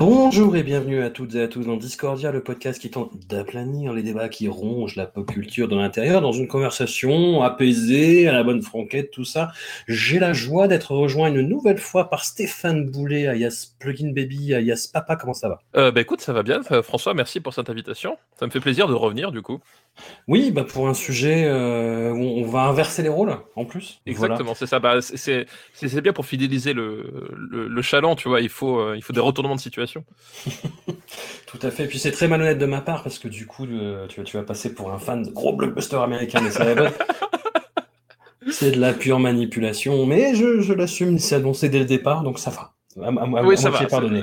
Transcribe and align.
Bonjour 0.00 0.56
et 0.56 0.62
bienvenue 0.62 1.02
à 1.02 1.10
toutes 1.10 1.34
et 1.34 1.42
à 1.42 1.46
tous 1.46 1.66
dans 1.66 1.76
Discordia, 1.76 2.32
le 2.32 2.42
podcast 2.42 2.80
qui 2.80 2.90
tente 2.90 3.10
d'aplanir 3.28 3.92
les 3.92 4.02
débats 4.02 4.30
qui 4.30 4.48
rongent 4.48 4.96
la 4.96 5.04
pop 5.04 5.30
culture 5.30 5.68
de 5.68 5.76
l'intérieur 5.76 6.22
dans 6.22 6.32
une 6.32 6.48
conversation 6.48 7.42
apaisée, 7.42 8.26
à 8.26 8.32
la 8.32 8.42
bonne 8.42 8.62
franquette, 8.62 9.10
tout 9.10 9.26
ça. 9.26 9.52
J'ai 9.88 10.18
la 10.18 10.32
joie 10.32 10.68
d'être 10.68 10.92
rejoint 10.92 11.28
une 11.28 11.42
nouvelle 11.42 11.76
fois 11.76 12.08
par 12.08 12.24
Stéphane 12.24 12.86
Boulet, 12.86 13.26
alias 13.26 13.74
Plugin 13.78 14.12
Baby, 14.14 14.54
alias 14.54 14.88
Papa, 14.90 15.16
comment 15.16 15.34
ça 15.34 15.50
va? 15.50 15.60
Euh, 15.76 15.92
bah 15.92 16.00
écoute, 16.00 16.22
ça 16.22 16.32
va 16.32 16.42
bien. 16.42 16.62
François, 16.82 17.12
merci 17.12 17.40
pour 17.40 17.52
cette 17.52 17.68
invitation. 17.68 18.16
Ça 18.38 18.46
me 18.46 18.50
fait 18.50 18.60
plaisir 18.60 18.88
de 18.88 18.94
revenir 18.94 19.32
du 19.32 19.42
coup. 19.42 19.60
Oui, 20.28 20.50
bah 20.50 20.64
pour 20.64 20.88
un 20.88 20.94
sujet 20.94 21.44
euh, 21.46 22.10
où 22.12 22.22
on 22.22 22.44
va 22.46 22.62
inverser 22.62 23.02
les 23.02 23.08
rôles 23.08 23.36
en 23.56 23.64
plus. 23.64 24.00
Voilà. 24.06 24.34
Exactement, 24.34 24.54
c'est 24.54 24.66
ça. 24.66 24.78
Bah, 24.78 25.00
c'est- 25.02 25.46
bien 26.00 26.12
pour 26.12 26.24
fidéliser 26.26 26.72
le, 26.72 27.28
le, 27.36 27.68
le 27.68 27.82
chaland, 27.82 28.16
tu 28.16 28.28
vois. 28.28 28.40
Il 28.40 28.48
faut, 28.48 28.78
euh, 28.80 28.94
il 28.96 29.02
faut 29.02 29.12
des 29.12 29.20
retournements 29.20 29.56
de 29.56 29.60
situation. 29.60 30.04
Tout 31.46 31.58
à 31.62 31.70
fait. 31.70 31.84
Et 31.84 31.86
puis 31.86 31.98
c'est 31.98 32.12
très 32.12 32.28
malhonnête 32.28 32.58
de 32.58 32.66
ma 32.66 32.80
part 32.80 33.02
parce 33.02 33.18
que 33.18 33.28
du 33.28 33.46
coup, 33.46 33.66
euh, 33.66 34.06
tu, 34.06 34.20
vas- 34.20 34.24
tu 34.24 34.36
vas 34.36 34.42
passer 34.44 34.74
pour 34.74 34.92
un 34.92 34.98
fan 34.98 35.22
de 35.22 35.30
gros 35.30 35.56
séries 36.50 36.74
bonnes. 36.74 36.92
C'est 38.50 38.70
de 38.72 38.80
la 38.80 38.94
pure 38.94 39.18
manipulation, 39.18 40.06
mais 40.06 40.34
je, 40.34 40.60
je 40.62 40.72
l'assume, 40.72 41.18
c'est 41.18 41.34
annoncé 41.34 41.68
dès 41.68 41.78
le 41.78 41.84
départ, 41.84 42.22
donc 42.22 42.38
ça 42.38 42.50
va. 42.50 42.72
À, 43.02 43.08
à- 43.08 43.40
à- 43.40 43.42
Oui, 43.44 43.56
ça 43.58 43.68
va, 43.70 43.84
pardonné. 43.86 44.22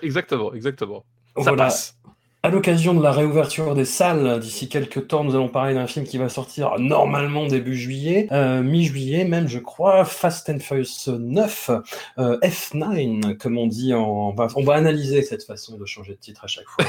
Exactement, 0.00 0.54
exactement. 0.54 1.04
Ça 1.38 1.50
passe. 1.54 1.98
À 2.44 2.48
l'occasion 2.50 2.92
de 2.92 3.00
la 3.00 3.12
réouverture 3.12 3.76
des 3.76 3.84
salles, 3.84 4.40
d'ici 4.40 4.68
quelques 4.68 5.06
temps, 5.06 5.22
nous 5.22 5.36
allons 5.36 5.48
parler 5.48 5.74
d'un 5.74 5.86
film 5.86 6.04
qui 6.04 6.18
va 6.18 6.28
sortir 6.28 6.72
normalement 6.80 7.46
début 7.46 7.76
juillet, 7.76 8.26
euh, 8.32 8.64
mi-juillet 8.64 9.24
même, 9.24 9.46
je 9.46 9.60
crois, 9.60 10.04
Fast 10.04 10.50
and 10.50 10.58
Furious 10.58 11.06
9, 11.06 11.70
euh, 12.18 12.40
F9, 12.40 13.36
comme 13.36 13.58
on 13.58 13.68
dit 13.68 13.94
en... 13.94 14.02
On 14.30 14.34
va, 14.34 14.48
on 14.56 14.64
va 14.64 14.74
analyser 14.74 15.22
cette 15.22 15.44
façon 15.44 15.76
de 15.78 15.86
changer 15.86 16.14
de 16.14 16.18
titre 16.18 16.42
à 16.42 16.48
chaque 16.48 16.64
fois. 16.66 16.84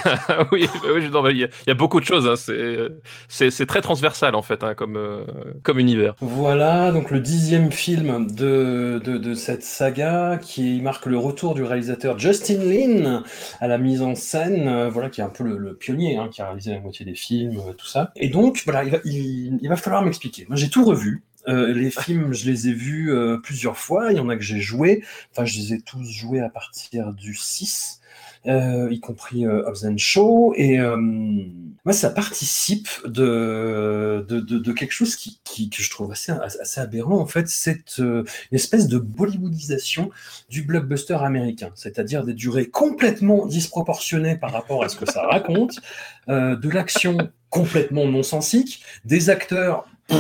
oui, 0.52 0.68
bah 0.82 0.90
oui, 0.96 1.04
il 1.30 1.38
y, 1.38 1.44
a- 1.44 1.48
il 1.48 1.68
y 1.68 1.72
a 1.72 1.76
beaucoup 1.76 2.00
de 2.00 2.06
choses. 2.06 2.28
hein. 2.28 2.34
C'est- 3.28 3.66
très 3.68 3.82
transversal 3.82 4.34
en 4.34 4.42
fait, 4.42 4.64
hein, 4.64 4.74
comme, 4.74 4.98
euh, 4.98 5.24
comme 5.62 5.78
univers. 5.78 6.16
Voilà, 6.20 6.92
donc 6.92 7.12
le 7.12 7.20
dixième 7.20 7.72
film 7.72 8.26
de, 8.26 9.00
de, 9.06 9.20
de 9.20 9.34
cette 9.36 9.62
saga 9.62 10.40
qui 10.42 10.82
marque 10.82 11.06
le 11.06 11.20
retour 11.20 11.54
du 11.54 11.62
réalisateur 11.64 12.18
Justin 12.18 12.58
Lin 12.64 13.24
à 13.62 13.68
la 13.68 13.78
mise 13.78 14.02
en 14.02 14.16
scène, 14.16 14.88
voilà, 14.90 15.12
qui 15.12 15.22
est 15.22 15.24
un 15.24 15.30
peu 15.30 15.43
le, 15.44 15.76
pionnier, 15.76 16.18
hein, 16.18 16.30
qui 16.32 16.42
a 16.42 16.46
réalisé 16.46 16.72
la 16.72 16.80
moitié 16.80 17.06
des 17.06 17.16
films, 17.16 17.58
euh, 17.58 17.74
tout 17.74 17.86
ça. 17.86 18.12
Et 18.16 18.30
donc, 18.30 18.62
voilà, 18.66 18.84
il 18.84 18.92
va, 18.92 18.98
il, 19.06 19.60
il 19.62 19.70
va 19.70 19.76
falloir 19.76 20.04
m'expliquer. 20.04 20.46
Moi, 20.48 20.56
j'ai 20.56 20.70
tout 20.70 20.86
revu. 20.86 21.24
Euh, 21.48 21.74
les 21.74 21.92
films, 21.92 22.34
je 22.34 22.50
les 22.50 22.70
ai 22.70 22.74
vus 22.74 23.12
euh, 23.12 23.38
plusieurs 23.38 23.78
fois. 23.78 24.12
Il 24.12 24.18
y 24.18 24.20
en 24.20 24.30
a 24.30 24.36
que 24.36 24.44
j'ai 24.44 24.62
joué. 24.62 25.04
Enfin, 25.32 25.46
je 25.46 25.58
les 25.58 25.74
ai 25.74 25.82
tous 25.82 26.04
joués 26.10 26.40
à 26.40 26.50
partir 26.50 27.14
du 27.14 27.36
6. 27.36 28.00
Euh, 28.48 28.90
y 28.92 29.00
compris 29.00 29.46
euh, 29.46 29.64
Hobbs 29.66 29.86
and 29.86 29.98
Shaw, 29.98 30.54
et 30.56 30.80
euh, 30.80 30.98
moi 30.98 31.94
ça 31.94 32.10
participe 32.10 32.90
de, 33.06 34.26
de, 34.28 34.40
de, 34.40 34.72
quelque 34.74 34.92
chose 34.92 35.16
qui, 35.16 35.40
qui, 35.44 35.70
que 35.70 35.82
je 35.82 35.90
trouve 35.90 36.12
assez, 36.12 36.32
assez 36.32 36.80
aberrant 36.82 37.20
en 37.20 37.26
fait, 37.26 37.48
c'est 37.48 38.00
euh, 38.00 38.24
une 38.52 38.56
espèce 38.56 38.88
de 38.88 38.98
bollywoodisation 38.98 40.10
du 40.50 40.64
blockbuster 40.64 41.18
américain, 41.22 41.72
c'est-à-dire 41.76 42.24
des 42.24 42.34
durées 42.34 42.68
complètement 42.70 43.46
disproportionnées 43.46 44.38
par 44.38 44.52
rapport 44.52 44.84
à 44.84 44.90
ce 44.90 44.98
que 44.98 45.10
ça 45.10 45.24
raconte, 45.24 45.80
euh, 46.30 46.56
de 46.56 46.70
l'action 46.70 47.18
complètement 47.50 48.06
non-sensique, 48.08 48.84
des 49.06 49.30
acteurs... 49.30 49.88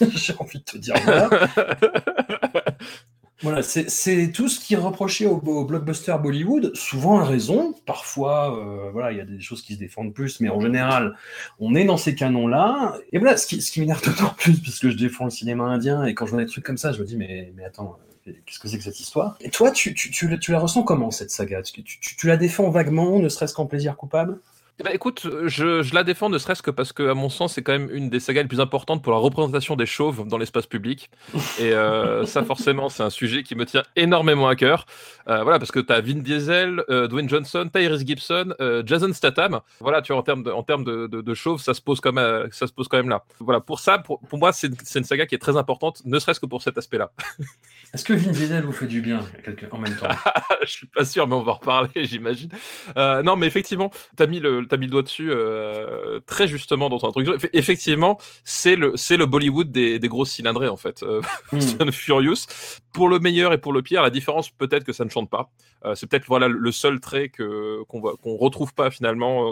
J'ai 0.00 0.34
envie 0.38 0.58
de 0.58 0.64
te 0.64 0.76
dire 0.76 0.94
voilà. 1.04 1.30
Voilà, 3.42 3.62
c'est 3.62 4.32
tout 4.32 4.48
ce 4.48 4.58
qui 4.58 4.74
est 4.74 4.78
reproché 4.78 5.26
au, 5.26 5.36
blockbuster 5.36 6.16
Bollywood, 6.22 6.74
souvent 6.74 7.20
à 7.20 7.24
raison, 7.24 7.74
parfois 7.84 8.58
euh, 8.58 8.90
voilà, 8.90 9.12
il 9.12 9.18
y 9.18 9.20
a 9.20 9.26
des 9.26 9.40
choses 9.40 9.62
qui 9.62 9.74
se 9.74 9.78
défendent 9.78 10.14
plus, 10.14 10.40
mais 10.40 10.48
en 10.48 10.60
général, 10.60 11.14
on 11.58 11.74
est 11.74 11.84
dans 11.84 11.98
ces 11.98 12.14
canons-là. 12.14 12.96
Et 13.12 13.18
voilà, 13.18 13.36
ce 13.36 13.46
qui, 13.46 13.60
ce 13.60 13.78
m'énerve 13.78 14.02
d'autant 14.06 14.34
plus, 14.38 14.60
parce 14.60 14.78
que 14.78 14.90
je 14.90 14.96
défends 14.96 15.24
le 15.24 15.30
cinéma 15.30 15.64
indien, 15.64 16.04
et 16.04 16.14
quand 16.14 16.24
je 16.24 16.30
vois 16.32 16.40
des 16.40 16.50
trucs 16.50 16.64
comme 16.64 16.78
ça, 16.78 16.92
je 16.92 17.00
me 17.00 17.04
dis, 17.04 17.16
mais, 17.16 17.52
attends, 17.66 17.98
euh, 18.26 18.32
qu'est-ce 18.46 18.58
que 18.58 18.68
c'est 18.68 18.78
que 18.78 18.84
cette 18.84 19.00
histoire? 19.00 19.36
Et 19.40 19.50
toi, 19.50 19.70
tu, 19.70 19.92
tu, 19.92 20.10
tu, 20.10 20.52
la- 20.52 20.58
ressens 20.58 20.82
comment, 20.82 21.10
cette 21.10 21.30
saga? 21.30 21.60
Tu, 21.62 21.82
tu 21.82 22.26
la 22.26 22.38
défends 22.38 22.70
vaguement, 22.70 23.18
ne 23.18 23.28
serait-ce 23.28 23.52
qu'en 23.54 23.66
plaisir 23.66 23.96
coupable? 23.96 24.40
Eh 24.78 24.82
ben, 24.82 24.90
écoute, 24.92 25.26
je, 25.46 25.80
je 25.82 25.94
la 25.94 26.04
défends 26.04 26.28
ne 26.28 26.36
serait-ce 26.36 26.60
que 26.60 26.70
parce 26.70 26.92
que, 26.92 27.08
à 27.08 27.14
mon 27.14 27.30
sens, 27.30 27.54
c'est 27.54 27.62
quand 27.62 27.72
même 27.72 27.88
une 27.90 28.10
des 28.10 28.20
sagas 28.20 28.42
les 28.42 28.48
plus 28.48 28.60
importantes 28.60 29.02
pour 29.02 29.10
la 29.10 29.18
représentation 29.18 29.74
des 29.74 29.86
chauves 29.86 30.28
dans 30.28 30.36
l'espace 30.36 30.66
public. 30.66 31.10
Et 31.58 31.72
euh, 31.72 32.26
ça, 32.26 32.42
forcément, 32.42 32.90
c'est 32.90 33.02
un 33.02 33.08
sujet 33.08 33.42
qui 33.42 33.54
me 33.54 33.64
tient 33.64 33.84
énormément 33.96 34.48
à 34.48 34.54
cœur. 34.54 34.84
Euh, 35.28 35.42
voilà, 35.44 35.58
parce 35.58 35.72
que 35.72 35.80
tu 35.80 35.90
as 35.94 36.02
Vin 36.02 36.16
Diesel, 36.18 36.84
euh, 36.90 37.08
Dwayne 37.08 37.26
Johnson, 37.26 37.70
Tyrese 37.72 38.04
Gibson, 38.06 38.52
Jason 38.84 39.14
Statham. 39.14 39.60
Voilà, 39.80 40.02
tu 40.02 40.12
vois, 40.12 40.20
en 40.20 40.22
termes 40.22 40.42
de, 40.42 40.50
en 40.50 40.62
termes 40.62 40.84
de, 40.84 41.06
de, 41.06 41.22
de 41.22 41.34
chauves, 41.34 41.62
ça 41.62 41.72
se 41.72 41.80
pose 41.80 42.00
quand 42.02 42.12
même, 42.12 42.48
ça 42.52 42.66
se 42.66 42.72
pose 42.74 42.86
quand 42.88 42.98
même 42.98 43.08
là. 43.08 43.24
Voilà, 43.40 43.60
pour 43.60 43.80
ça, 43.80 43.98
pour, 43.98 44.20
pour 44.20 44.38
moi, 44.38 44.52
c'est 44.52 44.68
une, 44.94 45.04
saga 45.04 45.24
qui 45.24 45.34
est 45.34 45.38
très 45.38 45.56
importante, 45.56 46.02
ne 46.04 46.18
serait-ce 46.18 46.38
que 46.38 46.46
pour 46.46 46.60
cet 46.60 46.76
aspect-là. 46.76 47.12
Est-ce 47.94 48.04
que 48.04 48.12
Vin 48.12 48.30
Diesel 48.30 48.62
vous 48.64 48.72
fait 48.72 48.86
du 48.86 49.00
bien 49.00 49.20
quelque- 49.42 49.66
en 49.70 49.78
même 49.78 49.96
temps? 49.96 50.08
Je 50.62 50.70
suis 50.70 50.86
pas 50.86 51.06
sûr, 51.06 51.26
mais 51.26 51.34
on 51.34 51.42
va 51.42 51.52
en 51.52 51.54
reparler, 51.54 52.04
j'imagine. 52.04 52.50
Non, 52.96 53.36
mais 53.36 53.46
effectivement, 53.46 53.90
t'as 54.16 54.26
mis 54.26 54.38
le, 54.38 54.65
t'as 54.66 54.76
mis 54.76 54.86
le 54.86 54.90
doigt 54.92 55.02
dessus 55.02 55.30
euh, 55.30 56.20
très 56.26 56.46
justement 56.48 56.88
dans 56.88 56.96
introduction. 56.96 57.34
Eff- 57.36 57.50
Effectivement, 57.52 58.18
c'est 58.44 58.76
le, 58.76 58.92
c'est 58.96 59.16
le 59.16 59.26
Bollywood 59.26 59.70
des, 59.70 59.98
des 59.98 60.08
grosses 60.08 60.30
cylindrées 60.30 60.68
en 60.68 60.76
fait. 60.76 61.02
Euh, 61.02 61.20
Hmm. 61.52 61.90
Furious, 61.90 62.46
pour 62.92 63.08
le 63.08 63.18
meilleur 63.18 63.52
et 63.52 63.58
pour 63.58 63.72
le 63.72 63.82
pire, 63.82 64.02
la 64.02 64.10
différence 64.10 64.50
peut-être 64.50 64.84
que 64.84 64.92
ça 64.92 65.04
ne 65.04 65.10
chante 65.10 65.30
pas. 65.30 65.50
Euh, 65.84 65.94
c'est 65.94 66.06
peut-être 66.08 66.26
voilà 66.26 66.48
le 66.48 66.72
seul 66.72 67.00
trait 67.00 67.28
que 67.28 67.82
qu'on 67.88 68.00
voit, 68.00 68.16
qu'on 68.16 68.36
retrouve 68.36 68.74
pas 68.74 68.90
finalement. 68.90 69.50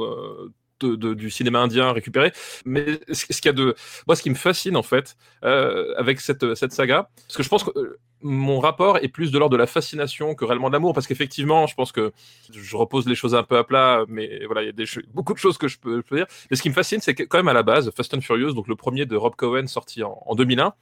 De- 0.80 1.14
du 1.14 1.30
cinéma 1.30 1.60
indien 1.60 1.92
récupéré, 1.92 2.32
mais 2.64 3.00
ce, 3.12 3.26
qu'il 3.26 3.46
y 3.46 3.48
a 3.48 3.52
de, 3.52 3.74
moi, 4.06 4.16
ce 4.16 4.22
qui 4.22 4.30
me 4.30 4.34
fascine 4.34 4.76
en 4.76 4.82
fait 4.82 5.16
euh, 5.44 5.94
avec 5.96 6.20
cette, 6.20 6.54
cette 6.54 6.72
saga, 6.72 7.08
parce 7.26 7.36
que 7.36 7.42
je 7.42 7.48
pense 7.48 7.64
que 7.64 7.70
euh, 7.78 7.98
mon 8.22 8.58
rapport 8.58 8.98
est 8.98 9.08
plus 9.08 9.30
de 9.30 9.38
l'ordre 9.38 9.52
de 9.52 9.58
la 9.58 9.66
fascination 9.66 10.34
que 10.34 10.44
réellement 10.46 10.68
de 10.68 10.72
l'amour, 10.72 10.94
parce 10.94 11.06
qu'effectivement, 11.06 11.66
je 11.66 11.74
pense 11.74 11.92
que 11.92 12.12
je 12.50 12.76
repose 12.76 13.06
les 13.06 13.14
choses 13.14 13.34
un 13.34 13.42
peu 13.42 13.58
à 13.58 13.64
plat, 13.64 14.04
mais 14.08 14.46
voilà, 14.46 14.62
il 14.62 14.66
y 14.66 14.68
a 14.70 14.72
des 14.72 14.86
beaucoup 15.12 15.34
de 15.34 15.38
choses 15.38 15.58
que 15.58 15.68
je 15.68 15.78
peux, 15.78 16.02
dire. 16.10 16.26
Mais 16.50 16.56
ce 16.56 16.62
qui 16.62 16.70
me 16.70 16.74
fascine, 16.74 17.00
c'est 17.00 17.14
quand 17.14 17.38
même 17.38 17.48
à 17.48 17.52
la 17.52 17.62
base, 17.62 17.90
Fast 17.94 18.14
and 18.14 18.22
Furious, 18.22 18.52
donc 18.54 18.66
le 18.66 18.76
premier 18.76 19.04
de 19.04 19.14
Rob 19.14 19.34
Cohen 19.36 19.66
sorti 19.66 20.02
en, 20.02 20.22
en 20.24 20.34
2001, 20.34 20.72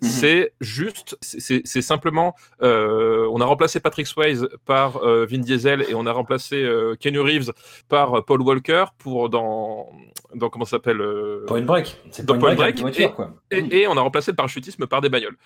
Mhm. 0.00 0.08
c'est 0.08 0.52
juste, 0.60 1.16
c'est- 1.20 1.64
simplement, 1.82 2.34
euh, 2.62 3.28
on 3.32 3.40
a 3.40 3.44
remplacé 3.44 3.80
Patrick 3.80 4.06
Swayze 4.06 4.48
par 4.64 4.98
euh, 5.04 5.26
Vin 5.28 5.38
Diesel 5.38 5.84
et 5.88 5.94
on 5.94 6.06
a 6.06 6.12
remplacé 6.12 6.62
euh, 6.62 6.94
Keanu 6.94 7.20
Reeves 7.20 7.52
par 7.88 8.18
euh, 8.18 8.22
Paul 8.22 8.42
Walker 8.42 8.84
pour 8.98 9.28
dans, 9.28 9.90
dans 10.34 10.50
comment 10.50 10.64
ça 10.64 10.72
s'appelle 10.72 11.00
euh, 11.00 11.44
Point 11.46 11.62
Break. 11.62 11.96
C'est 12.10 12.24
Dans 12.24 12.34
Point 12.38 12.54
Point 12.54 12.56
Break, 12.56 12.78
voiture, 12.80 13.08
et- 13.10 13.12
quoi. 13.12 13.34
et, 13.50 13.80
et 13.80 13.86
on 13.88 13.96
a 13.96 14.00
remplacé 14.00 14.30
le 14.30 14.36
parachutisme 14.36 14.86
par 14.86 15.00
des 15.00 15.08
bagnoles. 15.08 15.36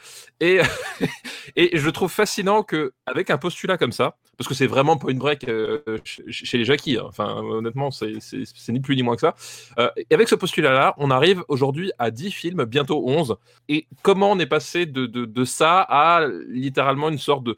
Et, 0.40 0.60
et 1.56 1.78
je 1.78 1.90
trouve 1.90 2.10
fascinant 2.12 2.62
que 2.62 2.92
avec 3.06 3.30
un 3.30 3.38
postulat 3.38 3.78
comme 3.78 3.92
ça, 3.92 4.16
parce 4.36 4.48
que 4.48 4.54
c'est 4.54 4.66
vraiment 4.66 4.96
Point 4.96 5.14
Break 5.14 5.48
euh, 5.48 5.80
chez, 6.04 6.58
les 6.58 6.64
Jackies, 6.64 6.96
hein. 6.98 7.04
enfin 7.06 7.36
honnêtement 7.36 7.90
c'est 7.90 8.12
ni 8.68 8.80
plus 8.80 8.96
ni 8.96 9.02
moins 9.02 9.14
que 9.14 9.20
ça, 9.20 9.34
euh, 9.78 9.88
et 9.96 10.14
avec 10.14 10.28
ce 10.28 10.34
postulat-là, 10.34 10.94
on 10.98 11.10
arrive 11.10 11.42
aujourd'hui 11.48 11.92
à 11.98 12.10
10 12.10 12.30
films, 12.32 12.64
bientôt 12.64 13.02
11, 13.06 13.36
et 13.68 13.86
comment 14.02 14.32
on 14.32 14.38
passé 14.46 14.86
de, 14.86 15.06
de, 15.06 15.44
ça 15.44 15.80
à 15.80 16.26
littéralement 16.48 17.08
une 17.08 17.18
sorte 17.18 17.44
de 17.44 17.56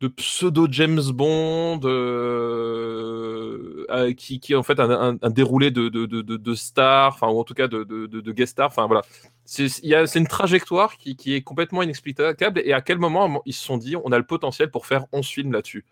de 0.00 0.08
pseudo 0.08 0.66
James 0.70 1.10
Bond 1.10 1.80
euh, 1.84 3.86
euh, 3.90 4.12
qui, 4.12 4.40
qui 4.40 4.52
est 4.52 4.56
en 4.56 4.62
fait 4.62 4.78
un, 4.78 5.16
un, 5.22 5.30
déroulé 5.30 5.70
de, 5.70 5.88
de, 5.88 6.04
de, 6.06 6.54
stars, 6.54 7.14
enfin 7.14 7.28
ou 7.28 7.40
en 7.40 7.44
tout 7.44 7.54
cas 7.54 7.66
de, 7.66 7.82
de, 7.84 8.32
guest. 8.32 8.60
Enfin 8.60 8.86
voilà, 8.86 9.02
c'est 9.44 10.16
une 10.16 10.26
trajectoire 10.26 10.98
qui, 10.98 11.16
qui, 11.16 11.34
est 11.34 11.40
complètement 11.40 11.82
inexplicable. 11.82 12.60
Et 12.64 12.74
à 12.74 12.82
quel 12.82 12.98
moment 12.98 13.42
ils 13.46 13.54
se 13.54 13.64
sont 13.64 13.78
dit 13.78 13.96
on 13.96 14.12
a 14.12 14.18
le 14.18 14.26
potentiel 14.26 14.70
pour 14.70 14.86
faire 14.86 15.06
11 15.12 15.26
films 15.26 15.52
là-dessus 15.52 15.84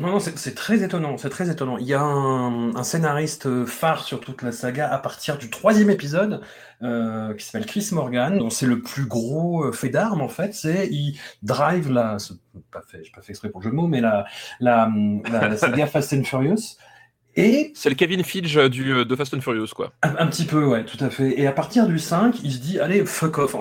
non, 0.00 0.10
non 0.10 0.20
c'est 0.20 0.54
très 0.54 0.82
étonnant, 0.82 1.16
c'est 1.16 1.30
très 1.30 1.50
étonnant. 1.50 1.78
Il 1.78 1.86
y 1.86 1.94
a 1.94 2.02
un, 2.02 2.82
scénariste 2.82 3.64
phare 3.64 4.04
sur 4.04 4.20
toute 4.20 4.42
la 4.42 4.52
saga 4.52 4.92
à 4.92 4.98
partir 4.98 5.38
du 5.38 5.50
troisième 5.50 5.90
épisode 5.90 6.40
euh, 6.82 7.34
qui 7.34 7.44
s'appelle 7.44 7.66
Chris 7.66 7.88
Morgan, 7.92 8.38
dont 8.38 8.50
c'est 8.50 8.66
le 8.66 8.80
plus 8.80 9.06
gros 9.06 9.64
euh, 9.64 9.72
fait 9.72 9.88
d'armes 9.88 10.20
en 10.20 10.28
fait. 10.28 10.54
C'est 10.54 10.88
il 10.90 11.18
drive 11.42 11.90
la, 11.90 12.16
pas 12.70 12.82
fait, 12.86 13.02
pas 13.14 13.22
fait 13.22 13.30
exprès 13.30 13.50
pour 13.50 13.60
le 13.60 13.64
jeu 13.64 13.70
de 13.70 13.76
mots, 13.76 13.88
mais 13.88 14.00
la 14.00 14.26
la, 14.60 14.90
la, 15.30 15.56
saga 15.56 15.86
Fast 15.86 16.12
and 16.12 16.24
Furious. 16.24 16.76
Et 17.34 17.72
c'est 17.74 17.88
le 17.88 17.94
Kevin 17.94 18.22
Fidge 18.24 18.58
du, 18.68 18.92
euh, 18.92 19.04
de 19.04 19.16
Fast 19.16 19.32
and 19.32 19.40
Furious, 19.40 19.68
quoi. 19.74 19.92
Un, 20.02 20.26
petit 20.26 20.44
peu, 20.44 20.64
ouais, 20.64 20.84
tout 20.84 21.02
à 21.02 21.08
fait. 21.08 21.40
Et 21.40 21.46
à 21.46 21.52
partir 21.52 21.86
du 21.86 21.98
5, 21.98 22.40
il 22.44 22.52
se 22.52 22.58
dit, 22.58 22.78
allez, 22.78 23.06
fuck 23.06 23.38
off, 23.38 23.56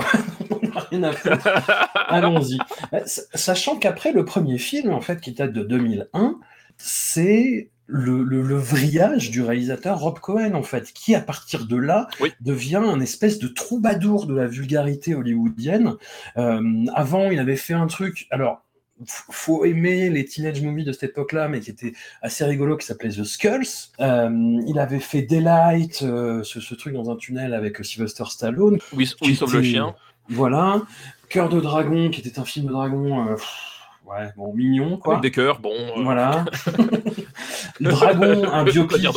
rien 0.91 1.03
à 1.03 1.13
faire. 1.13 1.89
Allons-y. 2.07 2.57
Sachant 3.05 3.77
qu'après 3.77 4.11
le 4.11 4.25
premier 4.25 4.57
film, 4.57 4.91
en 4.91 5.01
fait, 5.01 5.21
qui 5.21 5.33
date 5.33 5.53
de 5.53 5.63
2001, 5.63 6.39
c'est 6.77 7.69
le, 7.87 8.23
le, 8.23 8.55
vrillage 8.55 9.31
du 9.31 9.41
réalisateur 9.41 9.99
Rob 9.99 10.19
Cohen, 10.19 10.53
en 10.53 10.63
fait, 10.63 10.93
qui, 10.93 11.13
à 11.13 11.19
partir 11.19 11.65
de 11.65 11.75
là, 11.75 12.07
devient 12.39 12.77
un 12.83 13.01
espèce 13.01 13.37
de 13.37 13.47
troubadour 13.49 14.27
de 14.27 14.33
la 14.33 14.47
vulgarité 14.47 15.13
hollywoodienne. 15.13 15.95
Euh, 16.37 16.85
avant, 16.95 17.29
il 17.29 17.39
avait 17.39 17.57
fait 17.57 17.73
un 17.73 17.87
truc. 17.87 18.27
Alors, 18.31 18.63
faut 19.05 19.65
aimer 19.65 20.09
les 20.09 20.25
teenage 20.25 20.61
movies 20.61 20.85
de 20.85 20.91
cette 20.91 21.11
époque-là, 21.11 21.47
mais 21.47 21.59
qui 21.59 21.71
était 21.71 21.93
assez 22.21 22.45
rigolo, 22.45 22.77
qui 22.77 22.85
s'appelait 22.85 23.09
The 23.09 23.23
Skulls. 23.23 23.89
Euh, 23.99 24.61
il 24.67 24.79
avait 24.79 24.99
fait 24.99 25.23
Daylight, 25.23 26.01
euh, 26.03 26.43
ce, 26.43 26.75
truc 26.75 26.93
dans 26.93 27.09
un 27.09 27.15
tunnel 27.15 27.53
avec 27.53 27.83
Sylvester 27.83 28.25
Stallone. 28.29 28.77
Oui, 28.93 29.11
oui 29.21 29.35
sauve 29.35 29.55
le 29.55 29.63
chien. 29.63 29.95
Voilà. 30.29 30.81
Cœur 31.29 31.49
de 31.49 31.59
dragon, 31.59 32.09
qui 32.09 32.21
était 32.21 32.39
un 32.39 32.45
film 32.45 32.67
de 32.67 32.71
dragon 32.71 33.35
ouais, 34.11 34.31
bon, 34.35 34.53
mignon, 34.53 34.97
quoi. 34.97 35.15
Avec 35.15 35.23
des 35.23 35.31
cœurs, 35.31 35.59
bon. 35.59 35.73
Euh. 35.73 36.03
Voilà. 36.03 36.45
Dragon, 37.79 38.43
un 38.51 38.63
biopic 38.63 39.07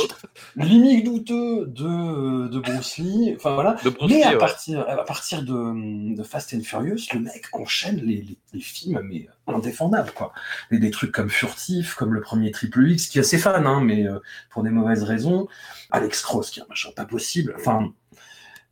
limite 0.56 1.05
douteux 1.05 1.67
de, 1.67 2.49
de 2.49 2.61
Bruce 2.61 2.99
Lee. 2.99 3.35
Enfin, 3.37 3.55
voilà. 3.55 3.77
mais 4.09 4.23
à, 4.23 4.37
partir, 4.37 4.89
à 4.89 5.05
partir 5.05 5.43
de, 5.43 6.15
de, 6.15 6.23
Fast 6.23 6.55
and 6.55 6.62
Furious, 6.62 7.12
le 7.12 7.21
mec 7.21 7.47
enchaîne 7.53 7.97
les, 7.97 8.25
les, 8.53 8.61
films, 8.61 9.00
mais 9.05 9.27
indéfendables, 9.47 10.12
quoi. 10.12 10.33
Et 10.71 10.79
des 10.79 10.91
trucs 10.91 11.12
comme 11.12 11.29
Furtif, 11.29 11.95
comme 11.95 12.15
le 12.15 12.21
premier 12.21 12.50
Triple 12.53 12.89
X, 12.89 13.09
qui 13.09 13.19
est 13.19 13.23
assez 13.23 13.39
fan, 13.39 13.67
hein, 13.67 13.81
mais 13.83 14.07
euh, 14.07 14.21
pour 14.50 14.62
des 14.62 14.71
mauvaises 14.71 15.03
raisons. 15.03 15.49
Alex 15.91 16.23
Cross, 16.23 16.50
qui 16.50 16.61
est 16.61 16.62
un 16.62 16.67
machin 16.69 16.91
pas 16.97 17.05
possible. 17.05 17.55
Enfin, 17.59 17.93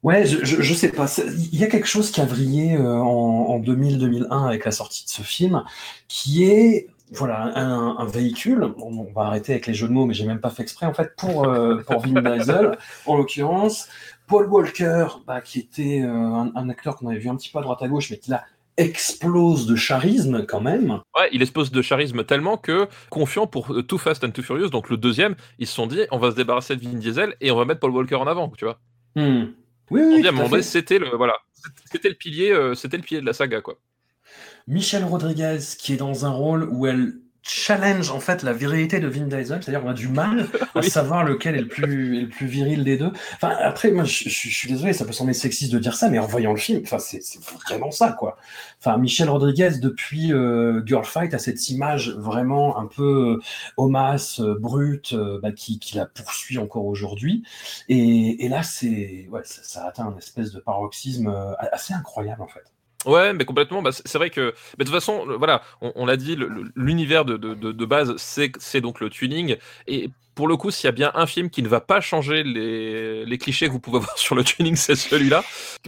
Ouais, 0.03 0.27
je, 0.27 0.45
je, 0.45 0.75
sais 0.75 0.91
pas. 0.91 1.07
Il 1.53 1.59
y 1.59 1.63
a 1.63 1.69
quelque 1.69 1.87
chose 1.87 2.11
qui 2.11 2.21
a 2.21 2.25
vrillé 2.25 2.75
euh, 2.75 2.97
en, 2.97 3.61
2000-2001 3.61 4.47
avec 4.47 4.65
la 4.65 4.73
sortie 4.73 5.05
de 5.05 5.11
ce 5.11 5.23
film, 5.23 5.63
qui 6.09 6.45
est 6.45 6.89
voilà 7.13 7.53
un, 7.57 8.05
véhicule. 8.07 8.75
On, 8.79 9.05
va 9.15 9.27
arrêter 9.27 9.53
avec 9.53 9.69
les 9.69 9.75
jeux 9.75 9.87
de 9.87 9.93
mots, 9.93 10.07
mais 10.07 10.15
j'ai 10.15 10.27
même 10.27 10.41
pas 10.41 10.51
fait 10.51 10.63
exprès 10.63 10.87
en 10.87 10.95
fait 10.95 11.15
pour 11.17 11.47
euh, 11.47 11.77
pour 11.87 12.01
Vin 12.01 12.21
Diesel 12.37 12.77
en 13.07 13.17
l'occurrence. 13.17 13.89
Paul 14.27 14.47
Walker, 14.47 15.07
bah, 15.27 15.41
qui 15.41 15.61
était 15.61 16.03
euh, 16.03 16.09
un, 16.09 16.69
acteur 16.69 16.97
qu'on 16.97 17.09
avait 17.09 17.19
vu 17.19 17.29
un 17.29 17.37
petit 17.37 17.51
peu 17.51 17.59
à 17.59 17.63
droite 17.63 17.83
à 17.83 17.89
gauche, 17.89 18.11
mais 18.11 18.19
qui 18.19 18.31
là 18.31 18.45
explose 18.79 19.67
de 19.67 19.77
charisme 19.77 20.47
quand 20.47 20.63
même. 20.63 21.01
Ouais, 21.17 21.29
il 21.33 21.43
explose 21.43 21.71
de 21.71 21.83
charisme 21.83 22.25
tellement 22.25 22.57
que, 22.57 22.89
confiant 23.11 23.47
pour 23.47 23.73
Too 23.87 23.99
Fast 23.99 24.25
and 24.25 24.31
Too 24.31 24.43
Furious, 24.43 24.71
donc 24.71 24.89
le 24.89 24.97
deuxième, 24.97 25.37
ils 25.59 25.67
se 25.67 25.75
sont 25.75 25.87
dit 25.87 26.01
on 26.11 26.19
va 26.19 26.33
se 26.33 26.37
débarrasser 26.37 26.75
de 26.75 26.83
Vin 26.83 26.97
Diesel 26.97 27.37
et 27.41 27.53
on 27.53 27.57
va 27.57 27.67
mettre 27.67 27.81
Paul 27.81 27.91
Walker 27.91 28.17
en 28.17 28.27
avant, 28.27 28.49
tu 28.49 28.65
vois. 28.65 28.79
Hmm. 29.15 29.53
Oui, 29.93 30.23
oui. 30.23 30.63
C'était 30.63 30.99
le 30.99 31.17
voilà, 31.17 31.35
c'était 31.91 32.09
le 32.09 32.15
pilier, 32.15 32.51
euh, 32.51 32.75
c'était 32.75 32.97
le 32.97 33.03
pilier 33.03 33.21
de 33.21 33.27
la 33.27 33.33
saga 33.33 33.61
quoi. 33.61 33.79
Michel 34.67 35.05
Rodriguez 35.05 35.59
qui 35.79 35.93
est 35.93 35.97
dans 35.97 36.25
un 36.25 36.31
rôle 36.31 36.69
où 36.71 36.87
elle 36.87 37.15
challenge 37.43 38.11
en 38.11 38.21
fait 38.21 38.43
la 38.43 38.53
virilité 38.53 39.01
de 39.01 39.09
Vin 39.09 39.27
Diesel, 39.27 39.63
c'est-à-dire 39.63 39.83
qu'on 39.83 39.91
a 39.91 39.95
du 39.95 40.09
mal 40.09 40.49
à 40.75 40.83
savoir 40.83 41.25
lequel 41.25 41.57
est 41.57 41.61
le 41.63 41.69
plus 41.69 42.23
le 42.23 42.29
plus 42.29 42.47
viril 42.47 42.85
des 42.85 42.97
deux. 42.97 43.11
Enfin 43.35 43.57
après 43.61 43.91
moi 43.91 44.05
je, 44.05 44.29
suis 44.29 44.69
désolé, 44.69 44.93
ça 44.93 45.05
peut 45.05 45.13
sembler 45.13 45.35
sexiste 45.35 45.73
de 45.73 45.79
dire 45.79 45.95
ça, 45.95 46.09
mais 46.09 46.19
en 46.19 46.27
voyant 46.27 46.53
le 46.53 46.59
film, 46.59 46.83
enfin 46.85 46.99
c'est 46.99 47.21
vraiment 47.67 47.91
ça 47.91 48.13
quoi. 48.13 48.37
Enfin 48.79 48.97
Michel 48.99 49.29
Rodriguez 49.29 49.73
depuis 49.81 50.33
euh, 50.33 50.83
Girl 50.87 51.05
Fight 51.05 51.35
a 51.35 51.39
cette 51.39 51.69
image 51.69 52.11
vraiment 52.11 52.79
un 52.79 52.87
peu 52.87 53.39
euh, 53.39 53.43
homasse, 53.77 54.41
euh, 54.41 54.57
brute, 54.59 55.15
bah, 55.43 55.53
qui, 55.53 55.79
qui, 55.79 55.97
la 55.97 56.07
poursuit 56.07 56.59
encore 56.59 56.87
aujourd'hui. 56.87 57.43
Et, 57.89 58.45
et, 58.45 58.49
là 58.49 58.63
c'est 58.63 59.27
ouais 59.31 59.43
ça, 59.45 59.63
ça, 59.63 59.87
atteint 59.87 60.07
un 60.07 60.17
espèce 60.17 60.53
de 60.53 60.61
paroxysme 60.61 61.35
assez 61.59 61.95
incroyable 61.95 62.43
en 62.43 62.49
fait. 62.49 62.72
Ouais, 63.07 63.33
mais 63.33 63.45
complètement. 63.45 63.83
Bah, 63.83 63.91
c'est 63.93 64.19
vrai 64.19 64.31
que, 64.31 64.55
mais 64.79 64.85
de 64.85 64.91
toute 64.91 64.95
façon, 64.95 65.27
voilà, 65.39 65.63
on, 65.81 66.07
l'a 66.07 66.17
dit, 66.17 66.37
l'univers 66.77 67.25
de, 67.25 67.37
de, 67.37 67.55
de, 67.55 67.85
base, 67.85 68.15
c'est 68.17 68.81
donc 68.81 69.01
le 69.01 69.11
tuning. 69.11 69.57
Et 69.87 70.11
pour 70.35 70.49
le 70.49 70.57
coup, 70.57 70.71
s'il 70.71 70.87
y 70.87 70.89
a 70.89 70.93
bien 70.93 71.13
un 71.15 71.27
film 71.27 71.51
qui 71.51 71.63
ne 71.63 71.69
va 71.69 71.81
pas 71.81 72.01
changer 72.01 72.43
les, 72.43 73.25
les 73.25 73.39
clichés 73.39 73.67
que 73.67 73.73
vous 73.73 73.81
pouvez 73.81 73.99
voir 74.01 74.17
sur 74.17 74.35
le 74.35 74.45
tuning, 74.45 74.77
c'est 74.77 74.95
celui-là. 74.95 75.45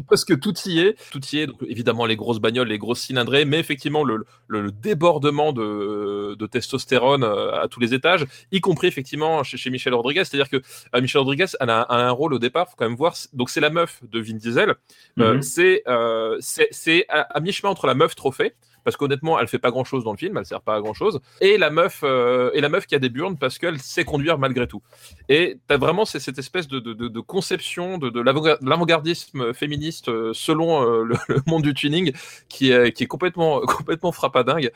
Parce 0.08 0.24
que 0.24 0.34
tout 0.34 0.54
y 0.66 0.80
est. 0.80 0.96
Tout 1.10 1.20
y 1.32 1.38
est. 1.38 1.46
Donc, 1.46 1.56
évidemment, 1.66 2.06
les 2.06 2.16
grosses 2.16 2.40
bagnoles, 2.40 2.68
les 2.68 2.78
grosses 2.78 3.00
cylindrées, 3.00 3.44
mais 3.44 3.58
effectivement, 3.58 4.04
le, 4.04 4.24
le, 4.48 4.70
débordement 4.70 5.52
de, 5.52 6.34
de, 6.38 6.46
testostérone 6.46 7.24
euh, 7.24 7.62
à 7.62 7.68
tous 7.68 7.80
les 7.80 7.94
étages, 7.94 8.26
y 8.52 8.60
compris 8.60 8.88
effectivement 8.88 9.42
chez, 9.42 9.56
chez 9.56 9.70
Michel 9.70 9.94
Rodriguez. 9.94 10.24
C'est-à-dire 10.24 10.48
que 10.48 10.56
euh, 10.94 11.00
Michel 11.00 11.20
Rodriguez 11.20 11.46
a, 11.60 11.64
a, 11.64 11.96
un 11.96 12.10
rôle 12.10 12.34
au 12.34 12.38
départ, 12.38 12.68
faut 12.68 12.76
quand 12.76 12.88
même 12.88 12.96
voir. 12.96 13.14
Donc, 13.32 13.50
c'est 13.50 13.60
la 13.60 13.70
meuf 13.70 14.00
de 14.02 14.20
Vin 14.20 14.34
Diesel. 14.34 14.74
Euh, 15.18 15.38
mm-hmm. 15.38 16.38
c'est 16.70 17.06
à, 17.08 17.20
à 17.20 17.40
mi-chemin 17.40 17.70
entre 17.70 17.86
la 17.86 17.94
meuf 17.94 18.14
trophée 18.14 18.54
parce 18.84 18.96
qu'honnêtement, 18.96 19.38
elle 19.40 19.48
fait 19.48 19.58
pas 19.58 19.70
grand 19.70 19.84
chose 19.84 20.04
dans 20.04 20.12
le 20.12 20.16
film, 20.18 20.36
elle 20.36 20.46
sert 20.46 20.60
pas 20.60 20.76
à 20.76 20.80
grand 20.80 20.94
chose. 20.94 21.20
Et 21.40 21.56
la 21.58 21.70
meuf, 21.70 22.00
euh, 22.04 22.50
et 22.54 22.60
la 22.60 22.68
meuf 22.68 22.86
qui 22.86 22.94
a 22.94 22.98
des 22.98 23.08
burnes 23.08 23.36
parce 23.38 23.58
qu'elle 23.58 23.80
sait 23.80 24.04
conduire 24.04 24.38
malgré 24.38 24.66
tout. 24.66 24.82
Et 25.28 25.58
tu 25.68 25.74
as 25.74 25.78
vraiment 25.78 26.04
cette 26.04 26.38
espèce 26.38 26.68
de, 26.68 27.20
conception 27.20 27.98
de, 27.98 28.20
l'avant-gardisme 28.20 29.54
féministe 29.54 30.08
euh, 30.08 30.32
selon 30.34 30.82
euh, 30.82 31.04
le, 31.28 31.36
monde 31.46 31.62
du 31.62 31.74
tuning 31.74 32.12
qui 32.48 32.70
est, 32.70 32.92
qui 32.92 33.04
est 33.04 33.08
complètement, 33.08 33.60
complètement 33.66 34.12
frappadingue 34.12 34.70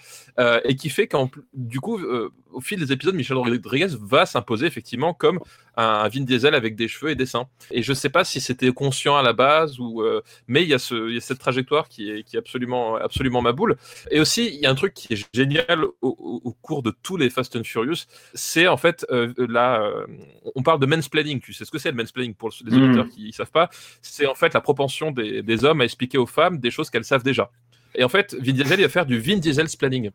et 0.64 0.76
qui 0.76 0.88
fait 0.88 1.06
qu'en 1.06 1.30
du 1.52 1.80
coup, 1.80 2.00
au 2.52 2.60
fil 2.60 2.78
des 2.78 2.92
épisodes, 2.92 3.14
Michel 3.14 3.36
Rodriguez 3.36 3.88
va 4.00 4.26
s'imposer 4.26 4.66
effectivement 4.66 5.12
comme 5.12 5.40
un, 5.78 6.08
Vin 6.08 6.20
Diesel 6.20 6.54
avec 6.54 6.76
des 6.76 6.88
cheveux 6.88 7.10
et 7.10 7.14
des 7.14 7.26
seins. 7.26 7.46
Et 7.70 7.82
je 7.82 7.92
sais 7.92 8.10
pas 8.10 8.24
si 8.24 8.40
c'était 8.40 8.70
conscient 8.72 9.16
à 9.16 9.22
la 9.22 9.32
base 9.32 9.78
ou, 9.78 10.02
mais 10.46 10.62
il 10.62 10.68
y, 10.68 10.74
a 10.74 10.76
y 10.76 11.20
cette 11.20 11.38
trajectoire 11.38 11.88
qui 11.88 12.10
est, 12.10 12.22
qui 12.22 12.36
est 12.36 12.38
absolument, 12.38 12.96
absolument 12.96 13.42
ma 13.42 13.52
boule. 13.52 13.76
Et 14.10 14.20
aussi, 14.20 14.46
il 14.46 14.60
y 14.60 14.66
a 14.66 14.70
un 14.70 14.74
truc 14.74 14.94
qui 14.94 15.14
est 15.14 15.28
génial 15.34 15.84
au, 16.02 16.56
cours 16.62 16.82
de 16.82 16.92
tous 17.02 17.16
les 17.16 17.30
Fast 17.30 17.56
and 17.56 17.64
Furious, 17.64 18.06
c'est 18.34 18.66
en 18.66 18.76
fait 18.76 19.06
euh, 19.10 19.32
là, 19.38 19.82
euh, 19.82 20.06
on 20.54 20.62
parle 20.62 20.80
de 20.80 20.86
mansplaining. 20.86 21.40
Tu 21.40 21.52
sais 21.52 21.64
ce 21.64 21.70
que 21.70 21.78
c'est 21.78 21.90
le 21.90 21.96
mansplaining 21.96 22.34
pour 22.34 22.50
les 22.64 22.76
hmm. 22.76 22.82
auditeurs 22.82 23.08
qui 23.08 23.26
ne 23.26 23.32
savent 23.32 23.50
pas? 23.50 23.70
C'est 24.02 24.26
en 24.26 24.34
fait 24.34 24.54
la 24.54 24.60
propension 24.60 25.10
des, 25.10 25.64
hommes 25.64 25.80
à 25.80 25.84
expliquer 25.84 26.18
aux 26.18 26.26
femmes 26.26 26.58
des 26.58 26.70
choses 26.70 26.90
qu'elles 26.90 27.04
savent 27.04 27.22
déjà. 27.22 27.50
Et 27.94 28.04
en 28.04 28.08
fait, 28.08 28.34
Vin 28.34 28.52
Diesel, 28.52 28.80
il 28.80 28.82
va 28.82 28.88
faire 28.88 29.06
du 29.06 29.18
Vin 29.18 29.38
Diesel 29.38 29.66
planning. 29.78 30.10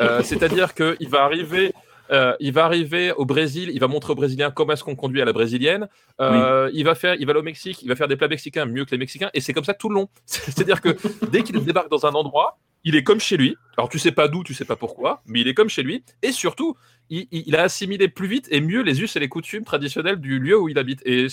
Euh, 0.00 0.22
c'est-à-dire 0.22 0.74
qu'il 0.74 1.08
va 1.08 1.22
arriver 1.22 1.72
euh, 2.10 2.34
il 2.40 2.52
va 2.52 2.64
arriver 2.64 3.12
au 3.12 3.24
Brésil, 3.24 3.70
il 3.72 3.80
va 3.80 3.88
montrer 3.88 4.12
aux 4.12 4.16
Brésiliens 4.16 4.50
comment 4.50 4.72
est-ce 4.72 4.84
qu'on 4.84 4.96
conduit 4.96 5.22
à 5.22 5.24
la 5.24 5.32
brésilienne. 5.32 5.88
Euh, 6.20 6.70
il 6.74 6.84
va 6.84 6.94
faire, 6.94 7.14
il 7.14 7.26
va 7.26 7.30
aller 7.30 7.40
au 7.40 7.44
Mexique, 7.44 7.82
il 7.82 7.88
va 7.88 7.96
faire 7.96 8.08
des 8.08 8.16
plats 8.16 8.28
mexicains 8.28 8.66
mieux 8.66 8.84
que 8.84 8.90
les 8.90 8.98
Mexicains, 8.98 9.30
et 9.34 9.40
c'est 9.40 9.52
comme 9.52 9.64
ça 9.64 9.74
tout 9.74 9.88
le 9.88 9.94
long. 9.94 10.08
C'est-à-dire 10.26 10.80
que 10.80 10.96
dès 11.30 11.42
qu'il 11.42 11.62
débarque 11.64 11.90
dans 11.90 12.06
un 12.06 12.12
endroit, 12.12 12.58
il 12.84 12.96
est 12.96 13.04
comme 13.04 13.20
chez 13.20 13.36
lui. 13.36 13.56
Alors 13.76 13.88
tu 13.88 13.98
sais 13.98 14.12
pas 14.12 14.28
d'où, 14.28 14.42
tu 14.42 14.54
sais 14.54 14.64
pas 14.64 14.76
pourquoi, 14.76 15.22
mais 15.26 15.40
il 15.40 15.48
est 15.48 15.54
comme 15.54 15.68
chez 15.68 15.82
lui. 15.82 16.04
Et 16.22 16.32
surtout, 16.32 16.76
il, 17.10 17.56
a 17.56 17.62
assimilé 17.62 18.08
plus 18.08 18.28
vite 18.28 18.46
et 18.50 18.60
mieux 18.60 18.82
les 18.82 19.02
us 19.02 19.16
et 19.16 19.20
les 19.20 19.28
coutumes 19.28 19.64
traditionnelles 19.64 20.20
du 20.20 20.38
lieu 20.38 20.56
où 20.58 20.68
il 20.68 20.78
habite. 20.78 21.02
Et, 21.04 21.26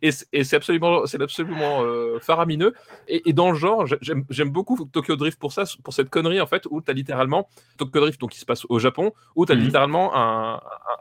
et, 0.00 0.10
c'est 0.10 0.56
absolument, 0.56 1.04
c'est 1.04 1.20
absolument 1.20 1.82
euh, 1.82 2.18
faramineux. 2.20 2.72
Et, 3.06 3.32
dans 3.34 3.50
le 3.50 3.58
genre, 3.58 3.86
j'aime 4.00 4.50
beaucoup 4.50 4.88
Tokyo 4.90 5.16
Drift 5.16 5.38
pour 5.38 5.52
ça, 5.52 5.64
pour 5.82 5.92
cette 5.92 6.08
connerie 6.08 6.40
en 6.40 6.46
fait, 6.46 6.66
où 6.70 6.80
tu 6.80 6.90
as 6.90 6.94
littéralement 6.94 7.48
Tokyo 7.76 8.00
Drift, 8.00 8.20
donc 8.20 8.30
qui 8.30 8.38
se 8.38 8.46
passe 8.46 8.64
au 8.70 8.78
Japon, 8.78 9.12
où 9.36 9.44
tu 9.44 9.52
as 9.52 9.54
mhm. 9.54 9.62
littéralement 9.62 10.16
un, 10.16 10.60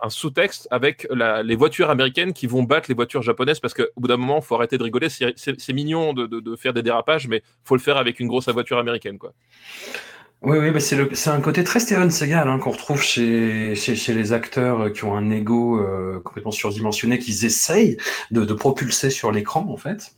sous-texte 0.10 0.68
avec 0.70 1.08
les 1.10 1.56
voitures 1.56 1.90
américaines 1.90 2.34
qui 2.34 2.48
vont 2.48 2.64
battre 2.64 2.88
les 2.90 2.96
voitures 2.96 3.22
japonaises 3.22 3.62
parce 3.62 3.74
qu'au 3.74 3.86
bout 3.96 4.10
d'un 4.10 4.18
moment, 4.18 4.40
il 4.40 4.44
faut 4.44 4.56
arrêter 4.56 4.78
de 4.78 4.84
rigoler. 4.84 5.08
C'est 5.10 5.74
mignon 5.74 6.14
de, 6.14 6.28
de, 6.28 6.56
faire 6.58 6.74
des 6.74 6.84
dérapages, 6.84 7.28
mais 7.30 7.42
faut 7.64 7.76
le 7.76 7.82
faire 7.82 7.96
avec 7.96 8.20
une 8.20 8.28
grosse 8.28 8.50
voiture 8.50 8.78
américaine, 8.78 9.18
quoi. 9.18 9.34
Oui, 10.44 10.58
oui, 10.58 10.72
bah 10.72 10.82
c'est 10.82 11.30
un 11.30 11.40
côté 11.40 11.64
très 11.64 11.80
Steven 11.80 12.12
Seagal 12.12 12.50
hein, 12.50 12.60
qu'on 12.60 12.72
retrouve 12.72 13.02
chez, 13.02 13.76
chez, 13.76 13.96
chez, 13.96 14.14
les 14.14 14.34
acteurs 14.34 14.92
qui 14.92 15.06
ont 15.06 15.16
un 15.16 15.32
ego 15.32 15.80
euh, 15.80 16.20
complètement 16.20 16.52
surdimensionné, 16.52 17.18
qu'ils 17.18 17.46
essayent 17.46 17.96
de, 18.30 18.44
de 18.44 18.54
propulser 18.54 19.10
sur 19.10 19.32
l'écran, 19.32 19.66
en 19.70 19.78
fait. 19.78 20.14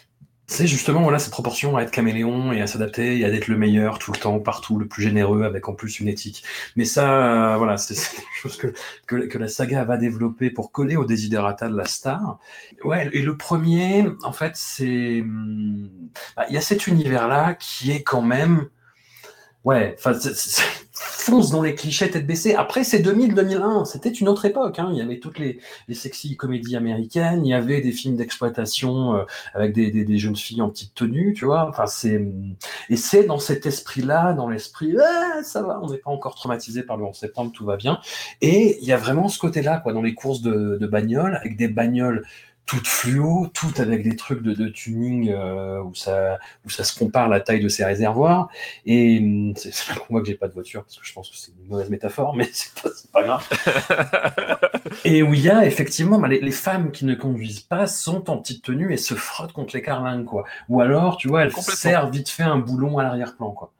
c'est 0.47 0.65
justement 0.67 1.03
voilà 1.03 1.19
cette 1.19 1.31
proportion 1.31 1.77
à 1.77 1.83
être 1.83 1.91
caméléon 1.91 2.51
et 2.53 2.61
à 2.61 2.67
s'adapter 2.67 3.19
et 3.19 3.25
à 3.25 3.29
être 3.29 3.47
le 3.47 3.57
meilleur 3.57 3.99
tout 3.99 4.11
le 4.11 4.17
temps, 4.17 4.39
partout, 4.39 4.79
le 4.79 4.87
plus 4.87 5.03
généreux, 5.03 5.43
avec 5.43 5.69
en 5.69 5.73
plus 5.73 5.99
une 5.99 6.07
éthique. 6.07 6.43
Mais 6.75 6.85
ça, 6.85 7.53
euh, 7.53 7.57
voilà, 7.57 7.77
c'est 7.77 7.93
quelque 8.15 8.39
chose 8.41 8.57
que, 8.57 8.73
que, 9.07 9.27
que 9.27 9.37
la 9.37 9.47
saga 9.47 9.83
va 9.83 9.97
développer 9.97 10.49
pour 10.49 10.71
coller 10.71 10.95
au 10.97 11.05
desiderata 11.05 11.69
de 11.69 11.77
la 11.77 11.85
star. 11.85 12.39
Ouais, 12.83 13.09
et 13.13 13.21
le 13.21 13.37
premier, 13.37 14.07
en 14.23 14.33
fait, 14.33 14.53
c'est 14.55 15.21
hum, 15.21 15.89
bah, 16.35 16.45
il 16.49 16.55
y 16.55 16.57
a 16.57 16.61
cet 16.61 16.87
univers-là 16.87 17.53
qui 17.53 17.91
est 17.91 18.01
quand 18.01 18.23
même 18.23 18.69
Ouais, 19.65 19.95
fonce 20.91 21.49
dans 21.49 21.63
les 21.63 21.73
clichés 21.73 22.09
tête 22.09 22.27
baissée. 22.27 22.53
Après, 22.53 22.83
c'est 22.83 22.99
2000-2001, 22.99 23.85
c'était 23.85 24.11
une 24.11 24.29
autre 24.29 24.45
époque. 24.45 24.77
Hein. 24.77 24.89
Il 24.91 24.97
y 24.97 25.01
avait 25.01 25.17
toutes 25.17 25.39
les, 25.39 25.59
les 25.87 25.95
sexy 25.95 26.37
comédies 26.37 26.75
américaines, 26.75 27.43
il 27.45 27.49
y 27.49 27.53
avait 27.53 27.81
des 27.81 27.91
films 27.91 28.15
d'exploitation 28.15 29.15
euh, 29.15 29.23
avec 29.55 29.73
des, 29.73 29.89
des, 29.89 30.17
jeunes 30.19 30.35
filles 30.35 30.61
en 30.61 30.69
petite 30.69 30.93
tenue, 30.93 31.33
tu 31.33 31.45
vois. 31.45 31.67
Enfin, 31.67 31.87
c'est 31.87 32.23
et 32.91 32.95
c'est 32.95 33.23
dans 33.23 33.39
cet 33.39 33.65
esprit-là, 33.65 34.33
dans 34.33 34.47
l'esprit, 34.47 34.95
ah, 35.01 35.41
ça 35.43 35.63
va, 35.63 35.79
on 35.81 35.89
n'est 35.89 35.97
pas 35.97 36.11
encore 36.11 36.35
traumatisé 36.35 36.83
par 36.83 36.97
le 36.97 37.05
11 37.05 37.15
septembre, 37.15 37.51
tout 37.51 37.65
va 37.65 37.75
bien. 37.75 37.99
Et 38.41 38.77
il 38.81 38.87
y 38.87 38.93
a 38.93 38.97
vraiment 38.97 39.27
ce 39.29 39.39
côté-là, 39.39 39.79
quoi, 39.79 39.93
dans 39.93 40.03
les 40.03 40.13
courses 40.13 40.41
de, 40.41 40.77
de 40.79 40.87
bagnoles, 40.87 41.37
avec 41.37 41.57
des 41.57 41.67
bagnoles 41.67 42.23
toutes 42.65 42.87
fluo, 42.87 43.47
toutes 43.53 43.79
avec 43.79 44.03
des 44.03 44.15
trucs 44.15 44.41
de, 44.41 44.53
de 44.53 44.67
tuning 44.67 45.29
euh, 45.29 45.81
où 45.83 45.93
ça 45.93 46.39
où 46.65 46.69
ça 46.69 46.83
se 46.83 46.97
compare 46.97 47.29
la 47.29 47.39
taille 47.39 47.61
de 47.61 47.69
ces 47.69 47.85
réservoirs. 47.85 48.49
Et 48.85 49.19
hum, 49.19 49.53
c'est 49.55 49.71
pour 49.95 50.07
moi 50.09 50.21
que 50.21 50.27
j'ai 50.27 50.35
pas 50.35 50.47
de 50.47 50.53
voiture, 50.53 50.83
parce 50.83 50.97
que 50.97 51.05
je 51.05 51.13
pense 51.13 51.29
que 51.29 51.37
c'est 51.37 51.51
une 51.59 51.67
mauvaise 51.67 51.89
métaphore, 51.89 52.35
mais 52.35 52.49
c'est 52.53 52.73
pas, 53.11 53.23
grave. 53.23 53.47
et 55.05 55.21
où 55.21 55.33
il 55.33 55.41
y 55.41 55.49
a 55.49 55.65
effectivement 55.65 56.19
bah, 56.19 56.27
les, 56.27 56.39
les 56.39 56.51
femmes 56.51 56.91
qui 56.91 57.05
ne 57.05 57.13
conduisent 57.13 57.59
pas 57.59 57.87
sont 57.87 58.29
en 58.29 58.37
petite 58.37 58.63
tenue 58.63 58.93
et 58.93 58.97
se 58.97 59.13
frottent 59.13 59.53
contre 59.53 59.75
les 59.75 59.81
carlingues, 59.81 60.25
quoi. 60.25 60.45
Ou 60.69 60.81
alors, 60.81 61.17
tu 61.17 61.27
vois, 61.27 61.43
elles 61.43 61.51
servent 61.51 62.11
vite 62.11 62.29
fait 62.29 62.43
un 62.43 62.57
boulon 62.57 62.97
à 62.97 63.03
l'arrière-plan, 63.03 63.51
quoi. 63.51 63.71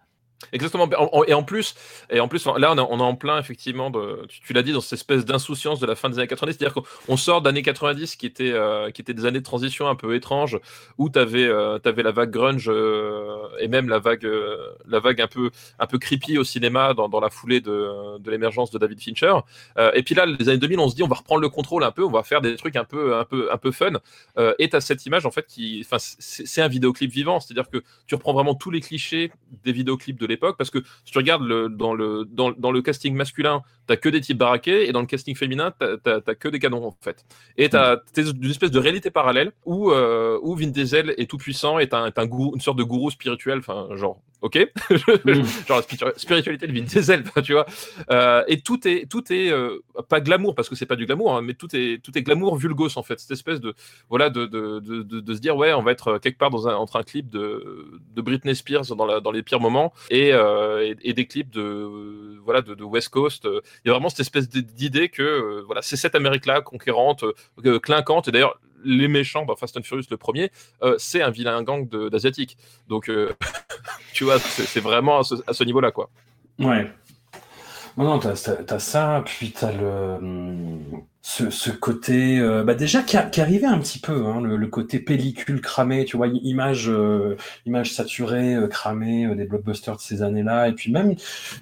Exactement. 0.51 0.83
En- 0.97 1.09
en- 1.19 1.23
Et 1.23 1.33
en 1.33 1.43
plus, 1.43 1.75
et 2.09 2.19
en 2.19 2.27
plus, 2.27 2.45
là, 2.45 2.73
on 2.73 2.77
est, 2.77 3.01
en 3.01 3.15
plein 3.15 3.39
effectivement. 3.39 3.91
Tu, 4.27 4.53
l'as 4.53 4.61
dit 4.63 4.73
dans 4.73 4.81
cette 4.81 4.93
espèce 4.93 5.25
d'insouciance 5.25 5.79
de 5.79 5.85
la 5.85 5.95
fin 5.95 6.09
des 6.09 6.19
années 6.19 6.27
90, 6.27 6.57
c'est-à-dire 6.57 6.73
qu'on 6.73 6.83
on 7.07 7.17
sort 7.17 7.41
d'années 7.41 7.61
90 7.63 8.15
qui 8.15 8.25
étaient 8.25 8.51
euh, 8.51 8.91
qui 8.91 9.01
étaient 9.01 9.13
des 9.13 9.25
années 9.25 9.39
de 9.39 9.43
transition 9.45 9.87
un 9.87 9.95
peu 9.95 10.13
étranges 10.13 10.59
où 10.97 11.09
tu 11.09 11.17
avais 11.19 11.47
la 11.47 12.11
vague 12.11 12.31
grunge 12.31 12.69
euh, 12.69 13.37
et 13.59 13.67
même 13.67 13.89
la 13.89 13.99
vague 13.99 14.25
euh, 14.25 14.57
la 14.87 14.99
vague 14.99 15.21
un 15.21 15.27
peu 15.27 15.49
un 15.79 15.87
peu 15.87 15.97
creepy 15.97 16.37
au 16.37 16.43
cinéma 16.43 16.93
dans, 16.93 17.09
dans 17.09 17.19
la 17.21 17.29
foulée 17.29 17.61
de, 17.61 18.17
de 18.19 18.31
l'émergence 18.31 18.71
de 18.71 18.77
David 18.77 18.99
Fincher. 19.01 19.33
Euh, 19.77 19.91
et 19.93 20.03
puis 20.03 20.15
là, 20.15 20.25
les 20.25 20.49
années 20.49 20.57
2000, 20.57 20.79
on 20.79 20.89
se 20.89 20.95
dit 20.95 21.03
on 21.03 21.07
va 21.07 21.15
reprendre 21.15 21.41
le 21.41 21.49
contrôle 21.49 21.83
un 21.83 21.91
peu, 21.91 22.03
on 22.03 22.11
va 22.11 22.23
faire 22.23 22.41
des 22.41 22.55
trucs 22.57 22.75
un 22.75 22.83
peu 22.85 23.15
un 23.15 23.25
peu 23.25 23.51
un 23.51 23.57
peu 23.57 23.71
fun. 23.71 23.93
Euh, 24.37 24.53
et 24.59 24.69
tu 24.69 24.75
as 24.75 24.81
cette 24.81 25.05
image 25.05 25.25
en 25.25 25.31
fait 25.31 25.45
qui, 25.47 25.85
c'est 25.97 26.61
un 26.61 26.67
vidéoclip 26.67 27.09
vivant, 27.11 27.39
c'est-à-dire 27.39 27.69
que 27.69 27.81
tu 28.05 28.15
reprends 28.15 28.33
vraiment 28.33 28.53
tous 28.55 28.69
les 28.71 28.81
clichés 28.81 29.31
des 29.63 29.71
vidéoclips 29.71 30.19
de 30.19 30.24
l'époque 30.25 30.57
parce 30.57 30.69
que 30.69 30.79
si 31.05 31.11
tu 31.11 31.17
regardes 31.17 31.43
le, 31.43 31.69
dans, 31.69 31.93
le, 31.93 32.25
dans, 32.25 32.51
dans 32.51 32.71
le 32.71 32.81
casting 32.81 33.15
masculin, 33.15 33.61
t'as 33.87 33.97
que 33.97 34.09
des 34.09 34.21
types 34.21 34.37
baraqués 34.37 34.87
et 34.87 34.91
dans 34.91 35.01
le 35.01 35.07
casting 35.07 35.35
féminin, 35.35 35.73
t'as 35.79 36.19
que 36.35 36.47
des 36.47 36.59
canons 36.59 36.85
en 36.85 36.95
fait. 37.01 37.25
Et 37.57 37.69
t'as 37.69 37.97
t'es 38.13 38.23
une 38.23 38.49
espèce 38.49 38.71
de 38.71 38.79
réalité 38.79 39.11
parallèle 39.11 39.51
où, 39.65 39.91
euh, 39.91 40.39
où 40.41 40.55
Vin 40.55 40.67
Diesel 40.67 41.13
est 41.17 41.29
tout 41.29 41.37
puissant 41.37 41.79
et 41.79 41.83
est 41.83 41.93
un, 41.93 42.11
un 42.15 42.25
gourou, 42.25 42.53
une 42.55 42.61
sorte 42.61 42.77
de 42.77 42.83
gourou 42.83 43.09
spirituel, 43.11 43.59
enfin 43.59 43.87
genre, 43.95 44.21
ok, 44.45 44.57
Mm. 45.25 45.43
genre 45.67 45.77
la 45.77 45.81
spiritu- 45.81 46.13
spiritualité 46.19 46.67
de 46.67 46.73
Vin 46.73 46.83
Diesel, 46.85 47.23
tu 47.43 47.53
vois. 47.53 47.65
Euh, 48.11 48.43
et 48.47 48.61
tout 48.61 48.87
est, 48.87 49.09
tout 49.09 49.33
est 49.33 49.49
euh, 49.51 49.79
pas 50.07 50.21
glamour 50.21 50.53
parce 50.55 50.69
que 50.69 50.75
c'est 50.75 50.85
pas 50.85 50.95
du 50.95 51.05
glamour, 51.07 51.35
hein, 51.35 51.41
mais 51.41 51.55
tout 51.55 51.67
est, 51.75 52.01
tout 52.03 52.15
est 52.17 52.21
glamour 52.21 52.55
vulgos 52.55 52.97
en 52.97 53.03
fait. 53.03 53.19
Cette 53.19 53.31
espèce 53.31 53.59
de, 53.59 53.73
voilà, 54.09 54.29
de, 54.29 54.45
de, 54.45 54.79
de, 54.79 55.33
se 55.33 55.39
dire 55.39 55.55
ouais, 55.57 55.73
on 55.73 55.81
va 55.81 55.91
être 55.91 56.19
quelque 56.19 56.37
part 56.37 56.51
dans 56.51 56.67
un, 56.67 56.75
entre 56.75 56.95
un 56.97 57.03
clip 57.03 57.29
de, 57.29 57.99
de 58.15 58.21
Britney 58.21 58.55
Spears 58.55 58.85
dans, 58.95 59.05
la, 59.05 59.19
dans 59.19 59.31
les 59.31 59.41
pires 59.41 59.59
moments 59.59 59.91
et, 60.11 60.31
euh, 60.33 60.85
et, 60.85 60.95
et 61.09 61.13
des 61.13 61.25
clips 61.25 61.49
de, 61.51 62.37
voilà, 62.43 62.61
de, 62.61 62.83
West 62.83 63.09
Coast. 63.09 63.45
Il 63.83 63.87
y 63.87 63.89
a 63.89 63.93
vraiment 63.93 64.09
cette 64.09 64.19
espèce 64.21 64.47
d'idée 64.47 65.09
que 65.09 65.61
voilà, 65.65 65.81
c'est 65.81 65.97
cette 65.97 66.13
Amérique-là 66.15 66.61
conquérante, 66.61 67.23
euh, 67.65 67.79
clinquante. 67.79 68.27
Et 68.27 68.31
d'ailleurs, 68.31 68.59
les 68.83 69.07
méchants, 69.07 69.45
bah, 69.45 69.55
Fast 69.57 69.77
and 69.77 69.83
Furious 69.83 70.05
le 70.09 70.17
premier, 70.17 70.51
euh, 70.83 70.95
c'est 70.97 71.21
un 71.21 71.29
vilain 71.29 71.61
gang 71.63 71.87
d'asiatiques. 71.87 72.57
Donc, 72.87 73.09
euh, 73.09 73.33
tu 74.13 74.23
vois, 74.23 74.39
c'est 74.39 74.79
vraiment 74.79 75.19
à 75.19 75.53
ce, 75.53 75.63
niveau-là, 75.63 75.91
quoi. 75.91 76.09
Ouais. 76.59 76.91
Non, 77.97 78.05
non, 78.05 78.19
t'as 78.19 78.35
ça, 78.79 79.23
puis 79.25 79.51
t'as 79.51 79.71
le, 79.71 80.15
hum, 80.15 81.03
ce, 81.27 81.49
ce 81.49 81.71
côté, 81.71 82.37
euh, 82.37 82.63
bah 82.63 82.75
déjà 82.75 83.01
qui, 83.01 83.17
arrivait 83.17 83.65
un 83.65 83.79
petit 83.79 83.97
peu, 83.97 84.27
hein, 84.27 84.41
le, 84.41 84.57
le 84.57 84.67
côté 84.67 84.99
pellicule 84.99 85.59
cramée, 85.59 86.05
tu 86.05 86.17
vois, 86.17 86.27
image, 86.27 86.87
euh, 86.87 87.35
image 87.65 87.93
saturée, 87.93 88.53
euh, 88.53 88.67
cramée, 88.67 89.35
des 89.35 89.45
blockbusters 89.45 89.95
de 89.95 90.01
ces 90.01 90.21
années-là, 90.21 90.67
et 90.67 90.73
puis 90.73 90.91
même 90.91 91.15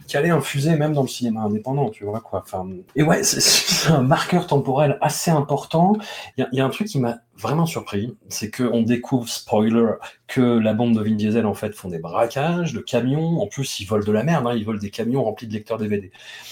qui 0.06 0.18
allait 0.18 0.32
infuser 0.32 0.76
même 0.76 0.92
dans 0.92 1.04
le 1.04 1.08
cinéma 1.08 1.44
indépendant, 1.44 1.92
tu 1.92 2.04
vois 2.04 2.20
quoi. 2.20 2.44
Enfin, 2.46 2.68
et 2.98 3.04
ouais, 3.04 3.24
c'est, 3.24 3.90
un 3.90 4.02
marqueur 4.02 4.48
temporel 4.48 4.98
assez 5.00 5.32
important. 5.32 5.96
Il 6.38 6.42
y 6.42 6.44
a, 6.44 6.50
il 6.52 6.58
y 6.58 6.62
a 6.62 6.66
un 6.66 6.70
truc 6.70 6.90
qui 6.90 7.00
m'a 7.00 7.20
vraiment 7.38 7.66
surpris, 7.66 8.16
c'est 8.30 8.52
qu'on 8.52 8.82
découvre, 8.82 9.28
spoiler, 9.28 9.94
que 10.28 10.42
la 10.42 10.74
bande 10.74 10.96
de 10.96 11.04
Vin 11.04 11.16
Diesel 11.16 11.46
en 11.46 11.54
fait 11.54 11.76
font 11.76 11.90
des 11.90 12.00
braquages 12.00 12.74
de 12.74 12.80
camions. 12.80 13.42
En 13.42 13.48
plus, 13.48 13.80
ils 13.80 13.86
volent 13.86 14.06
de 14.06 14.12
la 14.12 14.24
merde, 14.24 14.48
hein, 14.48 14.54
ils 14.56 14.66
volent 14.66 14.80
des 14.80 14.90
camions 14.90 15.24
remplis 15.24 15.48
de 15.48 15.54
lecteurs 15.54 15.78
DVD. 15.78 16.12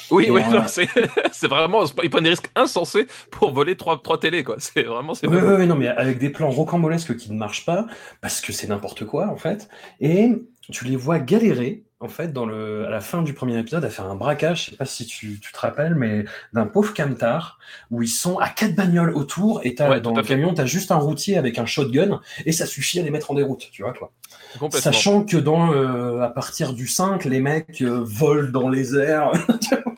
Oui, 0.10 0.26
Et 0.26 0.32
oui, 0.32 0.42
euh, 0.54 0.62
c'est 1.32 1.48
vraiment. 1.48 1.84
Ils 2.04 2.10
prennent 2.10 2.24
des 2.24 2.32
risques 2.32 2.52
insensés 2.56 3.01
pour 3.32 3.54
voler 3.54 3.76
trois, 3.76 4.02
trois 4.02 4.20
télés, 4.20 4.44
quoi. 4.44 4.56
C'est 4.60 4.84
vraiment. 4.84 5.14
c'est 5.14 5.28
Oui, 5.28 5.38
oui, 5.42 5.54
oui, 5.60 5.68
non, 5.68 5.76
mais 5.76 5.88
avec 5.88 6.18
des 6.18 6.30
plans 6.30 6.50
rocambolesques 6.50 7.16
qui 7.18 7.32
ne 7.32 7.38
marchent 7.38 7.66
pas, 7.66 7.86
parce 8.22 8.42
que 8.42 8.54
c'est 8.54 8.68
n'importe 8.68 9.06
quoi, 9.06 9.28
en 9.28 9.38
fait. 9.38 9.70
Et 10.00 10.32
tu 10.72 10.86
les 10.86 10.96
vois 10.96 11.20
galérer, 11.20 11.84
en 12.00 12.08
fait, 12.08 12.34
dans 12.34 12.46
le, 12.46 12.86
à 12.86 12.90
la 12.90 13.02
fin 13.02 13.22
du 13.22 13.34
premier 13.34 13.58
épisode, 13.60 13.86
à 13.86 13.90
faire 13.90 14.06
un 14.06 14.16
braquage, 14.16 14.66
je 14.66 14.72
sais 14.72 14.76
pas 14.76 14.86
si 14.86 15.06
tu, 15.06 15.40
tu 15.40 15.52
te 15.52 15.60
rappelles, 15.60 15.96
mais 15.96 16.26
d'un 16.54 16.66
pauvre 16.66 16.94
camtar, 16.94 17.60
où 17.92 18.02
ils 18.02 18.08
sont 18.08 18.38
à 18.40 18.50
quatre 18.50 18.76
bagnoles 18.76 19.14
autour, 19.14 19.62
et 19.64 19.76
t'as, 19.76 19.90
Ouais, 19.90 20.02
dans 20.02 20.14
le 20.14 20.24
camion, 20.24 20.54
t'as 20.54 20.66
juste 20.66 20.92
un 20.92 20.96
routier 20.96 21.38
avec 21.38 21.60
un 21.60 21.66
shotgun, 21.66 22.22
et 22.46 22.52
ça 22.52 22.66
suffit 22.66 23.00
à 23.00 23.04
les 23.04 23.12
mettre 23.12 23.32
en 23.32 23.36
déroute, 23.36 23.70
tu 23.72 23.84
vois, 23.84 23.94
quoi. 23.94 24.12
Sachant 24.72 25.24
que 25.24 25.38
dans, 25.38 25.74
euh, 25.74 26.22
à 26.22 26.30
partir 26.30 26.74
du 26.74 26.88
5, 26.88 27.26
les 27.26 27.40
mecs 27.40 27.82
euh, 27.82 28.02
volent 28.04 28.50
dans 28.50 28.70
les 28.70 28.96
airs, 28.98 29.32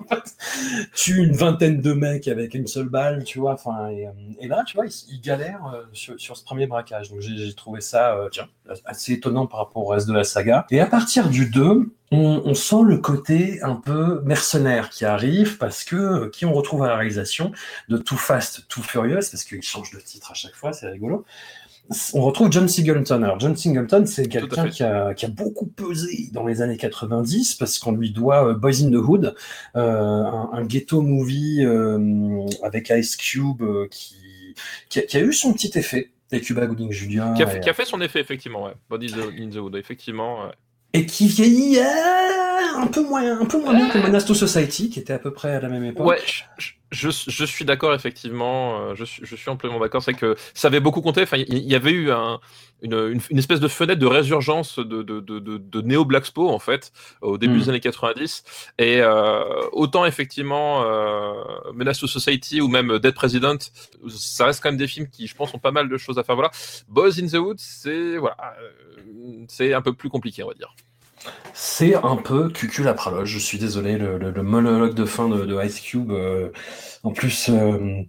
tuent 0.95 1.23
une 1.23 1.35
vingtaine 1.35 1.81
de 1.81 1.93
mecs 1.93 2.27
avec 2.27 2.53
une 2.53 2.67
seule 2.67 2.89
balle, 2.89 3.23
tu 3.23 3.39
vois. 3.39 3.53
Enfin, 3.53 3.89
et, 3.89 4.07
euh, 4.07 4.12
là, 4.47 4.63
tu 4.65 4.75
vois, 4.75 4.85
ils, 4.85 5.21
galèrent 5.21 5.65
euh, 5.73 5.83
sur, 5.93 6.38
ce 6.38 6.43
premier 6.43 6.67
braquage. 6.67 7.09
Donc 7.09 7.21
j'ai 7.21 7.53
trouvé 7.53 7.81
ça, 7.81 8.15
euh, 8.15 8.29
assez 8.85 9.13
étonnant 9.13 9.47
par 9.47 9.59
rapport 9.59 9.83
au 9.83 9.88
reste 9.88 10.07
de 10.07 10.13
la 10.13 10.23
saga. 10.23 10.65
Et 10.71 10.79
à 10.79 10.85
partir 10.85 11.29
du 11.29 11.50
2, 11.50 11.93
on, 12.12 12.41
on 12.45 12.53
sent 12.53 12.83
le 12.85 12.97
côté 12.97 13.62
un 13.63 13.75
peu 13.75 14.21
mercenaire 14.23 14.89
qui 14.89 15.05
arrive 15.05 15.57
parce 15.57 15.83
que 15.83 16.27
qui 16.29 16.45
on 16.45 16.53
retrouve 16.53 16.83
à 16.83 16.88
la 16.88 16.95
réalisation 16.95 17.51
de 17.89 17.97
Too 17.97 18.17
Fast, 18.17 18.67
Too 18.67 18.81
Furious, 18.81 19.29
parce 19.31 19.43
qu'il 19.43 19.62
change 19.62 19.91
de 19.91 20.00
titre 20.00 20.31
à 20.31 20.35
chaque 20.35 20.55
fois, 20.55 20.73
c'est 20.73 20.88
rigolo 20.88 21.25
on 22.13 22.22
retrouve 22.22 22.52
John 22.52 22.68
Singleton. 22.68 23.24
Alors, 23.24 23.40
John 23.40 23.56
Singleton, 23.56 24.06
c'est 24.06 24.28
quelqu'un 24.28 24.70
qui 24.70 24.84
a, 24.84 25.13
qui 25.13 25.25
a 25.25 25.30
beaucoup 25.30 25.68
pesé 25.68 26.30
dans 26.32 26.46
les 26.46 26.62
années 26.62 26.78
90 26.78 27.56
parce 27.56 27.78
qu'on 27.80 27.92
lui 27.92 28.12
doit 28.12 28.48
euh, 28.50 28.54
Boys 28.54 28.84
in 28.84 28.90
the 28.90 28.96
Hood, 28.96 29.36
euh, 29.75 29.82
un, 29.82 30.50
un 30.54 30.63
ghetto 30.66 31.02
movie 31.02 31.63
euh, 31.66 32.46
avec 32.63 32.90
Ice 32.90 33.16
Cube 33.16 33.62
euh, 33.62 33.88
qui, 33.92 34.16
qui, 34.90 35.00
a, 35.00 35.02
qui 35.04 35.18
a 35.18 35.22
eu 35.22 35.34
son 35.34 35.54
petit 35.54 35.72
effet. 35.78 36.12
Et 36.32 36.42
Cuba 36.42 36.66
Gooding 36.66 36.92
Jr. 36.92 37.34
Qui 37.36 37.44
a, 37.44 37.48
fait, 37.48 37.58
et, 37.58 37.60
qui 37.60 37.70
a 37.70 37.74
fait 37.74 37.86
son 37.86 38.02
effet, 38.02 38.20
effectivement, 38.20 38.63
ouais. 38.63 38.74
Body 38.90 39.13
in 39.40 39.50
the, 39.50 39.58
Wood, 39.58 39.75
effectivement. 39.75 40.46
ouais. 40.46 40.52
et 40.94 41.06
qui 41.06 41.28
vieillit 41.28 41.78
un 42.75 42.88
peu 42.88 43.04
moins, 43.04 43.40
un 43.40 43.46
peu 43.46 43.62
moins 43.62 43.75
bien 43.75 43.88
que 43.90 44.00
Menace 44.00 44.25
to 44.25 44.34
Society, 44.34 44.90
qui 44.90 45.00
était 45.00 45.13
à 45.13 45.20
peu 45.20 45.32
près 45.32 45.52
à 45.52 45.60
la 45.60 45.70
même 45.70 45.84
époque. 45.84 46.08
Ouais, 46.08 46.18
je, 46.25 46.44
je, 46.58 46.72
je 46.93 47.45
suis 47.45 47.65
d'accord, 47.65 47.93
effectivement. 47.93 48.79
euh, 48.79 48.95
Je 48.95 49.03
suis, 49.05 49.25
je 49.25 49.35
suis 49.35 49.50
amplement 49.50 49.79
d'accord. 49.79 50.01
C'est 50.03 50.13
que 50.13 50.35
ça 50.53 50.67
avait 50.67 50.79
beaucoup 50.79 51.01
compté. 51.01 51.21
Enfin, 51.23 51.38
il 51.38 51.57
y, 51.57 51.75
avait 51.75 51.91
eu 51.91 52.12
un, 52.12 52.39
une, 52.81 52.93
une, 52.93 53.21
une 53.29 53.38
espèce 53.38 53.59
de 53.59 53.67
fenêtre 53.67 54.00
de 54.00 54.05
résurgence 54.05 54.79
de, 54.79 55.01
de, 55.03 55.19
de, 55.19 55.39
de, 55.39 55.57
de 55.57 55.81
Néo 55.81 56.05
Blaxpo, 56.05 56.50
en 56.50 56.59
fait, 56.59 56.91
au 57.21 57.38
début 57.38 57.55
Mm. 57.55 57.59
des 57.59 57.69
années 57.69 57.79
90. 57.79 58.43
Et 58.77 59.01
euh, 59.01 59.43
autant, 59.71 60.05
effectivement, 60.05 60.83
euh, 60.83 61.33
Menace 61.73 62.00
to 62.00 62.07
Society 62.07 62.62
ou 62.62 62.67
même 62.67 63.00
Dead 63.00 63.13
President, 63.13 63.57
ça 64.09 64.45
reste 64.45 64.62
quand 64.62 64.69
même 64.69 64.77
des 64.77 64.88
films 64.88 65.07
qui, 65.09 65.27
je 65.27 65.35
pense, 65.35 65.53
ont 65.53 65.59
pas 65.59 65.71
mal 65.71 65.89
de 65.89 65.97
choses 65.97 66.17
à 66.19 66.23
faire. 66.23 66.35
Voilà. 66.35 66.51
Boys 66.88 67.19
in 67.19 67.27
the 67.27 67.33
Wood, 67.35 67.59
c'est 67.59 68.17
voilà, 68.17 68.38
euh, 68.62 69.45
c'est 69.47 69.73
un 69.73 69.81
peu 69.81 69.93
plus 69.93 70.09
compliqué, 70.09 70.43
on 70.43 70.47
va 70.47 70.53
dire. 70.53 70.73
C'est 71.53 71.96
un 71.96 72.18
peu 72.18 72.50
cucul 72.50 72.88
à 72.88 72.94
praloge, 72.94 73.30
je 73.30 73.39
suis 73.39 73.58
désolé, 73.58 73.98
le, 73.98 74.44
monologue 74.44 74.96
de 74.96 75.06
fin 75.06 75.30
de, 75.30 75.65
Ice 75.65 75.80
Cube. 75.80 76.12
euh, 76.12 76.50
en 77.03 77.12
plus, 77.12 77.50
euh, 77.50 78.03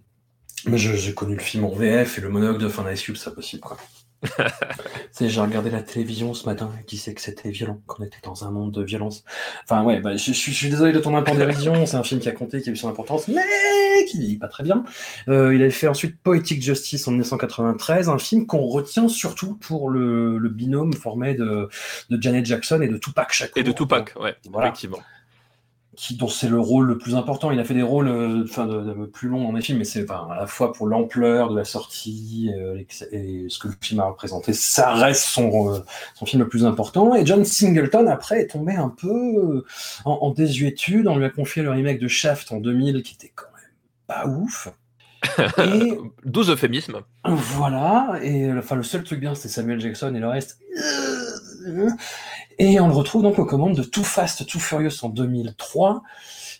j'ai 0.73 1.13
connu 1.13 1.35
le 1.35 1.41
film 1.41 1.65
en 1.65 1.73
VF 1.73 2.17
et 2.17 2.21
le 2.21 2.29
monologue 2.29 2.59
de 2.59 2.69
fin 2.69 2.89
d'Ice 2.89 3.03
Cube, 3.03 3.15
c'est 3.15 3.29
pas 3.29 3.35
possible. 3.35 3.61
Quoi. 3.61 3.77
C'est, 5.11 5.29
j'ai 5.29 5.39
regardé 5.41 5.69
la 5.69 5.81
télévision 5.81 6.33
ce 6.33 6.45
matin 6.45 6.69
et 6.81 6.83
qui 6.85 6.97
sait 6.97 7.13
que 7.13 7.21
c'était 7.21 7.49
violent, 7.49 7.79
qu'on 7.87 8.03
était 8.03 8.17
dans 8.23 8.43
un 8.45 8.51
monde 8.51 8.71
de 8.73 8.83
violence. 8.83 9.23
Enfin 9.63 9.83
ouais, 9.83 10.01
bah, 10.01 10.17
je, 10.17 10.33
je- 10.33 10.33
je 10.33 10.51
suis 10.51 10.69
désolé 10.69 10.91
de 10.91 10.99
ton 10.99 11.19
dérision, 11.35 11.85
c'est 11.85 11.95
un 11.95 12.03
film 12.03 12.19
qui 12.19 12.27
a 12.27 12.33
compté, 12.33 12.61
qui 12.61 12.69
a 12.69 12.73
eu 12.73 12.75
son 12.75 12.89
importance, 12.89 13.27
mais 13.29 13.41
qui 14.09 14.17
vieillit 14.19 14.37
pas 14.37 14.47
très 14.49 14.63
bien. 14.63 14.83
Euh, 15.29 15.55
il 15.55 15.61
avait 15.61 15.71
fait 15.71 15.87
ensuite 15.87 16.19
Poetic 16.21 16.61
Justice 16.61 17.07
en 17.07 17.11
1993, 17.11 18.09
un 18.09 18.17
film 18.17 18.45
qu'on 18.45 18.65
retient 18.67 19.07
surtout 19.07 19.55
pour 19.55 19.89
le, 19.89 20.37
le 20.37 20.49
binôme 20.49 20.93
formé 20.93 21.33
de, 21.33 21.69
de 22.09 22.21
Janet 22.21 22.45
Jackson 22.45 22.81
et 22.81 22.87
de 22.89 22.97
Tupac 22.97 23.31
Shakur. 23.31 23.57
Et 23.57 23.63
de 23.63 23.71
Tupac, 23.71 24.13
ouais, 24.19 24.35
Voilà. 24.51 24.67
effectivement. 24.67 24.99
Qui 25.95 26.15
dont 26.15 26.27
c'est 26.27 26.47
le 26.49 26.59
rôle 26.59 26.85
le 26.87 26.97
plus 26.97 27.15
important. 27.15 27.51
Il 27.51 27.59
a 27.59 27.63
fait 27.63 27.73
des 27.73 27.81
rôles 27.83 28.07
euh, 28.07 28.43
enfin, 28.43 28.65
de, 28.65 28.81
de- 28.81 29.05
plus 29.05 29.27
longs 29.29 29.43
dans 29.43 29.51
les 29.51 29.61
films, 29.61 29.79
mais 29.79 29.83
c'est 29.83 30.03
enfin, 30.03 30.27
à 30.31 30.35
la 30.41 30.47
fois 30.47 30.73
pour 30.73 30.87
l'ampleur 30.87 31.49
de 31.51 31.57
la 31.57 31.65
sortie 31.65 32.51
euh, 32.57 32.81
et, 33.11 33.45
ce 33.49 33.59
que 33.59 33.67
le 33.69 33.73
film 33.79 33.99
a 34.01 34.05
représenté, 34.05 34.53
ça 34.53 34.93
reste 34.93 35.25
son, 35.25 35.73
euh, 35.73 35.79
son 36.15 36.25
film 36.25 36.43
le 36.43 36.49
plus 36.49 36.65
important. 36.65 37.15
Et 37.15 37.25
John 37.25 37.43
Singleton, 37.45 38.07
après, 38.07 38.41
est 38.41 38.47
tombé 38.47 38.73
un 38.75 38.89
peu 38.89 39.63
en, 40.05 40.11
en 40.11 40.31
désuétude. 40.31 41.07
On 41.07 41.17
lui 41.17 41.25
a 41.25 41.29
confié 41.29 41.63
le 41.63 41.71
remake 41.71 41.99
de 41.99 42.07
Shaft 42.07 42.51
en 42.51 42.57
2000, 42.57 43.03
qui 43.03 43.15
était 43.15 43.31
quand 43.33 43.45
même 43.55 43.71
pas 44.07 44.27
ouf. 44.27 44.69
Et 45.57 45.97
12 46.25 46.51
euphémismes. 46.51 46.99
voilà, 47.25 48.19
et 48.21 48.51
enfin 48.53 48.75
le 48.75 48.83
seul 48.83 49.03
truc 49.03 49.19
bien 49.19 49.33
c'était 49.33 49.49
Samuel 49.49 49.79
Jackson 49.79 50.13
et 50.13 50.19
le 50.19 50.27
reste. 50.27 50.59
Et 52.57 52.79
on 52.79 52.87
le 52.87 52.93
retrouve 52.93 53.21
donc 53.21 53.37
aux 53.39 53.45
commandes 53.45 53.75
de 53.75 53.83
Too 53.83 54.03
Fast, 54.03 54.45
Too 54.45 54.59
Furious 54.59 55.03
en 55.03 55.09
2003. 55.09 56.03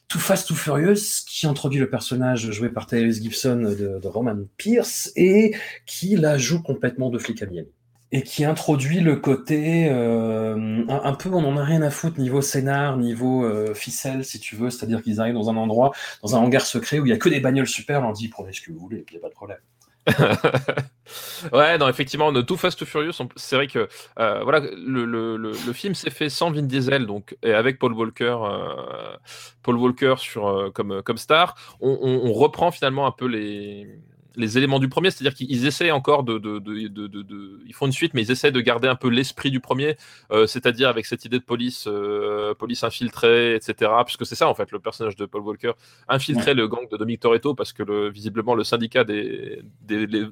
Too 0.08 0.20
Fast, 0.20 0.48
Too 0.48 0.56
Furious, 0.56 1.24
qui 1.28 1.48
introduit 1.48 1.80
le 1.80 1.90
personnage 1.90 2.52
joué 2.52 2.70
par 2.70 2.86
Tyrese 2.86 3.22
Gibson 3.22 3.75
de, 3.78 4.08
Roman 4.08 4.38
Pierce 4.58 5.12
et 5.16 5.56
qui 5.86 6.16
la 6.16 6.38
joue 6.38 6.62
complètement 6.62 7.10
de 7.10 7.18
flic 7.18 7.42
à 7.42 7.46
Miami. 7.46 7.70
Et 8.12 8.22
qui 8.22 8.46
introduit 8.46 9.00
le 9.00 9.16
côté 9.16 9.90
euh, 9.90 10.84
un, 10.88 11.14
peu, 11.14 11.30
on 11.30 11.44
en 11.44 11.58
a 11.58 11.64
rien 11.64 11.82
à 11.82 11.90
foutre 11.90 12.20
niveau 12.20 12.42
scénar, 12.42 12.98
niveau 12.98 13.44
euh, 13.44 13.74
ficelle, 13.74 14.24
si 14.24 14.40
tu 14.40 14.56
veux, 14.56 14.70
c'est-à-dire 14.70 15.02
qu'ils 15.02 15.20
arrivent 15.20 15.34
dans 15.34 15.50
un 15.50 15.58
endroit, 15.58 15.92
dans 16.22 16.36
un 16.36 16.40
hangar 16.40 16.66
secret 16.66 17.00
où 17.00 17.06
il 17.06 17.10
y 17.10 17.14
a 17.14 17.18
que 17.18 17.30
des 17.30 17.40
bagnoles 17.40 17.68
super, 17.68 18.04
on 18.04 18.12
dit 18.12 18.28
prenez 18.28 18.54
ce 18.54 18.62
que 18.62 18.72
vous 18.72 18.80
voulez, 18.80 19.06
il 19.10 19.14
n'y 19.14 19.18
a 19.18 19.22
pas 19.22 19.30
de 19.30 19.34
problème. 19.34 19.58
ouais, 21.54 21.78
non, 21.78 21.88
effectivement, 21.90 22.32
de 22.32 22.42
Too 22.42 22.58
Fast 22.58 22.78
Too 22.78 22.86
Furious, 22.86 23.14
c'est 23.36 23.56
vrai 23.56 23.68
que 23.68 23.88
euh, 24.20 24.44
voilà, 24.44 24.60
le, 24.60 25.06
le, 25.06 25.38
le, 25.38 25.74
film 25.74 25.96
s'est 25.96 26.12
fait 26.12 26.30
sans 26.30 26.52
Vin 26.52 26.62
Diesel, 26.62 27.08
donc 27.08 27.36
et 27.42 27.54
avec 27.54 27.80
Paul 27.80 27.94
Walker, 27.94 28.38
euh, 28.42 29.18
Paul 29.64 29.78
Walker 29.78 30.16
sur 30.18 30.48
euh, 30.48 30.70
comme 30.70 31.02
comme 31.02 31.18
star. 31.18 31.56
On 31.82 32.34
reprend 32.34 32.72
finalement 32.72 33.08
un 33.08 33.12
peu 33.12 33.26
les 33.26 33.88
les 34.38 34.58
éléments 34.58 34.80
du 34.80 34.89
premier, 34.89 35.12
c'est-à-dire 35.12 35.34
qu'ils 35.36 35.65
essaient 35.65 35.92
encore 35.92 36.24
de, 36.24 36.38
de, 36.38 36.60
de, 36.60 36.88
de, 36.88 37.08
de- 37.08 37.22
de- 37.22 37.60
ils 37.65 37.74
font 37.74 37.86
une 37.86 37.92
suite, 37.92 38.13
mais 38.13 38.22
ils 38.24 38.32
essaient 38.32 38.51
de 38.51 38.62
garder 38.62 38.88
un 38.88 38.96
peu 38.96 39.10
l'esprit 39.10 39.51
du 39.51 39.60
premier, 39.60 39.98
euh, 40.32 40.48
c'est-à-dire 40.48 40.89
avec 40.89 41.06
cette 41.06 41.25
idée 41.25 41.39
de 41.39 41.44
police, 41.44 41.86
euh, 41.88 42.54
police 42.54 42.84
infiltrée, 42.84 43.56
etc. 43.56 43.92
Puisque 44.06 44.25
c'est 44.25 44.36
ça 44.36 44.48
en 44.48 44.56
fait 44.56 44.72
le 44.72 44.80
personnage 44.80 45.15
de 45.15 45.25
Paul 45.25 45.42
Walker, 45.42 45.72
infiltrer 46.08 46.54
le 46.54 46.68
gang 46.68 46.88
de 46.89 46.98
Dominic 46.98 47.22
Toretto 47.22 47.54
parce 47.56 47.74
que 47.74 47.84
le, 47.84 48.10
visiblement 48.10 48.56
le 48.56 48.63
syndicat 48.63 49.04
des, 49.04 49.62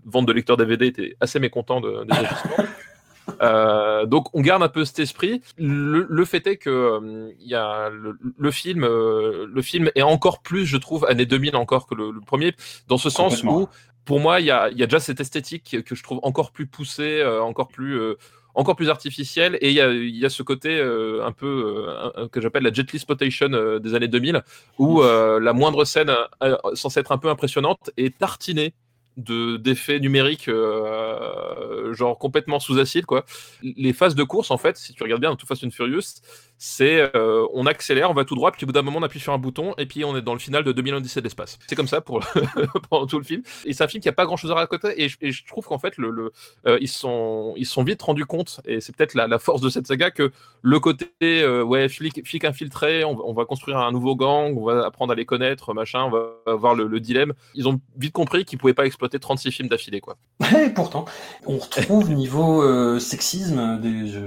ventes 0.05 0.25
de 0.27 0.33
lecteurs 0.33 0.57
DVD 0.57 0.87
était 0.87 1.15
assez 1.19 1.39
mécontent 1.39 1.81
de, 1.81 2.03
des 2.05 2.15
agissements. 2.17 2.65
Euh, 3.41 4.05
donc 4.05 4.27
on 4.35 4.41
garde 4.41 4.63
un 4.63 4.67
peu 4.67 4.83
cet 4.83 4.99
esprit. 4.99 5.41
Le, 5.57 6.05
le 6.09 6.25
fait 6.25 6.45
est 6.45 6.57
que 6.57 6.69
euh, 6.69 7.31
y 7.39 7.55
a 7.55 7.89
le, 7.89 8.17
le 8.37 8.51
film, 8.51 8.83
euh, 8.83 9.47
le 9.49 9.61
film 9.61 9.89
est 9.95 10.01
encore 10.01 10.41
plus, 10.41 10.65
je 10.65 10.75
trouve, 10.75 11.05
année 11.05 11.25
2000 11.25 11.55
encore 11.55 11.87
que 11.87 11.95
le, 11.95 12.11
le 12.11 12.19
premier, 12.19 12.53
dans 12.89 12.97
ce 12.97 13.09
sens 13.09 13.41
où, 13.43 13.67
pour 14.05 14.19
moi, 14.19 14.39
il 14.39 14.45
y 14.45 14.51
a, 14.51 14.69
il 14.69 14.77
y 14.77 14.83
a 14.83 14.85
déjà 14.85 14.99
cette 14.99 15.19
esthétique 15.19 15.83
que 15.83 15.95
je 15.95 16.03
trouve 16.03 16.19
encore 16.23 16.51
plus 16.51 16.67
poussée, 16.67 17.21
euh, 17.21 17.41
encore 17.41 17.69
plus 17.69 17.99
euh, 17.99 18.15
encore 18.55 18.75
plus 18.75 18.89
artificielle. 18.89 19.57
Et 19.61 19.69
il 19.69 19.75
y 19.75 19.81
a, 19.81 19.91
il 19.91 20.15
y 20.15 20.25
a 20.25 20.29
ce 20.29 20.43
côté 20.43 20.77
euh, 20.77 21.25
un 21.25 21.31
peu 21.31 21.85
que 22.31 22.41
j'appelle 22.41 22.63
la 22.63 22.73
jet 22.73 22.91
li 22.91 22.99
spotation 22.99 23.79
des 23.79 23.95
années 23.95 24.07
2000 24.07 24.43
où 24.77 25.01
la 25.01 25.53
moindre 25.53 25.85
scène 25.85 26.11
censée 26.73 26.99
être 26.99 27.11
un 27.11 27.17
peu 27.17 27.29
impressionnante 27.29 27.89
est 27.97 28.17
tartinée 28.17 28.73
de 29.17 29.57
d'effets 29.57 29.99
numériques 29.99 30.49
genre 31.91 32.17
complètement 32.17 32.59
sous 32.59 32.79
acide 32.79 33.05
quoi 33.05 33.25
les 33.61 33.93
phases 33.93 34.15
de 34.15 34.23
course 34.23 34.49
en 34.49 34.57
fait 34.57 34.75
si 34.75 34.93
tu 34.93 35.03
regardes 35.03 35.21
bien 35.21 35.29
dans 35.29 35.35
Too 35.35 35.45
Fast 35.45 35.63
and 35.63 35.69
Furious 35.69 36.21
c'est 36.65 37.11
euh, 37.13 37.45
on 37.53 37.65
accélère 37.65 38.09
on 38.09 38.13
va 38.13 38.23
tout 38.23 38.35
droit 38.35 38.49
puis 38.53 38.63
au 38.63 38.67
bout 38.67 38.71
d'un 38.71 38.83
moment 38.83 38.99
on 38.99 39.03
appuie 39.03 39.19
sur 39.19 39.33
un 39.33 39.37
bouton 39.37 39.73
et 39.77 39.85
puis 39.85 40.05
on 40.05 40.15
est 40.15 40.21
dans 40.21 40.31
le 40.31 40.39
final 40.39 40.63
de 40.63 40.71
2017 40.71 41.21
de 41.21 41.25
l'espace 41.25 41.59
c'est 41.67 41.75
comme 41.75 41.89
ça 41.89 41.99
pour 41.99 42.21
pendant 42.89 43.05
tout 43.05 43.17
le 43.17 43.25
film. 43.25 43.43
Et 43.65 43.73
c'est 43.73 43.83
un 43.83 43.89
film 43.89 44.01
qui 44.01 44.07
a 44.07 44.13
pas 44.13 44.25
grand 44.25 44.37
chose 44.37 44.49
à 44.49 44.55
raconter 44.55 44.93
et 44.95 45.09
je, 45.09 45.17
et 45.19 45.33
je 45.33 45.45
trouve 45.45 45.65
qu'en 45.65 45.77
fait 45.77 45.95
euh, 45.99 46.77
ils 46.79 46.87
sont 46.87 47.53
ils 47.57 47.65
sont 47.65 47.83
vite 47.83 48.01
rendus 48.01 48.25
compte 48.25 48.61
et 48.65 48.79
c'est 48.79 48.95
peut-être 48.95 49.13
la, 49.13 49.39
force 49.39 49.59
de 49.59 49.69
cette 49.69 49.87
saga 49.87 50.09
que 50.09 50.31
le 50.61 50.79
côté 50.79 51.11
euh, 51.21 51.63
ouais 51.63 51.89
flic, 51.89 52.25
flic 52.25 52.45
infiltré 52.45 53.03
on, 53.03 53.17
on 53.27 53.33
va 53.33 53.43
construire 53.43 53.79
un 53.79 53.91
nouveau 53.91 54.15
gang 54.15 54.57
on 54.57 54.63
va 54.63 54.85
apprendre 54.85 55.11
à 55.11 55.15
les 55.15 55.25
connaître 55.25 55.73
machin 55.73 56.03
on 56.05 56.11
va 56.11 56.29
avoir 56.47 56.75
le, 56.75 56.87
le 56.87 56.99
dilemme. 57.01 57.33
Ils 57.55 57.67
ont 57.67 57.81
vite 57.97 58.13
compris 58.13 58.45
qu'ils 58.45 58.57
pouvaient 58.57 58.73
pas 58.73 58.85
exploiter 58.85 59.19
36 59.19 59.51
films 59.51 59.67
d'affilée 59.67 59.99
quoi. 59.99 60.15
Et 60.65 60.69
pourtant, 60.69 61.03
on 61.45 61.57
retrouve 61.57 62.09
niveau 62.09 62.99
sexisme, 62.99 63.81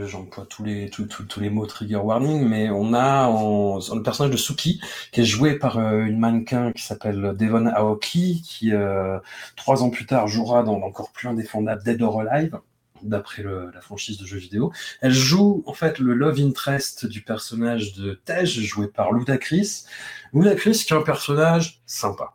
j'emploie 0.07 0.45
tous 0.45 0.65
les 0.65 0.91
tous- 0.91 1.07
tous 1.07 1.41
les 1.41 1.51
mots 1.51 1.67
trigger 1.67 1.97
warning, 1.97 2.26
mais 2.27 2.71
on 2.71 2.93
a 2.95 3.27
en- 3.29 3.79
le 3.95 4.03
personnage 4.03 4.33
de 4.33 4.37
Suki 4.37 4.81
qui 5.13 5.21
est 5.21 5.25
joué 5.25 5.59
par 5.59 5.79
euh, 5.79 6.05
une 6.05 6.19
mannequin 6.19 6.73
qui 6.73 6.83
s'appelle 6.83 7.35
Devon 7.39 7.67
Aoki, 7.67 8.43
qui 8.43 8.73
euh, 8.73 9.19
trois 9.57 9.83
ans 9.83 9.91
plus 9.91 10.07
tard 10.07 10.29
jouera 10.29 10.63
dans 10.63 10.79
l'encore 10.79 11.11
plus 11.13 11.29
indéfendable 11.29 11.83
Dead 11.83 12.03
or 12.03 12.21
Alive 12.21 12.59
d'après 13.03 13.43
la 13.43 13.81
franchise 13.83 14.17
de 14.19 14.25
jeux 14.27 14.39
vidéo. 14.39 14.73
Elle 15.03 15.13
joue 15.13 15.63
en 15.67 15.75
fait 15.75 15.99
le 15.99 16.15
love 16.15 16.41
interest 16.41 17.07
du 17.07 17.21
personnage 17.21 17.93
de 17.95 18.15
Tej, 18.25 18.47
joué 18.47 18.89
par 18.89 19.13
Ludacris. 19.13 19.85
Ludacris 20.33 20.85
qui 20.87 20.93
est 20.93 20.97
un 20.97 21.03
personnage 21.03 21.81
sympa. 21.87 22.33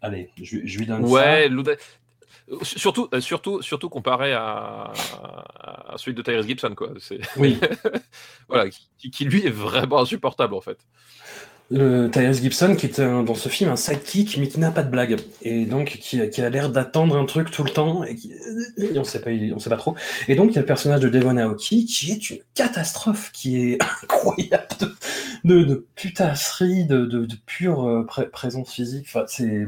Allez, 0.00 0.30
je, 0.40 0.58
je 0.64 0.78
lui 0.78 0.86
donne 0.86 1.04
ça. 1.06 1.12
ouais 1.12 1.48
Luda- 1.48 1.76
Surtout, 2.62 3.08
euh, 3.12 3.20
surtout, 3.20 3.60
surtout 3.60 3.88
comparé 3.88 4.32
à, 4.32 4.92
à 5.88 5.94
celui 5.98 6.14
de 6.14 6.22
Tyrese 6.22 6.46
Gibson, 6.46 6.74
quoi. 6.76 6.90
C'est 7.00 7.18
Oui. 7.36 7.58
voilà, 8.48 8.70
qui, 8.98 9.10
qui, 9.10 9.24
lui 9.24 9.44
est 9.46 9.50
vraiment 9.50 10.00
insupportable 10.00 10.54
en 10.54 10.60
fait. 10.60 10.78
le 11.70 12.08
Tyrese 12.10 12.40
Gibson 12.42 12.76
qui 12.76 12.86
est 12.86 13.00
un- 13.00 13.24
dans 13.24 13.34
ce 13.34 13.48
film 13.48 13.70
un 13.70 13.76
sidekick 13.76 14.36
mais 14.38 14.48
qui 14.48 14.60
n'a 14.60 14.70
pas 14.70 14.84
de 14.84 14.90
blague 14.90 15.16
et 15.42 15.66
donc 15.66 15.88
qui, 16.00 16.30
qui 16.30 16.42
a 16.42 16.48
l'air 16.50 16.70
d'attendre 16.70 17.16
un 17.16 17.24
truc 17.26 17.50
tout 17.50 17.64
le 17.64 17.70
temps 17.70 18.04
et, 18.04 18.14
qui, 18.14 18.32
et 18.78 18.98
on 18.98 19.04
sait 19.04 19.20
pas 19.20 19.30
on 19.54 19.58
sait 19.58 19.70
pas 19.70 19.76
trop 19.76 19.96
et 20.28 20.36
donc 20.36 20.50
il 20.52 20.54
y 20.54 20.58
a 20.58 20.60
le 20.60 20.66
personnage 20.66 21.00
de 21.00 21.08
Devon 21.08 21.36
Aoki 21.38 21.84
qui 21.86 22.12
est 22.12 22.30
une 22.30 22.38
catastrophe 22.54 23.32
qui 23.32 23.72
est 23.72 23.78
incroyable 24.04 24.68
de, 24.80 24.94
de, 25.44 25.64
de 25.64 25.86
putasserie 25.96 26.86
de, 26.86 27.04
de, 27.06 27.26
de 27.26 27.36
pure 27.46 27.84
euh, 27.88 28.04
pré- 28.06 28.28
présence 28.30 28.72
physique 28.72 29.06
enfin 29.08 29.24
c'est 29.26 29.66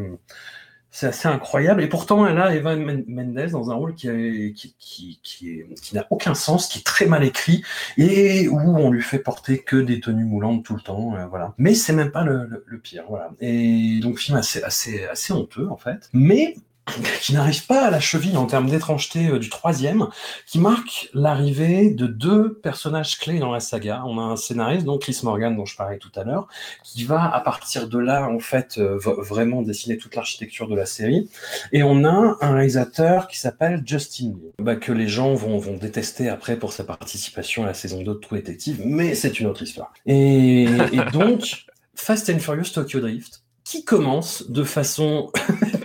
c'est 0.91 1.07
assez 1.09 1.29
incroyable. 1.29 1.83
Et 1.83 1.87
pourtant, 1.87 2.27
elle 2.27 2.39
a 2.39 2.55
Eva 2.55 2.75
Men- 2.77 3.05
Mendes 3.07 3.51
dans 3.51 3.71
un 3.71 3.75
rôle 3.75 3.95
qui, 3.95 4.09
qui, 4.57 4.75
qui, 4.79 5.21
qui 5.23 5.95
n'a 5.95 6.07
aucun 6.11 6.35
sens, 6.35 6.67
qui 6.69 6.79
est 6.81 6.83
très 6.87 7.07
mal 7.07 7.25
écrit 7.25 7.63
et 7.99 8.49
où 8.49 8.59
on 8.59 8.91
lui 8.91 9.03
fait 9.03 9.19
porter 9.19 9.59
que 9.59 9.77
des 9.77 10.01
tenues 10.01 10.25
moulantes 10.25 10.65
tout 10.65 10.75
le 10.75 10.81
temps. 10.81 11.15
euh, 11.17 11.27
voilà. 11.27 11.55
Mais 11.59 11.75
c'est 11.75 11.93
même 11.93 12.11
pas 12.11 12.25
le, 12.25 12.47
le, 12.47 12.65
le 12.67 12.79
pire. 12.79 13.05
Voilà. 13.09 13.31
Et 13.41 14.01
donc, 14.01 14.19
film 14.19 14.37
assez, 14.39 14.63
assez, 14.63 15.05
assez 15.07 15.33
honteux 15.33 15.69
en 15.69 15.77
fait. 15.77 16.09
Mais 16.13 16.57
qui 17.21 17.35
n'arrive 17.35 17.67
pas 17.67 17.87
à 17.87 17.91
la 17.91 18.01
cheville 18.01 18.37
en 18.37 18.47
termes 18.47 18.69
d'étrangeté 18.69 19.29
euh, 19.29 19.39
du 19.39 19.49
troisième, 19.49 20.09
qui 20.47 20.59
marque 20.59 21.11
l'arrivée 21.15 21.91
de 21.91 22.07
deux 22.07 22.55
personnages 22.55 23.19
clés 23.19 23.39
dans 23.39 23.53
la 23.53 23.61
saga. 23.61 24.03
On 24.07 24.19
a 24.19 24.23
un 24.23 24.37
scénariste, 24.37 24.85
donc 24.85 25.03
Chris 25.03 25.19
Morgan, 25.23 25.57
dont 25.57 25.65
je 25.65 25.77
parlais 25.77 25.99
tout 25.99 26.13
à 26.17 26.25
l'heure, 26.25 26.49
qui 26.85 27.05
va 27.05 27.25
à 27.25 27.41
partir 27.41 27.89
de 27.89 27.99
là 27.99 28.29
en 28.29 28.39
fait 28.39 28.79
euh, 28.79 28.99
vraiment 28.99 29.63
dessiner 29.63 29.99
toute 29.99 30.15
l'architecture 30.15 30.69
de 30.69 30.75
la 30.75 30.87
série. 30.87 31.29
Et 31.73 31.83
on 31.83 32.05
a 32.05 32.37
un 32.41 32.53
réalisateur 32.53 33.29
qui 33.29 33.39
s'appelle 33.39 33.83
Justin 33.85 34.35
Lee, 34.41 34.53
bah, 34.59 34.77
que 34.77 34.93
les 34.93 35.09
gens 35.09 35.35
vont, 35.35 35.59
vont 35.59 35.77
détester 35.77 36.29
après 36.29 36.57
pour 36.57 36.73
sa 36.73 36.85
participation 36.85 37.65
à 37.65 37.67
la 37.67 37.75
saison 37.75 38.03
2 38.03 38.05
de 38.05 38.15
True 38.15 38.39
Detective, 38.39 38.83
mais 38.85 39.15
c'est 39.15 39.41
une 39.41 39.47
autre 39.47 39.63
histoire. 39.63 39.93
Et, 40.07 40.65
et 40.65 41.11
donc, 41.13 41.67
Fast 41.95 42.31
and 42.31 42.39
Furious 42.39 42.71
Tokyo 42.73 43.01
Drift, 43.01 43.43
qui 43.65 43.85
commence 43.85 44.49
de 44.49 44.65
façon 44.65 45.31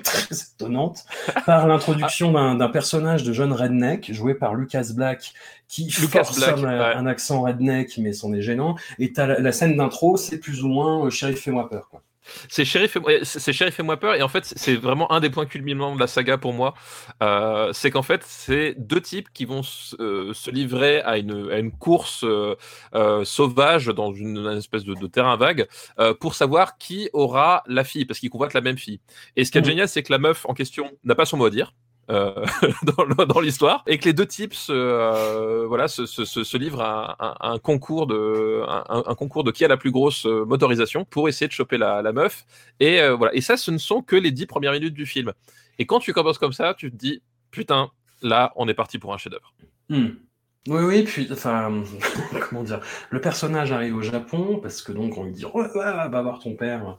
étonnante 0.55 1.05
par 1.45 1.67
l'introduction 1.67 2.31
d'un 2.31 2.55
d'un 2.55 2.69
personnage 2.69 3.23
de 3.23 3.33
jeune 3.33 3.53
redneck 3.53 4.11
joué 4.13 4.33
par 4.33 4.55
Lucas 4.55 4.87
Black 4.93 5.33
qui 5.67 5.85
Lucas 5.85 6.23
force 6.23 6.37
Black, 6.37 6.57
un, 6.57 6.63
ouais. 6.63 6.95
un 6.95 7.05
accent 7.05 7.41
redneck 7.41 7.97
mais 7.97 8.13
c'en 8.13 8.33
est 8.33 8.41
gênant 8.41 8.75
et 8.99 9.11
la, 9.15 9.39
la 9.39 9.51
scène 9.51 9.75
d'intro 9.77 10.17
c'est 10.17 10.37
plus 10.37 10.63
ou 10.63 10.67
moins 10.67 11.05
euh, 11.05 11.09
shérif 11.09 11.41
fais-moi 11.41 11.69
peur 11.69 11.89
quoi. 11.89 12.01
C'est 12.49 12.65
Sheriff, 12.65 12.97
Sheriff 13.23 13.79
et 13.79 13.83
moi 13.83 13.97
peur, 13.97 14.15
et 14.15 14.21
en 14.21 14.27
fait, 14.27 14.45
c'est 14.55 14.75
vraiment 14.75 15.11
un 15.11 15.19
des 15.19 15.29
points 15.29 15.45
culminants 15.45 15.95
de 15.95 15.99
la 15.99 16.07
saga 16.07 16.37
pour 16.37 16.53
moi. 16.53 16.73
Euh, 17.21 17.71
c'est 17.73 17.91
qu'en 17.91 18.01
fait, 18.01 18.21
c'est 18.25 18.75
deux 18.77 19.01
types 19.01 19.29
qui 19.33 19.45
vont 19.45 19.63
se, 19.63 19.95
euh, 20.01 20.33
se 20.33 20.49
livrer 20.51 21.01
à 21.01 21.17
une, 21.17 21.51
à 21.51 21.57
une 21.59 21.71
course 21.71 22.23
euh, 22.23 22.55
sauvage 23.25 23.87
dans 23.87 24.13
une, 24.13 24.37
une 24.37 24.57
espèce 24.57 24.83
de, 24.85 24.93
de 24.95 25.07
terrain 25.07 25.35
vague 25.37 25.67
pour 26.19 26.35
savoir 26.35 26.77
qui 26.77 27.09
aura 27.13 27.63
la 27.67 27.83
fille, 27.83 28.05
parce 28.05 28.19
qu'ils 28.19 28.29
convoitent 28.29 28.53
la 28.53 28.61
même 28.61 28.77
fille. 28.77 28.99
Et 29.35 29.45
ce 29.45 29.51
qui 29.51 29.57
est 29.57 29.61
Mhm. 29.61 29.67
génial, 29.67 29.87
c'est 29.87 30.03
que 30.03 30.11
la 30.11 30.19
meuf 30.19 30.45
en 30.47 30.53
question 30.53 30.91
n'a 31.03 31.15
pas 31.15 31.25
son 31.25 31.37
mot 31.37 31.45
à 31.45 31.49
dire. 31.49 31.73
Euh, 32.09 32.45
dans, 33.27 33.39
l'histoire, 33.39 33.83
et 33.87 33.97
que 33.97 34.05
les 34.05 34.13
deux 34.13 34.25
types 34.25 34.53
se, 34.53 34.73
euh, 34.73 35.65
voilà, 35.67 35.87
se, 35.87 36.57
livrent 36.57 36.81
à, 36.81 37.37
un 37.39 37.59
concours 37.59 38.07
de, 38.07 38.61
un, 38.67 39.15
concours 39.15 39.43
de 39.43 39.51
qui 39.51 39.63
a 39.63 39.67
la 39.67 39.77
plus 39.77 39.91
grosse 39.91 40.25
euh, 40.25 40.43
motorisation 40.43 41.05
pour 41.05 41.29
essayer 41.29 41.47
de 41.47 41.53
choper 41.53 41.77
la, 41.77 42.03
meuf. 42.11 42.45
Et 42.79 42.99
voilà. 43.09 43.33
Et 43.33 43.41
ça, 43.41 43.57
ce 43.57 43.71
ne 43.71 43.77
sont 43.77 44.01
que 44.01 44.15
les 44.15 44.31
dix 44.31 44.45
premières 44.45 44.73
minutes 44.73 44.93
du 44.93 45.05
film. 45.05 45.31
Et 45.79 45.85
quand 45.85 45.99
tu 45.99 46.13
commences 46.13 46.37
comme 46.37 46.53
ça, 46.53 46.73
tu 46.73 46.91
te 46.91 46.95
dis, 46.95 47.21
putain, 47.51 47.89
là, 48.21 48.51
on 48.55 48.67
est 48.67 48.73
parti 48.73 48.99
pour 48.99 49.13
un 49.13 49.17
chef-d'œuvre. 49.17 49.53
Hmm. 49.89 50.09
Oui, 50.69 50.81
oui, 50.81 51.03
puis, 51.03 51.27
enfin, 51.29 51.83
comment 52.49 52.63
dire, 52.63 52.79
le 53.09 53.19
personnage 53.19 53.73
arrive 53.73 53.97
au 53.97 54.01
Japon 54.01 54.59
parce 54.61 54.81
que 54.81 54.93
donc 54.93 55.17
on 55.17 55.25
lui 55.25 55.33
dit, 55.33 55.43
va 55.75 56.21
voir 56.21 56.39
ton 56.39 56.55
père 56.55 56.97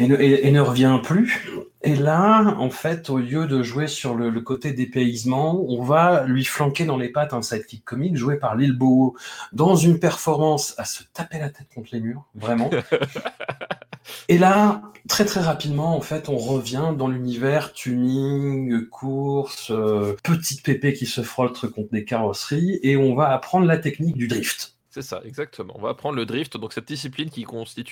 et 0.00 0.08
ne, 0.08 0.16
et, 0.16 0.48
et 0.48 0.50
ne, 0.50 0.60
revient 0.60 0.98
plus. 1.00 1.48
Et 1.82 1.94
là, 1.94 2.56
en 2.58 2.70
fait, 2.70 3.08
au 3.08 3.18
lieu 3.18 3.46
de 3.46 3.62
jouer 3.62 3.86
sur 3.86 4.16
le, 4.16 4.30
le, 4.30 4.40
côté 4.40 4.72
dépaysement, 4.72 5.64
on 5.68 5.80
va 5.84 6.24
lui 6.24 6.44
flanquer 6.44 6.86
dans 6.86 6.96
les 6.96 7.08
pattes 7.08 7.34
un 7.34 7.42
sidekick 7.42 7.84
comique 7.84 8.16
joué 8.16 8.36
par 8.36 8.56
Lil 8.56 8.72
Bo 8.72 9.16
dans 9.52 9.76
une 9.76 10.00
performance 10.00 10.74
à 10.76 10.84
se 10.84 11.04
taper 11.14 11.38
la 11.38 11.50
tête 11.50 11.68
contre 11.72 11.90
les 11.92 12.00
murs, 12.00 12.24
vraiment. 12.34 12.68
Et 14.28 14.38
là, 14.38 14.82
très 15.08 15.24
très 15.24 15.40
rapidement, 15.40 15.96
en 15.96 16.00
fait, 16.00 16.28
on 16.28 16.36
revient 16.36 16.94
dans 16.96 17.08
l'univers 17.08 17.72
tuning, 17.72 18.86
course, 18.86 19.70
euh, 19.70 20.16
petite 20.22 20.62
pépé 20.62 20.92
qui 20.92 21.06
se 21.06 21.22
frotte 21.22 21.66
contre 21.70 21.90
des 21.90 22.04
carrosseries, 22.04 22.78
et 22.82 22.87
on 22.96 23.14
va 23.14 23.30
apprendre 23.30 23.66
la 23.66 23.78
technique 23.78 24.16
du 24.16 24.28
drift. 24.28 24.74
C'est 24.90 25.02
ça, 25.02 25.20
exactement. 25.24 25.74
On 25.76 25.82
va 25.82 25.90
apprendre 25.90 26.16
le 26.16 26.26
drift, 26.26 26.56
donc 26.56 26.72
cette 26.72 26.88
discipline 26.88 27.30
qui 27.30 27.44
consiste 27.44 27.86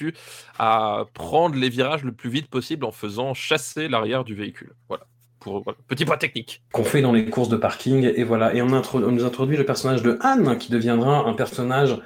à 0.59 1.04
prendre 1.14 1.54
les 1.54 1.68
virages 1.68 2.04
le 2.04 2.12
plus 2.12 2.30
vite 2.30 2.48
possible 2.48 2.85
en 2.85 2.90
faisant 2.90 3.35
chasser 3.35 3.88
l'arrière 3.88 4.24
du 4.24 4.35
véhicule. 4.35 4.74
Voilà. 4.88 5.06
Pour, 5.38 5.62
voilà. 5.62 5.78
Petit 5.87 6.04
point 6.04 6.16
technique. 6.16 6.62
Qu'on 6.72 6.85
fait 6.85 7.02
dans 7.02 7.12
les 7.12 7.28
courses 7.28 7.50
de 7.50 7.56
parking, 7.56 8.11
et 8.16 8.24
voilà. 8.24 8.54
Et 8.54 8.62
on, 8.62 8.68
on 8.68 9.12
nous 9.12 9.24
introduit 9.24 9.56
le 9.56 9.66
personnage 9.66 10.02
de 10.02 10.18
Anne, 10.20 10.59
qui 10.59 10.72
deviendra 10.72 11.26
un 11.28 11.35
personnage 11.35 11.98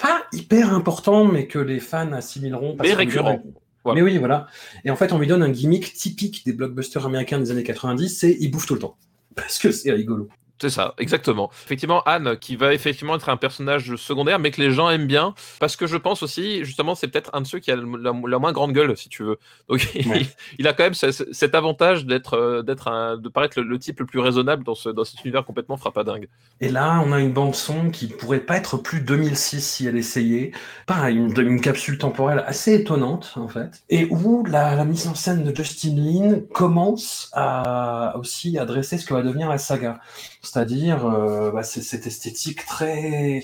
pas 0.00 0.24
hyper 0.32 0.74
important, 0.74 1.24
mais 1.24 1.46
que 1.46 1.58
les 1.58 1.80
fans 1.80 2.12
assimileront. 2.12 2.76
Mais 2.80 2.94
récurrent. 2.94 3.42
Voilà. 3.84 4.00
Mais 4.00 4.02
oui, 4.02 4.18
voilà. 4.18 4.46
Et 4.84 4.90
en 4.90 4.96
fait, 4.96 5.12
on 5.12 5.18
lui 5.18 5.26
donne 5.26 5.42
un 5.42 5.50
gimmick 5.50 5.92
typique 5.92 6.44
des 6.44 6.52
blockbusters 6.52 7.04
américains 7.04 7.38
des 7.38 7.50
années 7.50 7.62
90, 7.62 8.08
c'est 8.08 8.36
il 8.40 8.50
bouffe 8.50 8.66
tout 8.66 8.74
le 8.74 8.80
temps. 8.80 8.96
Parce 9.34 9.58
que 9.58 9.70
c'est 9.72 9.92
rigolo. 9.92 10.28
C'est 10.60 10.70
ça, 10.70 10.94
exactement. 10.98 11.50
Effectivement, 11.64 12.02
Anne, 12.04 12.36
qui 12.36 12.54
va 12.54 12.72
effectivement 12.72 13.16
être 13.16 13.28
un 13.28 13.36
personnage 13.36 13.96
secondaire, 13.96 14.38
mais 14.38 14.52
que 14.52 14.60
les 14.60 14.70
gens 14.70 14.88
aiment 14.88 15.06
bien, 15.06 15.34
parce 15.58 15.74
que 15.74 15.86
je 15.86 15.96
pense 15.96 16.22
aussi, 16.22 16.64
justement, 16.64 16.94
c'est 16.94 17.08
peut-être 17.08 17.30
un 17.32 17.40
de 17.40 17.46
ceux 17.46 17.58
qui 17.58 17.72
a 17.72 17.76
la, 17.76 17.82
la, 18.26 18.38
moins 18.38 18.52
grande 18.52 18.72
gueule, 18.72 18.96
si 18.96 19.08
tu 19.08 19.24
veux. 19.24 19.38
Donc, 19.68 19.80
ouais. 19.94 20.20
il, 20.20 20.26
il, 20.58 20.68
a 20.68 20.72
quand 20.72 20.84
même 20.84 20.94
ce, 20.94 21.10
cet 21.10 21.56
avantage 21.56 22.06
d'être, 22.06 22.34
euh, 22.34 22.62
d'être 22.62 22.86
un, 22.86 23.16
de 23.16 23.28
paraître 23.28 23.60
le, 23.60 23.66
le, 23.66 23.78
type 23.80 23.98
le 23.98 24.06
plus 24.06 24.20
raisonnable 24.20 24.62
dans, 24.62 24.76
ce, 24.76 24.88
dans 24.90 25.04
cet 25.04 25.22
univers 25.24 25.44
complètement 25.44 25.76
frappadingue. 25.76 26.28
Et 26.60 26.68
là, 26.68 27.02
on 27.04 27.12
a 27.12 27.18
une 27.18 27.32
bande 27.32 27.56
son 27.56 27.90
qui 27.90 28.06
pourrait 28.06 28.40
pas 28.40 28.56
être 28.56 28.76
plus 28.76 29.00
2006 29.00 29.60
si 29.60 29.86
elle 29.88 29.96
essayait. 29.96 30.52
Pareil, 30.86 31.16
une, 31.16 31.36
une 31.36 31.60
capsule 31.60 31.98
temporelle 31.98 32.44
assez 32.46 32.74
étonnante, 32.74 33.32
en 33.36 33.48
fait. 33.48 33.82
Et 33.90 34.06
où 34.10 34.44
la, 34.46 34.76
la 34.76 34.84
mise 34.84 35.08
en 35.08 35.16
scène 35.16 35.42
de 35.42 35.54
Justin 35.54 35.96
Lin 35.96 36.40
commence 36.52 37.30
à 37.32 38.16
aussi 38.18 38.56
adresser 38.56 38.98
ce 38.98 39.06
que 39.06 39.14
va 39.14 39.22
devenir 39.22 39.48
la 39.48 39.58
saga. 39.58 39.98
C'est-à-dire 40.44 41.06
euh, 41.06 41.50
bah, 41.50 41.62
c'est 41.62 41.82
cette 41.82 42.06
esthétique 42.06 42.64
très 42.66 43.42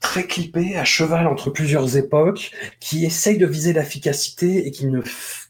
très 0.00 0.26
clippée, 0.28 0.76
à 0.76 0.84
cheval 0.84 1.26
entre 1.26 1.50
plusieurs 1.50 1.96
époques, 1.96 2.52
qui 2.78 3.04
essaye 3.04 3.36
de 3.36 3.46
viser 3.46 3.72
l'efficacité 3.72 4.66
et 4.66 4.70
qui 4.70 4.86
ne 4.86 5.02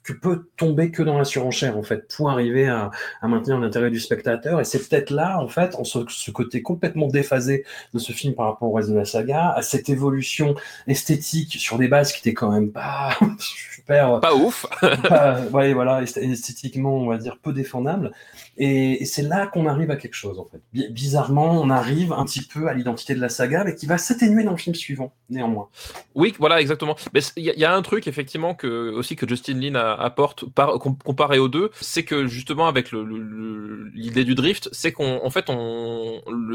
que 0.08 0.14
peut 0.14 0.48
tomber 0.56 0.90
que 0.90 1.02
dans 1.02 1.18
la 1.18 1.24
surenchère 1.24 1.76
en 1.76 1.82
fait 1.82 2.08
pour 2.16 2.30
arriver 2.30 2.66
à, 2.66 2.90
à 3.20 3.28
maintenir 3.28 3.58
l'intérêt 3.58 3.90
du 3.90 4.00
spectateur. 4.00 4.58
Et 4.58 4.64
c'est 4.64 4.88
peut-être 4.88 5.10
là 5.10 5.38
en 5.38 5.48
fait 5.48 5.74
en 5.74 5.84
ce, 5.84 5.98
ce, 6.08 6.30
côté 6.30 6.62
complètement 6.62 7.08
déphasé 7.08 7.66
de 7.92 7.98
ce 7.98 8.12
film 8.12 8.34
par 8.34 8.46
rapport 8.46 8.70
au 8.70 8.72
reste 8.72 8.88
de 8.88 8.96
la 8.96 9.04
saga 9.04 9.50
à 9.50 9.60
cette 9.60 9.90
évolution 9.90 10.54
esthétique 10.86 11.56
sur 11.58 11.76
des 11.76 11.88
bases 11.88 12.12
qui 12.12 12.20
étaient 12.20 12.32
quand 12.32 12.50
même 12.50 12.72
pas 12.72 13.18
super 13.38 14.20
pas 14.20 14.34
ouf. 14.34 14.64
pas, 14.80 15.42
ouais, 15.52 15.74
voilà 15.74 16.02
esthétiquement 16.02 16.96
on 16.96 17.06
va 17.06 17.18
dire 17.18 17.36
peu 17.42 17.52
défendable 17.52 18.12
et, 18.58 19.04
c'est 19.04 19.22
là 19.22 19.46
qu'on 19.46 19.66
arrive 19.66 19.90
à 19.90 19.96
quelque 19.96 20.14
chose 20.14 20.38
en 20.38 20.44
fait 20.44 20.60
bizarrement 20.90 21.60
on 21.60 21.70
arrive 21.70 22.12
un 22.12 22.24
petit 22.24 22.42
peu 22.42 22.68
à 22.68 22.74
l'identité 22.74 23.14
de 23.14 23.20
la 23.20 23.28
saga 23.28 23.64
mais 23.64 23.74
qui 23.74 23.86
va 23.86 23.98
s'atténuer 23.98 24.44
dans 24.44 24.50
le 24.52 24.56
film 24.56 24.74
suivant 24.74 25.12
néanmoins 25.30 25.68
oui 26.14 26.34
voilà 26.38 26.60
exactement 26.60 26.96
mais 27.14 27.20
il 27.36 27.44
y, 27.44 27.64
a 27.64 27.74
un 27.74 27.82
truc 27.82 28.06
effectivement 28.06 28.54
que 28.54 28.90
aussi 28.90 29.16
que 29.16 29.28
Justin 29.28 29.60
Lin 29.60 29.74
apporte 29.74 30.48
par, 30.50 30.78
comparé 30.78 31.38
aux 31.38 31.48
deux, 31.48 31.70
c'est 31.80 32.04
que 32.04 32.26
justement 32.26 32.66
avec 32.68 32.92
l'idée 32.92 34.24
du 34.24 34.34
drift, 34.34 34.68
c'est 34.72 34.92
qu'en 34.92 35.24
en 35.24 35.30
fait 35.30 35.46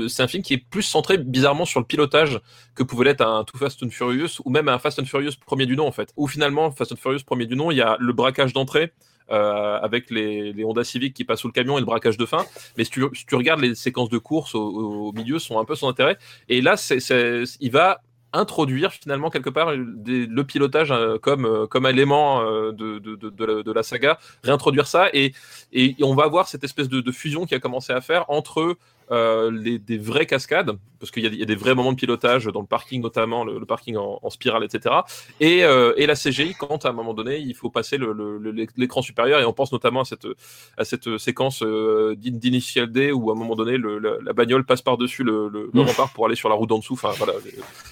c'est 0.08 0.24
un 0.24 0.28
film 0.28 0.44
qui 0.44 0.54
est 0.54 0.58
plus 0.70 0.84
centré 0.84 1.18
bizarrement 1.18 1.66
sur 1.66 1.80
le 1.80 1.86
pilotage 1.86 2.40
que 2.76 2.84
pouvait 2.84 3.06
l'être 3.06 3.22
un 3.22 3.44
Too 3.44 3.58
Fast 3.58 3.84
and 3.84 3.90
Furious 3.90 4.42
ou 4.46 4.50
même 4.50 4.68
un 4.68 4.80
Fast 4.80 5.00
and 5.00 5.06
Furious 5.06 5.34
premier 5.46 5.66
du 5.66 5.76
nom 5.76 5.88
en 5.88 5.92
fait. 5.92 6.14
Où 6.18 6.28
finalement 6.28 6.72
Fast 6.72 6.92
and 6.92 6.98
Furious 6.98 7.24
premier 7.26 7.46
du 7.46 7.56
nom, 7.56 7.72
il 7.72 7.78
y 7.78 7.82
a 7.82 7.98
le 8.00 8.14
braquage 8.14 8.54
d'entrée. 8.54 8.92
Euh, 9.34 9.80
avec 9.82 10.12
les, 10.12 10.64
Honda 10.64 10.84
Civic 10.84 11.16
qui 11.16 11.24
passent 11.24 11.40
sous 11.40 11.48
le 11.48 11.54
camion 11.54 11.78
et 11.78 11.80
le 11.80 11.88
braquage 11.88 12.18
de 12.18 12.26
fin. 12.26 12.46
Mais 12.78 12.84
si 12.84 12.92
tu, 12.92 13.36
regardes 13.36 13.62
les 13.62 13.74
séquences 13.74 14.10
de 14.10 14.20
course 14.20 14.54
au, 14.54 15.12
milieu, 15.12 15.40
sont 15.40 15.60
un 15.60 15.66
peu 15.66 15.74
son 15.74 15.88
intérêt. 15.88 16.18
Et 16.50 16.62
là, 16.62 16.76
il 17.60 17.72
va 17.72 18.02
introduire 18.32 18.92
finalement 18.92 19.32
quelque 19.32 19.50
part 19.50 19.72
le 19.72 20.42
pilotage 20.44 20.92
euh, 20.92 21.18
comme, 21.18 21.46
euh, 21.46 21.66
comme 21.66 21.88
élément 21.88 22.44
de, 22.72 23.72
la, 23.74 23.84
saga, 23.84 24.20
réintroduire 24.44 24.86
ça 24.86 25.10
et, 25.14 25.34
et, 25.72 25.96
on 26.02 26.16
va 26.16 26.28
voir 26.28 26.48
cette 26.48 26.64
espèce 26.64 26.90
de, 26.90 27.12
fusion 27.12 27.46
qui 27.46 27.56
a 27.56 27.60
commencé 27.60 27.92
à 27.92 28.02
faire 28.02 28.26
entre 28.30 28.78
euh, 29.12 29.52
les, 29.52 29.80
des 29.80 29.98
vraies 29.98 30.26
cascades, 30.26 30.72
parce 31.00 31.12
qu'il 31.12 31.26
y, 31.26 31.38
y, 31.38 31.44
a 31.44 31.46
des 31.46 31.56
vrais 31.56 31.76
moments 31.76 31.92
de 31.92 31.98
pilotage 31.98 32.46
dans 32.46 32.62
le 32.62 32.66
parking 32.66 33.02
notamment, 33.02 33.44
le, 33.44 33.60
le 33.60 33.66
parking 33.66 33.98
en, 33.98 34.20
en, 34.24 34.30
spirale, 34.30 34.64
etc. 34.64 34.96
Et, 35.42 35.66
euh, 35.66 35.94
et, 35.98 36.06
la 36.06 36.16
CGI 36.16 36.56
quand 36.58 36.86
à 36.86 36.90
un 36.90 36.94
moment 36.94 37.14
donné 37.14 37.40
il 37.40 37.54
faut 37.56 37.70
passer 37.70 37.98
l'écran 38.78 39.02
supérieur 39.02 39.42
et 39.42 39.46
on 39.46 39.52
pense 39.52 39.74
notamment 39.74 40.02
à 40.02 40.06
cette, 40.06 40.28
à 40.78 40.86
cette 40.86 41.18
séquence 41.18 41.62
euh, 41.62 42.16
d'initial 42.18 42.90
D 42.90 43.12
où 43.12 43.30
à 43.32 43.34
un 43.34 43.36
moment 43.36 43.56
donné 43.56 43.76
le, 43.76 44.00
la, 44.00 44.12
la, 44.24 44.32
bagnole 44.32 44.66
passe 44.66 44.82
par-dessus 44.82 45.24
le, 45.24 45.50
le, 45.50 45.70
le, 45.74 45.82
rempart 45.82 46.14
pour 46.14 46.26
aller 46.26 46.36
sur 46.36 46.48
la 46.48 46.56
route 46.56 46.70
d'en 46.70 46.80
dessous. 46.80 46.94
Enfin, 46.94 47.12
voilà. 47.18 47.34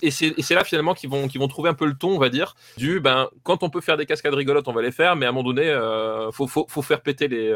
Et 0.01 0.09
c'est 0.09 0.55
là 0.55 0.63
finalement 0.63 0.93
qu'ils 0.93 1.09
vont, 1.09 1.27
qu 1.27 1.37
vont 1.37 1.49
trouver 1.49 1.69
un 1.69 1.73
peu 1.73 1.85
le 1.85 1.95
ton, 1.95 2.11
on 2.11 2.19
va 2.19 2.29
dire, 2.29 2.55
du 2.77 3.01
ben, 3.01 3.27
quand 3.43 3.63
on 3.63 3.69
peut 3.69 3.81
faire 3.81 3.97
des 3.97 4.05
cascades 4.05 4.35
rigolotes, 4.35 4.69
on 4.69 4.73
va 4.73 4.81
les 4.81 4.91
faire, 4.91 5.17
mais 5.17 5.25
à 5.25 5.29
un 5.29 5.31
moment 5.33 5.49
donné, 5.49 5.67
euh, 5.67 6.31
faut, 6.31 6.47
faut, 6.47 6.65
faut, 6.69 6.81
faire 6.81 7.01
péter 7.01 7.27
les, 7.27 7.49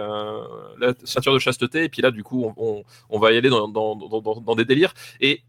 la 0.79 0.93
ceinture 1.05 1.33
de 1.33 1.39
chasteté 1.39 1.85
et 1.85 1.89
puis 1.89 2.01
là, 2.01 2.11
du 2.11 2.23
coup, 2.23 2.43
on, 2.45 2.53
on, 2.57 2.83
on 3.09 3.19
va 3.19 3.31
y 3.31 3.37
aller 3.37 3.44
dans, 3.49 4.55
des 4.55 4.65
délires. 4.65 4.93
Et 5.21 5.41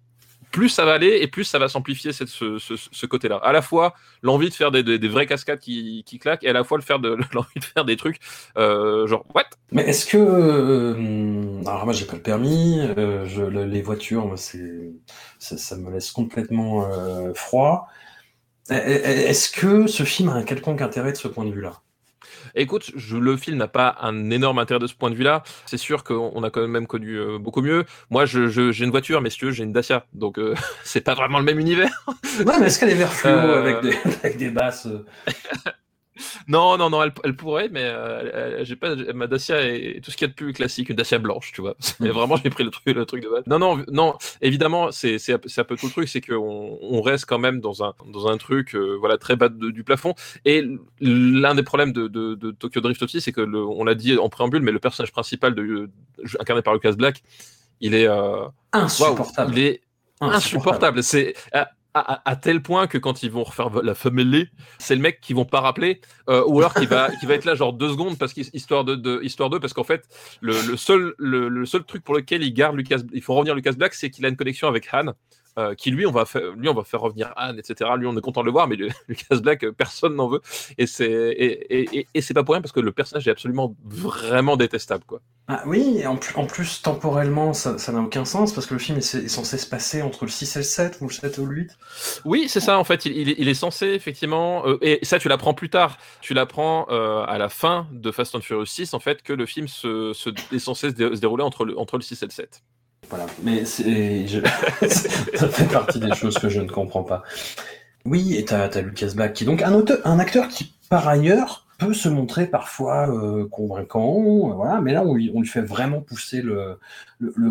plus 0.51 0.69
ça 0.69 0.85
va 0.85 0.95
aller 0.95 1.19
et 1.21 1.27
plus 1.27 1.45
ça 1.45 1.59
va 1.59 1.69
s'amplifier 1.69 2.13
ce, 2.13 2.25
ce, 2.27 3.07
côté-là. 3.07 3.37
À 3.37 3.53
la 3.53 3.63
fois 3.63 3.95
l'envie 4.23 4.49
de 4.49 4.55
faire 4.55 4.71
des, 4.71 5.09
vraies 5.09 5.27
cascades 5.27 5.59
qui, 5.59 6.03
qui 6.07 6.19
claquent 6.19 6.45
et 6.45 6.49
à 6.49 6.53
la 6.53 6.65
fois 6.65 6.79
le 6.79 6.83
faire 6.83 6.99
de 6.99 7.17
l'envie 7.33 7.61
de 7.61 7.65
faire 7.65 7.85
des 7.85 7.97
trucs 7.97 8.19
euh, 8.57 9.07
genre 9.07 9.25
what? 9.35 9.45
Mais 9.73 9.83
est-ce 9.83 10.07
que 10.07 10.17
euh, 10.17 11.63
alors 11.67 11.85
moi 11.85 11.93
j'ai 11.93 12.07
pas 12.07 12.15
le 12.15 12.23
permis, 12.23 12.81
euh, 12.81 13.67
les 13.67 13.83
voitures 13.83 14.33
c'est 14.37 14.93
ça, 15.39 15.57
ça, 15.57 15.77
me 15.77 15.91
laisse 15.91 16.11
complètement 16.11 16.89
froid. 17.35 17.89
Est-ce 18.71 19.51
que 19.51 19.87
ce 19.87 20.03
film 20.03 20.29
a 20.31 20.35
un 20.35 20.43
quelconque 20.43 20.81
intérêt 20.81 21.13
de 21.13 21.17
ce 21.17 21.29
point 21.29 21.45
de 21.45 21.53
vue-là? 21.53 21.83
Écoute, 22.59 22.90
je, 22.97 23.19
le 23.19 23.37
film 23.37 23.59
n'a 23.59 23.69
pas 23.69 23.97
un 24.01 24.31
énorme 24.31 24.59
intérêt 24.59 24.81
de 24.81 24.87
ce 24.87 24.95
point 24.95 25.11
de 25.11 25.14
vue-là. 25.14 25.42
C'est 25.66 25.77
sûr 25.77 26.05
qu'on 26.05 26.42
a 26.42 26.51
quand 26.51 26.66
même 26.66 26.87
connu 26.87 27.19
euh, 27.19 27.38
beaucoup 27.38 27.61
mieux. 27.61 27.85
Moi, 28.09 28.25
j'ai 28.25 28.49
je, 28.49 28.73
je, 28.73 28.85
une 28.85 28.90
voiture, 28.90 29.21
mais 29.21 29.29
si 29.29 29.38
tu 29.38 29.45
veux, 29.45 29.51
j'ai 29.51 29.64
une 29.64 29.73
Dacia. 29.73 30.07
Donc, 30.14 30.38
euh, 30.38 30.55
c'est 30.83 31.03
pas 31.03 31.14
vraiment 31.14 31.38
le 31.38 31.45
même 31.45 31.59
univers. 31.59 31.90
ouais, 32.38 32.55
mais 32.59 32.66
est-ce 32.66 32.81
qu'elle 32.81 32.90
est 32.90 32.95
vert 32.95 33.12
fluo 33.12 33.31
euh... 33.31 33.61
avec, 33.61 33.83
des, 33.83 33.99
avec 34.23 34.38
des 34.38 34.51
basses 34.51 34.88
non, 36.49 36.77
non, 36.77 36.91
non, 36.91 37.03
elle, 37.03 37.13
elle 37.25 37.37
pourrait, 37.37 37.69
mais 37.71 37.83
euh, 37.83 38.65
j'ai 38.65 38.77
pas 38.77 38.95
ma 39.15 39.27
Dacia 39.27 39.67
et 39.67 40.01
tout 40.03 40.11
ce 40.11 40.17
qu'il 40.17 40.27
y 40.27 40.31
a 40.31 40.33
de 40.33 40.37
plus 40.37 40.53
classique, 40.53 40.89
une 40.89 40.97
Dacia 40.97 41.19
blanche, 41.19 41.53
tu 41.53 41.61
vois. 41.61 41.77
Mais 42.01 42.11
vraiment, 42.11 42.37
j'ai 42.37 42.51
pris 42.51 42.65
le 42.65 42.71
truc, 42.71 42.87
le 42.87 43.05
truc 43.05 43.23
de 43.23 43.29
base. 43.29 43.45
Non, 43.47 43.59
non, 43.59 43.85
non. 43.91 44.15
Évidemment, 44.41 44.91
c'est 44.93 45.19
c'est 45.19 45.33
un 45.35 45.65
peu 45.65 45.77
tout 45.77 45.87
le 45.87 45.93
truc, 45.93 46.09
c'est 46.09 46.21
qu'on 46.21 46.79
on 46.81 47.03
reste 47.03 47.27
quand 47.27 47.39
même 47.39 47.61
dans 47.61 47.85
un 47.85 47.95
dans 48.07 48.29
un 48.29 48.37
truc, 48.37 48.75
euh, 48.75 48.97
voilà, 48.99 49.19
très 49.19 49.37
bas 49.37 49.49
de, 49.49 49.71
du 49.71 49.85
plafond. 49.85 50.15
Et 50.45 50.65
l'un 51.01 51.55
des 51.55 51.63
problèmes 51.63 51.93
de, 51.93 52.09
de, 52.09 52.35
de, 52.35 52.51
Tokyo 52.51 52.81
Drift 52.81 53.03
aussi, 53.03 53.21
c'est 53.21 53.33
que 53.33 53.41
le, 53.41 53.65
on 53.65 53.85
l'a 53.85 53.95
dit 53.95 54.17
en 54.17 54.29
préambule, 54.29 54.63
mais 54.63 54.73
le 54.73 54.79
personnage 54.79 55.13
principal 55.13 55.55
de 55.55 55.91
incarné 56.39 56.63
par 56.63 56.75
Lucas 56.75 56.93
Black, 56.93 57.23
il 57.81 57.95
est 57.95 58.09
euh, 58.09 58.47
insupportable. 58.73 59.53
Wow, 59.53 59.59
il 59.59 59.65
est 59.65 59.81
insupportable. 60.21 61.03
C'est 61.03 61.35
à, 61.97 62.37
tel 62.37 62.63
point 62.63 62.87
que 62.87 62.99
quand 62.99 63.23
ils 63.23 63.31
vont 63.31 63.45
refaire 63.45 63.71
la 63.83 63.95
famille, 63.95 64.49
c'est 64.79 64.95
le 64.95 65.01
mec 65.01 65.21
qui 65.21 65.33
vont 65.33 65.45
pas 65.45 65.61
rappeler, 65.61 66.01
euh, 66.29 66.45
ou 66.47 66.59
alors 66.59 66.75
qui 66.75 66.87
va, 66.87 67.11
qui 67.21 67.27
va 67.27 67.35
être 67.35 67.45
là 67.45 67.55
genre 67.55 67.73
deux 67.73 67.89
secondes 67.89 68.19
parce 68.19 68.33
qu'histoire 68.33 68.85
de, 68.85 69.23
histoire 69.23 69.51
de, 69.51 69.59
parce 69.59 69.73
qu'en 69.73 69.85
fait 69.85 70.07
le, 70.41 70.53
le 70.69 70.77
seul 70.77 71.15
le, 71.19 71.49
le, 71.49 71.65
seul 71.67 71.85
truc 71.85 72.05
pour 72.05 72.15
lequel 72.15 72.43
il 72.43 72.53
garde 72.53 72.77
Lucas, 72.77 72.99
il 73.13 73.23
faut 73.23 73.35
revenir 73.35 73.55
Lucas 73.55 73.73
Black, 73.73 73.95
c'est 73.95 74.11
qu'il 74.11 74.25
a 74.27 74.29
une 74.29 74.37
connexion 74.37 74.69
avec 74.69 74.89
Han. 74.93 75.13
Euh, 75.59 75.75
qui 75.75 75.90
lui 75.90 76.07
on 76.07 76.12
va 76.12 76.25
faire, 76.25 76.53
lui 76.57 76.69
on 76.69 76.75
va 76.75 76.85
faire 76.85 77.01
revenir 77.01 77.33
Anne, 77.37 77.59
etc. 77.59 77.90
Lui 77.97 78.07
on 78.07 78.16
est 78.16 78.21
content 78.21 78.42
de 78.42 78.47
le 78.47 78.53
voir, 78.53 78.69
mais 78.69 78.77
Lucas 79.09 79.37
Black 79.40 79.64
euh, 79.64 79.73
personne 79.73 80.14
n'en 80.14 80.29
veut 80.29 80.40
et 80.79 80.87
c'est 80.87 81.07
et, 81.07 81.99
et, 81.99 82.09
et 82.12 82.21
c'est 82.21 82.35
pas 82.35 82.45
pour 82.45 82.55
rien 82.55 82.62
parce 82.62 82.73
que 82.73 82.81
le 82.81 82.92
personnage 82.92 83.27
est 83.27 83.31
absolument 83.31 83.75
vraiment 83.85 84.57
détestable 84.57 85.05
quoi. 85.05 85.21
Ah 85.49 85.62
oui, 85.64 85.99
et 85.99 86.07
en, 86.07 86.16
plus, 86.16 86.37
en 86.37 86.47
plus 86.47 86.83
temporellement 86.83 87.53
ça 87.53 87.79
ça 87.79 87.92
n'a 87.92 88.01
aucun 88.01 88.25
sens 88.25 88.53
parce 88.53 88.66
que 88.66 88.75
le 88.75 88.81
film 88.81 88.99
est, 88.99 89.14
est, 89.14 89.29
censé 89.29 89.59
se 89.59 89.66
passer 89.66 90.03
entre 90.03 90.25
le 90.25 90.31
6 90.31 90.57
et 90.57 90.59
le 90.59 90.64
7 90.64 90.99
ou 91.01 91.09
le 91.09 91.12
7 91.12 91.38
ou 91.38 91.47
le 91.47 91.57
8. 91.57 91.79
Oui 92.25 92.47
c'est 92.49 92.61
ça 92.61 92.79
en 92.79 92.85
fait, 92.85 93.07
il, 93.07 93.16
il, 93.16 93.35
il 93.38 93.49
est 93.49 93.55
censé 93.55 93.87
effectivement 93.87 94.66
euh, 94.66 94.79
et 94.83 94.99
ça 95.05 95.19
tu 95.19 95.29
l'apprends 95.29 95.55
plus 95.55 95.71
tard, 95.71 95.99
tu 96.21 96.35
l'apprends 96.35 96.87
euh, 96.90 97.25
à 97.27 97.38
la 97.38 97.49
fin 97.49 97.87
de 97.92 98.11
Fast 98.11 98.35
and 98.35 98.40
Furious 98.40 98.66
6 98.66 98.95
en 98.95 99.01
fait 99.01 99.23
que 99.23 99.33
le 99.33 99.47
film 99.47 99.69
se, 99.69 100.12
se 100.12 100.31
est 100.55 100.59
censé 100.59 100.90
se, 100.90 101.14
se 101.14 101.21
dérouler 101.21 101.45
entre 101.45 101.64
le, 101.64 101.79
entre 101.79 101.97
le 101.97 102.03
6 102.03 102.23
et 102.23 102.27
le 102.27 102.31
7. 102.31 102.62
Voilà, 103.09 103.27
mais 103.42 103.64
je... 103.64 104.40
ça 105.37 105.49
fait 105.49 105.73
partie 105.73 106.01
des 106.01 106.14
choses 106.14 106.38
que 106.38 106.49
je 106.49 106.61
ne 106.61 106.69
comprends 106.69 107.05
pas. 107.05 107.23
Oui, 108.05 108.35
et 108.37 108.45
t'as 108.45 108.66
as 108.66 108.81
Lucas 108.81 109.12
Black, 109.14 109.35
qui 109.35 109.45
est 109.45 109.47
donc 109.47 109.62
un, 109.62 109.73
auteur, 109.73 109.99
un 110.05 110.19
acteur 110.19 110.49
qui, 110.49 110.73
par 110.88 111.07
ailleurs, 111.09 111.66
peut 111.79 111.92
se 111.92 112.09
montrer 112.09 112.47
parfois 112.47 113.11
euh, 113.11 113.47
convaincant, 113.49 114.55
voilà, 114.55 114.81
mais 114.81 114.92
là, 114.92 115.03
on 115.05 115.14
lui, 115.14 115.47
fait 115.47 115.61
vraiment 115.61 116.01
pousser 116.01 116.40
le, 116.40 116.79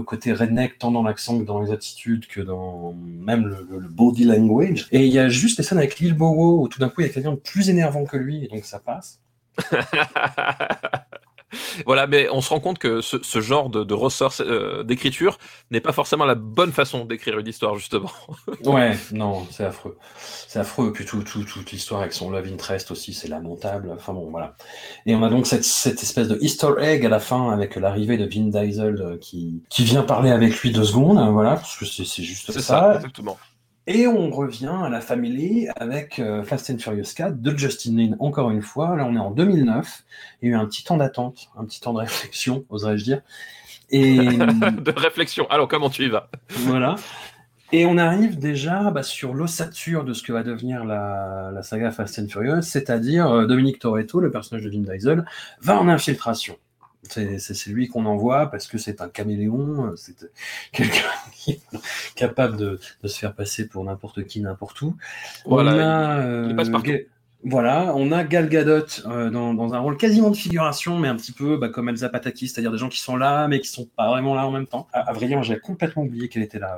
côté 0.04 0.34
redneck, 0.34 0.80
tant 0.80 0.92
dans 0.92 1.04
l'accent 1.04 1.40
que 1.40 1.44
dans 1.44 1.62
les 1.62 1.72
attitudes, 1.72 2.26
que 2.28 2.42
dans 2.42 2.94
même 2.94 3.46
le, 3.46 3.68
le, 3.70 3.88
body 3.88 4.24
language. 4.24 4.88
Et 4.92 5.06
il 5.06 5.14
y 5.14 5.20
a 5.20 5.30
juste 5.30 5.58
les 5.58 5.64
scènes 5.64 5.78
avec 5.78 6.00
Lil 6.00 6.14
Bowo, 6.14 6.64
où 6.64 6.68
tout 6.68 6.80
d'un 6.80 6.90
coup, 6.90 7.02
il 7.02 7.08
y 7.08 7.10
a 7.10 7.14
quelqu'un 7.14 7.34
de 7.34 7.38
plus 7.38 7.70
énervant 7.70 8.06
que 8.06 8.18
lui, 8.18 8.46
et 8.46 8.48
donc 8.48 8.66
ça 8.66 8.80
passe. 8.80 9.20
Voilà, 11.86 12.08
mais 12.08 12.28
on 12.32 12.42
se 12.42 12.50
rend 12.50 12.60
compte 12.60 12.80
que 12.80 13.02
ce, 13.02 13.18
ce 13.22 13.42
genre 13.42 13.70
de, 13.70 13.84
de 13.84 13.94
ressort 13.94 14.34
euh, 14.40 14.84
d'écriture 14.84 15.38
n'est 15.72 15.82
pas 15.82 15.92
forcément 15.92 16.26
la 16.26 16.36
bonne 16.36 16.72
façon 16.72 17.06
d'écrire 17.06 17.38
une 17.40 17.48
histoire, 17.48 17.76
justement. 17.76 18.12
ouais, 18.66 18.98
non, 19.12 19.46
c'est 19.52 19.66
affreux. 19.66 19.98
C'est 20.48 20.60
affreux. 20.60 20.92
Puis 20.94 21.06
tout, 21.06 21.24
tout, 21.24 21.44
toute 21.44 21.72
l'histoire 21.72 22.02
avec 22.02 22.14
son 22.14 22.30
love 22.30 22.48
interest 22.48 22.92
aussi, 22.92 23.14
c'est 23.14 23.28
lamentable. 23.28 23.92
Enfin 23.96 24.14
bon, 24.14 24.30
voilà. 24.30 24.56
Et 25.06 25.16
on 25.16 25.24
a 25.24 25.30
donc 25.30 25.48
cette, 25.48 25.64
cette 25.64 26.02
espèce 26.02 26.28
de 26.28 26.38
easter 26.42 26.74
egg 26.80 27.06
à 27.06 27.10
la 27.10 27.20
fin 27.20 27.52
avec 27.52 27.76
l'arrivée 27.76 28.18
de 28.18 28.26
Vin 28.26 28.50
Diesel 28.50 29.02
euh, 29.02 29.18
qui, 29.18 29.64
qui 29.70 29.84
vient 29.84 30.04
parler 30.04 30.32
avec 30.32 30.60
lui 30.62 30.72
deux 30.72 30.84
secondes, 30.84 31.18
hein, 31.18 31.32
voilà, 31.32 31.56
parce 31.56 31.78
que 31.78 31.86
c'est 31.86 32.24
juste 32.24 32.52
ça. 32.52 32.62
ça 32.62 32.96
exactement. 32.96 33.38
Et 33.88 34.08
on 34.08 34.32
revient 34.32 34.74
à 34.84 34.90
la 34.90 35.00
famille 35.00 35.70
avec 35.76 36.18
euh, 36.18 36.44
Fast 36.44 36.72
and 36.72 36.80
Furious 36.80 37.14
4 37.16 37.40
de 37.40 37.56
Justin 37.56 37.98
Lin, 37.98 38.16
encore 38.20 38.50
une 38.50 38.64
fois. 38.64 38.96
Là, 38.96 39.06
on 39.06 39.16
est 39.16 39.20
en 39.20 39.30
2009. 39.30 40.04
Il 40.42 40.50
y 40.50 40.52
a 40.52 40.56
eu 40.56 40.60
un 40.60 40.66
petit 40.66 40.84
temps 40.84 40.98
d'attente, 40.98 41.50
un 41.56 41.66
petit 41.66 41.82
temps 41.82 41.94
de 41.94 42.00
réflexion, 42.00 42.66
oserais-je 42.70 43.04
dire. 43.04 43.22
Et... 43.92 44.18
de 44.18 45.00
réflexion. 45.00 45.48
Alors, 45.52 45.68
comment 45.68 45.92
tu 45.92 46.06
y 46.06 46.10
vas? 46.10 46.30
Voilà. 46.50 46.96
Et 47.72 47.86
on 47.86 47.98
arrive 48.00 48.40
déjà 48.40 48.90
bah, 48.90 49.04
sur 49.04 49.36
l'ossature 49.36 50.04
de 50.04 50.14
ce 50.14 50.24
que 50.24 50.32
va 50.32 50.42
devenir 50.42 50.84
la, 50.84 51.52
la 51.54 51.62
saga 51.62 51.92
Fast 51.92 52.18
and 52.18 52.28
Furious, 52.28 52.64
c'est-à-dire 52.64 53.30
euh, 53.30 53.46
Dominique 53.46 53.78
Toretto, 53.78 54.20
le 54.20 54.32
personnage 54.32 54.64
de 54.64 54.70
Vin 54.72 54.80
Diesel, 54.80 55.26
va 55.62 55.80
en 55.80 55.88
infiltration. 55.88 56.58
C'est 57.10 57.68
lui 57.68 57.88
qu'on 57.88 58.06
envoie 58.06 58.50
parce 58.52 58.68
que 58.68 58.78
c'est 58.78 59.02
un 59.02 59.10
caméléon, 59.10 59.94
c'est 59.96 60.16
quelqu'un 60.72 61.02
qui 61.34 61.52
est 61.52 61.62
capable 62.16 62.58
de, 62.58 62.80
de, 63.04 63.08
se 63.08 63.20
faire 63.20 63.34
passer 63.34 63.68
pour 63.68 63.84
n'importe 63.84 64.26
qui, 64.26 64.42
n'importe 64.42 64.82
où. 64.82 64.96
Voilà, 65.46 65.74
on 65.74 65.80
a, 65.80 66.20
euh, 66.20 66.48
il 66.50 66.56
passe 66.56 66.70
partout. 66.70 66.92
Voilà, 67.48 67.94
on 67.96 68.12
a 68.12 68.24
Gal 68.24 68.50
Gadot 68.50 69.06
euh, 69.06 69.30
dans, 69.30 69.54
dans, 69.54 69.76
un 69.76 69.80
rôle 69.80 69.98
quasiment 69.98 70.32
de 70.32 70.36
figuration, 70.36 70.98
mais 70.98 71.08
un 71.08 71.16
petit 71.16 71.32
peu 71.32 71.58
bah, 71.58 71.70
comme 71.70 71.90
Elsa 71.90 72.10
Pataki, 72.10 72.48
c'est-à-dire 72.48 72.72
des 72.72 72.80
gens 72.80 72.90
qui 72.90 73.00
sont 73.00 73.16
là, 73.18 73.48
mais 73.48 73.60
qui 73.60 73.68
sont 73.68 73.86
pas 73.86 74.10
vraiment 74.10 74.34
là 74.34 74.48
en 74.48 74.52
même 74.52 74.66
temps. 74.66 74.88
À, 74.94 75.02
à 75.02 75.14
vrai 75.14 75.28
dire, 75.28 75.44
j'avais 75.44 75.60
complètement 75.60 76.02
oublié 76.02 76.28
qu'elle 76.28 76.42
était 76.42 76.58
là, 76.58 76.78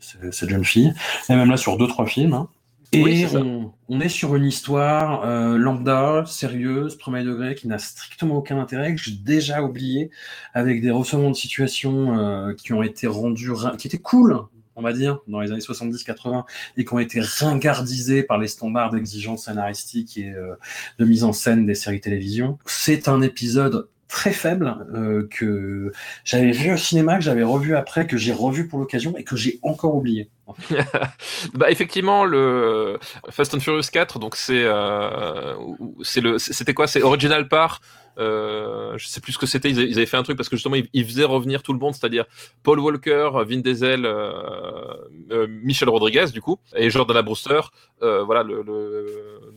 cette 0.00 0.48
jeune 0.48 0.64
fille. 0.64 0.92
Et 1.28 1.36
même 1.36 1.50
là 1.50 1.56
sur 1.56 1.76
deux 1.76 1.86
trois 1.86 2.06
films. 2.06 2.34
Hein. 2.34 2.48
Et 2.92 3.02
oui, 3.02 3.26
on, 3.34 3.72
on, 3.88 4.00
est 4.00 4.08
sur 4.08 4.36
une 4.36 4.44
histoire 4.44 5.24
euh, 5.24 5.56
lambda, 5.56 6.24
sérieuse, 6.26 6.96
premier 6.96 7.24
degré, 7.24 7.54
qui 7.54 7.68
n'a 7.68 7.78
strictement 7.78 8.36
aucun 8.36 8.58
intérêt, 8.58 8.94
que 8.94 9.00
j'ai 9.00 9.12
déjà 9.12 9.62
oublié, 9.62 10.10
avec 10.54 10.80
des 10.80 10.90
ressemblants 10.90 11.30
de 11.30 11.36
situation 11.36 12.18
euh, 12.18 12.54
qui 12.54 12.72
ont 12.72 12.82
été 12.82 13.06
rendus, 13.06 13.50
qui 13.78 13.88
étaient 13.88 13.98
cool, 13.98 14.38
on 14.76 14.82
va 14.82 14.92
dire, 14.92 15.18
dans 15.26 15.40
les 15.40 15.50
années 15.50 15.60
70-80, 15.60 16.44
et 16.76 16.84
qui 16.84 16.94
ont 16.94 16.98
été 16.98 17.20
ringardisés 17.20 18.22
par 18.22 18.38
les 18.38 18.48
standards 18.48 18.90
d'exigence 18.90 19.46
scénaristique 19.46 20.16
et 20.16 20.30
euh, 20.30 20.54
de 20.98 21.04
mise 21.04 21.24
en 21.24 21.32
scène 21.32 21.66
des 21.66 21.74
séries 21.74 22.00
télévision. 22.00 22.58
C'est 22.66 23.08
un 23.08 23.20
épisode 23.20 23.88
très 24.08 24.32
faible 24.32 24.76
euh, 24.94 25.26
que 25.30 25.92
j'avais 26.24 26.52
vu 26.52 26.72
au 26.72 26.76
cinéma, 26.76 27.16
que 27.16 27.24
j'avais 27.24 27.42
revu 27.42 27.76
après, 27.76 28.06
que 28.06 28.16
j'ai 28.16 28.32
revu 28.32 28.68
pour 28.68 28.78
l'occasion 28.78 29.16
et 29.16 29.24
que 29.24 29.36
j'ai 29.36 29.58
encore 29.62 29.94
oublié. 29.94 30.30
bah 31.54 31.72
effectivement 31.72 32.24
le 32.24 33.00
Fast 33.30 33.52
and 33.54 33.58
Furious 33.58 33.88
4 33.92 34.20
donc 34.20 34.36
c'est 34.36 34.62
euh, 34.62 35.54
c'est 36.02 36.20
le 36.20 36.38
c'était 36.38 36.72
quoi? 36.72 36.86
C'est 36.86 37.02
Original 37.02 37.48
Part 37.48 37.80
euh, 38.18 38.96
je 38.96 39.06
sais 39.06 39.20
plus 39.20 39.32
ce 39.32 39.38
que 39.38 39.46
c'était. 39.46 39.70
Ils, 39.70 39.96
avaient 39.96 40.06
fait 40.06 40.16
un 40.16 40.22
truc 40.22 40.38
parce 40.38 40.48
que 40.48 40.56
justement, 40.56 40.76
ils, 40.92 41.04
faisaient 41.04 41.24
revenir 41.24 41.62
tout 41.62 41.74
le 41.74 41.78
monde, 41.78 41.94
c'est-à-dire 41.94 42.24
Paul 42.62 42.80
Walker, 42.80 43.28
Vin 43.46 43.58
Diesel, 43.58 44.06
euh, 44.06 45.46
Michel 45.62 45.90
Rodriguez, 45.90 46.26
du 46.32 46.40
coup, 46.40 46.58
et 46.74 46.88
Jordan 46.88 47.20
Brewster, 47.22 47.60
voilà, 48.00 48.42
le 48.42 48.62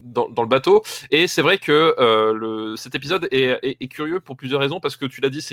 dans, 0.04 0.28
le 0.28 0.48
bateau. 0.48 0.84
Et 1.12 1.28
c'est 1.28 1.42
vrai 1.42 1.58
que 1.58 1.96
euh, 2.00 2.76
cet 2.76 2.96
épisode 2.96 3.28
est, 3.32 3.88
curieux 3.88 4.20
pour 4.20 4.38
plusieurs 4.38 4.60
raisons 4.60 4.80
parce 4.80 4.96
que 4.96 5.06
tu 5.06 5.22
l'as 5.22 5.30
dit, 5.30 5.46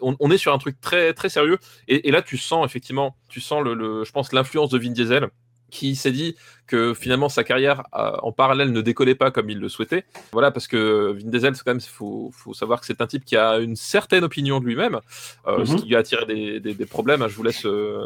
on, 0.00 0.30
est 0.30 0.38
sur 0.38 0.52
un 0.52 0.58
truc 0.58 0.80
très 0.80 1.12
très 1.14 1.28
sérieux. 1.28 1.58
Et, 1.88 2.10
là, 2.10 2.22
tu 2.22 2.38
sens 2.38 2.64
effectivement, 2.64 3.16
tu 3.28 3.40
sens 3.40 3.62
le 3.62 4.04
je 4.04 4.12
pense 4.12 4.32
l'influence 4.32 4.70
de 4.70 4.78
Vin 4.78 4.90
Diesel 4.90 5.28
qui 5.70 5.96
s'est 5.96 6.12
dit 6.12 6.36
que 6.66 6.94
finalement 6.94 7.28
sa 7.28 7.44
carrière 7.44 7.84
euh, 7.94 8.12
en 8.22 8.32
parallèle 8.32 8.72
ne 8.72 8.80
décollait 8.80 9.14
pas 9.14 9.30
comme 9.30 9.48
il 9.50 9.58
le 9.58 9.68
souhaitait. 9.68 10.04
Voilà, 10.32 10.50
parce 10.50 10.66
que 10.68 11.12
Vin 11.12 11.30
Diesel, 11.30 11.54
quand 11.54 11.72
même, 11.72 11.80
faut, 11.80 12.30
faut 12.32 12.54
savoir 12.54 12.80
que 12.80 12.86
c'est 12.86 13.00
un 13.00 13.06
type 13.06 13.24
qui 13.24 13.36
a 13.36 13.58
une 13.58 13.76
certaine 13.76 14.24
opinion 14.24 14.60
de 14.60 14.66
lui-même, 14.66 15.00
euh, 15.46 15.58
mm 15.58 15.62
-hmm. 15.62 15.66
ce 15.66 15.76
qui 15.76 15.88
lui 15.88 15.96
a 15.96 16.00
attiré 16.00 16.26
des, 16.26 16.60
des, 16.60 16.74
des 16.74 16.86
problèmes. 16.86 17.22
Je 17.28 17.36
vous 17.36 17.42
laisse 17.42 17.64
euh, 17.66 17.98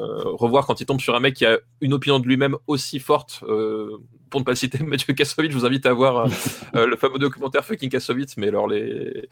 revoir 0.44 0.66
quand 0.66 0.80
il 0.80 0.86
tombe 0.86 1.00
sur 1.00 1.14
un 1.14 1.20
mec 1.20 1.34
qui 1.34 1.46
a 1.46 1.58
une 1.80 1.94
opinion 1.94 2.18
de 2.20 2.26
lui-même 2.26 2.56
aussi 2.66 2.98
forte. 3.00 3.32
Euh, 3.48 3.98
pour 4.30 4.40
ne 4.42 4.46
pas 4.50 4.54
citer 4.54 4.78
Mathieu 4.94 5.12
Kassovitz, 5.18 5.50
je 5.52 5.58
vous 5.58 5.66
invite 5.70 5.86
à 5.86 5.92
voir 5.92 6.14
le 6.92 6.96
fameux 7.02 7.18
documentaire 7.18 7.64
Fucking 7.64 7.90
Kassovitz, 7.94 8.32
mais 8.36 8.48
alors 8.52 8.68
les... 8.68 9.28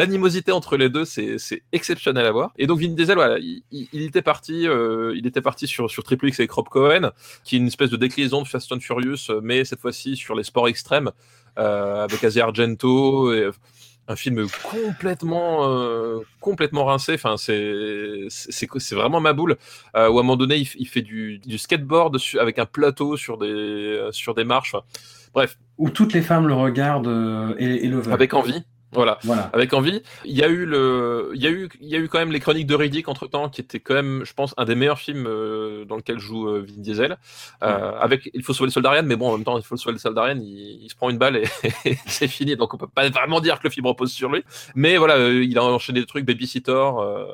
l'animosité 0.00 0.50
entre 0.60 0.74
les 0.76 0.90
deux, 0.96 1.06
c'est 1.06 1.62
exceptionnel 1.78 2.26
à 2.30 2.32
voir. 2.38 2.48
Et 2.60 2.66
donc 2.68 2.78
Vin 2.80 2.92
Diesel, 2.98 3.16
voilà, 3.16 3.36
il, 3.38 3.62
il 3.96 4.02
était 4.10 4.26
parti, 4.32 4.56
il 5.18 5.24
était 5.30 5.44
parti 5.50 5.64
sur, 5.66 5.84
sur 5.94 6.02
Triple 6.08 6.26
X 6.30 6.34
avec 6.40 6.52
Rob 6.58 6.68
Cohen, 6.74 7.04
qui 7.44 7.52
est 7.56 7.60
une 7.64 7.70
espèce 7.74 7.90
de 7.94 7.96
déclinaison 8.04 8.40
de 8.42 8.48
Fast 8.64 8.72
and 8.72 8.80
Furious, 8.80 9.40
mais 9.42 9.64
cette 9.64 9.80
fois-ci 9.80 10.16
sur 10.16 10.34
les 10.34 10.44
sports 10.44 10.68
extrêmes, 10.68 11.10
euh, 11.58 12.04
avec 12.04 12.22
Asia 12.24 12.44
Argento. 12.44 13.32
Et, 13.32 13.50
un 14.06 14.16
film 14.16 14.46
complètement 14.70 15.66
euh, 15.66 16.18
complètement 16.38 16.84
rincé. 16.84 17.14
Enfin 17.14 17.36
c'est 17.38 18.26
c'est 18.28 18.94
vraiment 18.94 19.18
ma 19.18 19.32
boule. 19.32 19.56
Euh, 19.96 20.10
où 20.10 20.18
à 20.18 20.20
un 20.20 20.24
moment 20.24 20.36
donné 20.36 20.56
il, 20.56 20.68
il 20.76 20.86
fait 20.86 21.00
du, 21.00 21.38
du 21.38 21.56
skateboard 21.56 22.18
avec 22.38 22.58
un 22.58 22.66
plateau 22.66 23.16
sur 23.16 23.38
des 23.38 24.10
sur 24.10 24.34
des 24.34 24.44
marches. 24.44 24.76
Bref. 25.32 25.56
Où 25.78 25.88
toutes 25.88 26.12
les 26.12 26.20
femmes 26.20 26.46
le 26.46 26.52
regardent 26.52 27.56
et, 27.58 27.64
et 27.64 27.88
le 27.88 27.98
veulent. 27.98 28.12
Avec 28.12 28.34
envie 28.34 28.62
voilà. 28.94 29.18
voilà. 29.24 29.50
Avec 29.52 29.72
envie. 29.72 30.02
Il 30.24 30.36
y 30.36 30.42
a 30.42 30.48
eu 30.48 30.64
le, 30.64 31.32
il 31.34 31.42
y 31.42 31.46
a 31.46 31.50
eu, 31.50 31.68
il 31.80 31.88
y 31.88 31.96
a 31.96 31.98
eu 31.98 32.08
quand 32.08 32.18
même 32.18 32.32
les 32.32 32.40
Chroniques 32.40 32.66
de 32.66 32.74
Riddick 32.74 33.08
entre 33.08 33.26
temps, 33.26 33.48
qui 33.48 33.60
était 33.60 33.80
quand 33.80 33.94
même, 33.94 34.22
je 34.24 34.32
pense, 34.32 34.54
un 34.56 34.64
des 34.64 34.74
meilleurs 34.74 34.98
films 34.98 35.26
euh, 35.26 35.84
dans 35.84 35.96
lequel 35.96 36.18
joue 36.18 36.48
euh, 36.48 36.64
Vin 36.66 36.80
Diesel. 36.80 37.18
Euh, 37.62 37.90
ouais. 37.90 37.96
Avec, 38.00 38.30
il 38.32 38.42
faut 38.42 38.52
sauver 38.52 38.68
le 38.68 38.72
soldat 38.72 38.90
Ryan, 38.90 39.02
mais 39.04 39.16
bon, 39.16 39.28
en 39.28 39.36
même 39.36 39.44
temps, 39.44 39.58
il 39.58 39.64
faut 39.64 39.76
sauver 39.76 39.92
le 39.92 39.98
soldat 39.98 40.22
Ryan, 40.22 40.38
il, 40.40 40.84
il 40.84 40.90
se 40.90 40.96
prend 40.96 41.10
une 41.10 41.18
balle 41.18 41.36
et, 41.36 41.44
et 41.84 41.98
c'est 42.06 42.28
fini. 42.28 42.56
Donc 42.56 42.74
on 42.74 42.76
peut 42.76 42.88
pas 42.88 43.08
vraiment 43.10 43.40
dire 43.40 43.58
que 43.58 43.64
le 43.64 43.70
film 43.70 43.86
repose 43.86 44.12
sur 44.12 44.30
lui. 44.30 44.44
Mais 44.74 44.96
voilà, 44.96 45.16
euh, 45.16 45.44
il 45.44 45.58
a 45.58 45.64
enchaîné 45.64 46.00
des 46.00 46.06
trucs, 46.06 46.24
Babysitter, 46.24 46.72
euh, 46.72 47.26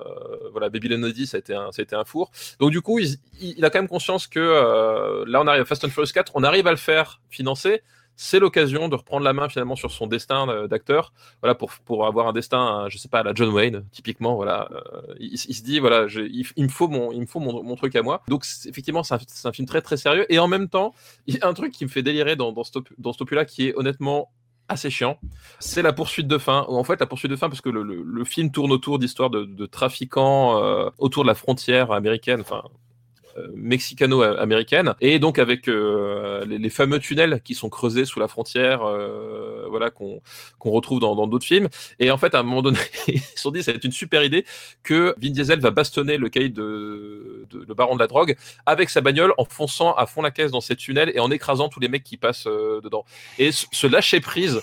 voilà, 0.52 0.68
Baby 0.68 0.88
Lenody, 0.88 1.26
ça 1.26 1.36
a 1.36 1.40
été 1.40 1.54
un, 1.54 1.70
ça 1.72 1.80
a 1.80 1.82
été 1.82 1.94
un 1.94 2.04
four. 2.04 2.30
Donc 2.58 2.70
du 2.70 2.80
coup, 2.80 2.98
il, 2.98 3.16
il, 3.40 3.64
a 3.64 3.70
quand 3.70 3.78
même 3.78 3.88
conscience 3.88 4.26
que 4.26 5.24
là, 5.26 5.40
on 5.40 5.46
arrive 5.46 5.62
à 5.62 5.64
Fast 5.64 5.84
and 5.84 5.90
Furious 5.90 6.12
4, 6.12 6.32
on 6.34 6.42
arrive 6.42 6.66
à 6.66 6.70
le 6.70 6.76
faire 6.76 7.20
financer 7.30 7.82
c'est 8.22 8.38
l'occasion 8.38 8.88
de 8.88 8.96
reprendre 8.96 9.24
la 9.24 9.32
main 9.32 9.48
finalement 9.48 9.76
sur 9.76 9.90
son 9.90 10.06
destin 10.06 10.46
euh, 10.50 10.68
d'acteur, 10.68 11.14
voilà 11.40 11.54
pour 11.54 11.72
pour 11.86 12.06
avoir 12.06 12.28
un 12.28 12.34
destin, 12.34 12.86
je 12.90 12.98
sais 12.98 13.08
pas, 13.08 13.20
à 13.20 13.22
la 13.22 13.32
John 13.34 13.48
Wayne 13.48 13.86
typiquement, 13.92 14.34
voilà, 14.34 14.68
euh, 14.72 15.14
il, 15.18 15.38
se 15.38 15.62
dit 15.62 15.78
voilà, 15.78 16.06
je, 16.06 16.20
il, 16.20 16.64
me 16.64 16.68
faut 16.68 16.86
mon 16.86 17.12
il 17.12 17.20
me 17.22 17.26
faut 17.26 17.40
mon, 17.40 17.76
truc 17.76 17.96
à 17.96 18.02
moi. 18.02 18.22
Donc 18.28 18.44
effectivement 18.66 19.02
c'est 19.02 19.14
un, 19.46 19.52
film 19.52 19.66
très 19.66 19.80
très 19.80 19.96
sérieux 19.96 20.26
et 20.28 20.38
en 20.38 20.48
même 20.48 20.68
temps 20.68 20.94
il 21.26 21.36
y 21.36 21.40
a 21.40 21.48
un 21.48 21.54
truc 21.54 21.72
qui 21.72 21.84
me 21.84 21.88
fait 21.88 22.02
délirer 22.02 22.36
dans 22.36 22.52
dans 22.52 22.62
ce 22.62 22.72
dans 22.98 23.14
là 23.30 23.46
qui 23.46 23.68
est 23.68 23.74
honnêtement 23.74 24.30
assez 24.68 24.90
chiant. 24.90 25.18
C'est 25.58 25.82
la 25.82 25.94
poursuite 25.94 26.28
de 26.28 26.36
fin. 26.36 26.66
En 26.68 26.84
fait, 26.84 27.00
la 27.00 27.06
poursuite 27.06 27.30
de 27.30 27.36
fin, 27.36 27.48
parce 27.48 27.62
que 27.62 27.70
le, 27.70 27.82
le, 27.82 28.24
film 28.24 28.52
tourne 28.52 28.70
autour 28.70 29.00
d'histoires 29.00 29.30
de, 29.30 29.66
trafiquants 29.66 30.62
euh, 30.62 30.90
autour 30.98 31.24
de 31.24 31.28
la 31.28 31.34
frontière 31.34 31.90
américaine, 31.90 32.42
enfin 32.42 32.62
mexicano-américaine, 33.54 34.94
et 35.00 35.18
donc 35.18 35.38
avec 35.38 35.66
les, 35.66 36.58
les, 36.58 36.70
fameux 36.70 36.98
tunnels 36.98 37.40
qui 37.44 37.54
sont 37.54 37.68
creusés 37.68 38.04
sous 38.04 38.20
la 38.20 38.28
frontière, 38.28 38.82
voilà 39.68 39.90
qu'on 39.90 40.20
retrouve 40.64 41.00
dans 41.00 41.26
d'autres 41.26 41.46
films. 41.46 41.68
Et 41.98 42.10
en 42.10 42.18
fait, 42.18 42.34
à 42.34 42.40
un 42.40 42.42
moment 42.42 42.62
donné, 42.62 42.78
ils 43.08 43.20
se 43.20 43.42
sont 43.42 43.50
dit, 43.50 43.62
ça 43.62 43.72
va 43.72 43.76
être 43.76 43.84
une 43.84 43.92
super 43.92 44.22
idée 44.22 44.44
que 44.82 45.14
Vin 45.20 45.30
Diesel 45.30 45.60
va 45.60 45.70
bastonner 45.70 46.16
le 46.16 46.28
de, 46.30 47.46
de, 47.50 47.64
le 47.66 47.74
baron 47.74 47.94
de 47.94 48.00
la 48.00 48.06
drogue 48.06 48.36
avec 48.66 48.88
sa 48.90 49.00
bagnole 49.00 49.34
en 49.36 49.44
fonçant 49.44 49.94
à 49.94 50.06
fond 50.06 50.22
la 50.22 50.30
caisse 50.30 50.50
dans 50.50 50.60
ces 50.60 50.76
tunnels 50.76 51.12
et 51.14 51.20
en 51.20 51.30
écrasant 51.30 51.68
tous 51.68 51.80
les 51.80 51.88
mecs 51.88 52.04
qui 52.04 52.16
passent 52.16 52.46
dedans. 52.46 53.04
Et 53.38 53.50
ce 53.52 53.86
lâcher 53.86 54.20
prise 54.20 54.60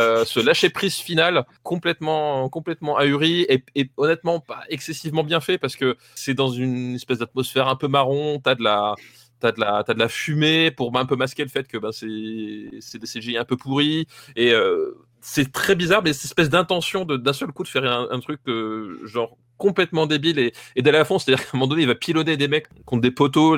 euh, 0.00 0.24
ce 0.24 0.40
lâcher 0.40 0.70
prise 0.70 0.96
final 0.96 1.44
complètement, 1.62 2.48
complètement 2.48 2.96
ahuri 2.96 3.46
et, 3.48 3.90
honnêtement 3.96 4.40
pas 4.40 4.62
excessivement 4.68 5.24
bien 5.24 5.40
fait 5.40 5.58
parce 5.58 5.76
que 5.76 5.96
c'est 6.14 6.34
dans 6.34 6.48
une 6.48 6.94
espèce 6.94 7.18
d'atmosphère 7.18 7.68
un 7.68 7.76
peu 7.76 7.88
marron. 7.88 8.40
T'as 8.42 8.54
de 8.54 8.62
la, 8.62 8.94
t'as 9.40 9.52
de 9.52 9.60
la, 9.60 9.82
de 9.82 9.98
la 9.98 10.08
fumée 10.08 10.70
pour 10.70 10.96
un 10.96 11.06
peu 11.06 11.16
masquer 11.16 11.42
le 11.42 11.50
fait 11.50 11.68
que 11.68 11.78
ben, 11.78 11.92
c'est, 11.92 12.98
des 12.98 13.06
CGI 13.06 13.36
un 13.38 13.44
peu 13.44 13.56
pourris 13.56 14.06
et 14.36 14.52
euh, 14.52 14.94
c'est 15.20 15.52
très 15.52 15.74
bizarre, 15.74 16.02
mais 16.02 16.12
cette 16.12 16.26
espèce 16.26 16.50
d'intention 16.50 17.04
d'un 17.04 17.32
seul 17.32 17.50
coup 17.52 17.62
de 17.62 17.68
faire 17.68 17.84
un, 17.84 18.20
truc 18.20 18.40
euh, 18.46 19.00
genre 19.04 19.38
complètement 19.58 20.06
débile 20.06 20.38
et, 20.38 20.52
et 20.76 20.82
d'aller 20.82 20.98
à 20.98 21.04
fond. 21.04 21.18
C'est-à-dire 21.18 21.44
qu'à 21.44 21.50
un 21.54 21.58
moment 21.58 21.68
donné, 21.68 21.82
il 21.82 21.88
va 21.88 21.94
pilonner 21.94 22.36
des 22.36 22.48
mecs 22.48 22.66
contre 22.84 23.02
des 23.02 23.10
poteaux 23.10 23.56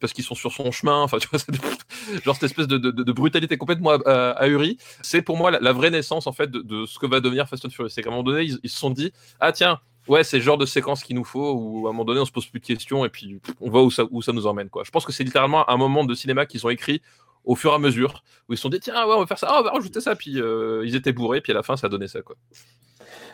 parce 0.00 0.12
qu'ils 0.12 0.24
sont 0.24 0.34
sur 0.34 0.52
son 0.52 0.70
chemin. 0.70 1.02
Enfin, 1.02 1.18
tu 1.18 1.28
vois, 1.28 1.40
genre 2.24 2.34
cette 2.34 2.44
espèce 2.44 2.66
de, 2.66 2.78
de, 2.78 2.90
de 2.90 3.12
brutalité 3.12 3.56
complètement 3.56 3.90
ahurie. 3.90 4.78
C'est 5.02 5.22
pour 5.22 5.36
moi 5.36 5.50
la, 5.50 5.72
vraie 5.72 5.90
naissance 5.90 6.26
en 6.26 6.32
fait 6.32 6.50
de, 6.50 6.86
ce 6.86 6.98
que 6.98 7.06
va 7.06 7.20
devenir 7.20 7.48
Fast 7.48 7.64
and 7.64 7.70
Furious. 7.70 7.90
C'est 7.90 8.02
qu'à 8.02 8.08
un 8.08 8.12
moment 8.12 8.22
donné, 8.22 8.44
ils, 8.62 8.70
se 8.70 8.78
sont 8.78 8.90
dit 8.90 9.12
ah 9.40 9.52
tiens. 9.52 9.80
Ouais, 10.06 10.24
c'est 10.24 10.38
le 10.38 10.42
genre 10.42 10.56
de 10.56 10.64
séquence 10.64 11.04
qu'il 11.04 11.16
nous 11.16 11.24
faut 11.24 11.52
où 11.52 11.86
à 11.86 11.90
un 11.90 11.92
moment 11.92 12.06
donné 12.06 12.18
on 12.20 12.24
se 12.24 12.32
pose 12.32 12.46
plus 12.46 12.60
de 12.60 12.64
questions 12.64 13.04
et 13.04 13.10
puis 13.10 13.42
on 13.60 13.68
voit 13.68 13.82
où 13.82 13.90
ça, 13.90 14.04
où 14.10 14.22
ça 14.22 14.32
nous 14.32 14.46
emmène. 14.46 14.70
Quoi. 14.70 14.82
Je 14.84 14.90
pense 14.90 15.04
que 15.04 15.12
c'est 15.12 15.22
littéralement 15.22 15.68
un 15.68 15.76
moment 15.76 16.02
de 16.02 16.14
cinéma 16.14 16.46
qu'ils 16.46 16.66
ont 16.66 16.70
écrit 16.70 17.02
au 17.48 17.56
fur 17.56 17.72
et 17.72 17.74
à 17.74 17.78
mesure 17.78 18.22
où 18.48 18.52
ils 18.52 18.56
se 18.56 18.62
sont 18.62 18.68
dit 18.68 18.78
tiens 18.78 19.06
ouais 19.06 19.14
on 19.14 19.20
va 19.20 19.26
faire 19.26 19.38
ça, 19.38 19.58
on 19.58 19.62
va 19.62 19.70
rajouter 19.70 20.00
ça 20.00 20.14
puis 20.14 20.40
euh, 20.40 20.84
ils 20.84 20.94
étaient 20.94 21.12
bourrés 21.12 21.40
puis 21.40 21.50
à 21.50 21.54
la 21.54 21.64
fin 21.64 21.76
ça 21.76 21.88
donnait 21.88 22.06
ça 22.06 22.22
quoi. 22.22 22.36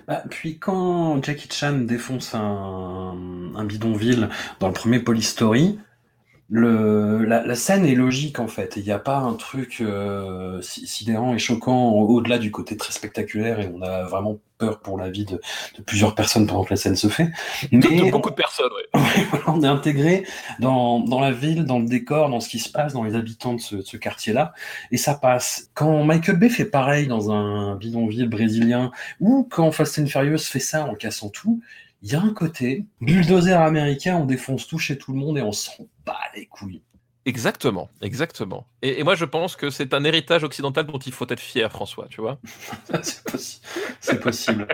Bah, 0.07 0.23
puis 0.31 0.59
quand 0.59 1.23
Jackie 1.23 1.49
Chan 1.51 1.79
défonce 1.79 2.35
un, 2.35 3.65
bidonville 3.65 4.29
dans 4.61 4.69
le 4.69 4.75
premier 4.75 5.01
Polystory, 5.01 5.79
le, 6.51 7.25
la, 7.25 7.45
la, 7.45 7.55
scène 7.55 7.87
est 7.87 7.95
logique 7.95 8.39
en 8.39 8.49
fait. 8.49 8.75
Il 8.77 8.85
n'y 8.85 8.93
a 8.93 8.99
pas 8.99 9.17
un 9.17 9.33
truc 9.35 9.79
euh, 9.81 10.61
sidérant 10.63 11.35
et 11.35 11.39
choquant 11.39 11.93
au-delà 11.93 12.39
du 12.39 12.51
côté 12.51 12.77
très 12.77 12.93
spectaculaire 12.93 13.61
et 13.61 13.71
on 13.75 13.81
a 13.81 14.03
vraiment 14.05 14.39
peur 14.59 14.81
pour 14.81 14.99
la 14.99 15.09
vie 15.11 15.25
de, 15.25 15.41
de 15.77 15.83
plusieurs 15.83 16.15
personnes 16.15 16.47
pendant 16.47 16.65
que 16.65 16.71
la 16.71 16.77
scène 16.77 16.97
se 16.97 17.09
fait. 17.09 17.31
Mais 17.73 18.11
beaucoup 18.11 18.31
de 18.31 18.35
personnes, 18.35 18.71
oui. 18.77 19.01
on 19.47 19.63
est 19.63 19.67
intégré 19.67 20.25
dans, 20.61 21.01
dans, 21.01 21.21
la 21.21 21.33
ville, 21.33 21.65
dans 21.65 21.79
le 21.79 21.87
décor, 21.87 22.29
dans 22.29 22.41
ce 22.41 22.49
qui 22.49 22.59
se 22.59 22.71
passe, 22.71 22.93
dans 22.93 23.05
les 23.05 23.15
habitants 23.15 23.55
de 23.55 23.61
ce, 23.61 23.81
ce 23.83 23.97
quartier-là, 23.97 24.53
et 24.91 24.97
ça 24.99 25.15
passe. 25.15 25.71
Quand 25.75 26.05
Michael 26.05 26.37
Bay 26.37 26.51
fait 26.51 26.67
pareil 26.67 27.07
dans 27.07 27.33
un 27.33 27.75
bidonville 27.77 28.29
brésilien, 28.29 28.91
ou 29.19 29.49
quand 29.51 29.73
Fast 29.73 29.99
and 29.99 30.07
Furious 30.07 30.39
fait 30.39 30.61
ça 30.61 30.85
en 30.85 30.95
cassant 30.95 31.31
tout, 31.31 31.63
il 32.03 32.13
y 32.13 32.15
a 32.15 32.21
un 32.21 32.35
côté 32.35 32.85
bulldozer 33.01 33.59
américain, 33.59 34.19
on 34.19 34.27
défonce 34.27 34.67
tout 34.67 34.79
chez 34.79 34.99
tout 34.99 35.13
le 35.13 35.19
monde 35.19 35.39
et 35.39 35.43
on 35.43 35.53
s'en 35.53 35.87
bat 36.05 36.19
les 36.37 36.47
couilles. 36.47 36.83
Exactement, 37.27 37.89
exactement. 38.03 38.67
Et, 38.83 39.03
moi, 39.03 39.15
je 39.15 39.25
pense 39.25 39.57
que 39.57 39.71
c'est 39.71 39.95
un 39.95 40.05
héritage 40.05 40.45
occidental 40.45 40.87
dont 40.87 40.99
il 40.99 41.13
faut 41.13 41.27
être 41.31 41.41
fier, 41.41 41.73
François, 41.73 42.07
tu 42.09 42.21
vois. 42.21 42.39
c'est 44.01 44.21
possible. 44.21 44.69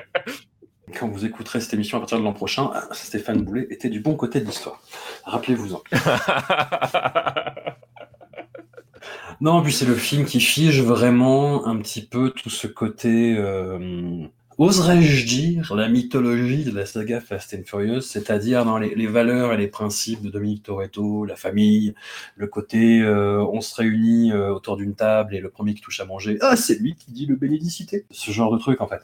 Quand 0.98 1.06
vous 1.06 1.24
écouterez 1.24 1.60
cette 1.60 1.74
émission 1.74 1.98
à 1.98 2.00
partir 2.00 2.18
de 2.18 2.24
l'an 2.24 2.32
prochain, 2.32 2.72
Stéphane 2.90 3.42
Boulet 3.42 3.68
était 3.70 3.88
du 3.88 4.00
bon 4.00 4.16
côté 4.16 4.40
de 4.40 4.46
l'histoire. 4.46 4.80
Rappelez-vous-en. 5.24 5.80
non, 9.40 9.62
puis 9.62 9.72
c'est 9.72 9.86
le 9.86 9.94
film 9.94 10.24
qui 10.24 10.40
fige 10.40 10.82
vraiment 10.82 11.68
un 11.68 11.78
petit 11.78 12.04
peu 12.04 12.30
tout 12.30 12.50
ce 12.50 12.66
côté 12.66 13.36
euh, 13.36 14.26
oserais-je 14.60 15.24
dire, 15.24 15.74
la 15.74 15.88
mythologie 15.88 16.64
de 16.64 16.70
la 16.70 16.84
saga 16.84 17.20
Fast 17.22 17.54
and 17.54 17.62
Furious, 17.64 18.02
c'est-à-dire 18.02 18.66
dans 18.66 18.76
les, 18.76 19.06
valeurs 19.06 19.54
et 19.54 19.56
les 19.56 19.68
principes 19.68 20.20
de 20.20 20.28
Dominique 20.28 20.64
Toretto, 20.64 21.24
la 21.24 21.34
famille, 21.34 21.94
le 22.36 22.46
côté 22.46 23.00
euh, 23.00 23.42
on 23.52 23.62
se 23.62 23.74
réunit 23.74 24.32
euh, 24.32 24.52
autour 24.52 24.76
d'une 24.76 24.94
table 24.94 25.34
et 25.34 25.40
le 25.40 25.48
premier 25.48 25.72
qui 25.72 25.80
touche 25.80 26.00
à 26.00 26.04
manger, 26.04 26.36
ah 26.42 26.56
c'est 26.56 26.78
lui 26.78 26.94
qui 26.94 27.10
dit 27.10 27.24
le 27.24 27.36
bénédicité. 27.36 28.04
Ce 28.10 28.30
genre 28.32 28.52
de 28.52 28.58
truc 28.58 28.82
en 28.82 28.86
fait. 28.86 29.00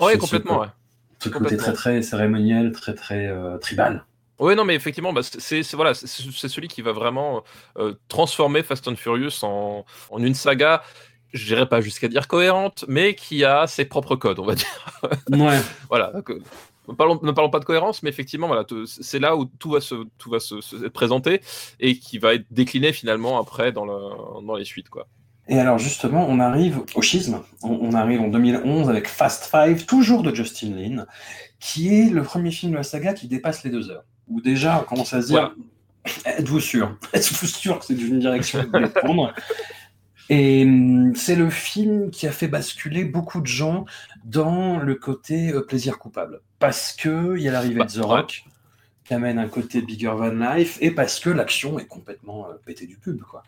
Oui, 0.00 0.16
complètement. 0.16 0.60
ouais. 0.60 0.68
Ce 1.18 1.28
côté 1.28 1.58
très 1.58 1.74
très 1.74 2.00
cérémoniel, 2.00 2.72
très 2.72 2.94
très 2.94 3.26
euh, 3.26 3.58
tribal. 3.58 4.06
Oui, 4.40 4.56
non, 4.56 4.64
mais 4.64 4.74
effectivement, 4.74 5.12
bah, 5.12 5.20
c'est 5.22 5.62
voilà, 5.74 5.94
c'est 5.94 6.48
celui 6.48 6.66
qui 6.66 6.82
va 6.82 6.92
vraiment 6.92 7.44
transformer 8.08 8.62
Fast 8.64 8.88
and 8.88 8.96
Furious 8.96 9.44
en, 9.44 9.84
en 10.10 10.22
une 10.22 10.34
saga 10.34 10.82
je 11.34 11.46
dirais 11.46 11.66
pas 11.66 11.80
jusqu'à 11.80 12.08
dire 12.08 12.28
cohérente, 12.28 12.84
mais 12.88 13.14
qui 13.14 13.44
a 13.44 13.66
ses 13.66 13.84
propres 13.84 14.16
codes, 14.16 14.38
on 14.38 14.46
va 14.46 14.54
dire. 14.54 14.66
Ouais. 15.28 15.60
voilà. 15.90 16.12
Ne 16.88 16.94
parlons, 16.94 17.20
ne 17.22 17.32
parlons, 17.32 17.50
pas 17.50 17.60
de 17.60 17.64
cohérence, 17.66 18.02
mais 18.02 18.08
effectivement, 18.08 18.46
voilà, 18.46 18.64
c'est 18.86 19.18
là 19.18 19.36
où 19.36 19.44
tout 19.44 19.70
va 19.70 19.80
se, 19.80 19.94
tout 20.16 20.30
va 20.30 20.40
se, 20.40 20.62
se, 20.62 20.76
présenter 20.86 21.42
et 21.78 21.98
qui 21.98 22.16
va 22.16 22.34
être 22.34 22.46
décliné 22.50 22.92
finalement 22.92 23.38
après 23.38 23.70
dans, 23.70 23.84
le, 23.84 24.46
dans 24.46 24.56
les 24.56 24.64
suites, 24.64 24.88
quoi. 24.88 25.06
Et 25.46 25.58
alors 25.58 25.78
justement, 25.78 26.26
on 26.28 26.40
arrive 26.40 26.80
au 26.94 27.02
schisme. 27.02 27.42
On, 27.62 27.92
arrive 27.92 28.22
en 28.22 28.28
2011 28.28 28.88
avec 28.88 29.08
Fast 29.08 29.50
Five, 29.50 29.84
toujours 29.84 30.22
de 30.22 30.34
Justin 30.34 30.74
Lin, 30.74 31.06
qui 31.60 31.94
est 31.94 32.08
le 32.10 32.22
premier 32.22 32.50
film 32.50 32.72
de 32.72 32.78
la 32.78 32.82
saga 32.82 33.12
qui 33.12 33.28
dépasse 33.28 33.62
les 33.62 33.70
deux 33.70 33.90
heures. 33.90 34.04
Où 34.28 34.40
déjà, 34.40 34.80
on 34.80 34.84
commence 34.84 35.12
à 35.12 35.20
se 35.20 35.26
dire, 35.26 35.54
êtes-vous 36.24 36.60
sûr? 36.60 36.96
Êtes-vous 37.12 37.46
sûr 37.46 37.78
que 37.78 37.84
c'est 37.84 37.94
une 37.94 38.20
direction 38.20 38.60
que 38.60 38.66
vous 38.66 38.72
voulez 38.72 38.88
prendre? 38.88 39.34
Et 40.28 40.64
hum, 40.64 41.14
c'est 41.14 41.36
le 41.36 41.50
film 41.50 42.10
qui 42.10 42.26
a 42.26 42.32
fait 42.32 42.48
basculer 42.48 43.04
beaucoup 43.04 43.40
de 43.40 43.46
gens 43.46 43.84
dans 44.24 44.78
le 44.78 44.94
côté 44.94 45.52
euh, 45.52 45.60
plaisir 45.60 45.98
coupable. 45.98 46.40
Parce 46.58 46.92
que 46.92 47.36
il 47.36 47.42
y 47.42 47.48
a 47.48 47.52
l'arrivée 47.52 47.80
bah, 47.80 47.86
de 47.86 47.92
The 47.92 48.04
Rock, 48.04 48.44
qui 49.04 49.14
amène 49.14 49.38
un 49.38 49.48
côté 49.48 49.82
bigger 49.82 50.14
than 50.18 50.54
life, 50.54 50.78
et 50.80 50.90
parce 50.90 51.20
que 51.20 51.30
l'action 51.30 51.78
est 51.78 51.86
complètement 51.86 52.48
euh, 52.48 52.54
pétée 52.64 52.86
du 52.86 52.96
pub, 52.96 53.20
quoi. 53.22 53.42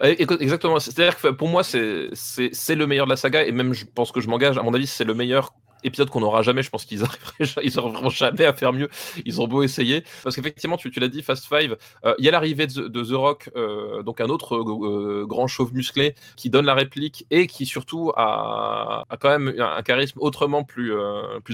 Exactement. 0.00 0.80
C'est-à-dire 0.80 1.16
que 1.16 1.28
pour 1.28 1.48
moi, 1.48 1.62
c'est 1.62 2.10
le 2.10 2.84
meilleur 2.86 3.06
de 3.06 3.10
la 3.10 3.16
saga, 3.16 3.44
et 3.44 3.52
même 3.52 3.72
je 3.72 3.84
pense 3.84 4.10
que 4.10 4.20
je 4.20 4.28
m'engage, 4.28 4.58
à 4.58 4.62
mon 4.62 4.74
avis, 4.74 4.88
c'est 4.88 5.04
le 5.04 5.14
meilleur 5.14 5.54
épisode 5.84 6.10
qu'on 6.10 6.20
n'aura 6.20 6.42
jamais. 6.42 6.62
Je 6.62 6.70
pense 6.70 6.84
qu'ils 6.84 7.02
ils 7.40 7.76
n'arriveront 7.76 8.10
jamais 8.10 8.44
à 8.44 8.52
faire 8.52 8.72
mieux. 8.72 8.88
Ils 9.24 9.40
ont 9.40 9.46
beau 9.46 9.62
essayer. 9.62 10.04
Parce 10.22 10.36
qu'effectivement, 10.36 10.76
tu, 10.76 10.90
l'as 10.98 11.08
dit, 11.08 11.22
Fast 11.22 11.46
Five, 11.46 11.76
euh, 12.04 12.14
il 12.18 12.24
y 12.24 12.28
a 12.28 12.30
l'arrivée 12.32 12.66
de, 12.66 13.02
The 13.02 13.12
Rock, 13.12 13.50
euh, 13.56 14.02
donc 14.02 14.20
un 14.20 14.28
autre 14.28 14.56
euh, 14.56 15.26
grand 15.26 15.46
chauve 15.46 15.74
musclé 15.74 16.14
qui 16.36 16.50
donne 16.50 16.66
la 16.66 16.74
réplique 16.74 17.26
et 17.30 17.46
qui 17.46 17.66
surtout 17.66 18.12
a, 18.16 19.04
quand 19.20 19.28
même 19.28 19.54
un, 19.58 19.82
charisme 19.82 20.18
autrement 20.20 20.64
plus, 20.64 20.92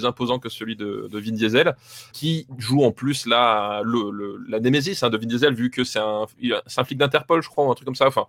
imposant 0.05 0.38
que 0.38 0.49
celui 0.49 0.77
de, 0.77 1.09
Vin 1.12 1.33
Diesel, 1.33 1.75
qui 2.12 2.47
joue 2.59 2.85
en 2.85 2.93
plus 2.93 3.27
là 3.27 3.83
le, 3.85 4.38
la 4.49 4.61
némésis 4.61 5.03
hein, 5.03 5.11
de 5.11 5.17
Vin 5.17 5.27
Diesel, 5.27 5.55
vu 5.55 5.71
que 5.71 5.85
c'est 5.85 5.99
un, 5.99 6.27
un 6.77 6.85
flic 6.85 6.99
d'Interpol, 6.99 7.43
je 7.43 7.49
crois, 7.49 7.64
ou 7.64 7.71
un 7.71 7.75
truc 7.75 7.87
comme 7.87 7.95
ça. 7.95 8.07
Enfin, 8.07 8.27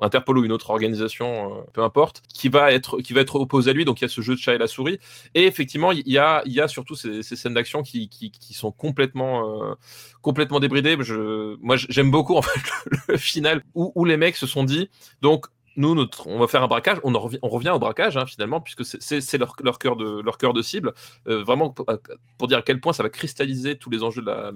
Interpol 0.00 0.38
ou 0.38 0.44
une 0.44 0.52
autre 0.52 0.70
organisation, 0.70 1.58
euh, 1.58 1.60
peu 1.72 1.82
importe, 1.82 2.22
qui 2.32 2.48
va 2.48 2.72
être 2.72 3.00
qui 3.00 3.12
va 3.12 3.20
être 3.20 3.36
opposé 3.36 3.70
à 3.70 3.72
lui. 3.74 3.84
Donc 3.84 4.00
il 4.00 4.04
y 4.04 4.06
a 4.06 4.08
ce 4.08 4.20
jeu 4.20 4.34
de 4.34 4.40
chat 4.40 4.54
et 4.54 4.58
la 4.58 4.66
souris. 4.66 4.98
Et 5.34 5.44
effectivement, 5.44 5.92
il 5.92 6.02
y 6.06 6.18
a 6.18 6.42
il 6.46 6.52
y 6.52 6.60
a 6.60 6.68
surtout 6.68 6.94
ces, 6.94 7.22
scènes 7.22 7.54
d'action 7.54 7.82
qui, 7.82 8.08
qui, 8.08 8.54
sont 8.54 8.72
complètement 8.72 9.62
euh, 9.62 9.74
complètement 10.22 10.60
débridées. 10.60 10.96
Je, 11.00 11.56
moi, 11.60 11.76
j'aime 11.76 12.10
beaucoup 12.10 12.40
fait 12.42 12.60
le, 13.08 13.16
final 13.16 13.62
où, 13.74 13.92
où 13.94 14.04
les 14.04 14.16
mecs 14.16 14.36
se 14.36 14.46
sont 14.46 14.64
dit 14.64 14.90
donc 15.22 15.46
nous, 15.76 15.94
notre, 15.94 16.26
on 16.26 16.38
va 16.38 16.48
faire 16.48 16.62
un 16.62 16.66
braquage. 16.66 16.98
On, 17.04 17.12
revient, 17.12 17.38
on 17.42 17.48
revient 17.48 17.70
au 17.70 17.78
braquage 17.78 18.16
hein, 18.16 18.26
finalement, 18.26 18.60
puisque 18.60 18.84
c'est 18.84 19.38
leur, 19.38 19.54
leur, 19.62 19.78
cœur 19.78 19.96
de, 19.96 20.20
leur 20.20 20.36
cœur 20.36 20.52
de 20.52 20.62
cible. 20.62 20.92
Euh, 21.28 21.42
vraiment, 21.42 21.70
pour, 21.70 22.48
dire 22.48 22.58
à 22.58 22.62
quel 22.62 22.80
point 22.80 22.92
ça 22.92 23.02
va 23.02 23.08
cristalliser 23.08 23.76
tous 23.76 23.90
les 23.90 24.02
enjeux 24.02 24.22
de 24.22 24.26
la, 24.26 24.52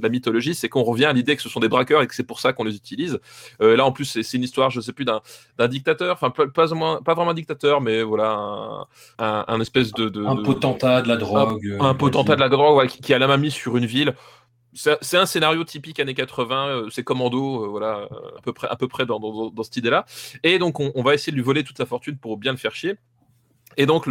la, 0.00 0.08
mythologie, 0.08 0.54
c'est 0.54 0.68
qu'on 0.68 0.82
revient 0.82 1.06
à 1.06 1.12
l'idée 1.12 1.36
que 1.36 1.42
ce 1.42 1.48
sont 1.48 1.60
des 1.60 1.68
braqueurs 1.68 2.02
et 2.02 2.06
que 2.06 2.14
c'est 2.14 2.26
pour 2.26 2.40
ça 2.40 2.52
qu'on 2.52 2.64
les 2.64 2.76
utilise. 2.76 3.20
Euh, 3.62 3.76
là, 3.76 3.84
en 3.84 3.92
plus, 3.92 4.04
c'est 4.04 4.36
une 4.36 4.42
histoire, 4.42 4.70
je 4.70 4.80
sais 4.80 4.92
plus, 4.92 5.04
d'un 5.04 5.20
dictateur, 5.68 6.14
enfin, 6.14 6.30
pas, 6.30 6.46
pas, 6.46 6.68
pas, 7.04 7.14
vraiment 7.14 7.30
un 7.30 7.34
dictateur, 7.34 7.80
mais 7.80 8.02
voilà, 8.02 8.86
un, 9.18 9.44
un, 9.48 9.60
espèce 9.60 9.92
de, 9.92 10.08
de, 10.08 10.24
Un 10.24 10.36
potentat 10.36 11.02
de 11.02 11.08
la 11.08 11.16
drogue. 11.16 11.76
Un, 11.80 11.94
potentat 11.94 12.36
de 12.36 12.40
la 12.40 12.48
drogue 12.48 12.86
qui, 12.86 13.00
qui 13.00 13.14
a 13.14 13.18
la 13.18 13.26
main 13.26 13.38
mise 13.38 13.54
sur 13.54 13.76
une 13.76 13.86
ville 13.86 14.14
c'est 14.74 15.16
un 15.16 15.26
scénario 15.26 15.64
typique 15.64 16.00
années 16.00 16.14
80, 16.14 16.68
euh, 16.68 16.90
c'est 16.90 17.04
commando, 17.04 17.64
euh, 17.64 17.68
voilà, 17.68 18.08
à 18.36 18.40
peu 18.42 18.52
près, 18.52 18.68
à 18.68 18.76
peu 18.76 18.88
près 18.88 19.06
dans, 19.06 19.52
cette 19.62 19.76
idée-là. 19.76 20.04
Et 20.42 20.58
donc, 20.58 20.80
on, 20.80 21.02
va 21.02 21.14
essayer 21.14 21.30
de 21.30 21.36
lui 21.36 21.44
voler 21.44 21.62
toute 21.62 21.76
sa 21.76 21.86
fortune 21.86 22.16
pour 22.16 22.36
bien 22.36 22.52
le 22.52 22.58
faire 22.58 22.74
chier. 22.74 22.96
Et 23.76 23.86
donc, 23.86 24.06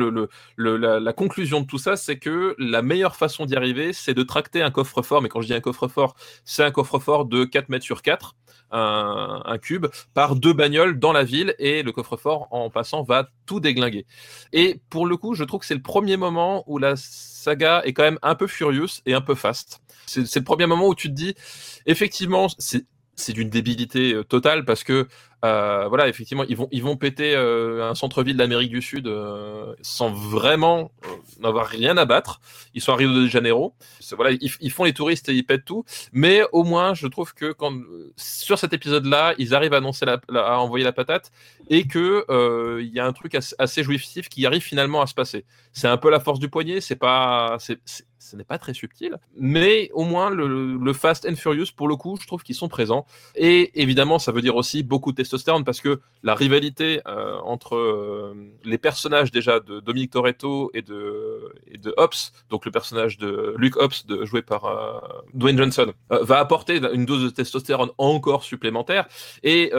la, 0.58 1.14
conclusion 1.14 1.62
de 1.62 1.66
tout 1.66 1.78
ça, 1.78 1.96
c'est 1.96 2.18
que 2.18 2.56
la 2.58 2.82
meilleure 2.82 3.16
façon 3.16 3.46
d'y 3.46 3.56
arriver, 3.56 3.94
c'est 3.94 4.14
de 4.14 4.24
tracter 4.24 4.62
un 4.62 4.72
coffre-fort. 4.72 5.22
Mais 5.22 5.30
quand 5.30 5.42
je 5.42 5.48
dis 5.48 5.54
un 5.54 5.62
coffre-fort, 5.62 6.16
c'est 6.46 6.64
un 6.64 6.72
coffre-fort 6.72 7.26
de 7.26 7.46
4 7.46 7.70
mètres 7.70 7.86
sur 7.86 8.02
4, 8.02 8.36
un, 8.72 9.44
un, 9.46 9.58
cube, 9.58 9.88
par 10.14 10.36
deux 10.36 10.54
bagnoles 10.54 11.00
dans 11.00 11.14
la 11.14 11.24
ville. 11.24 11.56
Et 11.60 11.84
le 11.84 11.92
coffre-fort, 11.92 12.48
en 12.52 12.70
passant, 12.70 13.04
va 13.04 13.30
tout 13.46 13.60
déglinguer. 13.60 14.06
Et 14.52 14.82
pour 14.90 15.06
le 15.06 15.18
coup, 15.18 15.36
je 15.36 15.44
trouve 15.44 15.60
que 15.62 15.66
c'est 15.66 15.76
le 15.76 15.82
premier 15.82 16.18
moment 16.18 16.64
où 16.68 16.78
la 16.78 16.96
saga 16.96 17.82
est 17.86 17.94
quand 17.94 18.04
même 18.04 18.20
un 18.22 18.36
peu 18.36 18.48
furieuse 18.48 19.02
et 19.06 19.14
un 19.14 19.22
peu 19.22 19.36
fast. 19.36 19.82
C'est 20.06 20.36
le 20.36 20.44
premier 20.44 20.66
moment 20.66 20.88
où 20.88 20.96
tu 20.96 21.10
te 21.10 21.14
dis, 21.14 21.36
effectivement, 21.86 22.48
c'est 22.58 23.34
d'une 23.34 23.50
débilité 23.50 24.14
euh, 24.14 24.24
totale 24.24 24.66
parce 24.66 24.84
que 24.84 25.08
euh, 25.44 25.88
voilà, 25.90 26.08
effectivement, 26.08 26.46
ils 26.48 26.56
vont, 26.56 26.70
ils 26.72 26.82
vont 26.82 26.96
péter 26.96 27.36
euh, 27.36 27.90
un 27.90 27.96
centre-ville 27.96 28.38
d'Amérique 28.38 28.72
du 28.72 28.82
Sud 28.82 29.08
euh, 29.08 29.76
sans 29.82 30.10
vraiment 30.10 30.92
n'avoir 31.40 31.68
rien 31.68 31.98
à 31.98 32.06
battre. 32.06 32.40
Ils 32.74 32.82
sont 32.82 32.94
à 32.94 32.96
Rio 32.96 33.14
de 33.14 33.28
Janeiro. 33.28 33.76
Voilà, 34.16 34.38
ils, 34.40 34.72
font 34.72 34.86
les 34.86 34.94
touristes 34.94 35.28
et 35.28 35.34
ils 35.34 35.46
pètent 35.46 35.66
tout. 35.66 35.84
Mais 36.14 36.44
au 36.54 36.64
moins, 36.64 36.94
je 36.94 37.08
trouve 37.08 37.34
que 37.34 37.52
quand, 37.52 37.74
sur 38.16 38.58
cet 38.58 38.72
épisode-là, 38.72 39.34
ils 39.38 39.54
arrivent 39.54 39.74
à, 39.74 39.78
annoncer 39.78 40.06
à 40.06 40.60
envoyer 40.60 40.86
la 40.86 40.94
patate 40.94 41.32
et 41.70 41.88
qu'il 41.88 42.24
il 42.30 42.92
y 42.94 43.00
a 43.00 43.06
un 43.06 43.14
truc 43.14 43.36
assez, 43.36 43.84
jouissif 43.84 44.30
qui 44.30 44.46
arrive 44.46 44.62
finalement 44.62 45.02
à 45.02 45.08
se 45.08 45.14
passer. 45.14 45.46
C'est 45.74 45.88
un 45.88 45.98
peu 45.98 46.10
la 46.10 46.22
force 46.22 46.40
du 46.40 46.50
poignet. 46.50 46.80
C'est 46.80 46.96
pas, 46.96 47.58
ce 48.24 48.36
n'est 48.36 48.44
pas 48.44 48.58
très 48.58 48.74
subtil, 48.74 49.18
mais 49.38 49.90
au 49.94 50.04
moins 50.06 50.30
le, 50.30 50.94
Fast 50.94 51.28
and 51.30 51.36
Furious, 51.36 51.68
pour 51.76 51.88
le 51.88 51.96
coup, 51.96 52.18
je 52.22 52.28
trouve 52.28 52.44
qu'ils 52.44 52.56
sont 52.56 52.70
présents. 52.70 53.06
Et 53.36 53.82
évidemment, 53.82 54.20
ça 54.20 54.32
veut 54.32 54.42
dire 54.42 54.56
aussi 54.56 54.84
beaucoup 54.84 55.12
de 55.12 55.24
parce 55.64 55.82
que 55.82 56.00
la 56.22 56.36
rivalité 56.36 57.02
euh, 57.08 57.38
entre 57.44 57.76
euh, 57.76 58.34
les 58.64 58.78
personnages 58.78 59.32
déjà 59.32 59.60
de 59.60 59.80
Dominique 59.80 60.12
Toretto 60.12 60.72
et 60.74 60.82
de, 60.82 61.54
et 61.68 61.78
de 61.78 61.94
Hobbs, 61.98 62.32
donc 62.50 62.66
le 62.66 62.72
personnage 62.72 63.18
de 63.18 63.56
Luke 63.58 63.76
Hobbs, 63.78 64.06
de, 64.08 64.26
joué 64.26 64.42
par 64.42 64.66
euh, 64.66 65.00
Dwayne 65.34 65.58
Johnson, 65.58 65.94
va 66.10 66.40
apporter 66.40 66.80
une 66.94 67.06
dose 67.06 67.24
de 67.24 67.30
testostérone 67.30 67.90
encore 67.98 68.44
supplémentaire 68.44 69.08
et 69.44 69.72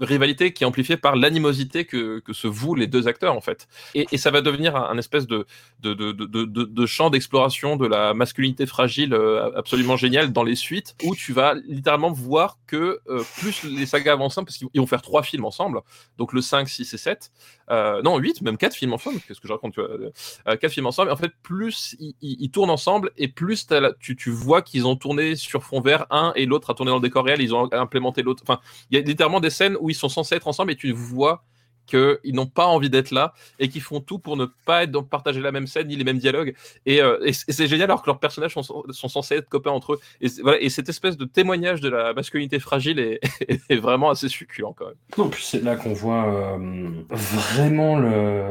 rivalité 0.00 0.52
qui 0.52 0.64
est 0.64 0.66
amplifiée 0.66 0.96
par 0.96 1.16
l'animosité 1.16 1.84
que, 1.84 2.18
que, 2.20 2.32
se 2.32 2.46
vouent 2.46 2.74
les 2.74 2.86
deux 2.86 3.08
acteurs 3.08 3.34
en 3.34 3.40
fait. 3.40 3.68
Et, 3.94 4.06
ça 4.18 4.30
va 4.30 4.42
devenir 4.42 4.76
un, 4.76 4.98
espèce 4.98 5.26
de, 5.26 5.46
de, 5.80 5.94
de, 5.94 6.12
de, 6.12 6.44
de 6.44 6.86
champ 6.86 7.10
d'exploration 7.10 7.69
de 7.76 7.86
la 7.86 8.14
masculinité 8.14 8.66
fragile 8.66 9.14
absolument 9.54 9.96
génial 9.96 10.32
dans 10.32 10.42
les 10.42 10.54
suites 10.54 10.94
où 11.04 11.14
tu 11.14 11.32
vas 11.32 11.54
littéralement 11.66 12.12
voir 12.12 12.58
que 12.66 13.00
plus 13.38 13.64
les 13.64 13.86
sagas 13.86 14.12
avancent, 14.12 14.36
parce 14.36 14.56
qu'ils 14.56 14.68
vont 14.74 14.86
faire 14.86 15.02
trois 15.02 15.22
films 15.22 15.44
ensemble, 15.44 15.80
donc 16.18 16.32
le 16.32 16.40
5, 16.40 16.68
6 16.68 16.94
et 16.94 16.98
7. 16.98 17.30
Euh, 17.70 18.02
non, 18.02 18.18
8, 18.18 18.42
même 18.42 18.56
4 18.56 18.74
films 18.74 18.92
ensemble. 18.92 19.20
Qu'est-ce 19.20 19.40
que 19.40 19.48
je 19.48 19.52
raconte 19.52 19.74
tu 19.74 19.80
vois, 19.80 19.90
euh, 19.90 20.56
4 20.56 20.72
films 20.72 20.86
ensemble. 20.86 21.10
En 21.10 21.16
fait, 21.16 21.32
plus 21.42 21.96
ils, 22.20 22.50
tournent 22.50 22.70
ensemble 22.70 23.12
et 23.16 23.28
plus 23.28 23.66
tu, 24.00 24.16
tu, 24.16 24.30
vois 24.30 24.62
qu'ils 24.62 24.86
ont 24.86 24.96
tourné 24.96 25.36
sur 25.36 25.62
fond 25.62 25.80
vert 25.80 26.06
un 26.10 26.32
et 26.34 26.46
l'autre 26.46 26.70
a 26.70 26.74
tourné 26.74 26.90
dans 26.90 26.96
le 26.96 27.02
décor 27.02 27.24
réel, 27.24 27.40
ils 27.40 27.54
ont 27.54 27.72
implémenté 27.72 28.22
l'autre. 28.22 28.42
Enfin, 28.42 28.60
il 28.90 28.98
y 28.98 29.00
a 29.00 29.04
littéralement 29.04 29.40
des 29.40 29.50
scènes 29.50 29.76
où 29.80 29.90
ils 29.90 29.94
sont 29.94 30.08
censés 30.08 30.34
être 30.34 30.48
ensemble 30.48 30.72
et 30.72 30.76
tu 30.76 30.92
vois 30.92 31.44
qu'ils 31.86 32.34
n'ont 32.34 32.46
pas 32.46 32.66
envie 32.66 32.90
d'être 32.90 33.10
là 33.10 33.34
et 33.58 33.68
qu'ils 33.68 33.82
font 33.82 34.00
tout 34.00 34.18
pour 34.18 34.36
ne 34.36 34.46
pas 34.66 34.84
être, 34.84 35.00
partager 35.02 35.40
la 35.40 35.52
même 35.52 35.66
scène 35.66 35.88
ni 35.88 35.96
les 35.96 36.04
mêmes 36.04 36.18
dialogues. 36.18 36.54
Et, 36.86 37.02
euh, 37.02 37.18
c'est 37.32 37.66
génial 37.66 37.90
alors 37.90 38.02
que 38.02 38.06
leurs 38.06 38.20
personnages 38.20 38.54
sont, 38.54 38.62
sont, 38.62 39.08
censés 39.08 39.36
être 39.36 39.48
copains 39.48 39.70
entre 39.70 39.94
eux. 39.94 40.00
Et, 40.20 40.28
voilà, 40.42 40.60
et 40.60 40.68
cette 40.68 40.88
espèce 40.88 41.16
de 41.16 41.24
témoignage 41.24 41.80
de 41.80 41.88
la 41.88 42.12
masculinité 42.12 42.58
fragile 42.58 42.98
est, 42.98 43.20
est 43.68 43.76
vraiment 43.76 44.10
assez 44.10 44.28
succulent 44.28 44.72
quand 44.72 44.86
même. 44.86 44.94
Non, 45.18 45.28
puis 45.28 45.42
c'est 45.44 45.62
là 45.62 45.76
qu'on 45.76 45.92
voit 45.92 46.32
euh, 46.32 46.88
vraiment 47.10 47.98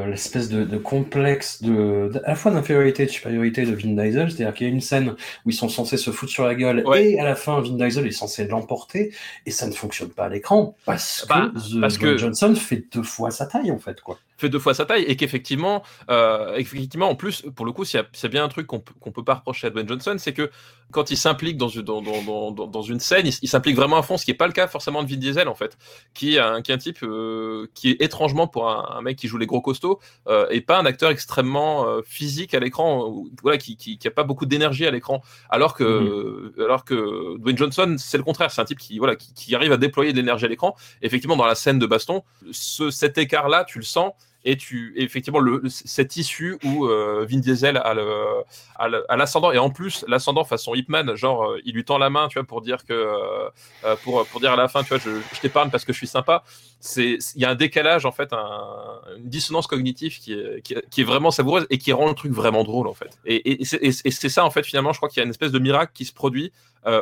l'espèce 0.05 0.49
de, 0.49 0.63
de, 0.63 0.77
complexe 0.77 1.61
de, 1.61 2.11
à 2.25 2.29
la 2.29 2.35
fois 2.35 2.51
d'infériorité 2.51 3.03
et 3.03 3.05
de 3.05 3.11
supériorité 3.11 3.65
de 3.65 3.73
Vin 3.73 3.95
Diesel. 4.01 4.31
C'est-à-dire 4.31 4.53
qu'il 4.53 4.67
y 4.67 4.69
a 4.69 4.73
une 4.73 4.81
scène 4.81 5.15
où 5.45 5.49
ils 5.49 5.53
sont 5.53 5.69
censés 5.69 5.97
se 5.97 6.11
foutre 6.11 6.31
sur 6.31 6.45
la 6.45 6.55
gueule 6.55 6.83
et 6.95 7.19
à 7.19 7.23
la 7.23 7.35
fin, 7.35 7.61
Vin 7.61 7.73
Diesel 7.75 8.07
est 8.07 8.11
censé 8.11 8.45
l'emporter 8.45 9.13
et 9.45 9.51
ça 9.51 9.67
ne 9.67 9.71
fonctionne 9.71 10.09
pas 10.09 10.25
à 10.25 10.29
l'écran 10.29 10.75
parce 10.85 11.25
bah, 11.27 11.51
que, 11.53 11.79
parce 11.79 11.97
que 11.97 12.17
Johnson 12.17 12.53
fait 12.55 12.83
deux 12.93 13.03
fois 13.03 13.18
sa 13.31 13.45
taille, 13.45 13.71
en 13.71 13.79
fait, 13.79 14.01
quoi 14.01 14.19
fait 14.39 14.49
deux 14.49 14.59
fois 14.59 14.73
sa 14.73 14.85
taille 14.85 15.03
et 15.03 15.15
qu'effectivement, 15.15 15.83
euh, 16.09 16.55
effectivement, 16.55 17.09
en 17.09 17.15
plus, 17.15 17.43
pour 17.55 17.65
le 17.65 17.71
coup, 17.71 17.83
a 17.83 18.27
bien 18.27 18.43
un 18.43 18.47
truc 18.47 18.67
qu'on 18.67 18.83
ne 19.05 19.11
peut 19.11 19.23
pas 19.23 19.35
reprocher 19.35 19.67
à 19.67 19.69
Dwayne 19.69 19.87
Johnson, 19.87 20.15
c'est 20.17 20.33
que 20.33 20.49
quand 20.91 21.11
il 21.11 21.17
s'implique 21.17 21.57
dans, 21.57 21.69
dans, 21.83 22.51
dans, 22.51 22.67
dans, 22.67 22.81
une 22.81 22.99
scène, 22.99 23.27
il, 23.27 23.47
s'implique 23.47 23.75
vraiment 23.75 23.97
à 23.97 24.01
fond, 24.01 24.17
ce 24.17 24.25
qui 24.25 24.31
n'est 24.31 24.37
pas 24.37 24.47
le 24.47 24.53
cas 24.53 24.67
forcément 24.67 25.03
de 25.03 25.09
Vin 25.09 25.17
Diesel, 25.17 25.47
en 25.47 25.53
fait, 25.53 25.77
qui 26.15 26.35
est 26.35 26.39
un, 26.39 26.63
qui 26.63 26.71
est 26.71 26.75
un 26.75 26.79
type 26.79 27.03
euh, 27.03 27.67
qui 27.75 27.91
est 27.91 28.01
étrangement 28.01 28.47
pour 28.47 28.69
un, 28.69 29.01
mec 29.03 29.17
qui 29.17 29.27
joue 29.27 29.37
les 29.37 29.45
gros 29.45 29.61
costauds 29.61 29.99
euh, 30.27 30.47
et 30.49 30.61
pas 30.61 30.79
un 30.79 30.85
acteur 30.85 31.11
extrêmement 31.11 31.85
physique 32.03 32.53
à 32.53 32.59
l'écran, 32.59 33.23
voilà, 33.43 33.57
qui, 33.57 33.77
qui, 33.77 33.99
a 34.07 34.11
pas 34.11 34.23
beaucoup 34.23 34.45
d'énergie 34.45 34.85
à 34.87 34.91
l'écran, 34.91 35.21
alors 35.49 35.75
que, 35.75 35.83
mm-hmm. 35.83 36.63
alors 36.63 36.85
que 36.85 37.37
Dwayne 37.37 37.57
Johnson, 37.57 37.95
c'est 37.99 38.17
le 38.17 38.23
contraire, 38.23 38.49
c'est 38.49 38.61
un 38.61 38.65
type 38.65 38.79
qui, 38.79 38.97
voilà, 38.97 39.15
qui, 39.15 39.33
qui, 39.33 39.55
arrive 39.55 39.71
à 39.71 39.77
déployer 39.77 40.11
de 40.11 40.17
l'énergie 40.17 40.45
à 40.45 40.47
l'écran. 40.47 40.75
Effectivement, 41.01 41.35
dans 41.35 41.45
la 41.45 41.55
scène 41.55 41.77
de 41.77 41.85
baston, 41.85 42.23
ce, 42.51 42.89
cet 42.89 43.17
écart-là, 43.17 43.63
tu 43.65 43.77
le 43.77 43.85
sens 43.85 44.13
et 44.45 44.57
tu 44.57 44.93
effectivement 44.95 45.39
le, 45.39 45.63
cette 45.67 46.15
issue 46.15 46.57
où 46.63 46.85
euh, 46.85 47.25
Vin 47.29 47.39
Diesel 47.39 47.77
a 47.77 49.15
l'ascendant. 49.15 49.51
Et 49.51 49.57
en 49.57 49.69
plus 49.69 50.05
l'ascendant 50.07 50.43
façon 50.43 50.75
Hipman 50.75 51.15
genre 51.15 51.43
euh, 51.43 51.61
il 51.65 51.75
lui 51.75 51.83
tend 51.83 51.97
la 51.97 52.09
main 52.09 52.27
tu 52.29 52.39
vois 52.39 52.47
pour 52.47 52.61
dire 52.61 52.85
que 52.85 52.93
euh, 52.93 53.95
pour 54.03 54.25
pour 54.27 54.39
dire 54.39 54.53
à 54.53 54.55
la 54.55 54.67
fin 54.67 54.83
tu 54.83 54.89
vois 54.89 54.97
je, 54.97 55.19
je 55.33 55.39
t'épargne 55.41 55.69
parce 55.69 55.85
que 55.85 55.93
je 55.93 55.97
suis 55.97 56.07
sympa. 56.07 56.43
C'est 56.79 57.17
il 57.35 57.41
y 57.41 57.45
a 57.45 57.49
un 57.49 57.55
décalage 57.55 58.05
en 58.05 58.11
fait 58.11 58.31
un, 58.31 59.01
une 59.17 59.29
dissonance 59.29 59.67
cognitive 59.67 60.17
qui 60.19 60.33
est, 60.33 60.61
qui 60.61 61.01
est, 61.01 61.03
vraiment 61.03 61.31
savoureuse 61.31 61.67
et 61.69 61.77
qui 61.77 61.91
rend 61.91 62.07
le 62.07 62.15
truc 62.15 62.31
vraiment 62.31 62.63
drôle 62.63 62.87
en 62.87 62.93
fait. 62.93 63.17
Et, 63.25 63.61
et, 63.61 63.91
c'est 63.91 64.29
ça 64.29 64.45
en 64.45 64.51
fait 64.51 64.63
finalement 64.65 64.93
je 64.93 64.99
crois 64.99 65.09
qu'il 65.09 65.17
y 65.17 65.21
a 65.21 65.25
une 65.25 65.31
espèce 65.31 65.51
de 65.51 65.59
miracle 65.59 65.91
qui 65.93 66.05
se 66.05 66.13
produit 66.13 66.53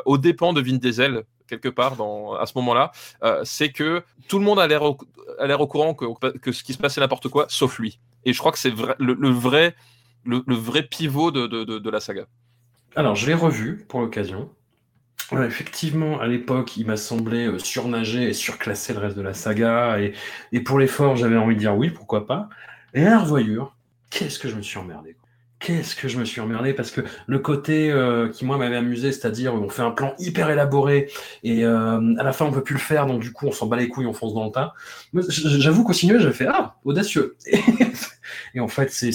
aux 0.06 0.18
dépens 0.18 0.54
de 0.54 0.62
Vin 0.62 0.78
Diesel 0.78 1.24
quelque 1.48 1.70
part 1.70 1.94
à 2.40 2.46
ce 2.46 2.54
moment-là, 2.56 2.92
euh, 3.24 3.42
c'est 3.44 3.72
que 3.72 4.04
tout 4.28 4.38
le 4.38 4.46
monde 4.46 4.60
a 4.60 4.68
l'air 4.68 4.84
au, 4.84 4.98
au, 5.40 5.68
courant 5.68 5.94
que, 5.94 6.38
que, 6.38 6.52
ce 6.52 6.64
qui 6.64 6.74
se 6.74 6.78
passait 6.78 7.02
n'importe 7.02 7.30
quoi, 7.30 7.46
sauf 7.50 7.80
lui. 7.80 8.00
Et 8.26 8.34
je 8.34 8.40
crois 8.40 8.52
que 8.52 8.60
c'est 8.60 8.74
le, 9.00 9.30
vrai, 9.30 9.76
le, 10.26 10.56
vrai 10.56 10.84
pivot 10.84 11.32
de, 11.32 11.48
de, 11.48 11.64
de, 11.64 11.90
la 11.90 12.00
saga. 12.00 12.26
Alors, 12.96 13.16
je 13.16 13.26
l'ai 13.26 13.34
revu 13.34 13.86
pour 13.88 14.02
l'occasion. 14.02 14.50
effectivement, 15.32 16.20
à 16.20 16.28
l'époque, 16.28 16.78
il 16.78 16.86
m'a 16.86 16.98
semblé 16.98 17.48
euh, 17.48 17.60
surnager 17.60 18.24
et 18.24 18.34
surclasser 18.34 18.94
le 18.94 19.00
reste 19.00 19.16
de 19.16 19.22
la 19.22 19.34
saga. 19.34 20.00
Et, 20.00 20.14
et 20.52 20.60
pour 20.60 20.78
l'effort, 20.78 21.16
j'avais 21.16 21.38
envie 21.38 21.56
de 21.56 21.60
dire 21.60 21.76
oui, 21.76 21.90
pourquoi 21.90 22.28
pas. 22.28 22.50
Et 22.94 23.06
à 23.06 23.12
la 23.12 23.20
revoyure, 23.20 23.76
qu'est-ce 24.10 24.40
que 24.40 24.50
je 24.50 24.56
me 24.56 24.62
suis 24.62 24.78
emmerdé 24.78 25.16
qu'est-ce 25.60 25.96
que 25.96 26.08
je 26.08 26.20
me 26.20 26.26
suis 26.26 26.42
emmerdé 26.42 26.74
parce 26.74 26.92
que 26.92 27.02
le 27.26 27.40
côté 27.40 27.92
euh, 27.92 28.30
qui 28.30 28.46
moi 28.46 28.58
m'avait 28.58 28.76
amusé, 28.76 29.12
c'est-à-dire 29.12 29.54
on 29.54 29.70
fait 29.70 29.82
un 29.82 29.92
plan 29.92 30.14
hyper 30.20 30.50
élaboré 30.50 31.10
et 31.44 31.66
euh, 31.66 32.16
à 32.18 32.24
la 32.24 32.34
fin 32.34 32.46
on 32.46 32.52
peut 32.52 32.64
plus 32.64 32.76
le 32.76 32.80
faire, 32.80 33.06
donc 33.08 33.22
du 33.22 33.32
coup 33.32 33.48
on 33.48 33.52
s'en 33.52 33.68
bat 33.68 33.78
les 33.78 33.88
couilles, 33.88 34.06
on 34.06 34.14
fonce 34.14 34.34
dans 34.34 34.46
le 34.46 34.52
tas. 34.52 34.74
J'avoue 35.14 35.84
qu'au 35.84 35.94
cinéma 35.94 36.20
j'avais 36.20 36.34
fait 36.34 36.48
ah 36.48 36.76
audacieux 36.86 37.36
et 38.54 38.60
en 38.60 38.68
fait 38.68 38.92
c'est 38.92 39.12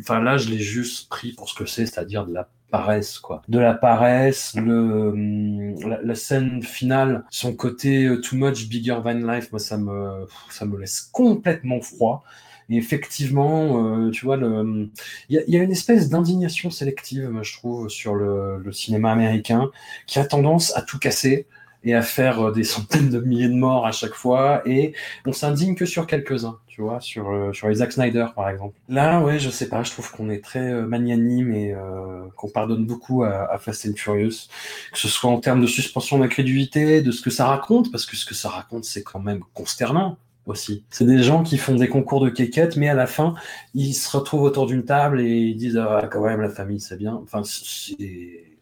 enfin 0.00 0.20
là 0.20 0.36
je 0.36 0.48
l'ai 0.48 0.58
juste 0.58 1.08
pris 1.08 1.32
pour 1.32 1.48
ce 1.48 1.54
que 1.54 1.66
c'est, 1.66 1.86
c'est-à-dire 1.86 2.26
de 2.26 2.34
la 2.34 2.48
paresse 2.70 3.20
quoi, 3.20 3.42
de 3.48 3.60
la 3.60 3.74
paresse, 3.74 4.54
le 4.56 5.10
hum, 5.10 5.88
la, 5.88 6.02
la 6.02 6.14
scène 6.16 6.60
finale, 6.62 7.24
son 7.30 7.54
côté 7.54 8.06
euh, 8.06 8.20
too 8.20 8.36
much 8.36 8.68
bigger 8.68 8.98
than 9.04 9.20
life, 9.32 9.52
moi 9.52 9.60
ça 9.60 9.78
me 9.78 10.26
ça 10.50 10.64
me 10.64 10.78
laisse 10.78 11.02
complètement 11.12 11.80
froid. 11.80 12.24
Et 12.70 12.76
effectivement, 12.76 14.06
euh, 14.06 14.10
tu 14.10 14.24
vois, 14.24 14.36
il 14.36 14.90
y, 15.28 15.52
y, 15.52 15.58
a 15.58 15.62
une 15.62 15.72
espèce 15.72 16.08
d'indignation 16.08 16.70
sélective, 16.70 17.30
je 17.42 17.52
trouve, 17.54 17.88
sur 17.88 18.14
le, 18.14 18.58
le, 18.58 18.72
cinéma 18.72 19.12
américain, 19.12 19.70
qui 20.06 20.18
a 20.18 20.24
tendance 20.24 20.74
à 20.76 20.82
tout 20.82 20.98
casser 20.98 21.46
et 21.84 21.94
à 21.94 22.02
faire 22.02 22.40
euh, 22.40 22.52
des 22.52 22.64
centaines 22.64 23.10
de 23.10 23.20
milliers 23.20 23.48
de 23.48 23.54
morts 23.54 23.86
à 23.86 23.92
chaque 23.92 24.14
fois, 24.14 24.62
et 24.66 24.94
on 25.26 25.32
s'indigne 25.32 25.74
que 25.74 25.86
sur 25.86 26.06
quelques-uns, 26.06 26.58
tu 26.66 26.80
vois, 26.80 27.00
sur, 27.00 27.30
euh, 27.30 27.52
sur 27.52 27.72
Zack 27.72 27.92
Snyder, 27.92 28.26
par 28.34 28.48
exemple. 28.48 28.74
Là, 28.88 29.20
ouais, 29.20 29.38
je 29.38 29.50
sais 29.50 29.68
pas, 29.68 29.82
je 29.82 29.90
trouve 29.90 30.10
qu'on 30.10 30.30
est 30.30 30.42
très 30.42 30.72
magnanime 30.82 31.52
et 31.52 31.72
euh, 31.72 32.24
qu'on 32.36 32.48
pardonne 32.48 32.86
beaucoup 32.86 33.22
à, 33.22 33.52
à, 33.52 33.58
Fast 33.58 33.86
and 33.86 33.96
Furious, 33.96 34.48
que 34.92 34.98
ce 34.98 35.08
soit 35.08 35.30
en 35.30 35.38
termes 35.38 35.60
de 35.60 35.66
suspension 35.66 36.18
d'incrédulité, 36.18 37.02
de 37.02 37.10
ce 37.10 37.22
que 37.22 37.30
ça 37.30 37.46
raconte, 37.46 37.90
parce 37.92 38.06
que 38.06 38.16
ce 38.16 38.24
que 38.24 38.34
ça 38.34 38.48
raconte, 38.48 38.84
c'est 38.84 39.02
quand 39.02 39.20
même 39.20 39.40
consternant 39.52 40.16
aussi. 40.46 40.84
C'est 40.90 41.06
des 41.06 41.22
gens 41.22 41.42
qui 41.42 41.58
font 41.58 41.74
des 41.74 41.88
concours 41.88 42.20
de 42.20 42.30
quéquettes, 42.30 42.76
mais 42.76 42.88
à 42.88 42.94
la 42.94 43.06
fin, 43.06 43.34
ils 43.74 43.94
se 43.94 44.14
retrouvent 44.16 44.42
autour 44.42 44.66
d'une 44.66 44.84
table 44.84 45.20
et 45.20 45.30
ils 45.30 45.56
disent 45.56 45.78
ah 45.78 46.08
quand 46.10 46.24
même 46.24 46.40
la 46.40 46.50
famille 46.50 46.80
c'est 46.80 46.96
bien. 46.96 47.14
Enfin, 47.22 47.42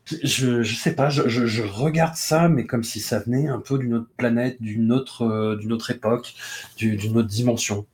je 0.06 0.62
je 0.62 0.74
sais 0.74 0.94
pas, 0.94 1.10
je, 1.10 1.28
je, 1.28 1.62
regarde 1.62 2.16
ça, 2.16 2.48
mais 2.48 2.66
comme 2.66 2.82
si 2.82 3.00
ça 3.00 3.20
venait 3.20 3.48
un 3.48 3.60
peu 3.60 3.78
d'une 3.78 3.94
autre 3.94 4.08
planète, 4.16 4.60
d'une 4.60 4.92
autre 4.92 5.22
euh, 5.22 5.56
d'une 5.56 5.72
autre 5.72 5.90
époque, 5.90 6.34
d'une 6.76 7.16
autre 7.16 7.28
dimension. 7.28 7.86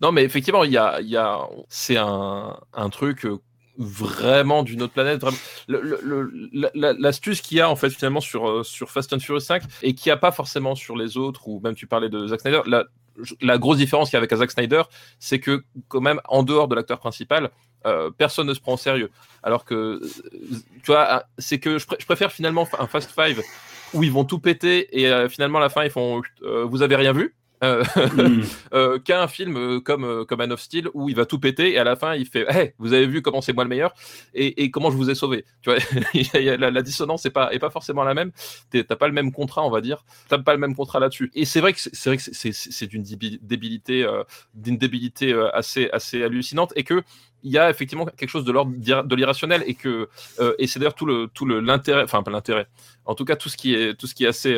Non, 0.00 0.12
mais 0.12 0.24
effectivement, 0.24 0.64
il 0.64 0.72
y 0.72 0.78
a, 0.78 1.00
y 1.00 1.16
a, 1.16 1.40
c'est 1.68 1.96
un, 1.96 2.58
un 2.72 2.90
truc 2.90 3.26
euh, 3.26 3.38
vraiment 3.78 4.62
d'une 4.62 4.82
autre 4.82 4.92
planète. 4.92 5.24
L'astuce 5.68 7.40
qu'il 7.40 7.58
y 7.58 7.60
a 7.60 7.70
en 7.70 7.76
fait 7.76 7.90
finalement 7.90 8.20
sur, 8.20 8.48
euh, 8.48 8.62
sur 8.62 8.90
Fast 8.90 9.12
and 9.12 9.20
Furious 9.20 9.40
5 9.40 9.62
et 9.82 9.94
qu'il 9.94 10.10
n'y 10.10 10.12
a 10.12 10.16
pas 10.16 10.32
forcément 10.32 10.74
sur 10.74 10.96
les 10.96 11.16
autres, 11.16 11.48
ou 11.48 11.60
même 11.60 11.74
tu 11.74 11.86
parlais 11.86 12.08
de 12.08 12.26
Zack 12.26 12.40
Snyder, 12.40 12.62
la 13.40 13.58
grosse 13.58 13.78
différence 13.78 14.10
qu'il 14.10 14.14
y 14.14 14.16
a 14.16 14.20
avec 14.20 14.34
Zack 14.34 14.50
Snyder, 14.50 14.82
c'est 15.18 15.40
que 15.40 15.64
quand 15.88 16.00
même 16.00 16.20
en 16.28 16.42
dehors 16.42 16.68
de 16.68 16.74
l'acteur 16.74 16.98
principal, 16.98 17.50
euh, 17.86 18.10
personne 18.10 18.46
ne 18.46 18.54
se 18.54 18.60
prend 18.60 18.74
au 18.74 18.78
sérieux. 18.78 19.10
Alors 19.42 19.64
que, 19.64 20.00
tu 20.82 20.86
vois, 20.86 21.24
c'est 21.38 21.58
que 21.58 21.78
je, 21.78 21.86
préfère 21.86 22.32
finalement 22.32 22.68
un 22.78 22.86
Fast 22.86 23.12
Five 23.12 23.42
où 23.94 24.02
ils 24.02 24.12
vont 24.12 24.24
tout 24.24 24.40
péter 24.40 25.00
et 25.00 25.08
euh, 25.08 25.28
finalement 25.28 25.58
à 25.58 25.60
la 25.60 25.68
fin 25.68 25.84
ils 25.84 25.90
font 25.90 26.20
vous 26.42 26.82
avez 26.82 26.96
rien 26.96 27.12
vu 27.12 27.36
euh, 27.64 27.82
hmm. 27.96 28.42
euh, 28.74 28.98
qu'un 28.98 29.28
film 29.28 29.56
euh, 29.56 29.80
comme, 29.80 30.26
comme 30.26 30.38
Man 30.38 30.52
of 30.52 30.60
Steel 30.60 30.88
où 30.92 31.08
il 31.08 31.16
va 31.16 31.24
tout 31.24 31.38
péter 31.38 31.72
et 31.72 31.78
à 31.78 31.84
la 31.84 31.96
fin 31.96 32.14
il 32.14 32.26
fait 32.26 32.44
hey, 32.48 32.74
vous 32.78 32.92
avez 32.92 33.06
vu 33.06 33.22
comment 33.22 33.40
c'est 33.40 33.54
moi 33.54 33.64
le 33.64 33.70
meilleur 33.70 33.94
et, 34.34 34.70
comment 34.70 34.90
je 34.90 34.96
vous 34.96 35.08
ai 35.08 35.14
sauvé. 35.14 35.46
Tu 35.62 35.70
vois 35.70 35.78
la, 36.58 36.82
dissonance 36.82 37.24
n'est 37.24 37.30
pas, 37.30 37.52
est 37.54 37.58
pas 37.58 37.70
forcément 37.70 38.04
la 38.04 38.12
même. 38.12 38.32
T'as 38.70 38.96
pas 38.96 39.06
le 39.06 39.14
même 39.14 39.32
contrat 39.32 39.64
on 39.64 39.70
va 39.70 39.80
dire. 39.80 40.04
T'as 40.28 40.38
pas 40.38 40.52
le 40.52 40.60
même 40.60 40.74
contrat 40.74 41.00
là-dessus. 41.00 41.30
Et 41.34 41.46
c'est 41.46 41.60
vrai 41.60 41.72
que 41.72 41.80
c'est 41.80 42.10
vrai 42.10 42.18
que 42.18 42.22
c'est 42.22 42.86
d'une 42.86 43.02
débilité 43.40 44.06
d'une 44.54 44.76
débilité 44.76 45.32
assez, 45.54 45.88
assez 45.90 46.22
hallucinante 46.22 46.72
et 46.76 46.84
que 46.84 47.02
il 47.42 47.52
y 47.52 47.58
a 47.58 47.70
effectivement 47.70 48.06
quelque 48.06 48.28
chose 48.28 48.44
de 48.44 48.52
l'ordre 48.52 48.72
de 48.76 49.14
l'irrationnel 49.14 49.62
et 49.66 49.74
que 49.74 50.08
et 50.58 50.66
c'est 50.66 50.78
d'ailleurs 50.78 50.94
tout 50.94 51.06
le 51.06 51.28
tout 51.32 51.46
le 51.46 51.60
l'intérêt 51.60 52.02
enfin 52.02 52.22
pas 52.22 52.30
l'intérêt 52.30 52.66
en 53.04 53.14
tout 53.14 53.24
cas 53.24 53.36
tout 53.36 53.48
ce 53.48 53.56
qui 53.56 53.74
est 53.74 53.94
tout 53.94 54.06
ce 54.06 54.14
qui 54.14 54.24
est 54.24 54.28
assez 54.28 54.56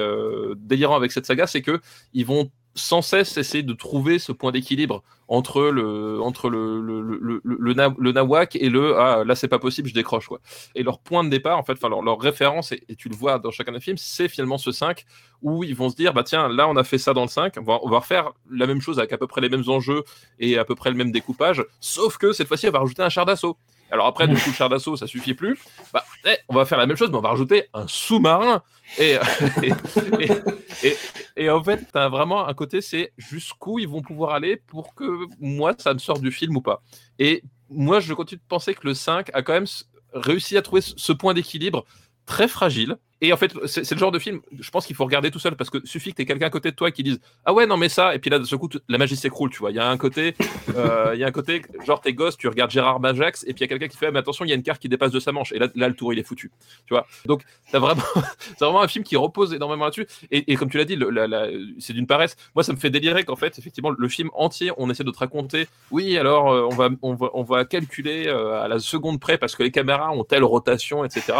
délirant 0.57 0.96
avec 0.96 1.12
cette 1.12 1.26
saga 1.26 1.46
c'est 1.46 1.62
que 1.62 1.80
ils 2.12 2.26
vont 2.26 2.51
sans 2.79 3.03
cesse 3.03 3.37
essayer 3.37 3.62
de 3.62 3.72
trouver 3.72 4.18
ce 4.18 4.33
point 4.33 4.53
d'équilibre 4.53 5.03
entre 5.29 5.62
le 5.64 6.20
entre 6.22 6.49
le 6.49 6.81
le, 6.81 7.03
le, 7.03 7.41
le, 7.45 8.12
nawak 8.12 8.57
et 8.57 8.70
le 8.70 8.97
ah 8.97 9.24
là 9.24 9.35
c'est 9.35 9.49
pas 9.49 9.59
possible 9.59 9.89
je 9.89 9.95
décroche 9.95 10.26
quoi. 10.26 10.41
Et 10.74 10.83
leur 10.83 11.01
point 11.01 11.22
de 11.22 11.29
départ 11.29 11.59
en 11.59 11.62
fait 11.62 11.72
enfin 11.72 11.89
leur, 11.89 12.03
leur, 12.03 12.18
référence 12.18 12.72
et, 12.72 12.83
tu 12.97 13.09
le 13.09 13.16
vois 13.16 13.39
dans 13.39 13.51
chacun 13.51 13.72
des 13.72 13.81
films 13.81 13.99
c'est 13.99 14.29
finalement 14.29 14.57
ce 14.57 14.72
5 14.72 15.05
où 15.43 15.64
ils 15.64 15.74
vont 15.74 15.91
se 15.91 15.97
dire 15.97 16.14
bah 16.14 16.22
tiens 16.22 16.49
là 16.49 16.68
on 16.68 16.76
a 16.76 16.85
fait 16.85 16.99
ça 16.99 17.12
dans 17.12 17.22
le 17.22 17.29
5 17.29 17.55
on 17.59 17.62
va, 17.62 17.79
on 17.83 17.91
va 17.91 17.99
refaire 17.99 18.33
la 18.51 18.66
même 18.66 18.81
chose 18.81 18.99
avec 18.99 19.12
à 19.12 19.18
peu 19.18 19.26
près 19.26 19.41
les 19.43 19.51
mêmes 19.51 19.68
enjeux 19.68 20.05
et 20.39 20.57
à 20.57 20.64
peu 20.64 20.74
près 20.74 20.91
le 20.91 20.97
même 20.97 21.12
découpage 21.12 21.64
sauf 21.81 22.16
que 22.16 22.33
cette 22.33 22.49
fois-ci 22.49 22.68
on 22.68 22.72
va 22.72 22.79
rajouter 22.79 23.03
un 23.03 23.11
char 23.11 23.26
d'assaut 23.26 23.59
alors 23.91 24.07
après, 24.07 24.28
du 24.28 24.34
coup, 24.34 24.51
le 24.51 24.55
char 24.55 24.68
d'assaut, 24.68 24.97
ça 24.97 25.07
suffit 25.07 25.34
plus. 25.34 25.59
Bah, 25.93 26.05
eh, 26.26 26.36
on 26.49 26.55
va 26.55 26.64
faire 26.64 26.78
la 26.78 26.86
même 26.86 26.97
chose, 26.97 27.11
mais 27.11 27.16
on 27.16 27.22
va 27.22 27.30
rajouter 27.30 27.68
un 27.72 27.86
sous-marin. 27.89 28.62
Et, 28.99 29.16
et, 30.82 30.97
et, 31.36 31.51
en 31.51 31.62
fait, 31.62 31.84
as 31.95 32.09
vraiment 32.09 32.47
un 32.47 32.55
côté, 32.55 32.80
c'est 32.80 33.12
jusqu'où 33.16 33.78
ils 33.78 33.89
vont 33.89 34.03
pouvoir 34.03 34.32
aller 34.32 34.57
pour 34.57 34.95
que 34.95 35.26
moi, 35.41 35.74
ça 35.78 35.95
me 35.95 35.99
sorte 35.99 36.20
du 36.20 36.30
film 36.30 36.57
ou 36.57 36.61
pas. 36.61 36.82
Et 37.18 37.43
moi, 37.70 38.01
je 38.01 38.12
continue 38.14 38.41
de 38.41 38.49
penser 38.49 38.74
que 38.74 38.86
le 38.86 38.95
5 38.95 39.30
a 39.34 39.43
quand 39.43 39.55
même 39.55 39.66
réussi 40.12 40.57
à 40.57 40.62
trouver 40.62 40.82
ce 40.82 41.12
point 41.12 41.34
d'équilibre 41.34 41.84
très 42.26 42.49
fragile 42.49 42.97
et 43.20 43.32
en 43.32 43.36
fait, 43.36 43.52
c'est 43.66 43.90
le 43.90 43.98
genre 43.98 44.12
de 44.12 44.18
film, 44.18 44.40
je 44.58 44.70
pense 44.70 44.86
qu'il 44.86 44.94
faut 44.94 45.04
regarder 45.04 45.30
tout 45.30 45.40
seul 45.40 45.56
parce 45.56 45.70
que 45.70 45.84
suffit 45.84 46.12
que 46.12 46.16
tu 46.16 46.22
aies 46.22 46.26
quelqu'un 46.26 46.46
à 46.46 46.50
côté 46.50 46.70
de 46.70 46.76
toi 46.76 46.92
qui 46.92 47.02
dise 47.02 47.20
Ah 47.44 47.52
ouais, 47.52 47.66
non, 47.66 47.76
mais 47.76 47.88
ça, 47.88 48.14
et 48.14 48.20
puis 48.20 48.30
là, 48.30 48.38
de 48.38 48.44
ce 48.44 48.54
coup, 48.54 48.68
la 48.88 48.96
magie 48.96 49.16
s'écroule, 49.16 49.50
tu 49.50 49.58
vois. 49.58 49.70
Il 49.70 49.76
y 49.76 49.80
a 49.80 49.88
un 49.88 49.96
côté, 49.96 50.36
euh, 50.76 51.10
il 51.14 51.20
y 51.20 51.24
a 51.24 51.26
un 51.26 51.32
côté, 51.32 51.62
genre, 51.84 52.00
t'es 52.00 52.12
gosse, 52.12 52.36
tu 52.36 52.46
regardes 52.46 52.70
Gérard 52.70 53.00
Majax, 53.00 53.42
et 53.42 53.54
puis 53.54 53.56
il 53.56 53.60
y 53.62 53.64
a 53.64 53.68
quelqu'un 53.68 53.88
qui 53.88 53.96
fait 53.96 54.06
ah, 54.06 54.10
Mais 54.12 54.20
attention, 54.20 54.44
il 54.44 54.48
y 54.50 54.52
a 54.52 54.54
une 54.54 54.62
carte 54.62 54.80
qui 54.80 54.88
dépasse 54.88 55.10
de 55.10 55.18
sa 55.18 55.32
manche, 55.32 55.50
et 55.52 55.58
là, 55.58 55.66
là 55.74 55.88
le 55.88 55.94
tour, 55.94 56.12
il 56.12 56.18
est 56.20 56.22
foutu, 56.22 56.52
tu 56.86 56.94
vois. 56.94 57.06
Donc, 57.26 57.42
c'est 57.66 57.78
vraiment, 57.78 58.02
vraiment 58.60 58.82
un 58.82 58.88
film 58.88 59.04
qui 59.04 59.16
repose 59.16 59.52
énormément 59.52 59.86
là-dessus, 59.86 60.06
et, 60.30 60.54
comme 60.54 60.70
tu 60.70 60.78
l'as 60.78 60.84
dit, 60.84 60.96
c'est 61.80 61.92
d'une 61.92 62.06
paresse. 62.06 62.36
Moi, 62.54 62.62
ça 62.62 62.72
me 62.72 62.78
fait 62.78 62.90
délirer 62.90 63.24
qu'en 63.24 63.36
fait, 63.36 63.58
effectivement, 63.58 63.90
le 63.90 64.08
film 64.08 64.30
entier, 64.34 64.70
on 64.76 64.90
essaie 64.90 65.04
de 65.04 65.10
te 65.10 65.18
raconter 65.18 65.66
Oui, 65.90 66.16
alors, 66.16 66.52
euh, 66.52 66.68
on, 66.70 66.74
va, 66.74 66.88
on, 67.02 67.14
va, 67.14 67.30
on 67.34 67.42
va 67.42 67.64
calculer 67.64 68.28
euh, 68.28 68.62
à 68.62 68.68
la 68.68 68.78
seconde 68.78 69.18
près 69.18 69.38
parce 69.38 69.56
que 69.56 69.64
les 69.64 69.72
caméras 69.72 70.12
ont 70.12 70.22
telle 70.22 70.44
rotation, 70.44 71.04
etc. 71.04 71.32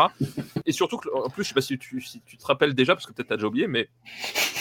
Et 0.66 0.72
surtout, 0.72 0.98
en 1.14 1.30
plus, 1.30 1.44
je 1.44 1.48
sais 1.48 1.54
pas 1.54 1.67
si 1.76 2.20
tu, 2.24 2.36
te 2.36 2.46
rappelle 2.46 2.74
déjà, 2.74 2.94
parce 2.94 3.06
que 3.06 3.12
peut-être 3.12 3.28
t'as 3.28 3.36
déjà 3.36 3.46
oublié, 3.46 3.66
mais 3.66 3.88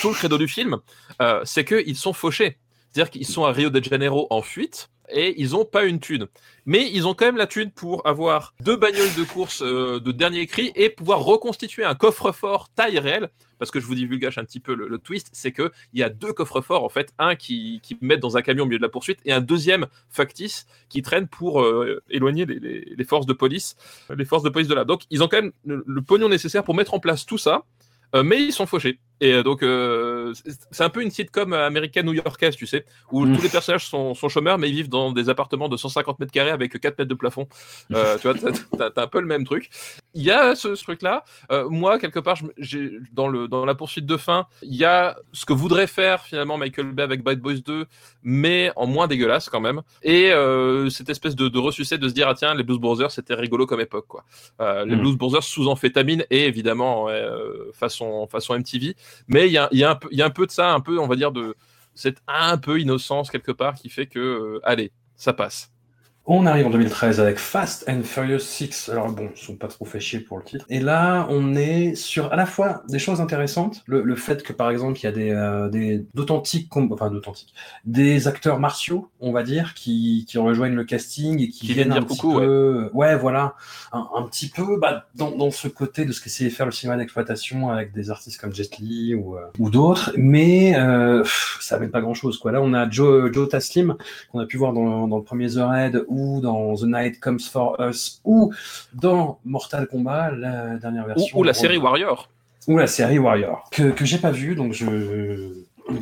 tout 0.01 0.10
le 0.10 0.16
credo 0.16 0.38
du 0.38 0.47
film, 0.47 0.78
euh, 1.22 1.41
c'est 1.45 1.66
qu'ils 1.66 1.95
sont 1.95 2.14
fauchés. 2.14 2.58
C'est-à-dire 2.92 3.12
qu'ils 3.12 3.28
sont 3.28 3.46
à 3.46 3.52
Rio 3.52 3.70
de 3.70 3.84
Janeiro 3.84 4.28
en 4.30 4.42
fuite 4.42 4.90
et 5.10 5.40
ils 5.42 5.52
n'ont 5.52 5.66
pas 5.66 5.86
une 5.86 6.00
thune. 6.00 6.28
Mais 6.66 6.90
ils 6.92 7.08
ont 7.08 7.14
quand 7.14 7.26
même 7.26 7.38
la 7.38 7.48
thune 7.48 7.72
pour 7.72 8.06
avoir 8.06 8.54
deux 8.62 8.76
bagnoles 8.76 9.14
de 9.18 9.24
course 9.24 9.62
euh, 9.62 10.00
de 10.00 10.12
dernier 10.12 10.46
cri 10.48 10.72
et 10.76 10.90
pouvoir 10.90 11.20
reconstituer 11.20 11.84
un 11.84 11.96
coffre-fort 11.96 12.70
taille 12.76 13.00
réelle. 13.00 13.30
Parce 13.60 13.72
que 13.72 13.80
je 13.80 13.86
vous 13.86 13.96
divulgage 13.96 14.38
un 14.38 14.44
petit 14.44 14.60
peu 14.60 14.76
le, 14.76 14.98
twist, 15.00 15.30
c'est 15.32 15.52
qu'il 15.52 15.72
y 15.94 16.04
a 16.04 16.10
deux 16.10 16.32
coffres-forts, 16.32 16.84
en 16.84 16.90
fait, 16.90 17.12
un 17.18 17.36
qui, 17.36 17.80
qui 17.82 17.98
met 18.02 18.18
dans 18.18 18.38
un 18.38 18.44
camion 18.44 18.64
au 18.64 18.68
milieu 18.68 18.78
de 18.78 18.84
la 18.84 18.90
poursuite 18.90 19.20
et 19.26 19.32
un 19.32 19.42
deuxième 19.42 19.88
factice 20.10 20.68
qui 20.90 21.02
traîne 21.02 21.28
pour 21.28 21.62
euh, 21.62 22.04
éloigner 22.10 22.46
les, 22.46 23.04
forces 23.04 23.26
de 23.26 23.34
police, 23.34 23.76
les 24.16 24.26
forces 24.26 24.44
de 24.44 24.50
police 24.50 24.68
de 24.68 24.76
là. 24.76 24.86
Donc 24.86 25.04
ils 25.10 25.24
ont 25.24 25.28
quand 25.28 25.42
même 25.42 25.54
le 25.66 26.02
pognon 26.04 26.30
nécessaire 26.30 26.64
pour 26.64 26.76
mettre 26.76 26.94
en 26.94 27.00
place 27.00 27.26
tout 27.26 27.40
ça. 27.40 27.64
Euh, 28.16 28.24
mais 28.24 28.42
ils 28.42 28.54
sont 28.54 28.66
fauchés. 28.66 29.00
Et 29.20 29.34
euh, 29.34 29.43
donc, 29.43 29.63
euh, 29.63 30.34
c'est 30.72 30.84
un 30.84 30.89
peu 30.89 31.01
une 31.01 31.09
sitcom 31.09 31.53
américaine 31.53 32.05
new-yorkaise, 32.05 32.55
tu 32.55 32.68
sais, 32.68 32.86
où 33.11 33.26
tous 33.26 33.41
les 33.41 33.49
personnages 33.49 33.86
sont, 33.88 34.13
sont, 34.13 34.30
chômeurs, 34.30 34.57
mais 34.57 34.70
ils 34.70 34.76
vivent 34.76 34.89
dans 34.89 35.11
des 35.11 35.30
appartements 35.30 35.70
de 35.70 35.78
150 35.78 36.20
mètres 36.20 36.32
carrés 36.32 36.51
avec 36.51 36.80
4 36.80 36.99
mètres 36.99 37.09
de 37.09 37.15
plafond. 37.15 37.47
tu 37.89 37.95
vois, 37.95 38.34
t'as 38.78 39.01
un 39.01 39.07
peu 39.07 39.20
le 39.20 39.28
même 39.28 39.45
truc. 39.45 39.70
Il 40.13 40.24
y 40.24 40.32
a 40.32 40.55
ce, 40.55 40.70
truc-là. 40.70 41.24
moi, 41.70 41.99
quelque 41.99 42.20
part, 42.20 42.38
dans, 43.13 43.28
le, 43.28 43.47
dans 43.47 43.65
la 43.65 43.76
poursuite 43.76 44.05
de 44.05 44.18
fin, 44.18 44.45
il 44.61 44.76
y 44.76 44.86
a 44.86 45.18
ce 45.34 45.45
que 45.45 45.53
voudrait 45.53 45.88
faire 45.88 46.24
finalement 46.24 46.57
Michael 46.57 46.91
Bay 46.91 47.03
avec 47.03 47.24
Bad 47.24 47.39
Boys 47.39 47.61
2, 47.65 47.86
mais 48.24 48.72
en 48.76 48.86
moins 48.86 49.07
dégueulasse 49.07 49.49
quand 49.49 49.61
même. 49.61 49.82
Et 50.03 50.32
cette 50.89 51.09
espèce 51.09 51.36
de, 51.36 51.47
de 51.47 51.59
ressucé 51.59 51.97
de 51.97 52.07
se 52.07 52.13
dire, 52.13 52.28
ah 52.28 52.36
tiens, 52.36 52.53
les 52.53 52.63
Blues 52.63 52.80
Brothers, 52.80 53.11
c'était 53.11 53.34
rigolo 53.34 53.65
comme 53.65 53.82
époque, 53.82 54.07
quoi. 54.07 54.26
les 54.59 54.95
mm. 54.95 54.99
Blues 54.99 55.18
Brothers 55.18 55.43
sous 55.43 55.68
amphétamine 55.68 56.24
et 56.30 56.45
évidemment, 56.45 57.07
façon, 57.74 58.28
MTV. 58.49 58.95
Mais 59.28 59.47
il 59.47 59.53
y 59.53 59.58
a, 59.58 59.70
un 60.26 60.30
peu 60.30 60.45
de 60.45 60.51
ça, 60.51 60.74
un 60.74 60.80
peu, 60.80 60.99
on 60.99 61.08
va 61.08 61.16
dire, 61.16 61.32
de 61.32 61.55
cette 61.93 62.22
un 62.28 62.58
peu 62.58 62.80
innocence 62.80 63.30
quelque 63.32 63.51
part 63.51 63.76
qui 63.76 63.89
fait 63.89 64.08
que, 64.08 64.20
euh, 64.20 64.60
allez, 64.64 64.91
ça 65.16 65.34
passe. 65.34 65.72
On 66.30 66.46
arrive 66.46 66.68
en 66.68 66.72
2013 66.72 67.22
avec 67.22 67.40
Fast 67.40 67.86
and 67.88 68.02
Furious 68.04 68.40
6. 68.40 68.90
Alors 68.90 69.10
bon, 69.14 69.30
ils 69.34 69.42
sont 69.42 69.56
pas 69.56 69.70
trop 69.70 69.86
fait 69.86 70.02
chier 70.02 70.20
pour 70.20 70.38
le 70.38 70.44
titre. 70.44 70.66
Et 70.68 70.82
là, 70.82 71.26
on 71.30 71.56
est 71.56 71.96
sur 71.96 72.34
à 72.34 72.36
la 72.36 72.46
fois 72.46 72.84
des 72.90 73.00
choses 73.00 73.22
intéressantes, 73.22 73.82
le, 73.88 74.14
fait 74.18 74.44
que 74.44 74.52
par 74.52 74.70
exemple 74.70 75.00
il 75.00 75.04
y 75.04 75.08
a 75.08 75.14
des, 75.14 75.32
euh, 75.32 75.70
des 75.70 76.06
d'authentiques, 76.14 76.70
enfin 76.76 77.10
d'authentiques, 77.10 77.54
des 77.86 78.28
acteurs 78.28 78.60
martiaux, 78.60 79.10
on 79.22 79.32
va 79.32 79.44
dire, 79.44 79.74
qui, 79.74 80.26
qui 80.28 80.38
rejoignent 80.38 80.76
le 80.76 80.84
casting 80.84 81.42
et 81.42 81.48
qui, 81.48 81.72
viennent 81.72 81.94
un 81.94 82.02
petit 82.02 82.20
peu, 82.20 82.90
ouais. 82.94 83.16
voilà, 83.16 83.56
un, 83.94 84.24
petit 84.24 84.50
peu 84.50 84.78
bah, 84.82 85.06
dans, 85.16 85.32
dans, 85.32 85.50
ce 85.50 85.70
côté 85.70 86.04
de 86.04 86.12
ce 86.12 86.22
qu'essayait 86.22 86.50
faire 86.50 86.66
le 86.66 86.74
cinéma 86.74 86.98
d'exploitation 86.98 87.70
avec 87.70 87.94
des 87.94 88.12
artistes 88.12 88.42
comme 88.42 88.54
Jet 88.54 88.80
Li 88.80 89.16
ou, 89.16 89.38
euh, 89.38 89.46
ou 89.60 89.70
d'autres, 89.70 90.12
mais 90.18 90.76
euh, 90.78 91.24
ça 91.62 91.78
amène 91.78 91.90
pas 91.90 92.02
grand 92.02 92.16
chose 92.16 92.38
quoi. 92.38 92.52
Là, 92.52 92.62
on 92.62 92.74
a 92.74 92.90
Joe, 92.90 93.32
Joe 93.32 93.48
Taslim 93.48 93.96
qu'on 94.34 94.40
a 94.40 94.46
pu 94.46 94.58
voir 94.58 94.74
dans, 94.74 95.08
dans 95.08 95.18
le 95.18 95.24
premier 95.24 95.48
The 95.48 95.60
Raid 95.60 96.06
ou 96.18 96.41
dans 96.41 96.76
The 96.76 96.84
Night 96.84 97.20
Comes 97.20 97.39
for 97.39 97.78
Us, 97.80 98.22
ou 98.24 98.53
dans 98.93 99.39
Mortal 99.45 99.88
Kombat, 99.88 100.32
la 100.32 100.78
dernière 100.78 101.05
version. 101.05 101.38
Ou, 101.38 101.43
la 101.43 101.53
série 101.53 101.78
Warrior. 101.78 102.30
Ou 102.68 102.78
la 102.78 102.88
série 102.88 103.20
Warrior, 103.20 103.70
que, 103.72 103.91
que 103.91 104.05
j'ai 104.05 104.18
pas 104.18 104.32
vu, 104.32 104.55
donc 104.55 104.74
je. 104.74 104.86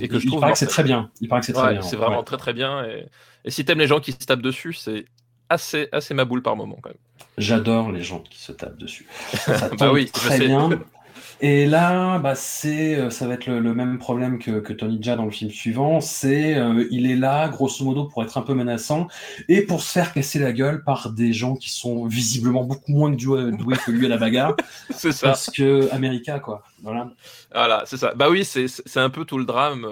Et 0.01 0.07
que 0.07 0.19
je 0.19 0.25
trouve. 0.25 0.37
Il 0.37 0.41
paraît 0.41 0.53
que 0.53 0.57
c'est 0.57 0.65
très 0.65 0.83
bien. 0.83 1.11
Il 1.21 1.27
paraît 1.27 1.41
que 1.41 1.45
c'est 1.45 1.53
très 1.53 1.73
bien. 1.73 1.81
C'est 1.81 1.97
vraiment 1.97 2.23
très 2.23 2.37
très 2.37 2.53
bien. 2.53 2.85
Et, 2.85 3.05
et 3.43 3.51
si 3.51 3.65
t'aimes 3.65 3.79
les 3.79 3.87
gens 3.87 3.99
qui 3.99 4.13
se 4.13 4.17
tapent 4.17 4.41
dessus, 4.41 4.73
c'est 4.73 5.05
assez, 5.49 5.89
assez 5.91 6.13
ma 6.13 6.25
boule 6.25 6.41
par 6.41 6.55
moment 6.55 6.77
quand 6.81 6.89
même. 6.89 6.97
J'adore 7.37 7.91
les 7.91 8.01
gens 8.01 8.19
qui 8.19 8.41
se 8.41 8.51
tapent 8.51 8.77
dessus. 8.77 9.07
Ça 9.33 9.69
bah 9.77 9.91
oui, 9.91 10.09
très 10.09 10.39
bien. 10.39 10.69
Et 11.41 11.65
là, 11.65 12.17
bah, 12.19 12.33
c'est, 12.35 12.95
euh, 12.95 13.09
ça 13.09 13.27
va 13.27 13.33
être 13.33 13.47
le, 13.47 13.73
même 13.73 13.97
problème 13.97 14.39
que, 14.39 14.59
que, 14.59 14.71
Tony 14.71 14.99
Jaa 15.01 15.15
dans 15.15 15.25
le 15.25 15.31
film 15.31 15.51
suivant. 15.51 15.99
C'est, 15.99 16.55
euh, 16.55 16.87
il 16.91 17.09
est 17.09 17.15
là, 17.15 17.49
grosso 17.49 17.83
modo, 17.83 18.05
pour 18.05 18.23
être 18.23 18.37
un 18.37 18.41
peu 18.41 18.53
menaçant 18.53 19.07
et 19.49 19.61
pour 19.61 19.81
se 19.81 19.91
faire 19.91 20.13
casser 20.13 20.39
la 20.39 20.53
gueule 20.53 20.83
par 20.83 21.11
des 21.11 21.33
gens 21.33 21.55
qui 21.55 21.69
sont 21.69 22.05
visiblement 22.05 22.63
beaucoup 22.63 22.91
moins 22.91 23.09
doués 23.09 23.51
que 23.85 23.91
lui 23.91 24.05
à 24.05 24.09
la 24.09 24.17
bagarre. 24.17 24.55
c'est 24.91 25.11
ça. 25.11 25.27
Parce 25.27 25.49
que 25.49 25.91
America, 25.93 26.39
quoi. 26.39 26.63
Voilà. 26.83 27.09
Voilà, 27.53 27.83
c'est 27.85 27.97
ça. 27.97 28.13
Bah 28.15 28.29
oui, 28.29 28.45
c'est, 28.45 28.67
c'est 28.67 28.99
un 28.99 29.09
peu 29.09 29.25
tout 29.25 29.37
le 29.37 29.45
drame. 29.45 29.87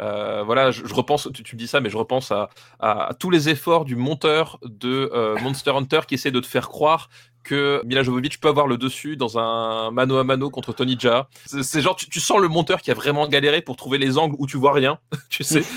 Euh, 0.00 0.42
voilà, 0.44 0.70
je, 0.72 0.82
repense, 0.92 1.28
tu, 1.32 1.42
tu, 1.42 1.56
me 1.56 1.58
dis 1.58 1.68
ça, 1.68 1.80
mais 1.80 1.88
je 1.88 1.96
repense 1.96 2.32
à, 2.32 2.50
à, 2.80 3.10
tous 3.18 3.30
les 3.30 3.48
efforts 3.48 3.84
du 3.84 3.96
monteur 3.96 4.58
de 4.64 5.10
Monster 5.42 5.70
Hunter 5.70 6.00
qui 6.06 6.14
essaie 6.14 6.30
de 6.30 6.40
te 6.40 6.46
faire 6.46 6.68
croire 6.68 7.08
que 7.42 7.82
Mila 7.84 8.02
Jovovich 8.02 8.38
peut 8.38 8.48
avoir 8.48 8.66
le 8.66 8.76
dessus 8.76 9.16
dans 9.16 9.38
un 9.38 9.90
mano 9.90 10.16
à 10.16 10.24
mano 10.24 10.50
contre 10.50 10.72
Tony 10.72 10.96
Jaa. 10.98 11.28
C'est 11.46 11.80
genre, 11.80 11.96
tu, 11.96 12.20
sens 12.20 12.40
le 12.40 12.48
monteur 12.48 12.80
qui 12.80 12.90
a 12.90 12.94
vraiment 12.94 13.26
galéré 13.28 13.62
pour 13.62 13.76
trouver 13.76 13.98
les 13.98 14.18
angles 14.18 14.36
où 14.38 14.46
tu 14.46 14.56
vois 14.56 14.72
rien, 14.72 14.98
tu 15.28 15.44
sais. 15.44 15.62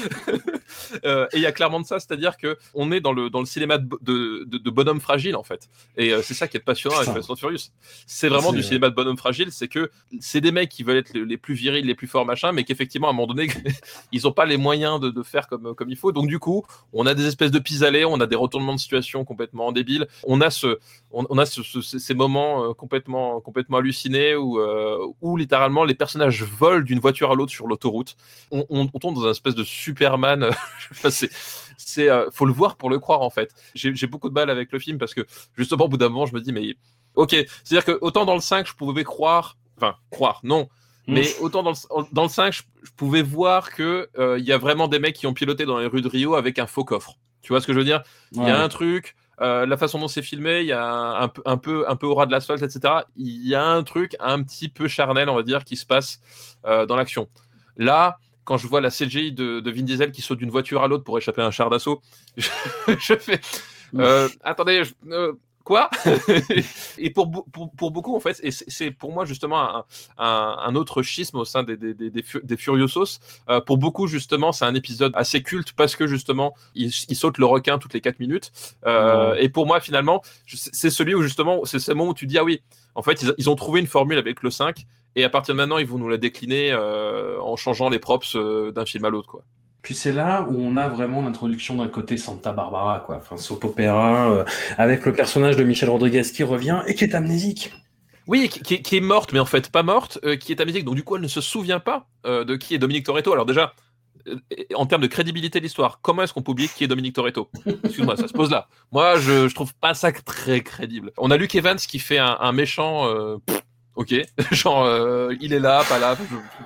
Euh, 1.06 1.28
et 1.32 1.38
il 1.38 1.42
y 1.42 1.46
a 1.46 1.52
clairement 1.52 1.80
de 1.80 1.86
ça, 1.86 2.00
c'est-à-dire 2.00 2.38
que 2.38 2.58
on 2.74 2.92
est 2.92 3.00
dans 3.00 3.14
le 3.14 3.30
dans 3.30 3.40
le 3.40 3.46
cinéma 3.46 3.78
de, 3.78 4.44
de, 4.46 4.70
bonhomme 4.70 5.00
fragile 5.00 5.36
en 5.36 5.44
fait. 5.44 5.70
Et 5.96 6.12
euh, 6.12 6.22
c'est 6.22 6.34
ça 6.34 6.48
qui 6.48 6.58
est 6.58 6.62
passionnant 6.62 6.98
avec. 6.98 7.14
Fast 7.14 7.30
and 7.30 7.36
Furious. 7.36 7.70
C'est 8.08 8.30
vraiment 8.30 8.52
du 8.52 8.64
cinéma 8.64 8.90
de 8.90 8.96
bonhomme 8.96 9.18
fragile, 9.18 9.52
c'est 9.52 9.68
que 9.68 9.92
c'est 10.20 10.42
des 10.42 10.52
mecs 10.52 10.70
qui 10.70 10.84
veulent 10.84 10.98
être 10.98 11.14
les, 11.14 11.24
les 11.24 11.38
plus 11.38 11.54
virils, 11.54 11.86
les 11.86 11.96
plus 11.96 12.08
forts 12.08 12.26
machin, 12.26 12.52
mais 12.52 12.64
qu'effectivement 12.64 13.08
à 13.08 13.12
un 13.12 13.14
moment 13.14 13.34
donné 13.34 13.48
ils 14.12 14.28
ont 14.28 14.32
pas 14.32 14.46
les 14.46 14.58
moyens 14.58 15.00
de, 15.00 15.10
de 15.10 15.24
faire 15.24 15.48
comme 15.48 15.76
comme 15.76 15.90
il 15.90 15.98
faut. 15.98 16.12
Donc 16.12 16.28
du 16.28 16.40
coup, 16.40 16.66
on 16.94 17.06
a 17.06 17.14
des 17.14 17.26
espèces 17.28 17.52
de 17.52 17.60
pis-aller, 17.60 18.06
on 18.06 18.20
a 18.20 18.28
des 18.28 18.36
retournements 18.36 18.76
de 18.76 18.80
situation 18.80 19.24
complètement 19.24 19.72
débiles. 19.72 20.08
On 20.24 20.42
a 20.42 20.50
ce 20.50 20.80
on, 21.12 21.26
on 21.30 21.38
a 21.38 21.46
ce- 21.46 21.55
ce- 21.64 22.00
ces 22.00 22.14
moments 22.14 22.64
euh, 22.70 22.74
complètement 22.74 23.40
complètement 23.42 23.78
hallucinés 23.78 24.36
où 24.36 24.60
euh, 24.60 24.98
où 25.22 25.38
littéralement 25.38 25.84
les 25.84 25.96
personnages 25.96 26.44
volent 26.44 26.84
d'une 26.84 27.00
voiture 27.00 27.32
à 27.32 27.36
l'autre 27.36 27.52
sur 27.52 27.68
l'autoroute. 27.68 28.16
On, 28.52 28.66
on, 28.70 28.90
on 28.94 29.00
tombe 29.00 29.16
dans 29.16 29.28
un 29.28 29.32
espèce 29.32 29.56
de 29.56 29.64
Superman. 29.64 30.50
Enfin, 30.92 31.10
c'est 31.10 31.30
c'est 31.78 32.10
euh, 32.10 32.30
faut 32.32 32.46
le 32.46 32.54
voir 32.54 32.76
pour 32.78 32.90
le 32.90 33.00
croire 33.00 33.22
en 33.22 33.30
fait. 33.30 33.52
J'ai 33.74 33.96
j'ai 33.96 34.08
beaucoup 34.08 34.30
de 34.30 34.34
mal 34.34 34.50
avec 34.50 34.72
le 34.72 34.80
film 34.80 34.98
parce 34.98 35.14
que 35.14 35.22
justement 35.58 35.86
au 35.86 35.88
bout 35.90 35.98
d'un 35.98 36.10
moment 36.10 36.26
je 36.26 36.34
me 36.34 36.42
dis 36.42 36.52
mais 36.54 36.76
ok 37.16 37.32
c'est 37.64 37.76
à 37.78 37.82
dire 37.82 37.86
que 37.86 37.98
autant 38.02 38.26
dans 38.26 38.36
le 38.36 38.42
5 38.42 38.68
je 38.68 38.74
pouvais 38.74 39.04
croire 39.04 39.58
enfin 39.78 39.96
croire 40.10 40.40
non 40.44 40.68
mais 41.08 41.36
autant 41.40 41.62
dans 41.64 41.72
le, 41.72 42.06
dans 42.14 42.24
le 42.24 42.30
5 42.30 42.52
je, 42.54 42.64
je 42.84 42.92
pouvais 42.98 43.22
voir 43.22 43.72
que 43.72 44.10
euh, 44.18 44.40
il 44.40 44.46
y 44.46 44.52
a 44.52 44.58
vraiment 44.58 44.88
des 44.88 45.00
mecs 45.00 45.16
qui 45.16 45.28
ont 45.28 45.34
piloté 45.34 45.66
dans 45.66 45.78
les 45.80 45.86
rues 45.88 46.02
de 46.02 46.08
Rio 46.08 46.34
avec 46.36 46.58
un 46.60 46.66
faux 46.68 46.84
coffre. 46.84 47.16
Tu 47.44 47.54
vois 47.54 47.62
ce 47.62 47.68
que 47.68 47.74
je 47.74 47.78
veux 47.78 47.86
dire? 47.86 48.02
Il 48.32 48.44
y 48.44 48.50
a 48.50 48.60
un 48.64 48.70
truc, 48.70 49.16
euh, 49.42 49.66
la 49.66 49.78
façon 49.78 50.00
dont 50.00 50.08
c'est 50.08 50.22
filmé, 50.22 50.62
il 50.62 50.68
y 50.68 50.72
a 50.72 50.84
un, 50.84 51.24
un 51.24 51.28
peu, 51.28 51.42
un 51.46 51.58
peu, 51.58 51.90
un 51.90 51.96
peu 51.96 52.08
au 52.08 52.16
ras 52.16 52.26
de 52.26 52.32
l'asphalte, 52.32 52.62
etc. 52.64 52.94
Il 53.16 53.48
y 53.48 53.56
a 53.56 53.64
un 53.66 53.84
truc 53.84 54.16
un 54.20 54.42
petit 54.44 54.70
peu 54.70 54.88
charnel, 54.88 55.30
on 55.30 55.36
va 55.36 55.44
dire, 55.44 55.64
qui 55.64 55.76
se 55.76 55.86
passe 55.86 56.20
euh, 56.66 56.86
dans 56.86 56.96
l'action. 56.96 57.28
Là, 57.78 58.18
quand 58.46 58.58
je 58.58 58.68
vois 58.68 58.80
la 58.82 58.90
CGI 58.92 59.32
de, 59.32 59.60
de 59.60 59.72
Vin 59.72 59.82
Diesel 59.84 60.12
qui 60.12 60.22
saute 60.22 60.38
d'une 60.40 60.52
voiture 60.52 60.84
à 60.84 60.88
l'autre 60.88 61.04
pour 61.04 61.18
échapper 61.18 61.42
à 61.42 61.46
un 61.48 61.52
char 61.52 61.70
d'assaut, 61.70 62.02
je, 62.38 62.48
je 63.00 63.16
fais. 63.16 63.42
euh, 63.96 64.30
attendez, 64.44 64.84
je- 64.84 65.34
quoi? 65.66 65.90
Et 66.98 67.10
pour, 67.10 67.30
pour, 67.52 67.72
pour 67.72 67.92
beaucoup, 67.92 68.16
en 68.16 68.22
fait, 68.22 68.40
et 68.44 68.52
c'est 68.52 68.92
pour 68.92 69.12
moi 69.12 69.26
justement 69.26 69.60
un, 69.78 69.86
un, 70.18 70.58
un 70.66 70.76
autre 70.76 71.02
schisme 71.02 71.38
au 71.38 71.46
sein 71.46 71.64
des, 71.64 71.76
des, 71.76 71.94
des, 71.94 72.10
des, 72.10 72.24
Fu- 72.24 72.40
des 72.44 72.56
Furiosos. 72.58 73.20
Euh, 73.50 73.60
pour 73.60 73.78
beaucoup, 73.78 74.08
justement, 74.08 74.54
c'est 74.54 74.66
un 74.66 74.76
épisode 74.76 75.12
assez 75.16 75.44
culte 75.44 75.74
parce 75.74 75.98
que 75.98 76.08
justement, 76.08 76.54
il, 76.76 76.92
il 77.10 77.16
saute 77.18 77.38
le 77.38 77.46
requin 77.46 77.78
toutes 77.80 77.94
les 77.94 78.02
4 78.02 78.20
minutes. 78.20 78.52
Euh, 78.86 79.36
Et 79.36 79.50
pour 79.50 79.66
moi, 79.68 79.82
finalement, 79.82 80.22
c'est 80.48 80.74
c'est 80.74 80.90
celui 80.90 81.14
où 81.16 81.22
justement, 81.22 81.66
c'est 81.66 81.80
ce 81.80 81.92
moment 81.92 82.12
où 82.12 82.14
tu 82.14 82.28
dis, 82.28 82.38
ah 82.38 82.44
oui, 82.46 82.62
en 82.96 83.02
fait, 83.02 83.22
ils, 83.24 83.34
ils 83.38 83.50
ont 83.50 83.56
trouvé 83.56 83.82
une 83.82 83.88
formule 83.88 84.18
avec 84.18 84.42
le 84.44 84.50
5. 84.52 84.86
Et 85.18 85.24
à 85.24 85.30
partir 85.30 85.56
de 85.56 85.58
maintenant, 85.58 85.78
ils 85.78 85.88
vont 85.88 85.98
nous 85.98 86.10
la 86.10 86.18
décliner 86.18 86.72
euh, 86.72 87.40
en 87.42 87.56
changeant 87.56 87.90
les 87.90 88.00
props 88.00 88.36
euh, 88.36 88.72
d'un 88.72 88.86
film 88.86 89.06
à 89.06 89.10
l'autre, 89.10 89.28
quoi. 89.30 89.44
Puis 89.86 89.94
c'est 89.94 90.12
là 90.12 90.48
où 90.50 90.56
on 90.60 90.78
a 90.78 90.88
vraiment 90.88 91.22
l'introduction 91.22 91.76
d'un 91.76 91.88
côté 91.88 92.18
Santa 92.18 92.52
Barbara, 92.52 93.04
quoi, 93.06 93.18
enfin 93.18 93.38
soap 93.38 93.66
opéra, 93.66 94.32
euh, 94.32 94.44
avec 94.80 95.06
le 95.06 95.14
personnage 95.14 95.58
de 95.58 95.64
Michel 95.64 95.92
Rodriguez 95.92 96.24
qui 96.24 96.42
revient 96.42 96.82
et 96.88 96.96
qui 96.96 97.04
est 97.04 97.14
amnésique. 97.14 97.72
Oui, 98.26 98.50
qui, 98.50 98.98
est 98.98 99.00
morte, 99.00 99.32
mais 99.32 99.38
en 99.38 99.46
fait 99.46 99.70
pas 99.70 99.84
morte, 99.84 100.18
euh, 100.24 100.38
qui 100.38 100.54
est 100.54 100.60
amnésique. 100.60 100.86
Donc 100.86 100.96
du 100.96 101.04
coup, 101.04 101.18
elle 101.18 101.22
ne 101.22 101.28
se 101.28 101.40
souvient 101.40 101.80
pas 101.80 102.08
euh, 102.26 102.44
de 102.44 102.56
qui 102.56 102.74
est 102.74 102.80
Dominique 102.80 103.06
Toretto. 103.06 103.32
Alors 103.32 103.46
déjà, 103.46 103.76
euh, 104.28 104.36
en 104.74 104.88
termes 104.88 105.04
de 105.04 105.08
crédibilité 105.08 105.60
de 105.60 105.66
l'histoire, 105.66 106.00
comment 106.02 106.24
est-ce 106.24 106.34
qu'on 106.34 106.42
peut 106.42 106.56
qui 106.56 106.84
est 106.84 106.88
Dominique 106.88 107.14
Toretto? 107.14 107.52
Excuse-moi, 107.84 108.18
ça 108.18 108.28
se 108.28 108.34
pose 108.34 108.50
là. 108.50 108.68
Moi, 108.92 109.20
je, 109.20 109.54
trouve 109.54 109.76
pas 109.76 109.94
ça 109.94 110.12
très 110.12 110.62
crédible. 110.62 111.12
On 111.20 111.30
a 111.30 111.38
Luke 111.38 111.54
Evans 111.54 111.78
qui 111.78 112.00
fait 112.00 112.18
un, 112.18 112.52
méchant. 112.54 113.08
Ok, 113.96 114.14
genre 114.52 114.84
euh, 114.84 115.34
il 115.40 115.54
est 115.54 115.60
là, 115.60 115.84
pas 115.88 116.00
là, 116.00 116.18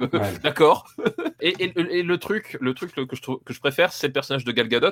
je- 0.01 0.05
Ouais. 0.17 0.34
d'accord. 0.43 0.88
Et, 1.41 1.53
et- 1.63 1.73
et 1.99 2.03
le 2.03 2.17
truc, 2.17 2.57
le 2.59 2.73
truc 2.73 2.93
que 2.93 3.15
je, 3.15 3.21
trouve- 3.21 3.39
que 3.45 3.53
je 3.53 3.59
préfère, 3.61 3.93
c'est 3.93 4.07
le 4.07 4.13
personnage 4.13 4.43
de 4.43 4.51
Gal 4.51 4.67
Gadot, 4.67 4.91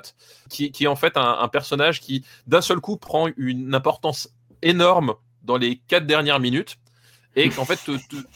qui, 0.50 0.72
qui 0.72 0.86
est 0.86 0.88
en 0.88 0.96
fait 0.96 1.18
un, 1.18 1.40
un 1.40 1.48
personnage 1.50 2.00
qui 2.00 2.24
d'un 2.46 2.62
seul 2.62 2.80
coup 2.80 2.96
prend 2.96 3.28
une 3.36 3.76
importance 3.76 4.30
énorme 4.62 5.16
dans 5.44 5.58
les 5.58 5.78
quatre 5.88 6.06
dernières 6.06 6.40
minutes 6.40 6.78
et 7.38 7.50
qu'en 7.50 7.66
fait 7.66 7.80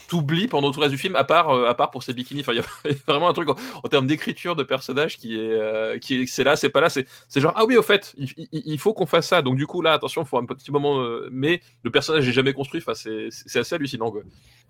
t'oublies 0.08 0.46
pendant 0.46 0.70
tout 0.70 0.78
le 0.78 0.84
reste 0.84 0.92
du 0.92 0.98
film 0.98 1.16
à 1.16 1.24
part 1.24 1.50
euh, 1.50 1.68
à 1.68 1.74
part 1.74 1.90
pour 1.90 2.02
ses 2.02 2.14
bikinis 2.14 2.40
enfin 2.40 2.52
il 2.52 2.58
y 2.58 2.60
a 2.60 2.94
vraiment 3.06 3.28
un 3.28 3.32
truc 3.32 3.48
en, 3.50 3.88
termes 3.88 4.06
d'écriture 4.06 4.54
de 4.54 4.62
personnage 4.62 5.18
qui 5.18 5.34
est 5.34 5.40
euh, 5.40 5.98
qui 5.98 6.22
est 6.22 6.26
c'est 6.26 6.44
là 6.44 6.54
c'est 6.54 6.70
pas 6.70 6.80
là 6.80 6.88
c'est 6.88 7.06
genre 7.34 7.52
ah 7.56 7.64
oui 7.64 7.76
au 7.76 7.82
fait 7.82 8.14
il, 8.16 8.78
faut 8.78 8.94
qu'on 8.94 9.06
fasse 9.06 9.28
ça 9.28 9.42
donc 9.42 9.56
du 9.56 9.66
coup 9.66 9.82
là 9.82 9.92
attention 9.92 10.24
faut 10.24 10.38
un 10.38 10.46
petit 10.46 10.70
moment 10.70 11.00
euh, 11.00 11.28
mais 11.32 11.60
le 11.82 11.90
personnage 11.90 12.26
n'est 12.26 12.32
jamais 12.32 12.52
construit 12.52 12.80
enfin 12.80 12.94
c'est 12.94 13.58
assez 13.58 13.74
hallucinant. 13.74 14.12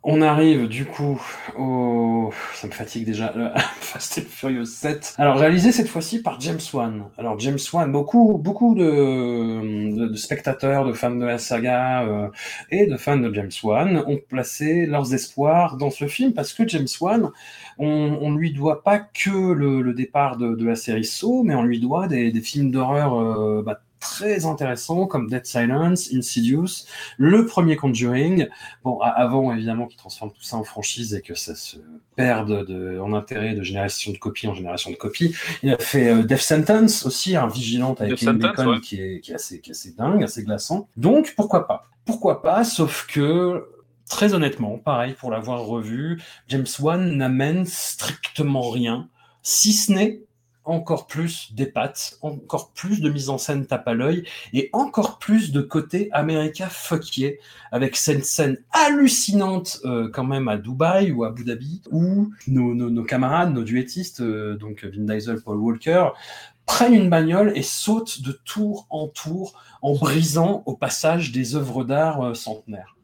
On 0.05 0.21
arrive 0.21 0.67
du 0.67 0.85
coup 0.85 1.23
au... 1.57 2.33
Ça 2.55 2.67
me 2.67 2.73
fatigue 2.73 3.07
déjà, 3.07 3.33
Fast 3.81 4.19
and 4.19 4.29
Furious 4.29 4.65
7. 4.65 5.15
Alors 5.17 5.37
réalisé 5.37 5.71
cette 5.71 5.87
fois-ci 5.87 6.23
par 6.23 6.41
James 6.41 6.59
Wan. 6.73 7.05
Alors 7.19 7.39
James 7.39 7.59
Wan, 7.73 7.93
beaucoup, 7.93 8.37
beaucoup 8.37 8.75
de 8.75 10.13
spectateurs, 10.17 10.87
de 10.87 10.93
fans 10.93 11.15
de 11.15 11.25
la 11.25 11.39
saga 11.39 12.03
euh, 12.03 12.29
et 12.71 12.87
de 12.87 12.97
fans 12.97 13.17
de 13.17 13.33
James 13.33 13.51
Wan 13.63 14.03
ont 14.09 14.19
placé 14.29 14.87
leurs 14.87 15.15
espoirs 15.15 15.77
dans 15.77 15.91
ce 15.91 16.07
film 16.07 16.33
parce 16.33 16.53
que 16.53 16.67
James 16.67 16.89
Wan, 17.01 17.31
on, 17.79 18.19
on 18.21 18.35
lui 18.35 18.53
doit 18.53 18.83
pas 18.83 18.99
que 18.99 19.53
le, 19.53 19.83
le 19.83 19.95
départ 19.95 20.37
de, 20.37 20.55
de 20.55 20.67
la 20.67 20.77
série 20.77 21.05
Saw, 21.05 21.43
mais 21.43 21.55
on 21.55 21.63
lui 21.65 21.81
doit 21.81 22.09
des, 22.09 22.33
des 22.33 22.41
films 22.41 22.71
d'horreur 22.71 23.21
euh, 23.21 23.63
bah, 23.65 23.81
très 24.01 24.47
intéressants 24.47 25.07
comme 25.07 25.31
Dead 25.31 25.47
Silence, 25.47 26.11
Insidious, 26.13 26.87
le 27.19 27.47
premier 27.47 27.77
Conjuring, 27.77 28.49
Bon, 28.83 28.99
avant 28.99 29.55
évidemment 29.55 29.87
qu'ils 29.87 29.97
transforment 29.97 30.33
tout 30.33 30.43
ça 30.43 30.57
en 30.57 30.65
franchise 30.65 31.15
et 31.15 31.21
que 31.23 31.35
ça 31.35 31.55
se 31.55 31.77
perde 32.17 32.67
de, 32.67 32.99
en 32.99 33.13
intérêt 33.13 33.55
de 33.55 33.63
génération 33.63 34.11
de 34.11 34.19
copie 34.19 34.49
en 34.49 34.55
génération 34.55 34.91
de 34.91 34.97
copie. 34.97 35.37
Il 35.63 35.71
a 35.73 35.79
fait 35.79 36.09
euh, 36.09 36.25
Death 36.25 36.39
Sentence 36.39 37.07
aussi, 37.07 37.37
un 37.37 37.47
vigilante 37.47 38.01
avec 38.01 38.15
Death 38.15 38.25
Kevin 38.25 38.43
Sentence, 38.43 38.57
Bacon 38.57 38.75
ouais. 38.75 38.81
qui, 38.81 39.01
est, 39.01 39.21
qui, 39.21 39.31
est 39.31 39.37
assez, 39.37 39.61
qui 39.61 39.71
est 39.71 39.73
assez 39.73 39.93
dingue, 39.93 40.25
assez 40.25 40.43
glaçant. 40.43 40.89
Donc 40.97 41.35
pourquoi 41.37 41.69
pas? 41.69 41.89
Pourquoi 42.05 42.43
pas? 42.43 42.65
Sauf 42.65 43.07
que 43.07 43.69
très 44.13 44.35
honnêtement, 44.35 44.77
pareil 44.77 45.15
pour 45.15 45.31
l'avoir 45.31 45.65
revu, 45.65 46.21
James 46.49 46.67
Wan 46.81 47.17
n'amène 47.17 47.65
strictement 47.65 48.69
rien, 48.69 49.09
si 49.43 49.73
ce 49.73 49.91
n'est 49.91 50.21
encore 50.67 51.07
plus 51.07 51.55
des 51.55 51.65
pattes, 51.65 52.19
encore 52.21 52.73
plus 52.73 53.01
de 53.01 53.09
mise 53.09 53.31
en 53.31 53.39
scène 53.39 53.67
tape 53.67 53.89
à 53.89 53.95
l'œil 53.95 54.25
et 54.53 54.69
encore 54.75 55.19
plus 55.19 55.51
de 55.51 55.63
côté 55.63 56.11
America 56.13 56.69
fuckier 56.69 57.41
avec 57.73 57.97
cette 57.97 58.27
scène 58.27 58.59
hallucinante 58.71 59.81
euh, 59.87 60.11
quand 60.13 60.25
même 60.25 60.47
à 60.47 60.59
Dubaï 60.59 61.11
ou 61.11 61.25
à 61.25 61.29
Abu 61.29 61.45
Dhabi 61.45 61.81
où 61.91 62.31
nos 62.47 63.05
camarades, 63.05 63.55
nos 63.55 63.65
duettistes, 63.65 64.21
euh, 64.21 64.59
donc 64.59 64.85
Vin 64.85 65.05
Diesel, 65.05 65.41
Paul 65.41 65.57
Walker, 65.57 66.11
prennent 66.67 66.95
une 66.95 67.09
bagnole 67.09 67.53
et 67.57 67.63
sautent 67.63 68.21
de 68.21 68.33
tour 68.45 68.87
en 68.91 69.09
tour 69.09 69.55
en 69.81 69.95
brisant 69.95 70.63
au 70.67 70.77
passage 70.77 71.33
des 71.33 71.57
œuvres 71.57 71.83
d'art 71.83 72.21
euh, 72.21 72.35
centenaires. 72.35 72.95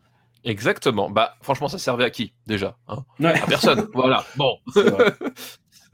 Exactement. 0.45 1.11
Bah 1.11 1.34
franchement 1.43 1.68
ça 1.68 1.78
servait 1.78 2.05
à 2.05 2.11
qui 2.11 2.32
déjà 2.47 2.76
hein? 2.89 3.05
Ouais, 3.20 3.41
À 3.41 3.47
personne. 3.47 3.89
voilà. 3.95 4.24
Bon. 4.36 4.59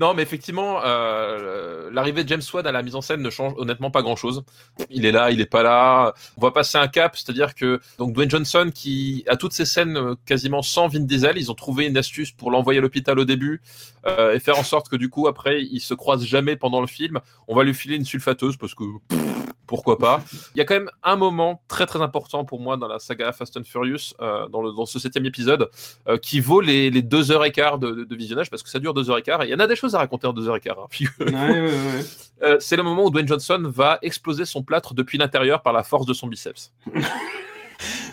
Non, 0.01 0.13
mais 0.13 0.23
effectivement, 0.23 0.81
euh, 0.85 1.89
l'arrivée 1.93 2.25
de 2.25 2.29
James 2.29 2.43
Wan 2.53 2.67
à 2.67 2.73
la 2.73 2.83
mise 2.83 2.97
en 2.97 3.01
scène 3.01 3.23
ne 3.23 3.31
change 3.31 3.53
honnêtement 3.57 3.93
pas 3.93 4.03
grand-chose. 4.03 4.43
Il 4.91 5.07
est 5.07 5.13
là, 5.13 5.31
il 5.31 5.41
est 5.41 5.47
pas 5.47 5.63
là. 5.63 6.15
On 6.37 6.41
va 6.41 6.51
passer 6.51 6.79
un 6.79 6.89
cap, 6.89 7.17
c'est-à-dire 7.17 7.55
que 7.55 7.81
donc 7.99 8.13
Dwayne 8.13 8.31
Johnson, 8.31 8.71
qui 8.75 9.25
a 9.29 9.37
toutes 9.37 9.53
ces 9.53 9.65
scènes 9.65 9.97
euh, 9.97 10.15
quasiment 10.27 10.63
sans 10.63 10.89
Vin 10.89 11.01
Diesel, 11.01 11.39
ils 11.39 11.51
ont 11.51 11.55
trouvé 11.55 11.87
une 11.87 11.97
astuce 11.97 12.33
pour 12.33 12.51
l'envoyer 12.51 12.79
à 12.79 12.83
l'hôpital 12.83 13.19
au 13.21 13.25
début 13.25 13.63
euh, 14.07 14.35
et 14.35 14.41
faire 14.41 14.59
en 14.59 14.65
sorte 14.65 14.89
que 14.89 14.97
du 14.97 15.11
coup 15.11 15.29
après 15.29 15.63
il 15.63 15.81
se 15.81 15.95
croise 15.95 16.25
jamais 16.25 16.57
pendant 16.57 16.81
le 16.81 16.89
film. 16.89 17.21
On 17.47 17.55
va 17.55 17.63
lui 17.63 17.75
filer 17.75 17.95
une 17.95 18.05
sulfateuse 18.05 18.57
parce 18.57 18.75
que 18.75 18.85
pff, 19.09 19.21
pourquoi 19.67 19.99
pas. 19.99 20.23
Il 20.55 20.59
y 20.59 20.61
a 20.61 20.65
quand 20.65 20.75
même 20.75 20.91
un 21.03 21.17
moment 21.17 21.63
très 21.69 21.87
très 21.87 22.01
important 22.03 22.45
pour 22.45 22.61
moi 22.61 22.77
dans 22.77 22.89
la 22.89 22.99
saga 22.99 23.33
Fast 23.33 23.57
and 23.57 23.65
Furious, 23.65 24.15
euh, 24.21 24.47
dans, 24.49 24.63
le, 24.63 24.73
dans 24.73 24.87
ce 24.87 24.99
septième 24.99 25.27
épisode, 25.27 25.69
euh, 26.09 26.17
qui 26.19 26.41
vaut 26.41 26.61
les, 26.61 26.91
les 26.91 27.03
deux 27.03 27.31
heures 27.31 27.45
et 27.45 27.53
quart 27.53 27.79
de, 27.79 27.91
de- 27.91 28.05
de 28.05 28.17
visionnage 28.17 28.51
parce 28.51 28.63
que 28.63 28.69
ça 28.71 28.79
dure 28.79 28.95
deux 28.95 29.11
heures 29.11 29.19
et 29.19 29.23
quart 29.23 29.43
et 29.43 29.47
il 29.47 29.51
y 29.51 29.55
en 29.55 29.59
a 29.61 29.67
des 29.67 29.77
choses 29.77 29.95
à 29.95 29.99
raconter 29.99 30.27
en 30.27 30.33
deux 30.33 30.49
heures 30.49 30.57
et 30.57 30.61
quart. 30.61 30.79
hein, 30.79 30.87
figure- 30.91 31.13
Ouais, 31.21 31.33
ouais, 31.33 31.61
ouais. 31.63 32.05
Euh, 32.43 32.57
c'est 32.61 32.77
le 32.77 32.83
moment 32.83 33.05
où 33.05 33.11
Dwayne 33.11 33.29
Johnson 33.29 33.63
va 33.65 33.99
exploser 34.03 34.45
son 34.45 34.63
plâtre 34.63 34.93
depuis 34.95 35.19
l'intérieur 35.19 35.63
par 35.63 35.73
la 35.73 35.83
force 35.83 36.05
de 36.07 36.13
son 36.13 36.27
biceps. 36.27 36.73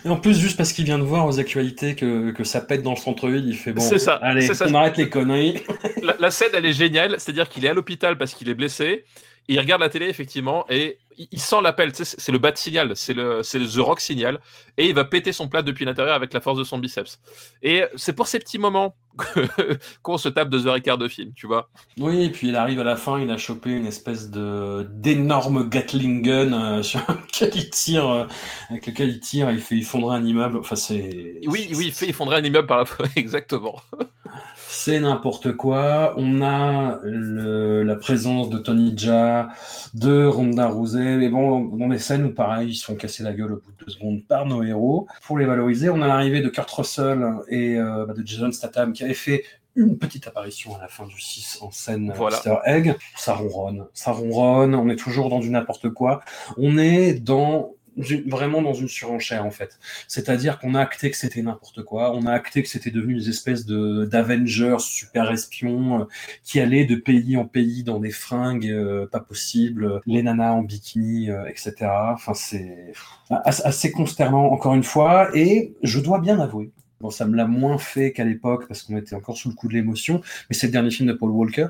Et 0.04 0.08
en 0.08 0.16
plus, 0.16 0.36
juste 0.38 0.56
parce 0.56 0.72
qu'il 0.72 0.84
vient 0.84 0.98
de 0.98 1.04
voir 1.04 1.26
aux 1.26 1.38
actualités 1.38 1.94
que, 1.94 2.32
que 2.32 2.42
ça 2.42 2.60
pète 2.60 2.82
dans 2.82 2.90
le 2.90 2.96
centre-ville, 2.96 3.44
il 3.46 3.54
fait 3.56 3.72
bon, 3.72 3.80
C'est 3.80 4.00
ça, 4.00 4.14
allez, 4.16 4.40
c'est 4.42 4.54
ça. 4.54 4.66
on 4.68 4.74
arrête 4.74 4.96
les 4.96 5.08
conneries. 5.08 5.62
La, 6.02 6.16
la 6.18 6.30
scène, 6.32 6.50
elle 6.54 6.66
est 6.66 6.72
géniale, 6.72 7.14
c'est-à-dire 7.18 7.48
qu'il 7.48 7.64
est 7.64 7.68
à 7.68 7.72
l'hôpital 7.74 8.18
parce 8.18 8.34
qu'il 8.34 8.48
est 8.48 8.54
blessé. 8.54 9.04
Et 9.48 9.54
il 9.54 9.60
regarde 9.60 9.80
la 9.82 9.88
télé 9.88 10.06
effectivement 10.06 10.64
et 10.70 10.98
il, 11.18 11.28
il 11.32 11.40
sent 11.40 11.60
l'appel. 11.62 11.92
C'est- 11.94 12.30
le 12.32 12.38
bat 12.38 12.54
signal, 12.54 12.92
c'est 12.96 13.14
le, 13.14 13.38
le 13.38 13.66
The 13.68 13.78
Rock 13.78 14.00
signal 14.00 14.40
et 14.78 14.88
il 14.88 14.94
va 14.94 15.04
péter 15.04 15.32
son 15.32 15.48
plâtre 15.48 15.66
depuis 15.66 15.84
l'intérieur 15.84 16.14
avec 16.14 16.32
la 16.32 16.40
force 16.40 16.58
de 16.58 16.64
son 16.64 16.78
biceps. 16.78 17.20
Et 17.62 17.84
c'est 17.96 18.12
pour 18.14 18.26
ces 18.28 18.38
petits 18.38 18.58
moments 18.58 18.94
qu'on 20.02 20.16
se 20.16 20.28
tape 20.28 20.48
deux 20.48 20.66
heures 20.66 20.76
et 20.76 20.80
quart 20.80 20.96
de 20.98 21.08
film, 21.08 21.32
tu 21.34 21.46
vois. 21.46 21.68
Oui, 21.98 22.24
et 22.24 22.30
puis 22.30 22.48
il 22.48 22.56
arrive 22.56 22.80
à 22.80 22.84
la 22.84 22.96
fin, 22.96 23.20
il 23.20 23.30
a 23.30 23.36
chopé 23.36 23.70
une 23.70 23.86
espèce 23.86 24.30
de 24.30 24.86
d'énorme 24.90 25.68
Gatling 25.68 26.22
gun 26.22 26.52
euh, 26.52 26.82
sur 26.82 27.00
lequel 27.08 27.50
il 27.54 27.68
tire, 27.68 28.08
euh, 28.08 28.24
avec 28.70 28.86
lequel 28.86 29.10
il 29.10 29.20
tire, 29.20 29.50
et 29.50 29.54
il 29.54 29.60
fait 29.60 29.76
effondrer 29.76 30.16
un 30.16 30.24
immeuble. 30.24 30.56
Enfin, 30.58 30.76
c'est. 30.76 31.40
Oui, 31.46 31.68
oui, 31.74 31.86
il 31.88 31.92
fait 31.92 32.08
effondrer 32.08 32.36
un 32.36 32.44
immeuble 32.44 32.66
par 32.66 32.78
la 32.78 32.84
fois, 32.86 33.04
exactement. 33.16 33.82
C'est 34.74 35.00
n'importe 35.00 35.52
quoi. 35.52 36.14
On 36.16 36.40
a 36.40 36.98
le- 37.02 37.82
la 37.82 37.94
présence 37.96 38.48
de 38.48 38.56
Tony 38.58 38.94
Jaa, 38.96 39.48
de 39.92 40.24
Ronda 40.24 40.66
Rousey, 40.68 41.16
mais 41.18 41.28
bon, 41.28 41.60
dans 41.76 41.88
des 41.88 41.98
scènes 41.98 42.24
où 42.24 42.30
pareil, 42.32 42.70
ils 42.70 42.74
se 42.74 42.86
font 42.86 42.94
casser 42.94 43.22
la 43.22 43.34
gueule 43.34 43.52
au 43.52 43.56
bout 43.56 43.72
de 43.78 43.84
deux 43.84 43.92
secondes 43.92 44.22
par 44.26 44.46
nos 44.46 44.62
héros. 44.62 45.06
Pour 45.26 45.38
les 45.38 45.44
valoriser, 45.44 45.90
on 45.90 46.00
a 46.00 46.06
l'arrivée 46.06 46.40
de 46.40 46.48
Kurt 46.48 46.70
Russell 46.70 47.22
et 47.48 47.76
euh, 47.78 48.06
bah, 48.06 48.14
de 48.14 48.26
Jason 48.26 48.50
Statham 48.50 48.94
qui 48.94 49.04
avait 49.04 49.12
fait 49.14 49.44
une 49.76 49.98
petite 49.98 50.26
apparition 50.26 50.74
à 50.76 50.80
la 50.80 50.88
fin 50.88 51.06
du 51.06 51.20
6 51.20 51.58
en 51.60 51.70
scène 51.70 52.10
euh, 52.10 52.14
Voilà. 52.16 52.36
Easter 52.38 52.56
egg. 52.64 52.96
Ça 53.16 53.34
ronronne, 53.34 53.84
ça 53.92 54.12
ronronne, 54.12 54.74
on 54.74 54.88
est 54.88 54.96
toujours 54.96 55.28
dans 55.28 55.40
du 55.40 55.50
n'importe 55.50 55.90
quoi. 55.90 56.20
On 56.56 56.78
est 56.78 57.14
dans 57.14 57.72
vraiment 57.96 58.62
dans 58.62 58.74
une 58.74 58.88
surenchère 58.88 59.44
en 59.44 59.50
fait. 59.50 59.78
C'est-à-dire 60.08 60.58
qu'on 60.58 60.74
a 60.74 60.80
acté 60.80 61.10
que 61.10 61.16
c'était 61.16 61.42
n'importe 61.42 61.82
quoi, 61.82 62.14
on 62.14 62.26
a 62.26 62.32
acté 62.32 62.62
que 62.62 62.68
c'était 62.68 62.90
devenu 62.90 63.16
des 63.16 63.28
espèces 63.28 63.66
de 63.66 64.04
d'Avengers 64.06 64.76
super 64.80 65.30
espions 65.30 66.02
euh, 66.02 66.04
qui 66.42 66.60
allaient 66.60 66.84
de 66.84 66.96
pays 66.96 67.36
en 67.36 67.44
pays 67.44 67.84
dans 67.84 67.98
des 68.00 68.10
fringues 68.10 68.68
euh, 68.68 69.06
pas 69.06 69.20
possibles, 69.20 70.00
les 70.06 70.22
nanas 70.22 70.52
en 70.52 70.62
bikini, 70.62 71.30
euh, 71.30 71.46
etc. 71.46 71.74
Enfin 72.14 72.34
c'est 72.34 72.92
assez 73.30 73.92
consternant 73.92 74.46
encore 74.46 74.74
une 74.74 74.82
fois 74.82 75.30
et 75.36 75.74
je 75.82 76.00
dois 76.00 76.20
bien 76.20 76.40
avouer. 76.40 76.70
Bon, 77.00 77.10
ça 77.10 77.26
me 77.26 77.36
l'a 77.36 77.46
moins 77.46 77.78
fait 77.78 78.12
qu'à 78.12 78.24
l'époque 78.24 78.68
parce 78.68 78.82
qu'on 78.82 78.96
était 78.96 79.16
encore 79.16 79.36
sous 79.36 79.48
le 79.48 79.54
coup 79.54 79.68
de 79.68 79.74
l'émotion, 79.74 80.20
mais 80.48 80.56
c'est 80.56 80.68
le 80.68 80.72
dernier 80.72 80.90
film 80.90 81.08
de 81.08 81.14
Paul 81.14 81.30
Walker 81.30 81.66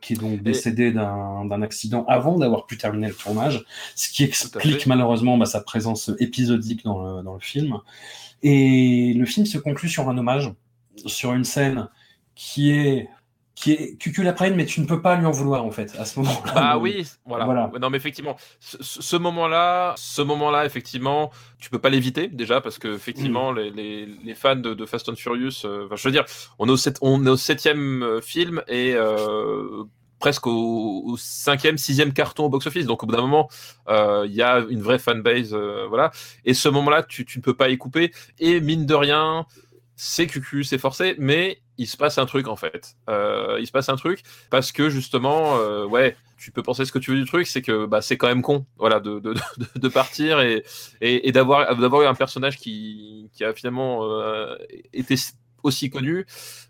qui 0.00 0.12
est 0.12 0.16
donc 0.16 0.42
décédé 0.42 0.92
d'un 0.92 1.62
accident 1.62 2.04
avant 2.06 2.38
d'avoir 2.38 2.66
pu 2.66 2.76
terminer 2.76 3.08
le 3.08 3.14
tournage, 3.14 3.64
ce 3.94 4.10
qui 4.10 4.24
explique 4.24 4.86
malheureusement 4.86 5.38
bah, 5.38 5.46
sa 5.46 5.60
présence 5.60 6.10
épisodique 6.18 6.84
dans 6.84 7.16
le, 7.16 7.22
dans 7.22 7.34
le 7.34 7.40
film. 7.40 7.78
Et 8.42 9.14
le 9.14 9.24
film 9.24 9.46
se 9.46 9.58
conclut 9.58 9.88
sur 9.88 10.08
un 10.08 10.18
hommage, 10.18 10.52
sur 11.06 11.32
une 11.32 11.44
scène 11.44 11.88
qui 12.34 12.70
est 12.70 13.08
qui 13.60 13.72
est 13.72 13.96
cuculaprenne, 13.98 14.54
mais 14.54 14.66
tu 14.66 14.80
ne 14.80 14.86
peux 14.86 15.02
pas 15.02 15.16
lui 15.16 15.26
en 15.26 15.32
vouloir 15.32 15.64
en 15.64 15.72
fait 15.72 15.92
à 15.98 16.04
ce 16.04 16.20
moment-là. 16.20 16.52
Bah 16.54 16.72
Donc, 16.74 16.82
oui, 16.84 17.04
voilà. 17.26 17.70
Non, 17.80 17.90
mais 17.90 17.96
effectivement, 17.96 18.36
ce, 18.60 19.16
moment-là, 19.16 19.94
ce 19.96 20.22
moment-là, 20.22 20.64
effectivement, 20.64 21.32
tu 21.58 21.68
peux 21.68 21.80
pas 21.80 21.88
l'éviter 21.90 22.28
déjà 22.28 22.60
parce 22.60 22.78
que 22.78 22.86
Mm. 22.88 22.94
effectivement, 22.94 23.50
les, 23.50 23.70
les, 23.70 24.06
les 24.06 24.34
fans 24.36 24.54
de, 24.54 24.74
de 24.74 24.86
Fast 24.86 25.08
and 25.08 25.16
Furious, 25.16 25.64
euh, 25.64 25.88
je 25.96 26.02
veux 26.06 26.12
dire, 26.12 26.24
on 26.60 26.68
est 26.68 26.70
au, 26.70 26.76
sept- 26.76 26.98
on 27.02 27.26
est 27.26 27.30
au 27.30 27.36
septième 27.36 28.02
euh, 28.04 28.20
film 28.20 28.62
et 28.68 28.92
euh, 28.94 29.82
presque 30.20 30.46
au, 30.46 31.02
au 31.06 31.16
cinquième, 31.16 31.78
sixième 31.78 32.12
carton 32.12 32.44
au 32.44 32.48
box-office. 32.50 32.86
Donc 32.86 33.02
au 33.02 33.06
bout 33.06 33.16
d'un 33.16 33.22
moment, 33.22 33.48
euh, 33.88 34.24
il 34.28 34.34
y 34.36 34.42
a 34.42 34.60
une 34.70 34.82
vraie 34.82 34.98
fanbase, 35.00 35.52
voilà. 35.88 36.12
Et 36.44 36.54
ce 36.54 36.68
moment-là, 36.68 37.02
tu, 37.02 37.24
tu 37.24 37.38
ne 37.38 37.42
peux 37.42 37.54
pas 37.54 37.70
y 37.70 37.76
couper. 37.78 38.12
Et 38.38 38.60
mine 38.60 38.86
de 38.86 38.94
rien, 38.94 39.46
c'est 40.00 40.28
cucu, 40.28 40.62
c'est 40.62 40.78
forcé, 40.78 41.16
mais 41.18 41.60
il 41.76 41.88
se 41.88 41.96
passe 41.96 42.18
un 42.18 42.24
truc 42.24 42.46
en 42.46 42.54
fait. 42.54 42.94
Euh, 43.10 43.56
il 43.58 43.66
se 43.66 43.72
passe 43.72 43.88
un 43.88 43.96
truc 43.96 44.22
parce 44.48 44.70
que 44.70 44.88
justement, 44.90 45.56
euh, 45.56 45.84
ouais, 45.86 46.16
tu 46.38 46.52
peux 46.52 46.62
penser 46.62 46.84
ce 46.84 46.92
que 46.92 47.00
tu 47.00 47.10
veux 47.10 47.16
du 47.16 47.24
truc, 47.24 47.48
c'est 47.48 47.62
que 47.62 47.84
bah, 47.84 48.00
c'est 48.00 48.16
quand 48.16 48.28
même 48.28 48.40
con, 48.40 48.64
voilà, 48.76 49.00
de, 49.00 49.18
de, 49.18 49.34
de, 49.74 49.88
partir 49.88 50.40
et, 50.40 50.64
et, 51.00 51.32
d'avoir 51.32 52.02
eu 52.02 52.06
un 52.06 52.14
personnage 52.14 52.58
qui, 52.58 53.28
qui 53.32 53.42
a 53.42 53.52
finalement 53.52 54.08
euh, 54.08 54.54
été 54.92 55.16
aussi 55.64 55.90
connu. 55.90 56.26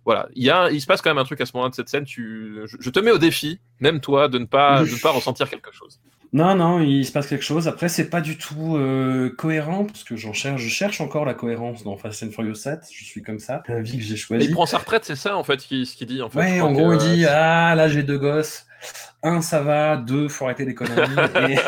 Voilà, 0.07 0.31
il 0.35 0.45
y 0.45 0.51
a, 0.51 0.71
il 0.71 0.81
se 0.81 0.87
passe 0.87 1.03
quand 1.03 1.11
même 1.11 1.19
un 1.19 1.25
truc 1.25 1.43
à 1.43 1.45
ce 1.45 1.53
moment-là 1.53 1.69
de 1.69 1.75
cette 1.75 1.91
scène. 1.91 2.07
Tu, 2.07 2.63
je, 2.65 2.79
je 2.81 2.91
te 2.91 2.99
mets 2.99 3.11
au 3.11 3.19
défi, 3.19 3.61
même 3.81 4.01
toi, 4.01 4.29
de 4.29 4.39
ne 4.39 4.47
pas, 4.47 4.85
de 4.85 4.91
ne 4.91 5.03
pas 5.03 5.11
ressentir 5.11 5.51
quelque 5.51 5.71
chose. 5.71 6.01
Non, 6.33 6.55
non, 6.55 6.81
il 6.81 7.07
se 7.07 7.13
passe 7.13 7.27
quelque 7.27 7.45
chose. 7.45 7.69
Après, 7.69 7.89
c'est 7.89 8.11
pas 8.11 8.21
du 8.21 8.37
tout 8.37 8.77
euh, 8.77 9.35
cohérent, 9.37 9.85
parce 9.85 10.05
que 10.05 10.15
j'en 10.17 10.33
cherche, 10.35 10.61
je 10.61 10.69
cherche 10.69 11.01
encore 11.01 11.25
la 11.25 11.35
cohérence 11.35 11.85
dans 11.85 11.97
Fast 11.97 12.23
and 12.23 12.31
Furious 12.31 12.55
7. 12.57 12.81
Je 12.93 13.05
suis 13.05 13.23
comme 13.23 13.39
ça, 13.39 13.63
la 13.67 13.81
vie 13.81 13.97
que 13.97 14.05
j'ai 14.05 14.17
choisie. 14.17 14.47
il 14.47 14.53
prend 14.53 14.67
sa 14.67 14.79
retraite, 14.79 15.05
c'est 15.05 15.17
ça 15.17 15.37
en 15.37 15.45
fait, 15.45 15.57
qui, 15.57 15.87
ce 15.87 15.97
qu'il 15.97 16.07
dit 16.07 16.21
en 16.21 16.29
fait. 16.29 16.39
Ouais, 16.39 16.61
en 16.61 16.73
gros, 16.73 16.91
que, 16.91 16.95
il 16.95 17.17
dit 17.17 17.25
Ah, 17.27 17.75
là, 17.75 17.89
j'ai 17.89 18.03
deux 18.03 18.19
gosses. 18.19 18.67
Un, 19.23 19.41
ça 19.41 19.63
va. 19.63 19.97
Deux, 19.97 20.29
faut 20.29 20.45
arrêter 20.45 20.65
les 20.65 20.75
conneries. 20.75 21.01
Et- 21.53 21.59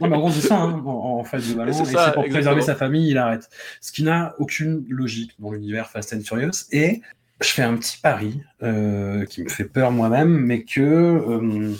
non, 0.00 0.08
mais 0.08 0.16
en 0.16 0.20
gros, 0.20 0.30
c'est 0.30 0.46
ça, 0.46 0.56
hein, 0.56 0.82
en, 0.84 1.18
en 1.20 1.24
fait, 1.24 1.38
globalement. 1.38 1.72
C'est 1.72 1.92
Et 1.92 1.96
c'est 1.96 2.12
pour 2.12 2.28
préserver 2.28 2.62
sa 2.62 2.74
famille, 2.74 3.10
il 3.10 3.18
arrête. 3.18 3.48
Ce 3.80 3.90
qui 3.90 4.04
n'a 4.04 4.34
aucune 4.38 4.84
logique 4.88 5.32
dans 5.38 5.50
l'univers 5.50 5.88
Fast 5.90 6.12
and 6.12 6.20
Furious. 6.20 6.66
Et 6.72 7.00
je 7.40 7.48
fais 7.48 7.62
un 7.62 7.76
petit 7.76 7.98
pari 8.00 8.42
euh, 8.62 9.24
qui 9.24 9.42
me 9.42 9.48
fait 9.48 9.64
peur 9.64 9.90
moi-même, 9.92 10.28
mais 10.28 10.62
que 10.62 10.80
euh, 10.80 11.72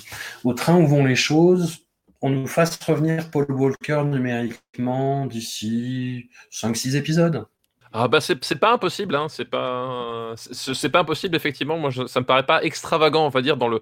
au 0.45 0.55
train 0.55 0.77
où 0.77 0.87
vont 0.87 1.05
les 1.05 1.17
choses, 1.17 1.81
on 2.21 2.31
nous 2.31 2.47
fasse 2.47 2.79
revenir 2.83 3.31
Paul 3.31 3.51
Walker 3.51 4.03
numériquement 4.05 5.27
d'ici 5.27 6.31
5-6 6.53 6.97
épisodes. 6.97 7.47
Ah 7.93 8.07
bah 8.07 8.21
c'est 8.21 8.37
pas 8.61 8.73
impossible, 8.73 9.14
hein, 9.14 9.29
c'est 9.31 9.47
pas 9.47 10.35
c'est 10.37 10.91
pas 10.91 11.01
impossible 11.01 11.35
effectivement. 11.35 11.79
Moi 11.79 11.91
ça 12.07 12.21
me 12.21 12.27
paraît 12.27 12.45
pas 12.45 12.62
extravagant, 12.62 13.25
on 13.25 13.31
va 13.31 13.41
dire 13.41 13.57
dans 13.57 13.69
le 13.69 13.81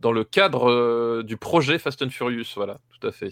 dans 0.00 0.10
le 0.10 0.24
cadre 0.24 0.68
euh, 0.70 1.22
du 1.22 1.36
projet 1.36 1.78
Fast 1.78 2.02
and 2.02 2.10
Furious, 2.10 2.46
voilà, 2.56 2.80
tout 2.98 3.06
à 3.06 3.12
fait. 3.12 3.30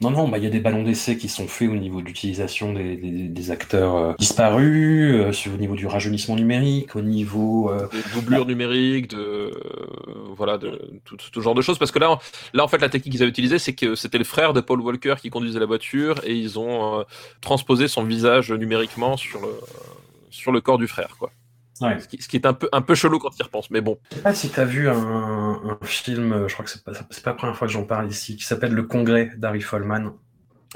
Non, 0.00 0.10
non, 0.10 0.28
bah, 0.28 0.38
il 0.38 0.44
y 0.44 0.46
a 0.46 0.50
des 0.50 0.60
ballons 0.60 0.82
d'essai 0.82 1.16
qui 1.16 1.28
sont 1.28 1.46
faits 1.48 1.68
au 1.70 1.76
niveau 1.76 2.00
de 2.02 2.06
l'utilisation 2.06 2.72
des, 2.72 2.96
des- 2.96 3.28
des 3.28 3.50
acteurs 3.50 3.94
euh, 3.96 4.12
disparus, 4.18 5.14
euh, 5.14 5.32
sur- 5.32 5.54
au 5.54 5.56
niveau 5.56 5.74
du 5.74 5.86
rajeunissement 5.86 6.36
numérique, 6.36 6.94
au 6.96 7.00
niveau... 7.02 7.70
euh, 7.70 7.88
Des 7.92 8.02
doublures 8.14 8.44
numériques, 8.46 9.08
de 9.08 9.16
euh, 9.18 9.50
voilà, 10.36 10.58
de 10.58 11.00
tout, 11.04 11.16
tout 11.16 11.40
genre 11.40 11.54
de 11.54 11.62
choses. 11.62 11.78
Parce 11.78 11.90
que 11.92 11.98
là, 11.98 12.10
en- 12.10 12.18
là 12.52 12.64
en 12.64 12.68
fait, 12.68 12.78
la 12.78 12.88
technique 12.88 13.12
qu'ils 13.12 13.22
avaient 13.22 13.30
utilisée, 13.30 13.58
c'est 13.58 13.72
que 13.74 13.94
c'était 13.94 14.18
le 14.18 14.24
frère 14.24 14.52
de 14.52 14.60
Paul 14.60 14.80
Walker 14.80 15.14
qui 15.20 15.30
conduisait 15.30 15.60
la 15.60 15.66
voiture 15.66 16.16
et 16.24 16.34
ils 16.34 16.58
ont 16.58 17.00
euh, 17.00 17.02
transposé 17.40 17.88
son 17.88 18.02
visage 18.04 18.50
numériquement 18.52 19.16
sur 19.16 19.40
le 19.40 19.48
sur 20.30 20.52
le 20.52 20.60
corps 20.60 20.76
du 20.78 20.86
frère, 20.86 21.16
quoi. 21.18 21.30
Ouais. 21.80 22.00
Ce 22.00 22.08
qui, 22.08 22.20
ce 22.22 22.28
qui 22.28 22.36
est 22.36 22.46
un 22.46 22.52
peu 22.54 22.68
un 22.72 22.82
peu 22.82 22.94
chelou 22.94 23.18
quand 23.18 23.30
tu 23.30 23.40
y 23.40 23.42
repenses, 23.42 23.70
mais 23.70 23.80
bon. 23.80 23.98
Je 24.10 24.16
sais 24.16 24.22
pas 24.22 24.34
si 24.34 24.50
tu 24.50 24.60
as 24.60 24.64
vu 24.64 24.88
un, 24.88 24.94
un 24.94 25.78
film, 25.84 26.32
euh, 26.32 26.48
je 26.48 26.54
crois 26.54 26.64
que 26.64 26.70
c'est 26.70 26.84
pas, 26.84 26.92
pas 26.92 27.06
la 27.26 27.34
première 27.34 27.56
fois 27.56 27.66
que 27.66 27.72
j'en 27.72 27.84
parle 27.84 28.08
ici, 28.10 28.36
qui 28.36 28.44
s'appelle 28.44 28.72
Le 28.72 28.82
Congrès 28.84 29.30
d'Harry 29.36 29.60
Folman, 29.60 30.12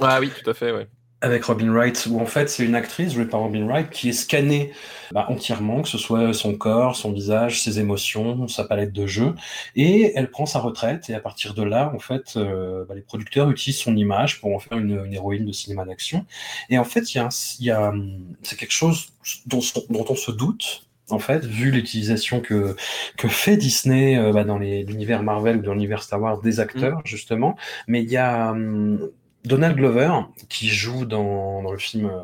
Ah 0.01 0.19
oui, 0.21 0.31
tout 0.43 0.49
à 0.49 0.55
fait, 0.55 0.73
ouais. 0.73 0.89
avec 1.23 1.45
Robin 1.45 1.71
Wright, 1.73 2.07
où 2.11 2.19
en 2.21 2.27
fait 2.27 2.49
c'est 2.49 2.65
une 2.65 2.75
actrice 2.75 3.13
jouée 3.13 3.27
par 3.27 3.41
Robin 3.41 3.67
Wright 3.67 3.91
qui 3.91 4.09
est 4.09 4.13
scannée 4.13 4.73
bah, 5.13 5.27
entièrement, 5.29 5.83
que 5.83 5.89
ce 5.89 5.99
soit 5.99 6.33
son 6.33 6.55
corps, 6.57 6.97
son 6.97 7.13
visage, 7.13 7.61
ses 7.63 7.79
émotions, 7.79 8.49
sa 8.49 8.65
palette 8.65 8.93
de 8.93 9.07
jeu, 9.07 9.35
et 9.77 10.13
elle 10.17 10.31
prend 10.31 10.47
sa 10.47 10.61
retraite, 10.61 11.11
et 11.11 11.15
à 11.15 11.21
partir 11.21 11.53
de 11.55 11.63
là, 11.63 11.93
en 11.95 11.99
fait, 11.99 12.35
euh, 12.37 12.85
bah, 12.89 12.95
les 12.95 13.03
producteurs 13.03 13.51
utilisent 13.51 13.81
son 13.81 13.97
image 13.97 14.41
pour 14.41 14.55
en 14.55 14.61
faire 14.61 14.79
une, 14.79 15.05
une 15.05 15.13
héroïne 15.13 15.45
de 15.45 15.53
cinéma 15.53 15.85
d'action. 15.85 16.25
Et 16.71 16.79
en 16.79 16.85
fait, 16.85 17.15
il 17.15 17.19
y 17.61 17.71
a, 17.71 17.89
hum, 17.91 18.37
c'est 18.43 18.57
quelque 18.57 18.73
chose 18.73 19.09
dont, 19.47 19.61
dont 19.91 20.07
on 20.09 20.15
se 20.17 20.31
doute, 20.31 20.87
en 21.13 21.19
fait, 21.19 21.45
vu 21.45 21.71
l'utilisation 21.71 22.41
que, 22.41 22.77
que 23.17 23.29
fait 23.29 23.57
Disney 23.57 24.19
euh, 24.19 24.33
bah, 24.33 24.45
dans 24.45 24.59
l'univers 24.59 25.23
Marvel 25.23 25.59
ou 25.59 25.63
dans 25.63 25.73
l'univers 25.73 26.03
Star 26.03 26.21
Wars 26.21 26.41
des 26.41 26.61
acteurs, 26.61 27.01
justement. 27.05 27.57
Mais 27.87 28.03
il 28.03 28.11
y 28.11 28.17
a 28.17 28.51
hum, 28.53 29.11
Donald 29.45 29.77
Glover 29.77 30.11
qui 30.49 30.69
joue 30.69 31.05
dans, 31.05 31.63
dans 31.63 31.73
le 31.73 31.79
film 31.79 32.07
euh, 32.07 32.21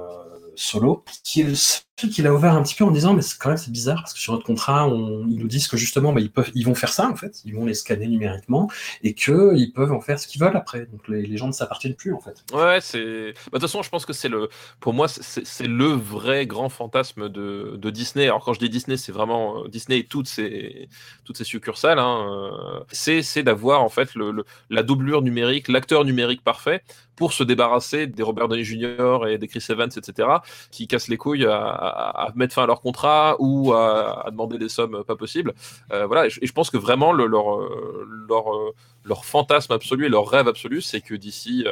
Solo, 0.54 1.04
qui 1.24 1.40
est 1.42 1.44
le 1.44 1.54
qu'il 1.96 2.26
a 2.26 2.34
ouvert 2.34 2.52
un 2.52 2.62
petit 2.62 2.74
peu 2.74 2.84
en 2.84 2.90
disant 2.90 3.14
mais 3.14 3.22
c'est 3.22 3.38
quand 3.38 3.48
même 3.48 3.56
c'est 3.56 3.70
bizarre 3.70 3.96
parce 4.02 4.12
que 4.12 4.18
sur 4.20 4.34
notre 4.34 4.44
contrat 4.44 4.86
on, 4.86 5.26
ils 5.28 5.38
nous 5.38 5.46
disent 5.48 5.66
que 5.66 5.78
justement 5.78 6.12
bah, 6.12 6.20
ils 6.20 6.30
peuvent 6.30 6.50
ils 6.54 6.64
vont 6.66 6.74
faire 6.74 6.92
ça 6.92 7.08
en 7.08 7.16
fait 7.16 7.40
ils 7.46 7.54
vont 7.54 7.64
les 7.64 7.72
scanner 7.72 8.06
numériquement 8.06 8.70
et 9.02 9.14
que 9.14 9.56
ils 9.56 9.72
peuvent 9.72 9.92
en 9.92 10.02
faire 10.02 10.18
ce 10.20 10.26
qu'ils 10.26 10.42
veulent 10.42 10.56
après 10.56 10.84
donc 10.92 11.08
les, 11.08 11.22
les 11.26 11.36
gens 11.38 11.46
ne 11.46 11.52
s'appartiennent 11.52 11.94
plus 11.94 12.12
en 12.12 12.20
fait 12.20 12.44
Ouais, 12.52 12.80
c'est. 12.82 12.98
bah, 13.00 13.32
De 13.32 13.32
toute 13.52 13.60
façon, 13.62 13.82
je 13.82 13.88
pense 13.88 14.04
que 14.04 14.12
c'est 14.12 14.28
le. 14.28 14.50
Pour 14.78 14.92
moi, 14.92 15.08
c'est- 15.08 15.66
le 15.66 15.86
vrai 15.86 16.46
grand 16.46 16.68
fantasme 16.68 17.28
de, 17.30 17.76
de 17.78 17.90
Disney. 17.90 18.24
Alors, 18.26 18.44
quand 18.44 18.52
je 18.52 18.58
dis 18.60 18.68
Disney, 18.68 18.96
c'est 18.98 19.10
vraiment 19.12 19.64
euh, 19.64 19.68
Disney 19.68 19.98
et 20.00 20.04
toutes 20.04 20.28
ses, 20.28 20.88
toutes 21.24 21.36
ses 21.38 21.44
succursales. 21.44 21.98
Hein. 21.98 22.26
euh, 22.30 22.80
C'est 22.92 23.42
d'avoir, 23.42 23.82
en 23.82 23.88
fait, 23.88 24.14
le, 24.14 24.44
la 24.70 24.82
doublure 24.82 25.22
numérique, 25.22 25.68
l'acteur 25.68 26.04
numérique 26.04 26.42
parfait 26.44 26.82
pour 27.16 27.32
se 27.32 27.42
débarrasser 27.42 28.06
des 28.06 28.22
Robert 28.22 28.46
Downey 28.48 28.62
Jr. 28.64 29.26
et 29.28 29.38
des 29.38 29.48
Chris 29.48 29.64
Evans, 29.70 29.88
etc., 29.96 30.28
qui 30.70 30.86
cassent 30.86 31.08
les 31.08 31.16
couilles 31.16 31.46
à- 31.46 31.85
à 31.86 32.32
mettre 32.34 32.54
fin 32.54 32.64
à 32.64 32.66
leur 32.66 32.80
contrat 32.80 33.36
ou 33.38 33.72
à, 33.72 34.26
demander 34.30 34.58
des 34.58 34.68
sommes 34.68 35.04
pas 35.04 35.16
possibles. 35.16 35.54
Euh, 35.92 36.06
voilà, 36.06 36.26
et 36.26 36.30
je, 36.30 36.52
pense 36.52 36.70
que 36.70 36.76
vraiment, 36.76 37.12
le- 37.12 37.26
leur, 37.26 37.54
euh, 37.54 38.06
leur, 38.28 38.54
euh, 38.54 38.74
leur 39.04 39.24
fantasme 39.24 39.72
absolu 39.72 40.06
et 40.06 40.08
leur 40.08 40.28
rêve 40.28 40.48
absolu, 40.48 40.80
c'est 40.80 41.00
que 41.00 41.14
d'ici 41.14 41.64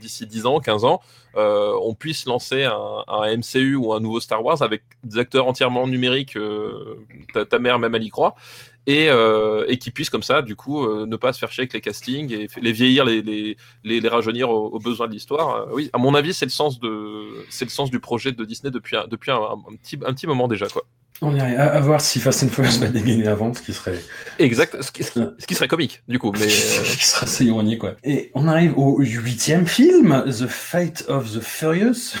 d'ici 0.00 0.26
10 0.26 0.46
ans, 0.46 0.60
15 0.60 0.84
ans, 0.84 1.00
on 1.34 1.94
puisse 1.94 2.26
lancer 2.26 2.64
un, 2.64 3.36
MCU 3.36 3.76
ou 3.76 3.92
un 3.92 4.00
nouveau 4.00 4.20
Star 4.20 4.44
Wars 4.44 4.62
avec 4.62 4.82
des 5.04 5.18
acteurs 5.18 5.46
entièrement 5.46 5.86
numériques, 5.86 6.38
ta 7.34 7.58
mère 7.58 7.78
même 7.78 7.94
elle 7.94 8.04
y 8.04 8.10
croit, 8.10 8.34
et, 8.88 9.10
euh, 9.10 9.66
et 9.68 9.76
qui 9.76 9.90
puissent 9.90 10.08
comme 10.08 10.22
ça, 10.22 10.40
du 10.40 10.56
coup, 10.56 10.82
euh, 10.82 11.04
ne 11.04 11.16
pas 11.16 11.34
se 11.34 11.38
faire 11.38 11.52
chier 11.52 11.60
avec 11.60 11.74
les 11.74 11.82
castings 11.82 12.32
et 12.32 12.48
les 12.58 12.72
vieillir, 12.72 13.04
les, 13.04 13.20
les, 13.20 13.56
les, 13.84 14.08
rajeunir 14.08 14.48
aux, 14.48 14.78
besoins 14.78 15.06
de 15.08 15.12
l'histoire. 15.12 15.56
Euh, 15.56 15.74
oui, 15.74 15.90
à 15.92 15.98
mon 15.98 16.14
avis, 16.14 16.32
c'est 16.32 16.46
le 16.46 16.50
sens 16.50 16.80
de 16.80 17.44
c'est 17.50 17.66
le 17.66 17.70
sens 17.70 17.90
du 17.90 18.00
projet 18.00 18.32
de 18.32 18.42
Disney 18.46 18.70
depuis 18.70 18.96
un, 18.96 19.06
depuis 19.06 19.30
un 19.30 19.58
petit, 19.82 19.98
un 20.06 20.14
petit 20.14 20.26
moment 20.26 20.48
déjà, 20.48 20.68
quoi. 20.68 20.84
On 21.20 21.34
irait 21.34 21.56
à, 21.56 21.72
à 21.74 21.80
voir 21.80 22.00
si 22.00 22.20
Fast 22.20 22.44
and 22.44 22.48
Furious 22.48 22.78
va 22.78 22.86
dégainer 22.86 23.26
avant, 23.26 23.52
ce 23.52 23.60
qui 23.60 23.72
serait, 23.72 23.98
Exact, 24.38 24.80
ce 24.80 24.92
qui, 24.92 25.02
ce 25.02 25.46
qui 25.48 25.54
serait 25.56 25.66
comique, 25.66 26.00
du 26.06 26.18
coup. 26.20 26.30
Mais 26.38 26.46
euh, 26.46 26.48
ce 26.84 26.96
qui 26.96 27.04
serait 27.04 27.24
assez 27.26 27.44
ironique, 27.44 27.80
quoi. 27.80 27.96
Et 28.04 28.30
on 28.34 28.46
arrive 28.46 28.78
au 28.78 28.98
huitième 29.00 29.66
film, 29.66 30.22
The 30.26 30.46
Fate 30.46 31.04
of 31.08 31.32
the 31.32 31.40
Furious. 31.40 32.14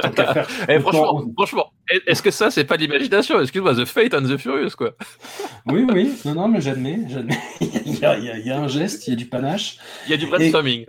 Faire, 0.16 0.48
eh, 0.68 0.80
franchement, 0.80 1.22
franchement, 1.36 1.72
est-ce 2.06 2.22
que 2.22 2.32
ça, 2.32 2.50
c'est 2.50 2.64
pas 2.64 2.76
de 2.76 2.82
l'imagination? 2.82 3.40
Excuse-moi, 3.40 3.74
The 3.76 3.84
Fate 3.84 4.14
and 4.14 4.22
the 4.22 4.36
Furious, 4.36 4.70
quoi. 4.76 4.96
Oui, 5.66 5.86
oui, 5.92 6.12
non, 6.24 6.34
non, 6.34 6.48
mais 6.48 6.60
j'admets, 6.60 7.00
j'admets. 7.08 7.38
il, 7.60 7.98
y 7.98 8.04
a, 8.04 8.18
il 8.18 8.24
y 8.24 8.30
a- 8.30 8.36
il 8.38 8.46
y 8.46 8.50
a 8.50 8.58
un 8.58 8.68
geste, 8.68 9.06
il 9.06 9.10
y 9.10 9.12
a 9.14 9.16
du 9.16 9.26
panache. 9.26 9.78
Il 10.06 10.10
y 10.10 10.14
a 10.14 10.16
du 10.16 10.26
brainstorming. 10.26 10.82
et 10.82 10.88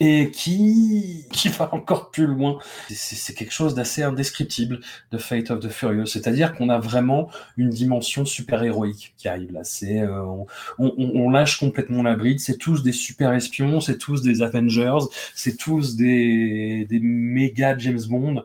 qui, 0.00 1.26
qui 1.32 1.48
va 1.50 1.74
encore 1.74 2.10
plus 2.10 2.26
loin. 2.26 2.58
C'est 2.88 3.34
quelque 3.34 3.52
chose 3.52 3.74
d'assez 3.74 4.02
indescriptible 4.02 4.80
de 5.12 5.18
Fate 5.18 5.50
of 5.50 5.60
the 5.60 5.68
Furious, 5.68 6.06
c'est-à-dire 6.06 6.54
qu'on 6.54 6.68
a 6.70 6.78
vraiment 6.78 7.30
une 7.56 7.70
dimension 7.70 8.24
super-héroïque 8.24 9.14
qui 9.18 9.28
arrive 9.28 9.52
là. 9.52 9.60
C'est 9.64 10.00
euh, 10.00 10.22
on, 10.24 10.46
on- 10.78 11.10
on 11.14 11.30
lâche 11.30 11.58
complètement 11.58 12.02
la 12.02 12.16
bride, 12.16 12.40
c'est 12.40 12.56
tous 12.56 12.82
des 12.82 12.92
super 12.92 13.32
espions, 13.32 13.80
c'est 13.80 13.98
tous 13.98 14.22
des 14.22 14.42
Avengers, 14.42 14.98
c'est 15.34 15.56
tous 15.56 15.96
des, 15.96 16.86
des 16.88 17.00
méga 17.00 17.76
James 17.78 18.00
Bond. 18.08 18.42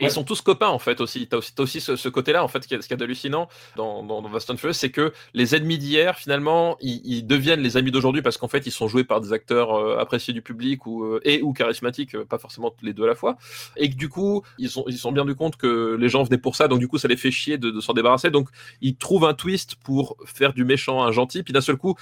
Et 0.00 0.04
ils 0.06 0.10
sont 0.10 0.24
tous 0.24 0.40
copains 0.40 0.68
en 0.68 0.78
fait 0.78 1.00
aussi. 1.00 1.26
T'as 1.26 1.36
aussi, 1.36 1.52
aussi 1.58 1.80
ce, 1.80 1.96
ce 1.96 2.08
côté-là 2.08 2.42
en 2.42 2.48
fait, 2.48 2.62
ce 2.62 2.68
qui 2.68 2.74
est, 2.74 3.02
hallucinant 3.02 3.48
dans, 3.76 4.02
dans, 4.02 4.22
dans 4.22 4.28
Fast 4.30 4.50
and 4.50 4.56
Furious, 4.56 4.74
c'est 4.74 4.90
que 4.90 5.12
les 5.34 5.54
ennemis 5.54 5.78
d'hier 5.78 6.16
finalement, 6.16 6.76
ils, 6.80 7.00
ils 7.04 7.26
deviennent 7.26 7.60
les 7.60 7.76
amis 7.76 7.90
d'aujourd'hui 7.90 8.22
parce 8.22 8.36
qu'en 8.36 8.48
fait, 8.48 8.66
ils 8.66 8.72
sont 8.72 8.88
joués 8.88 9.04
par 9.04 9.20
des 9.20 9.32
acteurs 9.32 9.74
euh, 9.74 9.98
appréciés 9.98 10.32
du 10.32 10.42
public 10.42 10.86
ou 10.86 11.04
euh, 11.04 11.20
et 11.24 11.42
ou 11.42 11.52
charismatiques, 11.52 12.14
euh, 12.14 12.24
pas 12.24 12.38
forcément 12.38 12.74
les 12.82 12.92
deux 12.92 13.04
à 13.04 13.08
la 13.08 13.14
fois. 13.14 13.36
Et 13.76 13.90
que 13.90 13.96
du 13.96 14.08
coup, 14.08 14.42
ils 14.58 14.70
sont 14.70 14.84
ils 14.88 14.98
sont 14.98 15.12
bien 15.12 15.22
rendu 15.22 15.34
compte 15.34 15.56
que 15.56 15.96
les 15.98 16.08
gens 16.08 16.22
venaient 16.22 16.38
pour 16.38 16.56
ça, 16.56 16.68
donc 16.68 16.78
du 16.78 16.88
coup, 16.88 16.98
ça 16.98 17.08
les 17.08 17.16
fait 17.16 17.30
chier 17.30 17.58
de, 17.58 17.70
de 17.70 17.80
s'en 17.80 17.92
débarrasser. 17.92 18.30
Donc, 18.30 18.48
ils 18.80 18.96
trouvent 18.96 19.24
un 19.24 19.34
twist 19.34 19.76
pour 19.76 20.16
faire 20.24 20.52
du 20.52 20.64
méchant 20.64 21.02
un 21.02 21.12
gentil. 21.12 21.42
Puis 21.42 21.52
d'un 21.52 21.60
seul 21.60 21.76
coup, 21.76 21.96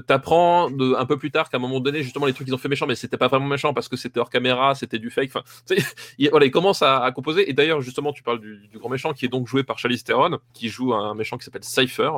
t'apprends 0.00 0.70
de- 0.70 0.94
un 0.94 1.06
peu 1.06 1.16
plus 1.18 1.30
tard 1.30 1.48
qu'à 1.50 1.56
un 1.56 1.60
moment 1.60 1.80
donné, 1.80 2.02
justement, 2.02 2.26
les 2.26 2.32
trucs 2.32 2.46
qu'ils 2.46 2.54
ont 2.54 2.58
fait 2.58 2.68
méchant, 2.68 2.86
mais 2.86 2.94
c'était 2.94 3.16
pas 3.16 3.28
vraiment 3.28 3.46
méchant 3.46 3.74
parce 3.74 3.88
que 3.88 3.96
c'était 3.96 4.20
hors 4.20 4.30
caméra, 4.30 4.74
c'était 4.74 4.98
du 4.98 5.10
fake. 5.10 5.30
Enfin, 5.34 5.42
il, 6.18 6.30
voilà, 6.30 6.46
il 6.46 6.50
commence 6.50 6.82
à, 6.82 7.02
à 7.02 7.12
composer. 7.12 7.48
Et 7.48 7.52
d'ailleurs, 7.52 7.80
justement, 7.80 8.12
tu 8.12 8.22
parles 8.22 8.40
du, 8.40 8.68
du 8.68 8.78
grand 8.78 8.88
méchant 8.88 9.12
qui 9.12 9.24
est 9.24 9.28
donc 9.28 9.46
joué 9.48 9.62
par 9.64 9.78
Charlize 9.78 10.04
Theron, 10.04 10.38
qui 10.54 10.68
joue 10.68 10.94
un 10.94 11.14
méchant 11.14 11.36
qui 11.38 11.44
s'appelle 11.44 11.64
Cypher. 11.64 12.10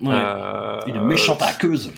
Ouais. 0.00 0.08
Euh, 0.14 0.80
Une 0.86 1.02
méchante 1.04 1.42
hackeuse. 1.42 1.92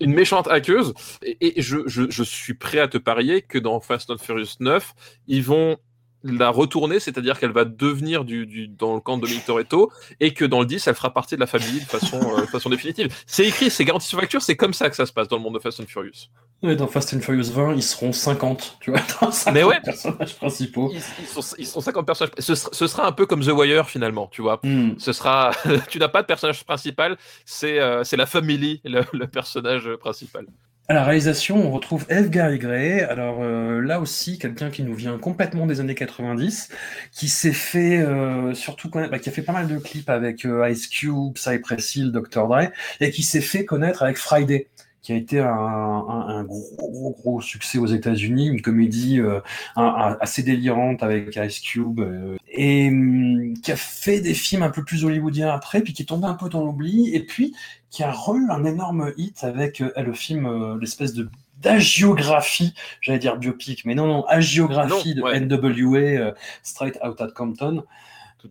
une 0.00 0.14
méchante 0.14 0.46
hackeuse. 0.48 0.94
Et, 1.22 1.58
et 1.58 1.62
je, 1.62 1.78
je, 1.86 2.08
je 2.10 2.22
suis 2.22 2.54
prêt 2.54 2.78
à 2.78 2.86
te 2.88 2.98
parier 2.98 3.42
que 3.42 3.58
dans 3.58 3.80
Fast 3.80 4.10
and 4.10 4.18
Furious 4.18 4.56
9, 4.60 4.94
ils 5.26 5.42
vont 5.42 5.76
la 6.24 6.50
retourner, 6.50 7.00
c'est-à-dire 7.00 7.38
qu'elle 7.38 7.52
va 7.52 7.64
devenir 7.64 8.24
du, 8.24 8.46
du, 8.46 8.68
dans 8.68 8.94
le 8.94 9.00
camp 9.00 9.16
de 9.16 9.22
Dominic 9.22 9.44
Toretto, 9.44 9.90
et 10.20 10.34
que 10.34 10.44
dans 10.44 10.60
le 10.60 10.66
10, 10.66 10.86
elle 10.86 10.94
fera 10.94 11.12
partie 11.12 11.36
de 11.36 11.40
la 11.40 11.46
famille 11.46 11.80
de 11.80 11.86
façon, 11.86 12.20
euh, 12.36 12.40
de 12.40 12.46
façon 12.46 12.70
définitive. 12.70 13.14
C'est 13.26 13.46
écrit, 13.46 13.70
c'est 13.70 13.84
garanti 13.84 14.06
sur 14.06 14.18
facture, 14.18 14.42
c'est 14.42 14.56
comme 14.56 14.74
ça 14.74 14.90
que 14.90 14.96
ça 14.96 15.06
se 15.06 15.12
passe 15.12 15.28
dans 15.28 15.36
le 15.36 15.42
monde 15.42 15.54
de 15.54 15.60
Fast 15.60 15.80
and 15.80 15.86
Furious. 15.86 16.28
Ouais, 16.62 16.74
dans 16.74 16.88
Fast 16.88 17.14
and 17.14 17.20
Furious 17.20 17.52
20, 17.52 17.74
ils 17.74 17.82
seront 17.82 18.12
50, 18.12 18.78
tu 18.80 18.90
vois, 18.90 19.00
dans 19.20 19.30
50 19.30 19.54
Mais 19.54 19.62
ouais. 19.62 19.80
personnages 19.80 20.34
principaux. 20.36 20.90
Ils, 20.92 21.00
ils 21.20 21.26
sont, 21.26 21.54
ils 21.56 21.66
sont 21.66 21.80
50 21.80 22.04
personnages. 22.04 22.34
Ce 22.38 22.54
sera, 22.56 22.70
ce 22.72 22.86
sera 22.88 23.06
un 23.06 23.12
peu 23.12 23.26
comme 23.26 23.44
The 23.44 23.52
Wire 23.52 23.88
finalement, 23.88 24.26
tu 24.26 24.42
vois. 24.42 24.58
Hmm. 24.64 24.94
Ce 24.98 25.12
sera, 25.12 25.52
tu 25.88 25.98
n'as 25.98 26.08
pas 26.08 26.22
de 26.22 26.26
personnage 26.26 26.64
principal, 26.64 27.16
c'est 27.44 27.78
euh, 27.78 28.02
c'est 28.02 28.16
la 28.16 28.26
famille, 28.26 28.80
le, 28.84 29.02
le 29.12 29.26
personnage 29.28 29.88
principal. 30.00 30.46
À 30.90 30.94
la 30.94 31.04
réalisation, 31.04 31.56
on 31.66 31.70
retrouve 31.70 32.04
F. 32.04 32.30
Gary. 32.30 32.58
Alors 33.02 33.42
euh, 33.42 33.82
là 33.82 34.00
aussi, 34.00 34.38
quelqu'un 34.38 34.70
qui 34.70 34.82
nous 34.82 34.94
vient 34.94 35.18
complètement 35.18 35.66
des 35.66 35.80
années 35.80 35.94
90, 35.94 36.70
qui 37.12 37.28
s'est 37.28 37.52
fait 37.52 37.98
euh, 37.98 38.54
surtout 38.54 38.88
connaître, 38.88 39.10
bah, 39.10 39.18
qui 39.18 39.28
a 39.28 39.32
fait 39.32 39.42
pas 39.42 39.52
mal 39.52 39.68
de 39.68 39.76
clips 39.76 40.08
avec 40.08 40.46
euh, 40.46 40.66
Ice 40.70 40.86
Cube, 40.86 41.36
Cypress 41.36 41.94
Hill, 41.94 42.10
Dr. 42.10 42.48
Dre, 42.48 42.70
et 43.00 43.10
qui 43.10 43.22
s'est 43.22 43.42
fait 43.42 43.66
connaître 43.66 44.02
avec 44.02 44.16
Friday 44.16 44.68
qui 45.02 45.12
a 45.12 45.16
été 45.16 45.40
un, 45.40 45.46
un, 45.48 46.28
un 46.28 46.44
gros, 46.44 46.64
gros, 46.78 47.16
gros 47.22 47.40
succès 47.40 47.78
aux 47.78 47.86
États-Unis, 47.86 48.48
une 48.48 48.60
comédie 48.62 49.20
euh, 49.20 49.40
un- 49.76 50.16
assez 50.20 50.42
délirante 50.42 51.02
avec 51.02 51.36
Ice 51.36 51.60
Cube, 51.60 52.00
euh, 52.00 52.36
et 52.52 52.88
hum, 52.88 53.54
qui 53.62 53.72
a 53.72 53.76
fait 53.76 54.20
des 54.20 54.34
films 54.34 54.62
un 54.62 54.70
peu 54.70 54.84
plus 54.84 55.04
hollywoodiens 55.04 55.50
après, 55.50 55.80
puis 55.82 55.92
qui 55.92 56.02
est 56.02 56.06
tombé 56.06 56.26
un 56.26 56.34
peu 56.34 56.48
dans 56.48 56.64
l'oubli, 56.64 57.14
et 57.14 57.20
puis 57.24 57.54
qui 57.90 58.02
a 58.02 58.12
eu 58.12 58.50
un 58.50 58.64
énorme 58.64 59.12
hit 59.16 59.44
avec 59.44 59.80
euh, 59.80 59.92
le 59.96 60.12
film, 60.12 60.78
l'espèce 60.80 61.14
de 61.14 61.28
d'agiographie, 61.60 62.72
j'allais 63.00 63.18
dire 63.18 63.36
biopic, 63.36 63.84
mais 63.84 63.94
non, 63.96 64.06
non, 64.06 64.24
agiographie 64.26 65.14
Non, 65.16 65.26
de. 65.28 65.38
NWA, 65.56 66.34
Straight 66.62 66.98
Outta 67.04 67.28
Compton, 67.34 67.82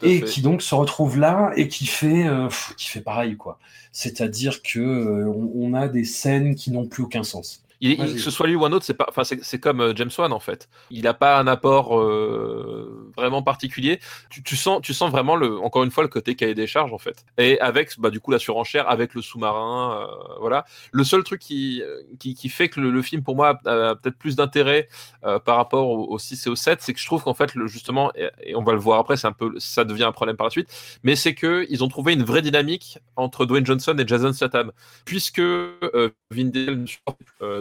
et 0.02 0.22
fait. 0.22 0.26
qui 0.26 0.42
donc 0.42 0.62
se 0.62 0.76
retrouve 0.76 1.18
là 1.18 1.52
et 1.56 1.68
qui 1.68 1.86
fait, 1.88 2.28
euh, 2.28 2.48
pff, 2.48 2.74
qui 2.78 2.90
fait 2.90 3.02
pareil, 3.02 3.38
quoi. 3.38 3.60
C'est-à-dire 3.92 4.62
que 4.62 4.80
euh, 4.80 5.28
on, 5.28 5.52
on 5.56 5.74
a 5.74 5.88
des 5.88 6.04
scènes 6.06 6.56
qui 6.56 6.72
n'ont 6.72 6.88
plus 6.88 7.04
aucun 7.04 7.24
sens. 7.24 7.64
Il, 7.80 7.92
il- 7.92 8.16
que 8.16 8.20
ce 8.22 8.32
soit 8.32 8.48
lui 8.48 8.56
ou 8.56 8.66
un 8.66 8.72
autre, 8.72 8.86
c'est 8.86 8.94
pas, 8.96 9.08
c'est 9.24 9.60
comme 9.60 9.82
euh, 9.82 9.94
James 9.96 10.10
Wan 10.18 10.34
en 10.34 10.40
fait. 10.40 10.70
Il 10.90 11.04
n'a 11.04 11.14
pas 11.14 11.38
un 11.40 11.48
apport 11.48 12.00
euh, 12.00 13.12
vraiment 13.16 13.44
particulier. 13.44 14.00
Tu, 14.30 14.42
tu 14.44 14.56
sens, 14.56 14.82
tu 14.82 14.94
sens 14.94 15.12
vraiment 15.12 15.36
le, 15.36 15.60
encore 15.60 15.84
une 15.84 15.92
fois, 15.92 16.04
le 16.04 16.10
côté 16.10 16.36
cahier 16.36 16.56
des 16.56 16.68
charges 16.68 16.94
en 16.94 16.98
fait. 16.98 17.26
Et 17.38 17.60
avec, 17.60 18.00
bah, 18.00 18.10
du 18.10 18.20
coup, 18.20 18.32
la 18.32 18.40
surenchère, 18.40 18.90
avec 18.90 19.14
le 19.14 19.22
sous-marin, 19.22 20.02
euh, 20.02 20.36
voilà. 20.40 20.66
Le 20.92 21.04
seul 21.04 21.24
truc 21.24 21.40
qui, 21.42 21.82
qui, 22.20 22.34
qui 22.36 22.50
fait 22.50 22.70
que 22.70 22.80
le, 22.80 22.90
le 22.92 23.02
film, 23.02 23.24
pour 23.24 23.36
moi, 23.36 23.60
a, 23.66 23.90
a 23.92 23.96
peut-être 23.96 24.18
plus 24.18 24.36
d'intérêt 24.36 24.88
euh, 25.26 25.40
par 25.40 25.58
rapport 25.58 25.88
au, 25.90 26.12
au 26.14 26.20
6 26.20 26.48
et 26.48 26.50
au 26.50 26.56
7, 26.56 26.82
c'est 26.82 26.94
que 26.94 27.00
je 27.00 27.06
trouve 27.06 27.24
qu'en 27.24 27.34
fait, 27.34 27.54
le, 27.56 27.68
justement, 27.68 28.12
et, 28.16 28.30
et 28.44 28.56
on 28.56 28.64
va 28.64 28.74
le 28.74 28.80
voir 28.80 29.00
après, 29.00 29.18
c'est 29.18 29.28
un 29.28 29.32
peu, 29.34 29.54
ça 29.60 29.84
devient 29.84 30.04
un 30.06 30.12
problème 30.12 30.36
par 30.38 30.48
la 30.48 30.52
suite, 30.52 30.70
mais 31.04 31.16
c'est 31.16 31.34
que 31.36 31.66
ils 31.70 31.84
ont 31.84 31.88
trouvé 31.88 32.14
une 32.14 32.24
vraie 32.24 32.42
dynamique 32.42 33.00
entre 33.16 33.46
Dwayne 33.46 33.66
Johnson 33.66 33.96
et 34.00 34.08
Jason 34.08 34.34
Statham, 34.34 34.72
puisque 35.06 35.42
Vin 36.32 36.46
Diesel 36.46 36.86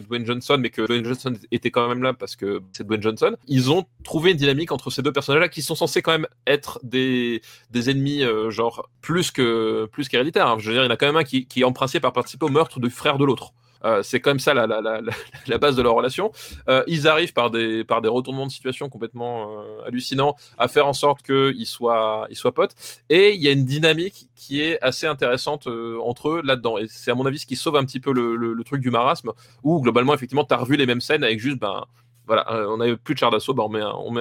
Dwayne 0.07 0.27
Johnson, 0.27 0.57
mais 0.59 0.71
que 0.71 0.83
Dwayne 0.87 1.05
Johnson 1.05 1.35
était 1.53 1.71
quand 1.71 1.89
même 1.89 2.03
là 2.03 2.13
parce 2.15 2.37
que 2.37 2.61
c'est 2.73 2.87
Dwayne 2.87 3.03
Johnson. 3.03 3.37
Ils 3.47 3.71
ont 3.71 3.85
trouvé 4.05 4.31
une 4.33 4.37
dynamique 4.37 4.73
entre 4.73 4.91
ces 4.91 5.03
deux 5.03 5.13
personnages-là 5.13 5.49
qui 5.49 5.63
sont 5.63 5.75
censés 5.75 6.03
quand 6.03 6.13
même 6.13 6.27
être 6.47 6.81
des, 6.83 7.43
des 7.71 7.91
ennemis, 7.91 8.23
euh, 8.23 8.51
genre 8.51 8.89
plus 9.01 9.31
que 9.31 9.87
plus 9.93 10.09
qu'héréditaires. 10.09 10.47
hein. 10.49 10.57
Je 10.59 10.67
veux 10.69 10.73
dire, 10.75 10.83
il 10.83 10.87
y 10.87 10.89
en 10.89 10.93
a 10.93 10.97
quand 10.97 11.07
même 11.07 11.17
un 11.17 11.25
qui, 11.25 11.47
qui 11.47 11.65
en 11.65 11.73
principe 11.73 12.05
a 12.05 12.11
participé 12.11 12.47
au 12.47 12.51
meurtre 12.51 12.81
du 12.81 12.91
frère 12.91 13.19
de 13.19 13.25
l'autre. 13.25 13.53
Euh, 13.87 14.03
c'est 14.03 14.21
quand 14.21 14.31
même 14.31 14.39
ça 14.39 14.53
la, 15.47 15.59
base 15.59 15.77
de 15.77 15.83
leur 15.83 15.95
relation. 15.95 16.33
Euh, 16.69 16.83
ils 16.87 17.09
arrivent 17.09 17.33
par 17.33 17.51
des, 17.51 17.85
retournements 17.89 18.47
de 18.47 18.53
situation 18.53 18.89
complètement 18.89 19.61
euh, 19.61 19.87
hallucinants 19.87 20.37
à 20.59 20.69
faire 20.69 20.87
en 20.87 20.93
sorte 20.93 21.23
qu'ils 21.23 21.67
soient, 21.67 22.29
potes. 22.55 22.75
Et 23.09 23.35
il 23.35 23.43
y 23.43 23.49
a 23.49 23.53
une 23.53 23.65
dynamique 23.65 24.29
qui 24.35 24.61
est 24.61 24.81
assez 24.83 25.07
intéressante 25.07 25.67
euh, 25.67 25.99
entre 26.03 26.31
eux 26.31 26.43
là-dedans. 26.45 26.79
Et 26.79 26.87
c'est 26.89 27.11
à 27.11 27.15
mon 27.15 27.27
avis 27.27 27.39
ce 27.39 27.47
qui 27.47 27.57
sauve 27.57 27.77
un 27.77 27.85
petit 27.85 28.01
peu 28.01 28.13
le, 28.13 28.63
truc 28.65 28.81
du 28.81 28.91
marasme, 28.91 29.33
où 29.63 29.81
globalement, 29.81 30.13
effectivement, 30.13 30.45
tu 30.45 30.53
as 30.53 30.57
revu 30.57 30.77
les 30.77 30.87
mêmes 30.87 31.01
scènes 31.01 31.23
avec 31.23 31.39
juste, 31.39 31.59
ben, 31.59 31.85
voilà, 32.27 32.45
on 32.69 32.79
n'avait 32.79 32.97
plus 32.97 33.15
de 33.15 33.21
char 33.21 33.31
d'assaut, 33.31 33.55
ben, 33.55 33.69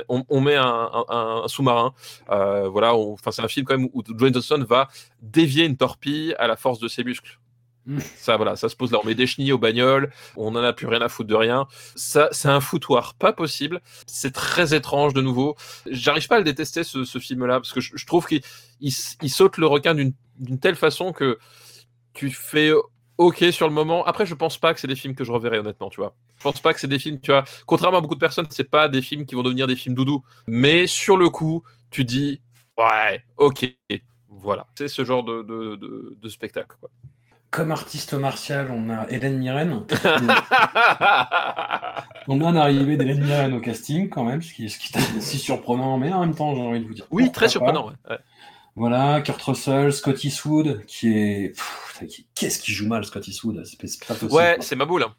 on 0.07 0.41
met 0.41 0.55
un, 0.55 1.43
sous-marin. 1.47 1.93
Voilà, 2.27 2.93
c'est 3.31 3.41
un 3.41 3.47
film 3.47 3.65
quand 3.65 3.75
même 3.77 3.89
où 3.93 4.03
Dwayne 4.03 4.33
Johnson 4.33 4.63
va 4.67 4.87
dévier 5.23 5.65
une 5.65 5.77
torpille 5.77 6.35
à 6.37 6.45
la 6.45 6.55
force 6.55 6.77
de 6.77 6.87
ses 6.87 7.03
muscles. 7.03 7.39
Mm. 7.85 7.99
Ça, 8.17 8.37
voilà, 8.37 8.55
ça 8.55 8.69
se 8.69 8.75
pose 8.75 8.91
là. 8.91 8.99
On 9.03 9.05
met 9.05 9.15
des 9.15 9.27
chenilles 9.27 9.51
aux 9.51 9.57
bagnoles, 9.57 10.11
on 10.35 10.51
n'en 10.51 10.63
a 10.63 10.73
plus 10.73 10.87
rien 10.87 11.01
à 11.01 11.09
foutre 11.09 11.29
de 11.29 11.35
rien. 11.35 11.67
Ça, 11.95 12.29
c'est 12.31 12.49
un 12.49 12.61
foutoir 12.61 13.13
pas 13.15 13.33
possible. 13.33 13.81
C'est 14.07 14.33
très 14.33 14.73
étrange 14.73 15.13
de 15.13 15.21
nouveau. 15.21 15.55
J'arrive 15.89 16.27
pas 16.27 16.35
à 16.35 16.39
le 16.39 16.45
détester 16.45 16.83
ce, 16.83 17.03
film-là 17.19 17.59
parce 17.59 17.73
que 17.73 17.81
je, 17.81 18.05
trouve 18.05 18.27
qu'il 18.27 18.41
saute 19.29 19.57
le 19.57 19.67
requin 19.67 19.95
d'une 19.95 20.59
telle 20.59 20.75
façon 20.75 21.13
que 21.13 21.39
tu 22.13 22.29
fais 22.29 22.71
ok 23.17 23.45
sur 23.51 23.67
le 23.67 23.73
moment. 23.73 24.05
Après, 24.05 24.25
je 24.25 24.33
pense 24.33 24.57
pas 24.57 24.73
que 24.73 24.79
c'est 24.79 24.87
des 24.87 24.95
films 24.95 25.15
que 25.15 25.23
je 25.23 25.31
reverrai 25.31 25.59
honnêtement, 25.59 25.89
tu 25.89 26.01
vois. 26.01 26.15
Je 26.37 26.43
pense 26.43 26.59
pas 26.59 26.73
que 26.73 26.79
c'est 26.79 26.87
des 26.87 26.99
films, 26.99 27.19
tu 27.19 27.31
vois. 27.31 27.43
Contrairement 27.65 27.99
à 27.99 28.01
beaucoup 28.01 28.15
de 28.15 28.19
personnes, 28.19 28.47
c'est 28.49 28.69
pas 28.69 28.89
des 28.89 29.01
films 29.01 29.25
qui 29.25 29.35
vont 29.35 29.43
devenir 29.43 29.67
des 29.67 29.75
films 29.75 29.95
doudou. 29.95 30.23
Mais 30.47 30.87
sur 30.87 31.17
le 31.17 31.29
coup, 31.29 31.63
tu 31.91 32.03
dis 32.03 32.41
ouais, 32.77 33.23
ok, 33.37 33.65
voilà. 34.29 34.67
C'est 34.75 34.87
ce 34.87 35.05
genre 35.05 35.23
de, 35.23 35.43
de, 35.43 36.17
de, 36.21 36.29
spectacle. 36.29 36.75
Comme 37.55 37.71
artiste 37.71 38.13
martial, 38.13 38.67
on 38.69 38.89
a 38.89 39.07
Hélène 39.09 39.37
Mirren. 39.37 39.85
on 42.27 42.41
a 42.41 42.45
un 42.47 42.55
arrivé 42.55 42.97
d'Hélène 42.97 43.23
Mirren 43.23 43.53
au 43.53 43.59
casting, 43.61 44.09
quand 44.09 44.23
même, 44.25 44.41
ce 44.41 44.53
qui, 44.53 44.69
ce 44.69 44.77
qui 44.77 44.91
est 44.93 44.97
assez 45.17 45.37
surprenant, 45.37 45.97
mais 45.97 46.11
en 46.11 46.19
même 46.21 46.35
temps, 46.35 46.53
j'ai 46.53 46.61
envie 46.61 46.81
de 46.81 46.87
vous 46.87 46.93
dire. 46.93 47.05
oui, 47.11 47.31
très 47.31 47.47
surprenant. 47.47 47.87
ouais. 47.87 47.93
Ouais. 48.09 48.17
Voilà, 48.75 49.21
Kurt 49.21 49.41
Russell, 49.41 49.93
Scott 49.93 50.21
Eastwood, 50.25 50.83
qui 50.85 51.17
est. 51.17 51.53
Qu'est-ce 52.35 52.59
qui 52.59 52.73
joue 52.73 52.87
mal, 52.87 53.05
Scott 53.05 53.25
Eastwood 53.25 53.63
C'est 53.65 53.87
c'est 53.87 54.05
pas 54.05 54.15
possible. 54.15 54.33
Ouais, 54.33 54.57
c'est 54.59 54.75
ma 54.75 54.83
boule. 54.83 55.03
hein. 55.03 55.13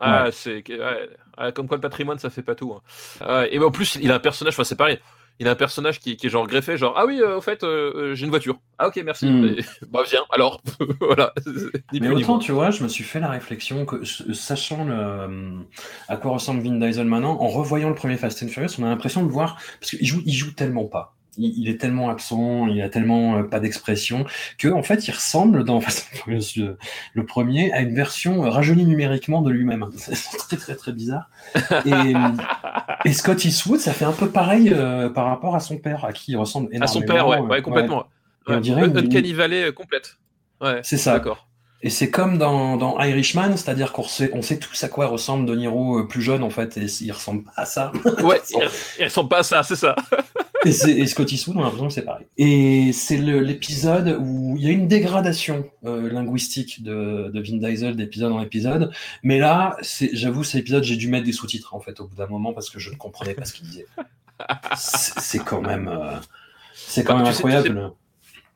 Ah, 0.00 0.28
ouais, 0.30 1.52
comme 1.52 1.66
quoi 1.66 1.76
le 1.76 1.80
patrimoine 1.80 2.18
ça 2.18 2.30
fait 2.30 2.42
pas 2.42 2.54
tout. 2.54 2.72
hein. 2.72 2.80
Ah, 3.20 3.44
et 3.50 3.58
en 3.58 3.70
plus 3.72 3.98
il 4.00 4.10
a 4.12 4.14
un 4.14 4.20
personnage, 4.20 4.54
enfin 4.54 4.64
c'est 4.64 4.76
pareil. 4.76 4.98
Il 5.40 5.48
a 5.48 5.52
un 5.52 5.56
personnage 5.56 5.98
qui, 6.00 6.16
qui 6.16 6.26
est 6.26 6.30
genre 6.30 6.46
greffé, 6.46 6.76
genre 6.76 6.94
ah 6.98 7.06
oui, 7.06 7.18
euh, 7.20 7.38
au 7.38 7.40
fait 7.40 7.64
euh, 7.64 7.92
euh, 7.96 8.14
j'ai 8.14 8.24
une 8.24 8.30
voiture. 8.30 8.58
Ah 8.78 8.88
ok 8.88 9.00
merci. 9.04 9.26
Et- 9.26 9.64
bah 9.90 10.02
viens 10.08 10.22
alors. 10.30 10.60
voilà. 11.00 11.32
Mais 11.92 12.08
autant, 12.10 12.38
tu 12.38 12.52
vois, 12.52 12.70
je 12.70 12.82
me 12.82 12.88
suis 12.88 13.04
fait 13.04 13.20
la 13.20 13.30
réflexion 13.30 13.86
que, 13.86 14.04
sachant 14.04 14.84
le, 14.84 15.64
à 16.08 16.16
quoi 16.18 16.32
ressemble 16.32 16.62
Vin 16.62 16.78
Diesel 16.78 17.06
maintenant, 17.06 17.40
en 17.40 17.48
revoyant 17.48 17.88
le 17.88 17.94
premier 17.94 18.18
Fast 18.18 18.42
and 18.42 18.48
Furious, 18.48 18.72
on 18.78 18.84
a 18.84 18.88
l'impression 18.90 19.24
de 19.24 19.30
voir, 19.30 19.56
parce 19.80 19.92
qu'il 19.92 20.06
joue, 20.06 20.20
il 20.26 20.34
joue 20.34 20.52
tellement 20.52 20.84
pas. 20.84 21.16
Il, 21.38 21.58
il 21.58 21.68
est 21.68 21.78
tellement 21.80 22.10
absent, 22.10 22.66
il 22.66 22.80
a 22.82 22.88
tellement 22.88 23.36
euh, 23.36 23.42
pas 23.44 23.60
d'expression 23.60 24.24
que 24.58 24.68
en 24.68 24.82
fait, 24.82 25.06
il 25.08 25.12
ressemble 25.12 25.64
dans 25.64 25.80
le, 26.26 27.26
premier 27.26 27.72
à 27.72 27.80
une 27.80 27.94
version 27.94 28.44
euh, 28.44 28.48
rajeunie 28.50 28.84
numériquement 28.84 29.42
de 29.42 29.50
lui-même. 29.50 29.86
C'est 29.96 30.14
très 30.38 30.56
très 30.56 30.74
très 30.76 30.92
bizarre. 30.92 31.28
Et, 31.86 32.14
et 33.04 33.12
Scott 33.12 33.44
Eastwood, 33.44 33.80
ça 33.80 33.92
fait 33.92 34.04
un 34.04 34.12
peu 34.12 34.28
pareil 34.30 34.70
euh, 34.72 35.08
par 35.08 35.26
rapport 35.26 35.54
à 35.54 35.60
son 35.60 35.78
père, 35.78 36.04
à 36.04 36.12
qui 36.12 36.32
il 36.32 36.36
ressemble 36.36 36.68
À 36.72 36.76
énormément. 36.76 37.00
son 37.00 37.06
père, 37.06 37.28
ouais, 37.28 37.38
euh, 37.38 37.42
ouais, 37.42 37.62
complètement. 37.62 38.02
Et 38.48 38.52
on 38.52 38.54
Ouais. 38.54 38.60
dirait 38.60 38.82
Un- 38.82 38.88
une- 38.88 38.96
euh, 39.52 39.72
complète. 39.72 40.16
Ouais, 40.60 40.80
C'est 40.82 40.96
ça. 40.96 41.12
D'accord. 41.14 41.46
Et 41.82 41.88
c'est 41.88 42.10
comme 42.10 42.36
dans, 42.36 42.76
dans 42.76 43.00
Irishman, 43.00 43.56
c'est-à-dire 43.56 43.92
qu'on 43.92 44.02
sait, 44.02 44.30
on 44.34 44.42
sait 44.42 44.58
tous 44.58 44.84
à 44.84 44.88
quoi 44.88 45.06
ressemble 45.06 45.46
De 45.46 45.54
Niro 45.54 46.00
euh, 46.00 46.06
plus 46.06 46.20
jeune 46.20 46.42
en 46.42 46.50
fait, 46.50 46.76
et 46.76 46.84
il 47.00 47.10
ressemble 47.12 47.44
pas 47.44 47.52
à 47.56 47.64
ça. 47.64 47.90
Ouais, 48.22 48.38
ils 48.98 49.04
ressemblent 49.04 49.30
pas 49.30 49.38
à 49.38 49.42
ça, 49.42 49.62
c'est 49.62 49.76
ça. 49.76 49.96
Et, 50.66 50.72
c'est- 50.72 50.92
et 50.92 51.06
Scott 51.06 51.30
Eastwood, 51.32 51.56
on 51.56 51.60
a 51.60 51.64
l'impression 51.64 51.88
que 51.88 51.92
c'est 51.94 52.02
pareil. 52.04 52.26
Et 52.36 52.92
c'est 52.92 53.16
l'épisode 53.16 54.18
où 54.20 54.56
il 54.58 54.62
y 54.64 54.68
a 54.68 54.70
une 54.72 54.88
dégradation 54.88 55.70
euh, 55.86 56.10
linguistique 56.12 56.82
de, 56.82 57.30
de 57.32 57.40
Vin 57.40 57.56
Diesel 57.56 57.96
d'épisode 57.96 58.32
en 58.32 58.42
épisode. 58.42 58.92
Mais 59.22 59.38
là, 59.38 59.76
c'est- 59.80 60.10
j'avoue, 60.14 60.44
cet 60.44 60.60
épisode, 60.60 60.84
j'ai 60.84 60.96
dû 60.96 61.08
mettre 61.08 61.24
des 61.24 61.32
sous-titres 61.32 61.74
en 61.74 61.80
fait 61.80 61.98
au 62.00 62.06
bout 62.06 62.14
d'un 62.16 62.26
moment 62.26 62.52
parce 62.52 62.68
que 62.70 62.78
je 62.78 62.90
ne 62.90 62.96
comprenais 62.96 63.34
pas 63.34 63.44
ce 63.46 63.52
qu'il 63.54 63.66
disait. 63.66 63.86
C'est 64.76 65.44
quand 65.44 65.60
même, 65.60 65.88
euh, 65.88 66.16
c'est 66.74 67.04
quand 67.04 67.14
Bah, 67.18 67.22
même 67.24 67.32
tu 67.32 67.36
sais- 67.38 67.42
tu 67.44 67.50
sais- 67.50 67.56
incroyable. 67.56 67.92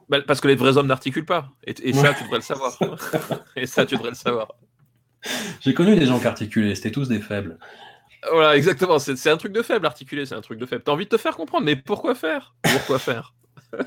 Bah, 0.09 0.19
parce 0.27 0.41
que 0.41 0.49
les 0.49 0.55
vrais 0.57 0.77
hommes 0.77 0.87
n'articulent 0.89 1.25
pas. 1.25 1.51
Et, 1.67 1.75
et 1.83 1.93
ça, 1.95 2.13
tu 2.13 2.25
devrais 2.25 2.37
le 2.39 2.43
savoir. 2.43 2.79
et 3.57 3.67
ça, 3.67 3.87
tu 3.87 3.95
devrais 3.97 4.11
le 4.11 4.15
savoir. 4.17 4.49
J'ai 5.61 5.73
connu 5.73 5.97
des 5.97 6.05
gens 6.05 6.19
qui 6.21 6.27
articulaient, 6.27 6.75
c'était 6.75 6.91
tous 6.91 7.09
des 7.09 7.21
faibles. 7.21 7.59
Voilà, 8.33 8.57
exactement. 8.57 8.99
C'est 8.99 9.31
un 9.31 9.37
truc 9.37 9.53
de 9.53 9.63
faible, 9.63 9.87
articuler, 9.87 10.27
c'est 10.27 10.35
un 10.35 10.41
truc 10.41 10.59
de 10.59 10.67
faible. 10.67 10.83
T'as 10.85 10.93
envie 10.93 11.05
de 11.05 11.11
te 11.11 11.17
faire 11.17 11.37
comprendre, 11.37 11.65
mais 11.65 11.77
pourquoi 11.77 12.15
faire? 12.15 12.55
Pourquoi 12.63 12.99
faire? 12.99 13.35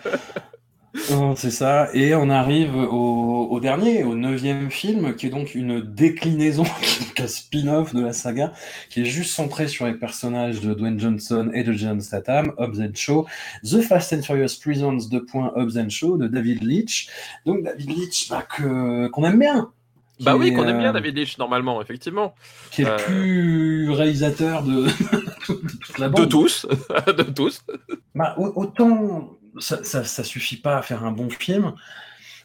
C'est 1.36 1.52
ça. 1.52 1.90
Et 1.94 2.16
on 2.16 2.30
arrive 2.30 2.76
au, 2.76 3.60
dernier, 3.60 4.04
au 4.04 4.16
neuvième 4.16 4.72
film, 4.72 5.16
qui 5.16 5.28
est 5.28 5.30
donc 5.30 5.54
une 5.54 5.82
déclinaison, 5.82 6.64
un 7.20 7.28
spin-off 7.28 7.94
de 7.94 8.02
la 8.02 8.14
saga, 8.14 8.52
qui 8.90 9.02
est 9.02 9.06
juste 9.06 9.32
centré 9.32 9.68
sur 9.68 9.86
les 9.86 9.94
personnages 9.94 10.60
de 10.62 10.74
Dwayne 10.74 11.00
Johnson 11.00 11.52
et 11.54 11.64
de 11.64 11.72
John 11.74 12.02
Statham, 12.02 12.54
Hobbs 12.58 12.80
and 12.82 12.96
Shaw, 12.96 13.26
The 13.64 13.82
Fast 13.82 14.14
and 14.14 14.22
Furious 14.24 14.56
Prisons, 14.60 15.08
de 15.10 15.20
point 15.20 15.52
Hobbs 15.56 15.78
and 15.78 15.90
Shaw, 15.90 16.18
de 16.18 16.28
David 16.28 16.64
Leitch. 16.64 17.10
Donc 17.46 17.64
David 17.64 17.90
Leitch, 17.90 18.30
bah, 18.30 18.46
qu'on 18.58 19.24
aime 19.24 19.40
bien. 19.40 19.72
Bah 20.20 20.36
oui, 20.36 20.54
qu'on 20.54 20.68
aime 20.68 20.80
bien 20.80 20.90
euh, 20.90 20.94
David 20.94 21.16
Leitch, 21.16 21.38
normalement, 21.38 21.82
effectivement. 21.82 22.34
Qui 22.72 22.82
est 22.82 22.86
Euh, 22.88 22.98
le 22.98 23.04
plus 23.04 23.92
réalisateur 23.92 24.64
de, 24.64 24.84
de 25.50 25.70
toute 25.80 25.98
la 26.00 26.08
De 26.10 26.14
bande. 26.14 26.30
tous. 26.30 26.66
de 27.08 27.24
tous. 27.24 27.62
Bah, 28.16 28.34
au- 28.38 28.54
autant 28.56 29.38
ça, 29.60 29.84
ça, 29.84 30.04
ça 30.04 30.24
suffit 30.24 30.58
pas 30.58 30.78
à 30.78 30.82
faire 30.82 31.04
un 31.04 31.12
bon 31.12 31.30
film, 31.30 31.74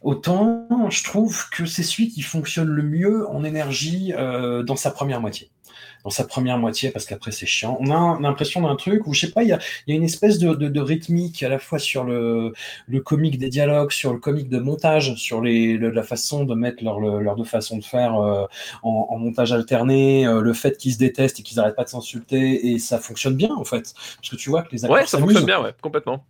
autant 0.05 0.67
je 0.91 1.05
trouve 1.05 1.49
que 1.51 1.67
c'est 1.67 1.83
celui 1.83 2.09
qui 2.09 2.23
fonctionne 2.23 2.69
le 2.69 2.83
mieux 2.83 3.29
en 3.29 3.45
énergie 3.45 4.13
euh, 4.17 4.63
dans 4.63 4.77
sa 4.77 4.91
première 4.91 5.21
moitié. 5.21 5.51
Dans 6.05 6.11
sa 6.11 6.25
première 6.25 6.59
moitié, 6.59 6.91
parce 6.91 7.05
qu'après 7.07 7.31
c'est 7.31 7.47
chiant. 7.47 7.77
On 7.81 7.91
a 7.93 8.19
l'impression 8.21 8.61
d'un 8.63 8.75
truc 8.75 9.07
où, 9.07 9.15
je 9.15 9.21
sais 9.21 9.31
pas, 9.31 9.45
il 9.45 9.51
y 9.51 9.53
a, 9.53 9.61
il 9.87 9.91
y 9.91 9.93
a 9.93 9.97
une 9.97 10.03
espèce 10.03 10.39
de, 10.41 10.53
de, 10.53 10.67
de 10.69 10.81
rythmique 10.81 11.45
à 11.45 11.49
la 11.49 11.61
fois 11.61 11.79
sur 11.79 12.03
le, 12.03 12.53
le 12.89 13.01
comique 13.01 13.39
des 13.39 13.49
dialogues, 13.49 13.93
sur 13.93 14.13
le 14.13 14.19
comique 14.19 14.49
de 14.49 14.59
montage, 14.59 15.15
sur 15.15 15.41
les, 15.41 15.77
le- 15.77 15.91
la 15.91 16.03
façon 16.03 16.45
de 16.45 16.55
mettre 16.57 16.83
leur, 16.83 16.99
leur, 16.99 17.21
leur 17.21 17.37
deux 17.37 17.45
façons 17.45 17.79
de 17.79 17.85
faire 17.85 18.17
euh, 18.17 18.47
en, 18.83 19.07
en 19.11 19.19
montage 19.19 19.53
alterné, 19.53 20.27
euh, 20.27 20.41
le 20.41 20.53
fait 20.53 20.77
qu'ils 20.77 20.95
se 20.95 20.99
détestent 20.99 21.39
et 21.39 21.43
qu'ils 21.45 21.59
n'arrêtent 21.59 21.77
pas 21.77 21.85
de 21.85 21.89
s'insulter, 21.91 22.73
et 22.73 22.81
ça 22.81 22.99
fonctionne 22.99 23.37
bien 23.37 23.55
en 23.55 23.65
fait. 23.65 23.95
Parce 24.17 24.29
que 24.31 24.37
tu 24.37 24.51
vois 24.51 24.63
que 24.63 24.73
les 24.73 24.85
acteurs 24.85 24.97
Ouais, 24.99 25.07
ça 25.07 25.19
fonctionne 25.19 25.47
bien, 25.47 25.63
ouais, 25.63 25.73
complètement. 25.81 26.25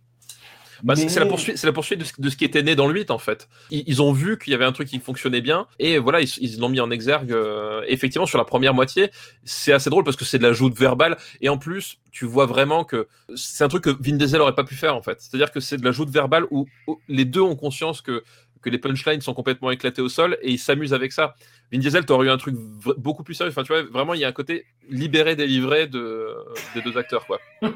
Bah, 0.83 0.95
c'est- 0.95 1.03
Mais- 1.03 1.09
C'est 1.09 1.19
la 1.21 1.25
poursuite, 1.25 1.57
c'est 1.57 1.65
la 1.67 1.73
poursuite 1.73 1.99
de 1.99 2.03
ce, 2.03 2.11
de 2.19 2.29
ce 2.29 2.35
qui 2.35 2.43
était 2.45 2.61
né 2.61 2.75
dans 2.75 2.87
le 2.87 2.93
8 2.93 3.09
en 3.09 3.17
fait. 3.17 3.47
Ils, 3.71 3.83
ils 3.87 4.01
ont 4.01 4.11
vu 4.11 4.37
qu'il 4.37 4.51
y 4.51 4.53
avait 4.53 4.65
un 4.65 4.71
truc 4.73 4.87
qui 4.89 4.99
fonctionnait 4.99 5.41
bien 5.41 5.65
et 5.79 5.97
voilà 5.97 6.19
ils 6.21 6.29
ils 6.41 6.59
l'ont 6.59 6.69
mis 6.69 6.79
en 6.81 6.91
exergue. 6.91 7.31
euh, 7.31 7.81
effectivement 7.87 8.25
sur 8.25 8.37
la 8.37 8.43
première 8.45 8.73
moitié, 8.73 9.09
c'est 9.45 9.71
assez 9.73 9.89
drôle 9.89 10.03
parce 10.03 10.17
que 10.17 10.25
c'est 10.25 10.37
de 10.39 10.43
la 10.43 10.53
joute 10.53 10.77
verbale 10.77 11.17
et 11.41 11.49
en 11.49 11.57
plus 11.57 11.99
tu 12.11 12.25
vois 12.25 12.45
vraiment 12.45 12.83
que 12.83 13.07
c'est 13.35 13.63
un 13.63 13.67
truc 13.69 13.83
que 13.85 13.89
Vin 13.89 14.17
Diesel 14.17 14.41
aurait 14.41 14.55
pas 14.55 14.63
pu 14.65 14.75
faire 14.75 14.95
en 14.95 15.01
fait. 15.01 15.19
C'est-à-dire 15.21 15.51
que 15.51 15.59
c'est 15.59 15.77
de 15.77 15.85
la 15.85 15.91
joute 15.91 16.09
verbale 16.09 16.45
où, 16.51 16.67
où 16.87 16.99
les 17.07 17.25
deux 17.25 17.41
ont 17.41 17.55
conscience 17.55 18.01
que 18.01 18.23
que 18.61 18.69
les 18.69 18.77
punchlines 18.77 19.19
sont 19.19 19.33
complètement 19.33 19.71
éclatés 19.71 20.01
au 20.01 20.07
sol 20.07 20.37
et 20.41 20.51
ils 20.51 20.57
s'amusent 20.59 20.93
avec 20.93 21.11
ça. 21.11 21.35
Vin 21.71 21.79
Diesel, 21.79 22.05
t'aurais 22.05 22.27
eu 22.27 22.29
un 22.29 22.37
truc 22.37 22.55
beaucoup 22.97 23.23
plus 23.23 23.33
sérieux. 23.33 23.51
Enfin, 23.51 23.63
tu 23.63 23.73
vois, 23.73 23.83
vraiment, 23.83 24.13
il 24.13 24.19
y 24.19 24.25
a 24.25 24.27
un 24.27 24.33
côté 24.33 24.65
libéré, 24.89 25.35
délivré 25.35 25.87
de, 25.87 26.29
des 26.75 26.81
deux 26.81 26.97
acteurs, 26.97 27.25
quoi. 27.25 27.39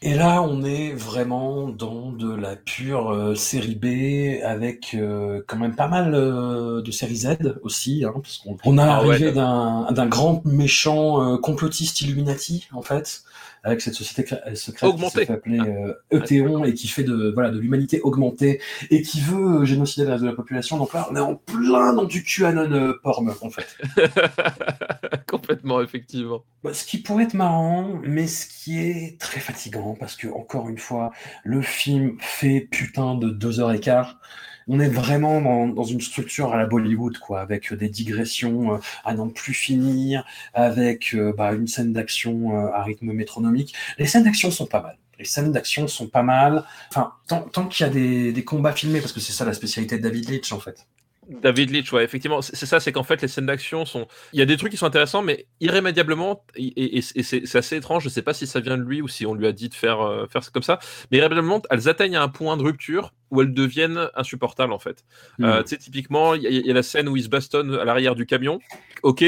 Et 0.00 0.14
là, 0.14 0.42
on 0.42 0.62
est 0.62 0.92
vraiment 0.92 1.68
dans 1.68 2.12
de 2.12 2.32
la 2.32 2.54
pure 2.54 3.10
euh, 3.10 3.34
série 3.34 3.74
B, 3.74 4.40
avec 4.44 4.94
euh, 4.94 5.42
quand 5.48 5.56
même 5.56 5.74
pas 5.74 5.88
mal 5.88 6.14
euh, 6.14 6.80
de 6.82 6.90
série 6.92 7.16
Z 7.16 7.58
aussi, 7.62 8.04
hein, 8.04 8.14
parce 8.14 8.38
qu'on 8.38 8.56
on 8.64 8.78
a 8.78 8.84
Ah 8.84 8.96
arrivé 8.98 9.32
d'un 9.32 9.90
d'un 9.90 10.06
grand 10.06 10.44
méchant 10.44 11.36
complotiste 11.38 12.00
Illuminati, 12.00 12.68
en 12.72 12.82
fait, 12.82 13.24
avec 13.68 13.80
cette 13.80 13.94
société 13.94 14.22
cla- 14.22 14.54
secrète 14.54 14.90
qui 14.96 14.98
se 15.10 15.18
fait 15.26 15.32
appeler 15.32 15.60
euh, 15.60 15.94
Euthéon 16.12 16.64
et 16.64 16.74
qui 16.74 16.88
fait 16.88 17.04
de 17.04 17.30
voilà 17.34 17.50
de 17.50 17.58
l'humanité 17.58 18.00
augmentée 18.02 18.60
et 18.90 19.02
qui 19.02 19.20
veut 19.20 19.60
euh, 19.60 19.64
génocider 19.64 20.04
le 20.06 20.12
reste 20.12 20.22
de 20.24 20.28
la 20.28 20.34
population. 20.34 20.76
Donc 20.76 20.92
là, 20.94 21.06
on 21.10 21.16
est 21.16 21.20
en 21.20 21.34
plein 21.36 21.92
dans 21.92 22.04
du 22.04 22.22
QAnon 22.24 22.72
euh, 22.72 22.94
porn, 23.02 23.32
en 23.40 23.50
fait. 23.50 23.76
Complètement, 25.26 25.82
effectivement. 25.82 26.44
Bah, 26.62 26.72
ce 26.74 26.84
qui 26.84 26.98
pourrait 26.98 27.24
être 27.24 27.34
marrant, 27.34 28.00
mais 28.04 28.26
ce 28.26 28.46
qui 28.46 28.78
est 28.78 29.20
très 29.20 29.40
fatigant, 29.40 29.96
parce 29.98 30.16
que, 30.16 30.28
encore 30.28 30.68
une 30.68 30.78
fois, 30.78 31.12
le 31.44 31.62
film 31.62 32.16
fait 32.20 32.60
putain 32.60 33.14
de 33.14 33.28
deux 33.30 33.60
heures 33.60 33.72
et 33.72 33.80
quart. 33.80 34.20
On 34.68 34.80
est 34.80 34.88
vraiment 34.88 35.40
dans, 35.40 35.66
dans 35.66 35.84
une 35.84 36.00
structure 36.00 36.52
à 36.52 36.58
la 36.58 36.66
Bollywood, 36.66 37.18
quoi, 37.18 37.40
avec 37.40 37.72
des 37.72 37.88
digressions 37.88 38.74
euh, 38.74 38.78
à 39.04 39.14
n'en 39.14 39.28
plus 39.28 39.54
finir, 39.54 40.24
avec 40.52 41.14
euh, 41.14 41.32
bah, 41.32 41.52
une 41.52 41.66
scène 41.66 41.92
d'action 41.94 42.54
euh, 42.54 42.70
à 42.72 42.82
rythme 42.82 43.12
métronomique. 43.12 43.74
Les 43.98 44.06
scènes 44.06 44.24
d'action 44.24 44.50
sont 44.50 44.66
pas 44.66 44.82
mal. 44.82 44.98
Les 45.18 45.24
scènes 45.24 45.52
d'action 45.52 45.88
sont 45.88 46.06
pas 46.06 46.22
mal. 46.22 46.64
Enfin, 46.90 47.12
tant, 47.26 47.40
tant 47.42 47.66
qu'il 47.66 47.86
y 47.86 47.88
a 47.88 47.92
des, 47.92 48.32
des 48.32 48.44
combats 48.44 48.72
filmés, 48.72 49.00
parce 49.00 49.12
que 49.12 49.20
c'est 49.20 49.32
ça 49.32 49.44
la 49.44 49.54
spécialité 49.54 49.96
de 49.96 50.02
David 50.02 50.28
Leitch, 50.28 50.52
en 50.52 50.60
fait. 50.60 50.86
David 51.28 51.70
Leitch, 51.70 51.92
ouais, 51.92 52.04
effectivement, 52.04 52.40
c'est 52.40 52.64
ça, 52.64 52.80
c'est 52.80 52.90
qu'en 52.90 53.02
fait, 53.02 53.20
les 53.20 53.28
scènes 53.28 53.46
d'action 53.46 53.84
sont. 53.84 54.06
Il 54.32 54.38
y 54.38 54.42
a 54.42 54.46
des 54.46 54.56
trucs 54.56 54.70
qui 54.70 54.78
sont 54.78 54.86
intéressants, 54.86 55.22
mais 55.22 55.46
irrémédiablement, 55.60 56.42
et, 56.56 57.02
c'est 57.02 57.56
assez 57.56 57.76
étrange, 57.76 58.04
je 58.04 58.08
sais 58.08 58.22
pas 58.22 58.32
si 58.32 58.46
ça 58.46 58.60
vient 58.60 58.78
de 58.78 58.82
lui 58.82 59.02
ou 59.02 59.08
si 59.08 59.26
on 59.26 59.34
lui 59.34 59.46
a 59.46 59.52
dit 59.52 59.68
de 59.68 59.74
faire, 59.74 60.00
euh, 60.00 60.26
faire 60.26 60.50
comme 60.52 60.62
ça, 60.62 60.78
mais 61.10 61.18
irrémédiablement, 61.18 61.60
elles 61.70 61.88
atteignent 61.88 62.16
un 62.16 62.28
point 62.28 62.56
de 62.56 62.62
rupture 62.62 63.12
où 63.30 63.40
elles 63.42 63.52
deviennent 63.52 64.08
insupportables, 64.14 64.72
en 64.72 64.78
fait. 64.78 65.04
Euh, 65.40 65.62
tu 65.62 65.70
sais, 65.70 65.76
typiquement, 65.76 66.34
il 66.34 66.42
y, 66.42 66.46
a- 66.46 66.50
il 66.50 66.66
y 66.66 66.70
a 66.70 66.74
la 66.74 66.82
scène 66.82 67.08
où 67.08 67.16
ils 67.16 67.24
se 67.24 67.28
bastonnent 67.28 67.74
à 67.74 67.84
l'arrière 67.84 68.14
du 68.14 68.26
camion. 68.26 68.58
Ok, 69.02 69.22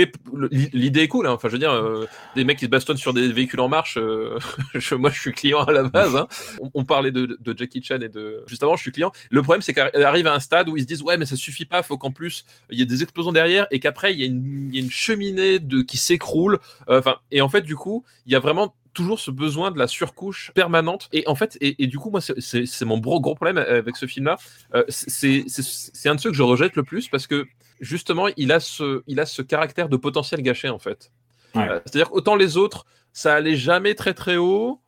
l'idée 0.51 1.03
est 1.03 1.09
cool, 1.09 1.27
hein. 1.27 1.33
enfin, 1.33 1.49
je 1.49 1.53
veux 1.53 1.59
dire, 1.59 1.73
euh, 1.73 2.07
des 2.35 2.45
mecs 2.45 2.59
qui 2.59 2.65
se 2.65 2.71
bastonnent 2.71 2.97
sur 2.97 3.13
des 3.15 3.29
véhicules 3.33 3.61
en 3.61 3.69
marche, 3.69 3.99
euh, 3.99 4.39
je- 4.75 4.95
moi, 4.95 5.11
je 5.11 5.21
suis 5.21 5.33
client 5.33 5.63
à 5.63 5.73
la 5.73 5.85
base. 5.85 6.17
hein. 6.17 6.27
On, 6.61 6.71
on 6.75 6.85
parlait 6.85 7.13
de, 7.13 7.39
de 7.41 7.55
Jackie 7.57 7.83
Chan 7.83 8.01
et 8.01 8.09
de. 8.09 8.43
Juste 8.47 8.63
avant, 8.63 8.77
je 8.77 8.83
suis 8.83 8.93
client. 8.93 9.13
Le 9.31 9.43
problème, 9.43 9.63
c'est 9.63 9.73
qu'elle 9.75 10.03
arrive 10.05 10.27
à 10.27 10.35
un 10.35 10.41
stade 10.41 10.69
où 10.69 10.77
ils 10.77 10.83
se 10.83 10.87
disent, 10.87 11.03
ouais, 11.03 11.17
mais 11.17 11.27
ça 11.27 11.37
suffit 11.37 11.65
pas, 11.67 11.83
faut 11.83 11.99
qu'en 11.99 12.11
plus, 12.11 12.45
il 12.71 12.79
y 12.79 12.83
ait 12.83 12.87
des 12.87 13.03
explosions 13.03 13.33
derrière 13.33 13.67
et 13.71 13.81
qu'après, 13.81 14.13
il 14.13 14.21
y, 14.21 14.23
a 14.23 14.27
une- 14.27 14.71
il 14.73 14.77
y 14.77 14.81
a 14.81 14.85
une 14.85 14.91
cheminée 14.91 15.59
de, 15.59 15.83
qui 15.83 15.97
s'écroule. 15.99 16.59
Enfin, 16.89 17.17
et 17.31 17.41
en 17.41 17.49
fait, 17.49 17.63
du 17.63 17.77
coup, 17.77 18.05
il 18.27 18.33
y 18.33 18.37
a 18.37 18.41
vraiment 18.41 18.75
toujours 18.93 19.21
ce 19.21 19.31
besoin 19.31 19.71
de 19.71 19.79
la 19.79 19.87
surcouche 19.87 20.51
permanente. 20.55 21.09
Et 21.13 21.25
en 21.27 21.35
fait 21.35 21.57
et, 21.61 21.83
et 21.83 21.87
du 21.87 21.99
coup 21.99 22.11
moi 22.11 22.21
c'est- 22.21 22.85
mon 22.85 22.99
gros 22.99 23.21
gros 23.21 23.35
problème 23.35 23.59
avec 23.59 23.97
ce 23.97 24.07
film 24.07 24.27
là 24.27 24.37
c'est 24.89 26.09
un 26.09 26.15
de 26.15 26.21
ceux 26.21 26.31
que 26.31 26.37
je 26.37 26.43
rejette 26.43 26.77
le 26.77 26.83
plus 26.83 27.09
parce 27.09 27.27
que 27.27 27.47
justement 27.81 28.27
il 28.37 28.53
a 28.53 28.61
ce 28.61 29.03
il 29.07 29.21
a 29.21 29.27
ce 29.27 29.43
caractère 29.43 29.89
de 29.89 29.97
potentiel 29.97 30.43
gâché 30.43 30.69
en 30.69 30.79
fait. 30.79 31.11
Ouais. 31.55 31.69
Euh, 31.69 31.81
c'est 31.87 31.97
à 31.97 31.99
dire 32.05 32.13
autant 32.13 32.37
les 32.37 32.57
autres 32.57 32.85
ça 33.13 33.35
allait 33.35 33.57
jamais 33.57 33.95
très 33.95 34.15
très 34.15 34.37
haut. 34.37 34.81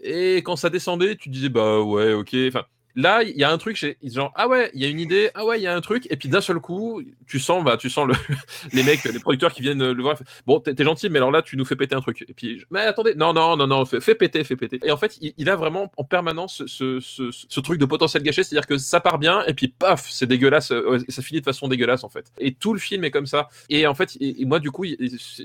Et 0.00 0.36
quand 0.38 0.56
ça 0.56 0.70
descendait 0.70 1.16
tu 1.16 1.28
disais 1.28 1.48
bah 1.48 1.80
ouais 1.80 2.12
ok. 2.12 2.34
Enfin 2.48 2.64
Là, 2.98 3.22
il 3.22 3.36
y 3.36 3.44
a 3.44 3.52
un 3.52 3.58
truc, 3.58 3.76
j'ai- 3.76 3.96
genre, 4.02 4.32
ah 4.34 4.48
ouais, 4.48 4.72
il 4.74 4.82
y 4.82 4.84
a 4.84 4.88
une 4.88 4.98
idée, 4.98 5.30
ah 5.34 5.44
ouais, 5.44 5.60
il 5.60 5.62
y 5.62 5.68
a 5.68 5.76
un 5.76 5.80
truc, 5.80 6.08
et 6.10 6.16
puis 6.16 6.28
d'un 6.28 6.40
seul 6.40 6.58
coup, 6.58 7.00
tu 7.28 7.38
sens, 7.38 7.62
bah, 7.62 7.76
tu 7.76 7.88
sens 7.88 8.08
le, 8.08 8.14
les 8.72 8.82
mecs, 8.82 9.04
les 9.04 9.20
producteurs 9.20 9.52
qui 9.52 9.62
viennent 9.62 9.92
le 9.92 10.02
voir. 10.02 10.16
ils 10.18 10.26
Bon, 10.46 10.58
t'es 10.58 10.82
gentil, 10.82 11.08
mais 11.08 11.18
alors 11.18 11.30
là, 11.30 11.40
tu 11.40 11.56
nous 11.56 11.64
fais 11.64 11.76
péter 11.76 11.94
un 11.94 12.00
truc. 12.00 12.24
Et 12.28 12.34
puis, 12.34 12.64
mais 12.72 12.80
attendez, 12.80 13.14
non, 13.14 13.32
non, 13.32 13.56
non, 13.56 13.68
non, 13.68 13.84
fais, 13.84 14.16
péter, 14.16 14.42
fais 14.42 14.56
péter. 14.56 14.80
Et 14.82 14.90
en 14.90 14.96
fait, 14.96 15.16
il, 15.20 15.48
a 15.48 15.54
vraiment 15.54 15.92
en 15.96 16.02
permanence 16.02 16.64
ce, 16.66 16.98
ce, 16.98 17.60
truc 17.60 17.78
de 17.78 17.84
potentiel 17.84 18.24
gâché, 18.24 18.42
c'est-à-dire 18.42 18.66
que 18.66 18.78
ça 18.78 18.98
part 18.98 19.20
bien, 19.20 19.44
et 19.46 19.54
puis 19.54 19.68
paf, 19.68 20.10
c'est 20.10 20.26
dégueulasse, 20.26 20.72
euh, 20.72 20.98
ça 21.08 21.22
finit 21.22 21.38
de 21.38 21.44
façon 21.44 21.68
dégueulasse, 21.68 22.02
en 22.02 22.08
fait. 22.08 22.32
Et 22.40 22.52
tout 22.52 22.72
le 22.72 22.80
film 22.80 23.04
est 23.04 23.12
comme 23.12 23.26
ça. 23.26 23.48
Et 23.68 23.86
en 23.86 23.94
fait, 23.94 24.16
et, 24.18 24.44
moi, 24.44 24.58
du 24.58 24.72
coup, 24.72 24.84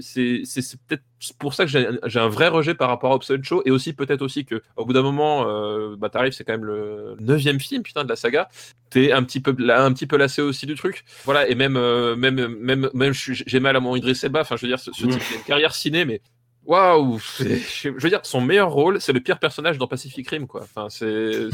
c'est 0.01 0.41
peut-être 0.87 1.03
pour 1.37 1.53
ça 1.53 1.65
que 1.65 1.71
j'ai 1.71 2.19
un 2.19 2.29
vrai 2.29 2.47
rejet 2.47 2.73
par 2.73 2.89
rapport 2.89 3.11
à 3.11 3.15
Hobson 3.15 3.39
Show, 3.43 3.61
et 3.65 3.69
aussi 3.69 3.93
peut-être 3.93 4.23
aussi 4.23 4.43
que 4.43 4.63
au 4.75 4.85
bout 4.85 4.93
d'un 4.93 5.03
moment, 5.03 5.47
euh, 5.47 5.95
bah, 5.95 6.09
t'arrives, 6.09 6.33
c'est 6.33 6.43
quand 6.43 6.53
même 6.53 6.65
le 6.65 7.15
neuvième 7.43 7.59
film, 7.59 7.83
putain, 7.83 8.03
de 8.03 8.09
la 8.09 8.15
saga. 8.15 8.49
T'es 8.89 9.11
un 9.11 9.23
petit 9.23 9.39
peu, 9.39 9.55
là, 9.57 9.83
un 9.83 9.91
petit 9.93 10.07
peu 10.07 10.17
lassé 10.17 10.41
aussi 10.41 10.65
du 10.65 10.75
truc. 10.75 11.03
Voilà, 11.25 11.47
et 11.47 11.55
même, 11.55 11.77
euh, 11.77 12.15
même, 12.15 12.47
même, 12.47 12.89
même, 12.93 13.13
j'ai 13.13 13.59
mal 13.59 13.75
à 13.75 13.79
mon 13.79 13.95
Idriss 13.95 14.23
Elba. 14.23 14.41
Enfin, 14.41 14.55
je 14.55 14.61
veux 14.61 14.67
dire, 14.67 14.79
ce, 14.79 14.91
ce 14.91 15.05
type, 15.05 15.21
a 15.31 15.35
une 15.35 15.43
carrière 15.43 15.73
ciné, 15.73 16.05
mais 16.05 16.21
Waouh 16.65 17.19
Je 17.39 17.89
veux 17.89 18.09
dire, 18.09 18.21
son 18.23 18.39
meilleur 18.39 18.71
rôle, 18.71 19.01
c'est 19.01 19.11
le 19.11 19.19
pire 19.19 19.39
personnage 19.39 19.77
dans 19.77 19.87
Pacific 19.87 20.27
Rim, 20.29 20.47
quoi. 20.47 20.61
Enfin, 20.63 20.87
c'est... 20.89 21.49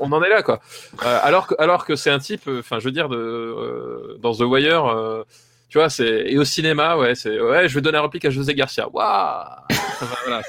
on, 0.00 0.10
en 0.10 0.22
est 0.22 0.30
là, 0.30 0.42
quoi. 0.42 0.60
Euh, 1.04 1.18
alors 1.22 1.46
que, 1.46 1.54
alors 1.58 1.84
que 1.84 1.94
c'est 1.94 2.10
un 2.10 2.18
type, 2.18 2.48
euh, 2.48 2.60
enfin, 2.60 2.78
je 2.78 2.84
veux 2.84 2.92
dire, 2.92 3.08
de, 3.08 3.16
euh, 3.16 4.18
dans 4.20 4.34
The 4.34 4.40
Wire, 4.40 5.24
tu 5.68 5.76
vois, 5.76 5.90
c'est... 5.90 6.24
Et 6.26 6.38
au 6.38 6.44
cinéma, 6.44 6.96
ouais, 6.96 7.14
c'est... 7.14 7.38
Ouais, 7.38 7.68
je 7.68 7.74
vais 7.74 7.82
donner 7.82 7.98
un 7.98 8.02
réplique 8.02 8.24
à 8.24 8.30
José 8.30 8.54
Garcia. 8.54 8.88
Waouh 8.88 9.44
voilà. 10.24 10.42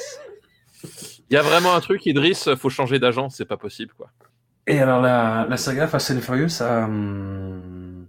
Il 1.30 1.34
y 1.34 1.38
a 1.38 1.42
vraiment 1.42 1.76
un 1.76 1.82
truc, 1.82 2.06
Idriss, 2.06 2.50
faut 2.56 2.70
changer 2.70 2.98
d'agent, 2.98 3.30
c'est 3.30 3.46
pas 3.46 3.58
possible, 3.58 3.94
quoi. 3.98 4.10
Et 4.70 4.80
alors, 4.80 5.02
la, 5.02 5.48
la 5.50 5.58
saga 5.58 5.88
Fast 5.88 6.12
and 6.12 6.22
Furious 6.22 6.62
a 6.62 6.86
hum, 6.86 8.08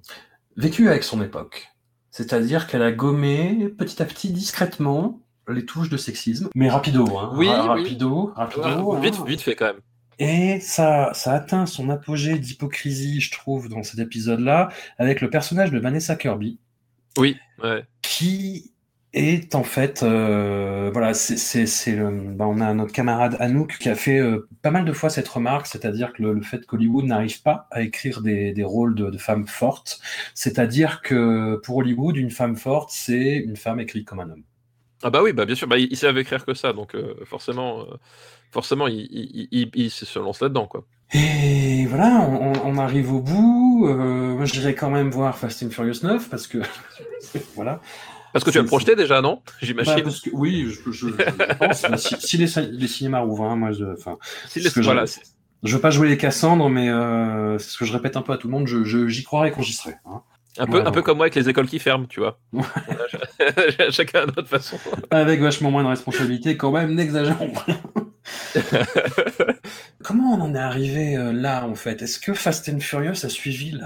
vécu 0.56 0.88
avec 0.88 1.02
son 1.02 1.22
époque. 1.22 1.68
C'est-à-dire 2.10 2.66
qu'elle 2.66 2.82
a 2.82 2.92
gommé 2.92 3.68
petit 3.78 4.02
à 4.02 4.04
petit, 4.04 4.30
discrètement, 4.30 5.20
les 5.48 5.64
touches 5.64 5.88
de 5.88 5.96
sexisme. 5.96 6.48
Mais 6.54 6.68
rapido, 6.68 7.06
hein. 7.18 7.32
Oui, 7.34 7.48
Ra- 7.48 7.74
oui. 7.74 7.82
rapido, 7.82 8.32
rapido. 8.36 8.96
vite, 9.00 9.14
hein. 9.20 9.24
vite 9.26 9.40
fait, 9.40 9.56
quand 9.56 9.66
même. 9.66 9.80
Et 10.18 10.60
ça, 10.60 11.10
ça 11.14 11.32
atteint 11.32 11.64
son 11.64 11.88
apogée 11.88 12.38
d'hypocrisie, 12.38 13.20
je 13.20 13.30
trouve, 13.30 13.68
dans 13.70 13.82
cet 13.82 13.98
épisode-là, 14.00 14.68
avec 14.98 15.22
le 15.22 15.30
personnage 15.30 15.70
de 15.70 15.78
Vanessa 15.78 16.14
Kirby, 16.14 16.58
Oui, 17.16 17.38
ouais. 17.62 17.86
qui 18.02 18.72
est 19.12 19.54
en 19.54 19.64
fait, 19.64 20.02
euh, 20.02 20.90
voilà, 20.92 21.14
c'est, 21.14 21.96
bah, 21.96 22.46
on 22.46 22.60
a 22.60 22.72
notre 22.74 22.92
camarade 22.92 23.36
Anouk 23.40 23.78
qui 23.78 23.88
a 23.88 23.94
fait 23.94 24.18
euh, 24.18 24.48
pas 24.62 24.70
mal 24.70 24.84
de 24.84 24.92
fois 24.92 25.10
cette 25.10 25.28
remarque, 25.28 25.66
c'est-à-dire 25.66 26.12
que 26.12 26.22
le, 26.22 26.32
le 26.34 26.42
fait 26.42 26.64
qu'Hollywood 26.64 27.04
n'arrive 27.06 27.42
pas 27.42 27.66
à 27.70 27.82
écrire 27.82 28.20
des, 28.20 28.52
des 28.52 28.64
rôles 28.64 28.94
de, 28.94 29.10
de 29.10 29.18
femmes 29.18 29.46
fortes, 29.46 30.00
c'est-à-dire 30.34 31.02
que 31.02 31.60
pour 31.64 31.78
Hollywood, 31.78 32.16
une 32.16 32.30
femme 32.30 32.56
forte, 32.56 32.90
c'est 32.92 33.36
une 33.36 33.56
femme 33.56 33.80
écrite 33.80 34.06
comme 34.06 34.20
un 34.20 34.30
homme. 34.30 34.44
Ah 35.02 35.10
bah 35.10 35.22
oui, 35.22 35.32
bah 35.32 35.44
bien 35.44 35.54
sûr, 35.54 35.66
bah, 35.66 35.78
il, 35.78 35.88
il 35.90 35.96
savait 35.96 36.20
écrire 36.20 36.44
que 36.44 36.54
ça, 36.54 36.72
donc 36.72 36.94
euh, 36.94 37.14
forcément, 37.24 37.86
forcément, 38.52 38.86
il, 38.86 39.08
il, 39.50 39.70
il, 39.74 39.90
se 39.90 40.18
lance 40.18 40.40
là-dedans, 40.40 40.66
quoi. 40.66 40.84
Et 41.12 41.86
voilà, 41.86 42.20
on, 42.20 42.78
arrive 42.78 43.12
au 43.12 43.20
bout. 43.20 43.88
Moi, 43.88 44.44
je 44.44 44.52
dirais 44.52 44.76
quand 44.76 44.90
même 44.90 45.10
voir 45.10 45.36
Fast 45.36 45.64
and 45.64 45.70
Furious 45.70 46.04
9 46.04 46.30
parce 46.30 46.46
que 46.46 46.58
voilà. 47.56 47.80
Parce 48.32 48.44
que 48.44 48.50
tu 48.50 48.58
vas 48.58 48.62
le 48.62 48.68
projeter 48.68 48.96
déjà, 48.96 49.20
non? 49.22 49.42
Bah, 49.46 49.52
J'imagine. 49.62 50.02
parce 50.02 50.20
que, 50.20 50.30
oui, 50.32 50.66
je, 50.68 50.90
je- 50.90 51.08
je- 51.08 51.08
je 51.08 51.54
pense. 51.58 51.82
Bah, 51.82 51.96
si, 51.96 52.14
si 52.18 52.36
les, 52.38 52.46
ci- 52.46 52.68
les 52.70 52.88
cinémas 52.88 53.24
ouvrent, 53.24 53.44
hein, 53.44 53.56
moi, 53.56 53.72
je, 53.72 53.84
enfin, 53.96 54.18
Si 54.48 54.60
les- 54.60 54.70
voilà, 54.82 55.04
je 55.62 55.74
veux 55.74 55.80
pas 55.80 55.90
jouer 55.90 56.08
les 56.08 56.16
Cassandres, 56.16 56.68
mais 56.70 56.88
euh, 56.88 57.58
c'est 57.58 57.70
ce 57.70 57.78
que 57.78 57.84
je 57.84 57.92
répète 57.92 58.16
un 58.16 58.22
peu 58.22 58.32
à 58.32 58.36
tout 58.38 58.46
le 58.48 58.52
monde. 58.52 58.66
Je, 58.66 58.84
je- 58.84 59.08
j'y 59.08 59.24
croirais 59.24 59.50
quand 59.50 59.62
j'y 59.62 59.72
serai. 59.72 59.94
hein. 60.06 60.22
un 60.58 60.66
peu, 60.66 60.84
un 60.84 60.90
peu 60.90 61.02
comme 61.02 61.16
moi 61.18 61.24
avec 61.26 61.34
les 61.36 61.48
écoles 61.48 61.68
qui 61.68 61.78
ferment, 61.78 62.06
tu 62.06 62.20
vois. 62.20 62.38
Chacun 63.90 64.22
à 64.22 64.26
notre 64.26 64.46
façon. 64.48 64.78
Avec 65.10 65.40
vachement 65.40 65.70
moins 65.70 65.82
de 65.84 65.88
responsabilité, 65.88 66.56
quand 66.56 66.70
même, 66.72 66.94
n'exagérons 66.94 67.50
pas. 67.50 67.66
Comment 70.02 70.34
on 70.34 70.40
en 70.40 70.54
est 70.54 70.58
arrivé 70.58 71.16
euh, 71.16 71.32
là, 71.32 71.66
en 71.66 71.74
fait? 71.74 72.02
Est-ce 72.02 72.18
que 72.18 72.34
Fast 72.34 72.68
and 72.68 72.80
Furious 72.80 73.24
a 73.24 73.28
suivi 73.28 73.78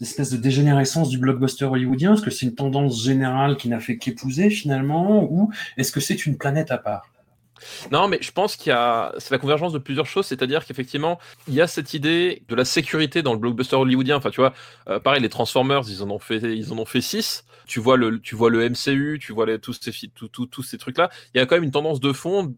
l'espèce 0.00 0.30
de 0.30 0.36
dégénérescence 0.36 1.08
du 1.08 1.18
blockbuster 1.18 1.64
hollywoodien? 1.64 2.14
Est-ce 2.14 2.22
que 2.22 2.30
c'est 2.30 2.46
une 2.46 2.54
tendance 2.54 3.02
générale 3.02 3.56
qui 3.56 3.68
n'a 3.68 3.80
fait 3.80 3.98
qu'épouser 3.98 4.50
finalement? 4.50 5.24
Ou 5.24 5.50
est-ce 5.76 5.92
que 5.92 6.00
c'est 6.00 6.26
une 6.26 6.36
planète 6.36 6.70
à 6.70 6.78
part? 6.78 7.10
Non, 7.90 8.08
mais 8.08 8.18
je 8.20 8.32
pense 8.32 8.56
qu'il 8.56 8.70
y 8.70 8.72
a, 8.72 9.12
c'est 9.18 9.30
la 9.30 9.38
convergence 9.38 9.72
de 9.72 9.78
plusieurs 9.78 10.06
choses, 10.06 10.26
c'est-à-dire 10.26 10.64
qu'effectivement, 10.66 11.18
il 11.48 11.54
y 11.54 11.60
a 11.60 11.66
cette 11.66 11.94
idée 11.94 12.42
de 12.48 12.54
la 12.54 12.64
sécurité 12.64 13.22
dans 13.22 13.32
le 13.32 13.38
blockbuster 13.38 13.76
hollywoodien. 13.76 14.16
Enfin, 14.16 14.30
tu 14.30 14.40
vois, 14.40 14.52
euh, 14.88 15.00
pareil, 15.00 15.22
les 15.22 15.28
Transformers, 15.28 15.82
ils 15.88 16.02
en 16.02 16.10
ont 16.10 16.18
fait, 16.18 16.38
ils 16.38 16.72
en 16.72 16.78
ont 16.78 16.84
fait 16.84 17.00
six. 17.00 17.44
Tu 17.66 17.80
vois 17.80 17.96
le, 17.96 18.20
tu 18.20 18.36
vois 18.36 18.48
le 18.48 18.68
MCU, 18.68 19.18
tu 19.20 19.32
vois 19.32 19.46
tous 19.58 19.72
ces, 19.72 19.92
tous 20.30 20.62
ces 20.62 20.78
trucs-là. 20.78 21.10
Il 21.34 21.38
y 21.38 21.40
a 21.40 21.46
quand 21.46 21.56
même 21.56 21.64
une 21.64 21.72
tendance 21.72 21.98
de 21.98 22.12
fond 22.12 22.54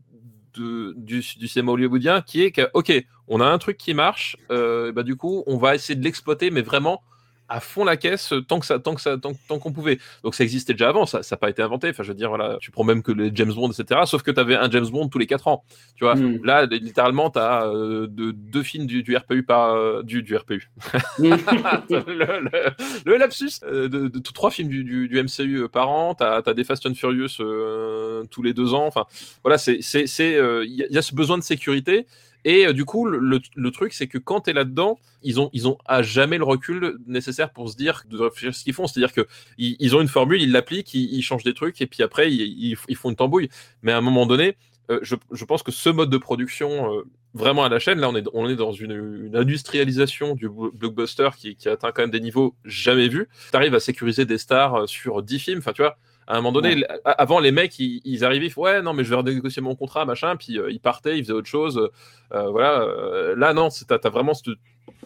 du, 0.55 1.23
du 1.37 1.49
cinéma 1.49 1.73
hollywoodien 1.73 2.23
qui 2.23 2.43
est 2.43 2.51
que, 2.51 2.69
ok, 2.75 2.93
on 3.29 3.41
a 3.41 3.47
un 3.47 3.59
truc 3.59 3.77
qui 3.77 3.95
marche, 3.95 4.37
euh, 4.51 4.93
bah 4.93 5.03
du 5.03 5.17
coup, 5.17 5.45
on 5.47 5.57
va 5.57 5.75
essayer 5.75 5.99
de 5.99 6.05
l'exploiter, 6.05 6.51
mais 6.51 6.63
vraiment 6.63 7.03
à 7.49 7.61
fond 7.61 7.85
la 7.85 7.97
caisse 7.97 8.33
euh, 8.33 8.41
tant 8.43 8.61
que 8.61 8.67
ça 8.67 8.79
tant 8.79 8.95
que 8.95 9.01
ça 9.01 9.17
tant, 9.19 9.33
tant 9.49 9.59
qu'on 9.59 9.73
pouvait. 9.73 9.99
Donc 10.23 10.35
ça 10.35 10.45
existait 10.45 10.73
déjà 10.75 10.89
avant 10.91 11.07
ça 11.07 11.21
n'a 11.31 11.37
pas 11.37 11.49
été 11.51 11.63
inventé. 11.63 11.89
Enfin 11.91 12.03
je 12.03 12.09
veux 12.09 12.15
dire 12.15 12.29
voilà 12.29 12.59
tu 12.61 12.71
prends 12.71 12.85
même 12.85 13.03
que 13.03 13.13
les 13.13 13.31
James 13.35 13.53
Bond 13.53 13.71
etc 13.71 14.01
sauf 14.05 14.23
que 14.23 14.31
tu 14.31 14.39
avais 14.41 14.55
un 14.57 14.71
James 14.71 14.87
Bond 14.89 15.09
tous 15.09 15.19
les 15.19 15.27
quatre 15.27 15.49
ans. 15.49 15.65
Tu 15.97 16.05
vois 16.05 16.15
Mm. 16.15 16.41
là 16.45 16.67
littéralement 16.67 17.31
tu 17.31 17.39
as 17.39 17.71
deux 18.09 18.63
films 18.63 18.87
du, 18.87 19.03
du 19.03 19.17
RPU 19.17 19.43
par 19.43 19.75
euh, 19.75 20.03
du, 20.03 20.23
du 20.23 20.37
RPU 20.37 20.69
le, 21.19 22.41
le- 22.41 22.71
le 23.05 23.17
lapsus. 23.17 23.61
Euh, 23.65 23.89
de, 23.89 24.09
de- 24.09 24.19
trois 24.19 24.51
films 24.51 24.69
du, 24.69 24.85
du, 24.85 25.09
du 25.09 25.23
MCU 25.23 25.63
euh, 25.63 25.69
par 25.69 25.89
an 25.89 26.15
t'as 26.15 26.43
as 26.45 26.55
des 26.55 26.65
Fast 26.65 26.87
and 26.87 26.95
Furious 26.95 27.41
euh, 27.41 28.25
tous 28.31 28.43
les 28.43 28.53
deux 28.53 28.75
ans. 28.75 28.87
Enfin 28.87 29.07
voilà 29.43 29.59
c'est 29.59 29.81
euh, 30.21 30.65
y, 30.67 30.85
il 30.89 30.95
y 30.95 30.99
a 30.99 31.03
ce 31.03 31.15
besoin 31.15 31.39
de 31.39 31.43
sécurité 31.43 32.07
et 32.45 32.67
euh, 32.67 32.73
du 32.73 32.85
coup, 32.85 33.07
le, 33.07 33.71
truc, 33.71 33.93
c'est 33.93 34.07
que 34.07 34.19
quand 34.19 34.43
tu 34.43 34.51
es 34.51 34.53
là-dedans, 34.53 34.99
ils 35.23 35.41
ont, 35.41 35.51
ils 35.53 35.67
ont 35.67 35.79
à 35.85 36.03
jamais 36.03 36.39
le 36.39 36.45
recul 36.45 36.99
nécessaire 37.07 37.51
pour 37.53 37.71
se 37.71 37.77
dire, 37.77 38.05
de 38.09 38.19
réfléchir 38.19 38.55
ce 38.55 38.65
qu'ils 38.65 38.75
font. 38.75 38.87
C'est-à-dire 38.87 39.13
que 39.13 39.27
ils, 39.59 39.97
ont 39.97 40.01
une 40.01 40.09
formule, 40.09 40.41
ils 40.41 40.53
l'appliquent, 40.53 40.95
ils, 40.95 41.23
changent 41.23 41.45
des 41.45 41.55
trucs, 41.55 41.81
et 41.81 41.87
puis 41.87 42.03
après, 42.03 42.33
ils, 42.33 42.77
font 42.77 43.11
une 43.11 43.17
tambouille. 43.17 43.49
Mais 43.83 43.93
à 43.93 43.99
un 43.99 44.01
moment 44.01 44.27
donné, 44.27 44.57
euh, 44.91 45.01
je, 45.03 45.45
pense 45.45 45.63
que 45.63 45.73
ce 45.73 45.91
mode 45.91 46.11
de 46.11 46.17
production, 46.17 46.95
euh, 46.95 47.03
vraiment 47.35 47.65
à 47.65 47.69
la 47.69 47.79
chaîne, 47.79 47.99
là, 47.99 48.09
on 48.09 48.17
est, 48.17 48.25
on 48.33 48.49
est 48.49 48.57
dans 48.57 48.73
une, 48.73 49.31
industrialisation 49.35 50.35
du 50.35 50.49
blo- 50.49 50.73
blockbuster 50.73 51.31
qui, 51.37 51.57
qui 51.57 51.69
atteint 51.69 51.93
quand 51.93 52.03
même 52.03 52.11
des 52.11 52.21
niveaux 52.21 52.55
jamais 52.65 53.09
vus. 53.09 53.29
Tu 53.51 53.57
arrives 53.57 53.75
à 53.75 53.81
sécuriser 53.81 54.25
des 54.25 54.39
stars 54.39 54.89
sur 54.89 55.23
10 55.23 55.39
films, 55.39 55.59
enfin, 55.59 55.73
tu 55.73 55.83
vois. 55.83 55.99
À 56.29 56.35
un 56.37 56.41
moment 56.43 56.53
donné, 56.53 56.75
Ouais. 56.77 56.87
avant 57.05 57.41
les 57.41 57.51
mecs, 57.53 57.79
ils, 57.79 58.01
ils 58.05 58.23
arrivaient, 58.25 58.47
ils 58.47 58.51
font, 58.51 58.63
ouais, 58.63 58.83
non, 58.83 58.93
mais 58.93 59.03
je 59.03 59.09
vais 59.09 59.17
renégocier 59.17 59.63
mon 59.63 59.75
contrat, 59.75 60.05
machin, 60.05 60.37
puis 60.37 60.59
euh, 60.59 60.71
ils 60.71 60.79
partaient, 60.79 61.17
ils 61.19 61.25
faisaient 61.25 61.33
autre 61.33 61.49
chose. 61.49 61.91
Euh, 62.35 62.51
voilà, 62.51 62.83
euh, 62.83 63.35
là 63.35 63.55
non, 63.55 63.71
c'est- 63.71 63.87
t'as 63.87 63.99
as 64.05 64.11
vraiment 64.11 64.35
ce- 64.35 64.51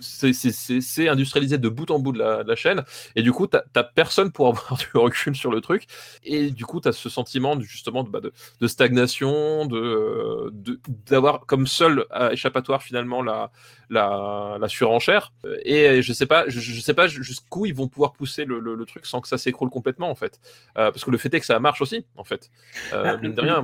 c'est- 0.01 1.09
industrialisé 1.09 1.59
de 1.59 1.68
bout 1.68 1.91
en 1.91 1.99
bout 1.99 2.12
de 2.12 2.18
la, 2.18 2.43
de 2.45 2.49
la 2.49 2.57
chaîne, 2.57 2.85
et 3.16 3.22
du 3.22 3.33
coup 3.33 3.47
t'as 3.47 3.62
t'as 3.72 3.85
personne 3.85 4.30
pour 4.33 4.47
avoir 4.53 4.76
du 4.78 4.87
recul 4.95 5.35
sur 5.37 5.51
le 5.51 5.61
truc, 5.61 5.87
et 6.24 6.51
du 6.51 6.64
coup 6.66 6.80
t'as 6.80 6.93
ce 6.93 7.09
sentiment 7.09 7.57
de- 7.57 7.62
justement 7.62 8.05
de, 8.05 8.11
bah, 8.11 8.20
de, 8.20 8.33
de 8.61 8.66
stagnation, 8.66 9.66
de 9.66 9.76
euh, 9.78 10.51
de- 10.53 10.80
d'avoir 11.09 11.41
comme 11.47 11.66
seul 11.66 12.05
euh, 12.14 12.30
échappatoire 12.30 12.83
finalement 12.83 13.22
la, 13.22 13.51
la, 13.91 14.57
la 14.61 14.68
surenchère, 14.68 15.33
et 15.64 16.03
je 16.03 16.12
sais 16.12 16.26
pas, 16.26 16.45
je, 16.49 16.61
je 16.61 16.80
sais 16.80 16.95
pas 16.95 17.07
jusqu'où 17.09 17.66
ils 17.66 17.74
vont 17.74 17.89
pouvoir 17.89 18.12
pousser 18.12 18.45
le, 18.45 18.59
le- 18.61 18.74
le 18.74 18.85
truc 18.87 19.07
sans 19.07 19.20
que 19.20 19.28
ça 19.28 19.39
s'écroule 19.39 19.70
complètement 19.70 20.11
en 20.11 20.14
fait, 20.14 20.41
Euh, 20.78 20.91
parce 20.91 21.05
que 21.05 21.11
le 21.11 21.18
fait 21.18 21.33
est 21.35 21.41
que 21.41 21.47
ça 21.47 21.59
marche 21.61 21.80
aussi 21.80 22.05
en 22.16 22.24
fait, 22.24 22.51
Euh, 22.93 23.14
Ah, 23.14 23.16
mine 23.22 23.35
de 23.35 23.41
rien. 23.41 23.62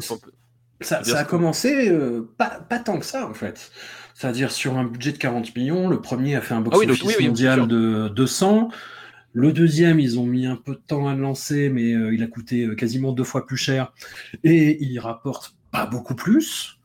ça, 0.80 1.00
a 1.18 1.24
commencé 1.24 1.88
euh, 1.90 2.28
pas, 2.36 2.60
pas 2.68 2.78
tant 2.78 2.98
que 2.98 3.04
ça, 3.06 3.26
en 3.26 3.34
fait. 3.34 3.70
C'est-à-dire, 4.18 4.50
sur 4.50 4.76
un 4.76 4.82
budget 4.82 5.12
de 5.12 5.16
40 5.16 5.54
millions, 5.54 5.86
le 5.88 6.00
premier 6.00 6.34
a 6.34 6.40
fait 6.40 6.52
un 6.52 6.64
Ah 6.72 6.76
oui, 6.76 6.86
box-office 6.88 7.04
oui, 7.06 7.14
oui, 7.20 7.28
mondial 7.28 7.68
de 7.68 8.08
200. 8.08 8.68
Le 9.32 9.52
deuxième, 9.52 10.00
ils 10.00 10.18
ont 10.18 10.26
mis 10.26 10.44
un 10.44 10.56
peu 10.56 10.72
de 10.72 10.80
temps 10.84 11.06
à 11.06 11.14
le 11.14 11.20
lancer, 11.20 11.68
mais 11.68 11.92
euh, 11.92 12.12
il 12.12 12.24
a 12.24 12.26
coûté 12.26 12.64
euh, 12.64 12.74
quasiment 12.74 13.12
deux 13.12 13.22
fois 13.22 13.46
plus 13.46 13.56
cher. 13.56 13.92
Et 14.42 14.82
il 14.82 14.98
rapporte 14.98 15.54
pas 15.70 15.86
beaucoup 15.86 16.16
plus. 16.16 16.77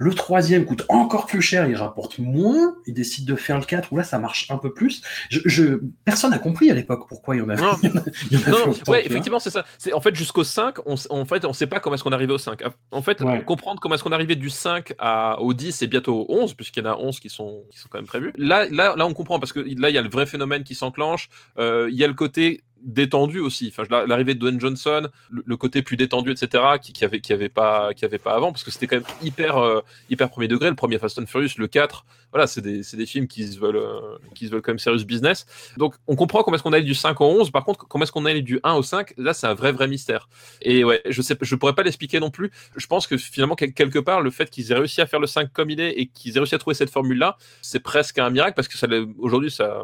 Le 0.00 0.14
troisième 0.14 0.64
coûte 0.64 0.84
encore 0.88 1.26
plus 1.26 1.42
cher, 1.42 1.68
il 1.68 1.74
rapporte 1.74 2.18
moins. 2.20 2.76
Il 2.86 2.94
décide 2.94 3.24
de 3.26 3.34
faire 3.34 3.58
le 3.58 3.64
4, 3.64 3.92
où 3.92 3.96
là, 3.96 4.04
ça 4.04 4.18
marche 4.20 4.48
un 4.50 4.56
peu 4.56 4.72
plus. 4.72 5.02
Je, 5.28 5.40
je- 5.44 5.80
Personne 6.04 6.30
n'a 6.30 6.38
compris 6.38 6.70
à 6.70 6.74
l'époque 6.74 7.08
pourquoi 7.08 7.34
il 7.34 7.40
y 7.40 7.42
en 7.42 7.48
avait. 7.48 7.60
Non. 7.60 7.72
il 8.30 8.38
y 8.38 8.44
en 8.44 8.46
a- 8.46 8.50
Non, 8.66 8.74
ouais, 8.86 9.04
effectivement, 9.04 9.40
c'est 9.40 9.50
ça. 9.50 9.64
C'est 9.76 9.92
en 9.92 10.00
fait 10.00 10.14
jusqu'au 10.14 10.44
5, 10.44 10.76
on, 10.86 10.94
en 11.10 11.24
fait, 11.24 11.44
on 11.44 11.52
sait 11.52 11.66
pas 11.66 11.80
comment 11.80 11.94
est-ce 11.96 12.04
qu'on 12.04 12.10
est 12.12 12.14
arrivé 12.14 12.32
au 12.32 12.38
5. 12.38 12.62
En 12.92 13.02
fait, 13.02 13.20
Ouais. 13.22 13.42
comprendre 13.44 13.80
comment 13.80 13.96
est-ce 13.96 14.04
qu'on 14.04 14.12
est 14.12 14.14
arrivé 14.14 14.36
du 14.36 14.50
5 14.50 14.94
à, 14.98 15.40
au 15.40 15.52
10 15.52 15.82
et 15.82 15.86
bientôt 15.88 16.26
au 16.28 16.42
11, 16.42 16.54
puisqu'il 16.54 16.84
y 16.84 16.86
en 16.86 16.92
a 16.92 16.96
11 16.96 17.18
qui 17.18 17.28
sont, 17.28 17.64
qui 17.72 17.78
sont 17.78 17.88
quand 17.90 17.98
même 17.98 18.06
prévus. 18.06 18.32
Là, 18.38 18.66
là, 18.70 18.94
là, 18.96 19.04
on 19.04 19.14
comprend 19.14 19.40
parce 19.40 19.52
que 19.52 19.58
là, 19.60 19.90
il 19.90 19.94
y 19.94 19.98
a 19.98 20.02
le 20.02 20.08
vrai 20.08 20.26
phénomène 20.26 20.62
qui 20.62 20.76
s'enclenche. 20.76 21.28
Euh, 21.58 21.88
il 21.90 21.96
y 21.96 22.04
a 22.04 22.06
le 22.06 22.14
côté 22.14 22.62
détendu 22.82 23.40
aussi. 23.40 23.68
Enfin, 23.72 23.84
la- 23.90 24.06
l'arrivée 24.06 24.34
de 24.34 24.38
Dwayne 24.40 24.60
Johnson, 24.60 25.08
le, 25.30 25.56
côté 25.56 25.82
plus 25.82 25.96
détendu, 25.96 26.30
etc., 26.30 26.62
qui, 26.80 26.92
qui 26.92 27.04
avait, 27.04 27.20
qui 27.20 27.32
avait 27.32 27.48
pas, 27.48 27.92
qui 27.94 28.04
avait 28.04 28.18
pas 28.18 28.34
avant, 28.34 28.52
parce 28.52 28.64
que 28.64 28.70
c'était 28.70 28.86
quand 28.86 28.96
même 28.96 29.04
hyper, 29.22 29.56
euh, 29.58 29.80
hyper 30.10 30.30
premier 30.30 30.48
degré. 30.48 30.68
Le 30.68 30.76
premier 30.76 30.98
Fast 30.98 31.18
and 31.18 31.26
Furious, 31.26 31.50
le 31.58 31.66
4, 31.68 32.04
voilà, 32.32 32.46
c'est 32.46 32.60
des, 32.60 32.82
des 32.92 33.06
films 33.06 33.26
qui 33.26 33.46
se 33.46 33.58
veulent, 33.58 33.76
euh, 33.76 34.16
qui 34.34 34.46
se 34.46 34.52
veulent 34.52 34.62
quand 34.62 34.72
même 34.72 34.78
serious 34.78 35.04
business. 35.04 35.46
Donc, 35.76 35.94
on 36.06 36.16
comprend 36.16 36.42
comment 36.42 36.54
est-ce 36.54 36.62
qu'on 36.62 36.72
allait 36.72 36.84
du 36.84 36.94
5 36.94 37.20
au 37.20 37.26
11. 37.26 37.50
Par 37.50 37.64
contre, 37.64 37.86
comment 37.88 38.04
est-ce 38.04 38.12
qu'on 38.12 38.26
allait 38.26 38.42
du 38.42 38.60
1 38.62 38.74
au 38.74 38.82
5 38.82 39.14
Là, 39.16 39.34
c'est 39.34 39.46
un 39.46 39.54
vrai, 39.54 39.72
vrai 39.72 39.88
mystère. 39.88 40.28
Et 40.62 40.84
ouais, 40.84 41.02
je 41.08 41.22
sais, 41.22 41.36
je 41.40 41.54
pourrais 41.56 41.74
pas 41.74 41.82
l'expliquer 41.82 42.20
non 42.20 42.30
plus. 42.30 42.50
Je 42.76 42.86
pense 42.86 43.06
que 43.06 43.16
finalement, 43.16 43.54
quel- 43.56 43.72
quelque 43.72 43.98
part, 43.98 44.20
le 44.20 44.30
fait 44.30 44.50
qu'ils 44.50 44.70
aient 44.72 44.76
réussi 44.76 45.00
à 45.00 45.06
faire 45.06 45.20
le 45.20 45.26
5 45.26 45.52
comme 45.52 45.70
il 45.70 45.80
est 45.80 45.92
et 45.98 46.06
qu'ils 46.06 46.36
aient 46.36 46.40
réussi 46.40 46.54
à 46.54 46.58
trouver 46.58 46.74
cette 46.74 46.90
formule-là, 46.90 47.36
c'est 47.62 47.80
presque 47.80 48.18
un 48.18 48.30
miracle 48.30 48.54
parce 48.54 48.68
que 48.68 48.78
ça, 48.78 48.86
aujourd'hui, 49.18 49.50
ça, 49.50 49.82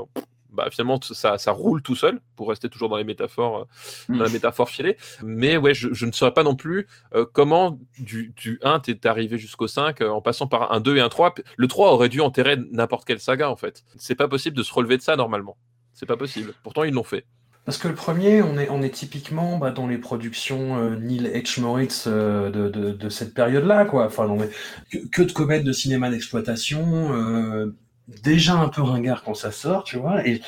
bah, 0.54 0.68
finalement, 0.70 1.00
ça, 1.02 1.38
ça 1.38 1.52
roule 1.52 1.82
tout 1.82 1.96
seul 1.96 2.20
pour 2.36 2.48
rester 2.48 2.68
toujours 2.68 2.88
dans 2.88 2.96
les 2.96 3.04
métaphores, 3.04 3.66
euh, 4.10 4.14
dans 4.14 4.22
la 4.24 4.30
métaphore 4.30 4.70
filée. 4.70 4.96
Mais 5.22 5.56
ouais, 5.56 5.74
je, 5.74 5.92
je 5.92 6.06
ne 6.06 6.12
saurais 6.12 6.32
pas 6.34 6.42
non 6.44 6.56
plus 6.56 6.86
euh, 7.14 7.26
comment 7.30 7.78
du, 7.98 8.32
du 8.36 8.58
1 8.62 8.80
t'es 8.80 9.06
arrivé 9.06 9.38
jusqu'au 9.38 9.66
5 9.66 10.00
euh, 10.00 10.08
en 10.10 10.20
passant 10.22 10.46
par 10.46 10.72
un 10.72 10.80
2 10.80 10.96
et 10.96 11.00
un 11.00 11.08
3. 11.08 11.34
Le 11.56 11.68
3 11.68 11.92
aurait 11.92 12.08
dû 12.08 12.20
enterrer 12.20 12.56
n'importe 12.72 13.04
quelle 13.06 13.20
saga 13.20 13.50
en 13.50 13.56
fait. 13.56 13.84
C'est 13.96 14.14
pas 14.14 14.28
possible 14.28 14.56
de 14.56 14.62
se 14.62 14.72
relever 14.72 14.96
de 14.96 15.02
ça 15.02 15.16
normalement. 15.16 15.56
C'est 15.92 16.06
pas 16.06 16.16
possible. 16.16 16.52
Pourtant, 16.62 16.84
ils 16.84 16.92
l'ont 16.94 17.04
fait. 17.04 17.24
Parce 17.64 17.78
que 17.78 17.88
le 17.88 17.94
premier, 17.94 18.42
on 18.42 18.58
est, 18.58 18.68
on 18.68 18.82
est 18.82 18.90
typiquement 18.90 19.56
bah, 19.56 19.70
dans 19.70 19.86
les 19.86 19.96
productions 19.96 20.76
euh, 20.76 20.96
Neil 20.96 21.22
H. 21.34 21.60
Moritz 21.62 22.04
euh, 22.06 22.50
de, 22.50 22.68
de, 22.68 22.90
de 22.90 23.08
cette 23.08 23.32
période-là, 23.32 23.86
quoi. 23.86 24.04
Enfin, 24.04 24.26
on 24.28 24.42
est- 24.42 24.50
que, 24.90 24.98
que 25.08 25.22
de 25.22 25.32
comédies 25.32 25.64
de 25.64 25.72
cinéma 25.72 26.10
d'exploitation, 26.10 27.14
euh, 27.14 27.74
déjà 28.08 28.54
un 28.54 28.68
peu 28.68 28.82
ringard 28.82 29.22
quand 29.22 29.34
ça 29.34 29.50
sort, 29.52 29.84
tu 29.84 29.96
vois. 29.96 30.26
Et 30.26 30.40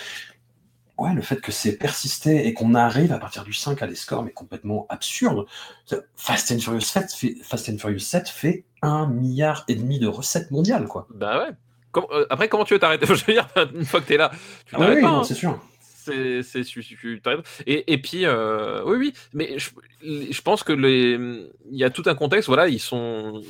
ouais, 0.99 1.15
le 1.15 1.23
fait 1.23 1.41
que 1.41 1.53
c'est 1.53 1.77
persisté 1.77 2.47
et 2.47 2.55
qu'on 2.55 2.75
arrive 2.75 3.13
à 3.13 3.19
partir 3.19 3.45
du 3.45 3.53
5 3.53 3.83
à 3.83 3.87
des 3.87 3.95
scores 3.95 4.23
mais 4.23 4.31
complètement 4.33 4.87
absurdes. 4.89 5.47
Fast 6.17 6.53
and 6.53 6.59
Furious 6.59 6.81
7 6.81 7.13
fait, 7.13 7.35
Fast 7.43 7.69
and 7.69 7.79
Furious 7.79 7.99
7 8.01 8.29
fait 8.29 8.65
un 8.83 9.07
milliard 9.07 9.65
et 9.69 9.75
demi 9.75 9.99
de 9.99 10.07
recettes 10.07 10.51
mondiales, 10.51 10.87
quoi. 10.87 11.07
Bah 11.15 11.39
ouais. 11.39 11.51
Euh, 12.13 12.27
après, 12.29 12.49
comment 12.49 12.65
tu 12.65 12.75
veux 12.75 12.81
t'arrêter? 12.81 13.07
Je 13.15 13.25
veux 13.25 13.33
dire, 13.33 13.49
une 13.75 13.85
fois 13.87 14.01
que 14.03 14.07
t'es 14.07 14.19
là, 14.19 14.31
tu 14.67 14.75
Ah 14.75 14.79
bah 14.79 14.85
t'arrêtes 14.85 14.97
oui, 14.97 15.03
pas. 15.03 15.09
hein. 15.09 15.25
c'est 15.25 15.35
sûr. 15.35 15.59
C'est, 16.43 17.21
t'arrêtes. 17.23 17.47
Et, 17.67 17.93
et 17.93 17.99
puis, 17.99 18.25
euh, 18.25 18.83
oui, 18.85 18.97
oui, 18.99 19.13
mais 19.33 19.59
je, 19.59 19.71
je 20.31 20.43
pense 20.43 20.63
que 20.63 20.73
les, 20.73 21.13
il 21.71 21.77
y 21.77 21.85
a 21.85 21.91
tout 21.91 22.03
un 22.07 22.15
contexte. 22.15 22.49
Voilà, 22.49 22.69
ils 22.69 22.81
sont 22.81 23.43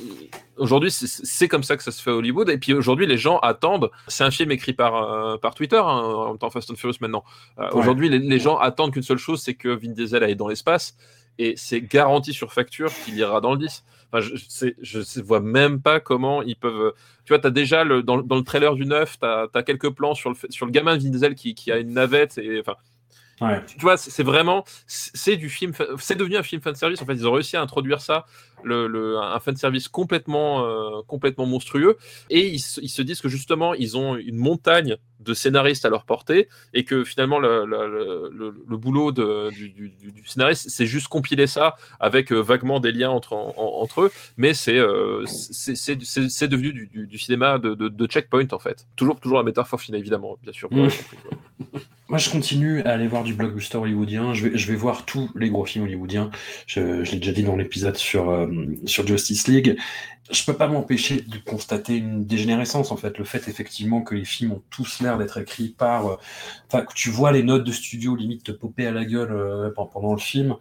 aujourd'hui, 0.57 0.91
c'est, 0.91 1.07
c'est 1.07 1.47
comme 1.47 1.63
ça 1.63 1.77
que 1.77 1.83
ça 1.83 1.91
se 1.91 2.01
fait 2.01 2.11
à 2.11 2.15
Hollywood. 2.15 2.49
Et 2.49 2.57
puis 2.57 2.73
aujourd'hui, 2.73 3.05
les 3.05 3.17
gens 3.17 3.37
attendent. 3.39 3.89
C'est 4.07 4.23
un 4.23 4.31
film 4.31 4.51
écrit 4.51 4.73
par 4.73 4.95
euh, 4.95 5.37
par 5.37 5.53
Twitter, 5.55 5.77
hein, 5.77 5.83
en 5.83 6.27
même 6.29 6.37
temps 6.37 6.49
Fast 6.49 6.71
and 6.71 6.75
Furious 6.75 6.97
maintenant. 7.01 7.23
Euh, 7.59 7.67
Ouais. 7.67 7.81
Aujourd'hui, 7.81 8.09
les, 8.09 8.19
les 8.19 8.39
gens 8.39 8.57
attendent 8.57 8.93
qu'une 8.93 9.03
seule 9.03 9.17
chose, 9.17 9.41
c'est 9.41 9.53
que 9.53 9.69
Vin 9.69 9.91
Diesel 9.91 10.23
aille 10.23 10.35
dans 10.35 10.47
l'espace. 10.47 10.95
Et 11.39 11.53
c'est 11.55 11.81
garanti 11.81 12.33
sur 12.33 12.51
facture 12.53 12.91
qu'il 13.05 13.15
ira 13.17 13.41
dans 13.41 13.51
le 13.51 13.59
10. 13.59 13.83
Enfin, 14.11 14.21
je, 14.21 14.35
sais- 14.37 14.75
vois 15.21 15.41
même 15.41 15.81
pas 15.81 15.99
comment 15.99 16.41
ils 16.41 16.55
peuvent. 16.55 16.93
Tu 17.25 17.33
vois, 17.33 17.39
tu 17.39 17.47
as 17.47 17.51
déjà 17.51 17.83
le, 17.83 18.03
dans, 18.03 18.17
dans 18.17 18.35
le 18.37 18.43
trailer 18.43 18.75
du 18.75 18.85
9, 18.85 19.19
tu 19.19 19.25
as, 19.25 19.63
quelques 19.63 19.89
plans 19.89 20.15
sur 20.15 20.29
le, 20.29 20.35
sur 20.49 20.65
le 20.65 20.71
gamin 20.71 20.95
de 20.97 21.03
Vin 21.03 21.09
Diesel 21.09 21.35
qui, 21.35 21.53
qui 21.55 21.71
a 21.71 21.77
une 21.77 21.93
navette. 21.93 22.37
Et, 22.37 22.59
enfin, 22.59 22.75
Ouais. 23.39 23.63
tu 23.67 23.77
vois, 23.81 23.97
c'est 23.97 24.09
c'est 24.09 24.23
vraiment, 24.23 24.63
c'est 24.87 25.35
du 25.37 25.47
film, 25.49 25.71
c'est 25.99 26.15
devenu 26.15 26.37
un 26.37 26.43
film 26.43 26.59
fan 26.59 26.73
service. 26.73 27.01
En 27.03 27.05
fait, 27.05 27.13
ils 27.13 27.27
ont 27.27 27.31
réussi 27.33 27.55
à 27.55 27.61
introduire 27.61 28.01
ça, 28.01 28.25
le, 28.63 28.87
le- 28.87 29.17
un 29.19 29.39
fan 29.39 29.55
service 29.55 29.87
complètement, 29.87 30.65
euh, 30.65 31.01
complètement 31.07 31.45
monstrueux. 31.45 31.97
Et 32.29 32.47
ils, 32.47 32.59
se- 32.59 32.81
ils 32.81 32.89
se 32.89 33.01
disent 33.01 33.21
que 33.21 33.29
justement, 33.29 33.73
ils 33.73 33.97
ont 33.97 34.15
une 34.15 34.37
montagne 34.37 34.97
de 35.19 35.33
scénaristes 35.33 35.83
à 35.85 35.89
leur 35.89 36.05
portée 36.05 36.47
et 36.73 36.83
que 36.85 37.03
finalement, 37.03 37.39
le, 37.39 37.65
le- 37.65 38.29
le- 38.33 38.55
le 38.67 38.77
boulot 38.77 39.11
de- 39.11 39.49
du, 39.51 39.69
du- 39.69 39.89
du- 39.89 40.11
du 40.11 40.25
scénariste, 40.25 40.69
c'est 40.69 40.85
juste 40.85 41.07
compiler 41.07 41.47
ça 41.47 41.75
avec 41.99 42.31
euh, 42.31 42.39
vaguement 42.39 42.79
des 42.79 42.91
liens 42.91 43.09
entre, 43.09 43.33
en- 43.33 43.53
en- 43.57 43.81
entre 43.81 44.01
eux. 44.01 44.11
Mais 44.37 44.53
c'est 44.53 44.77
euh, 44.77 45.25
c'est- 45.25 45.75
c'est 45.75 46.01
c'est- 46.03 46.29
c'est 46.29 46.47
devenu 46.47 46.71
du, 46.73 46.87
du- 46.87 47.07
du 47.07 47.17
cinéma 47.17 47.57
de, 47.59 47.73
de- 47.73 47.89
de 47.89 48.05
checkpoint 48.07 48.47
en 48.51 48.59
fait. 48.59 48.87
Toujours, 48.95 49.19
toujours 49.19 49.37
la 49.39 49.43
métaphore 49.43 49.81
finale, 49.81 49.99
évidemment, 49.99 50.37
bien 50.43 50.53
sûr. 50.53 50.69
Moi, 52.09 52.19
je 52.19 52.29
continue 52.29 52.81
à 52.83 52.91
aller 52.91 53.07
voir 53.07 53.23
du 53.25 53.33
blockbuster 53.33 53.77
hollywoodien. 53.77 54.33
Je 54.33 54.47
vais, 54.47 54.57
je 54.57 54.71
vais 54.71 54.77
voir 54.77 55.03
tous 55.03 55.29
les 55.35 55.49
gros 55.49 55.65
films 55.65 55.83
hollywoodiens. 55.83 56.31
Je, 56.65 57.03
je 57.03 57.11
l'ai 57.11 57.17
déjà 57.17 57.33
dit 57.33 57.43
dans 57.43 57.57
l'épisode 57.57 57.97
sur, 57.97 58.29
euh, 58.29 58.46
sur 58.85 59.05
Justice 59.07 59.47
League. 59.47 59.77
Je 60.29 60.43
peux 60.43 60.53
pas 60.53 60.67
m'empêcher 60.67 61.21
de 61.21 61.37
constater 61.37 61.95
une 61.95 62.25
dégénérescence, 62.25 62.91
en 62.91 62.97
fait. 62.97 63.17
Le 63.17 63.23
fait, 63.23 63.47
effectivement, 63.47 64.01
que 64.01 64.13
les 64.15 64.25
films 64.25 64.51
ont 64.51 64.63
tous 64.69 64.99
l'air 64.99 65.17
d'être 65.17 65.37
écrits 65.37 65.69
par... 65.69 66.07
euh, 66.07 66.15
Enfin, 66.67 66.83
que 66.85 66.93
tu 66.93 67.09
vois 67.09 67.31
les 67.31 67.43
notes 67.43 67.63
de 67.63 67.71
studio 67.71 68.15
limite 68.15 68.43
te 68.43 68.51
popper 68.51 68.87
à 68.87 68.91
la 68.91 69.05
gueule 69.05 69.31
euh, 69.31 69.69
pen- 69.71 69.87
pendant 69.91 70.13
le 70.13 70.19
film. 70.19 70.55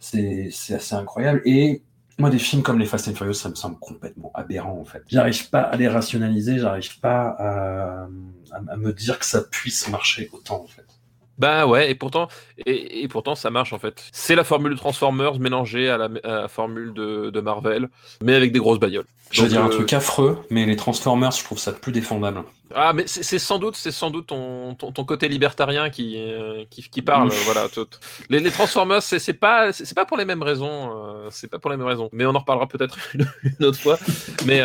C'est 0.00 0.50
assez 0.70 0.94
incroyable. 0.94 1.40
Et 1.44 1.82
moi, 2.18 2.30
des 2.30 2.38
films 2.38 2.62
comme 2.62 2.78
les 2.78 2.86
Fast 2.86 3.08
and 3.08 3.14
Furious, 3.14 3.34
ça 3.34 3.48
me 3.48 3.54
semble 3.54 3.78
complètement 3.78 4.32
aberrant, 4.34 4.78
en 4.78 4.84
fait. 4.84 5.02
J'arrive 5.08 5.48
pas 5.50 5.62
à 5.62 5.76
les 5.76 5.88
rationaliser, 5.88 6.58
j'arrive 6.58 6.98
pas 7.00 7.28
à 7.38 8.76
me 8.76 8.92
dire 8.92 9.18
que 9.18 9.24
ça 9.24 9.40
puisse 9.40 9.88
marcher 9.88 10.28
autant, 10.32 10.62
en 10.62 10.66
fait. 10.66 10.86
Bah 11.42 11.66
ouais, 11.66 11.90
et 11.90 11.96
pourtant, 11.96 12.28
et, 12.66 13.02
et 13.02 13.08
pourtant 13.08 13.34
ça 13.34 13.50
marche 13.50 13.72
en 13.72 13.78
fait. 13.80 14.04
C'est 14.12 14.36
la 14.36 14.44
formule 14.44 14.72
de 14.74 14.78
Transformers 14.78 15.40
mélangée 15.40 15.90
à 15.90 15.98
la, 15.98 16.08
à 16.22 16.42
la 16.42 16.48
formule 16.48 16.92
de, 16.94 17.30
de 17.30 17.40
Marvel, 17.40 17.88
mais 18.22 18.34
avec 18.36 18.52
des 18.52 18.60
grosses 18.60 18.78
bagnoles. 18.78 19.06
Je 19.32 19.42
veux 19.42 19.48
dire 19.48 19.62
un 19.64 19.66
euh, 19.66 19.70
truc 19.70 19.92
affreux, 19.92 20.38
mais 20.50 20.66
les 20.66 20.76
Transformers, 20.76 21.32
je 21.32 21.42
trouve 21.42 21.58
ça 21.58 21.72
plus 21.72 21.90
défendable. 21.90 22.44
Ah, 22.74 22.92
mais 22.92 23.04
c'est 23.06 23.38
sans 23.40 23.58
doute, 23.58 23.74
c'est 23.76 23.90
sans 23.90 24.10
doute 24.10 24.28
ton, 24.28 24.74
ton, 24.76 24.92
ton 24.92 25.04
côté 25.04 25.26
libertarien 25.28 25.90
qui, 25.90 26.14
euh, 26.16 26.64
qui, 26.70 26.82
qui 26.88 27.02
parle. 27.02 27.28
Ouf. 27.28 27.44
voilà, 27.44 27.68
tout. 27.68 27.88
Les, 28.28 28.38
les 28.38 28.50
Transformers, 28.50 29.02
c'est 29.02 29.32
pas, 29.32 29.72
c'est 29.72 29.94
pas 29.94 30.04
pour 30.04 30.16
les 30.18 30.24
mêmes 30.24 30.42
raisons. 30.42 30.92
euh, 30.96 31.28
c'est 31.30 31.48
pas 31.50 31.58
pour 31.58 31.70
les 31.72 31.76
mêmes 31.76 31.86
raisons. 31.88 32.08
Mais 32.12 32.24
on 32.24 32.34
en 32.34 32.38
reparlera 32.38 32.68
peut-être 32.68 32.98
une, 33.14 33.26
une 33.58 33.66
autre 33.66 33.80
fois. 33.80 33.98
mais 34.46 34.62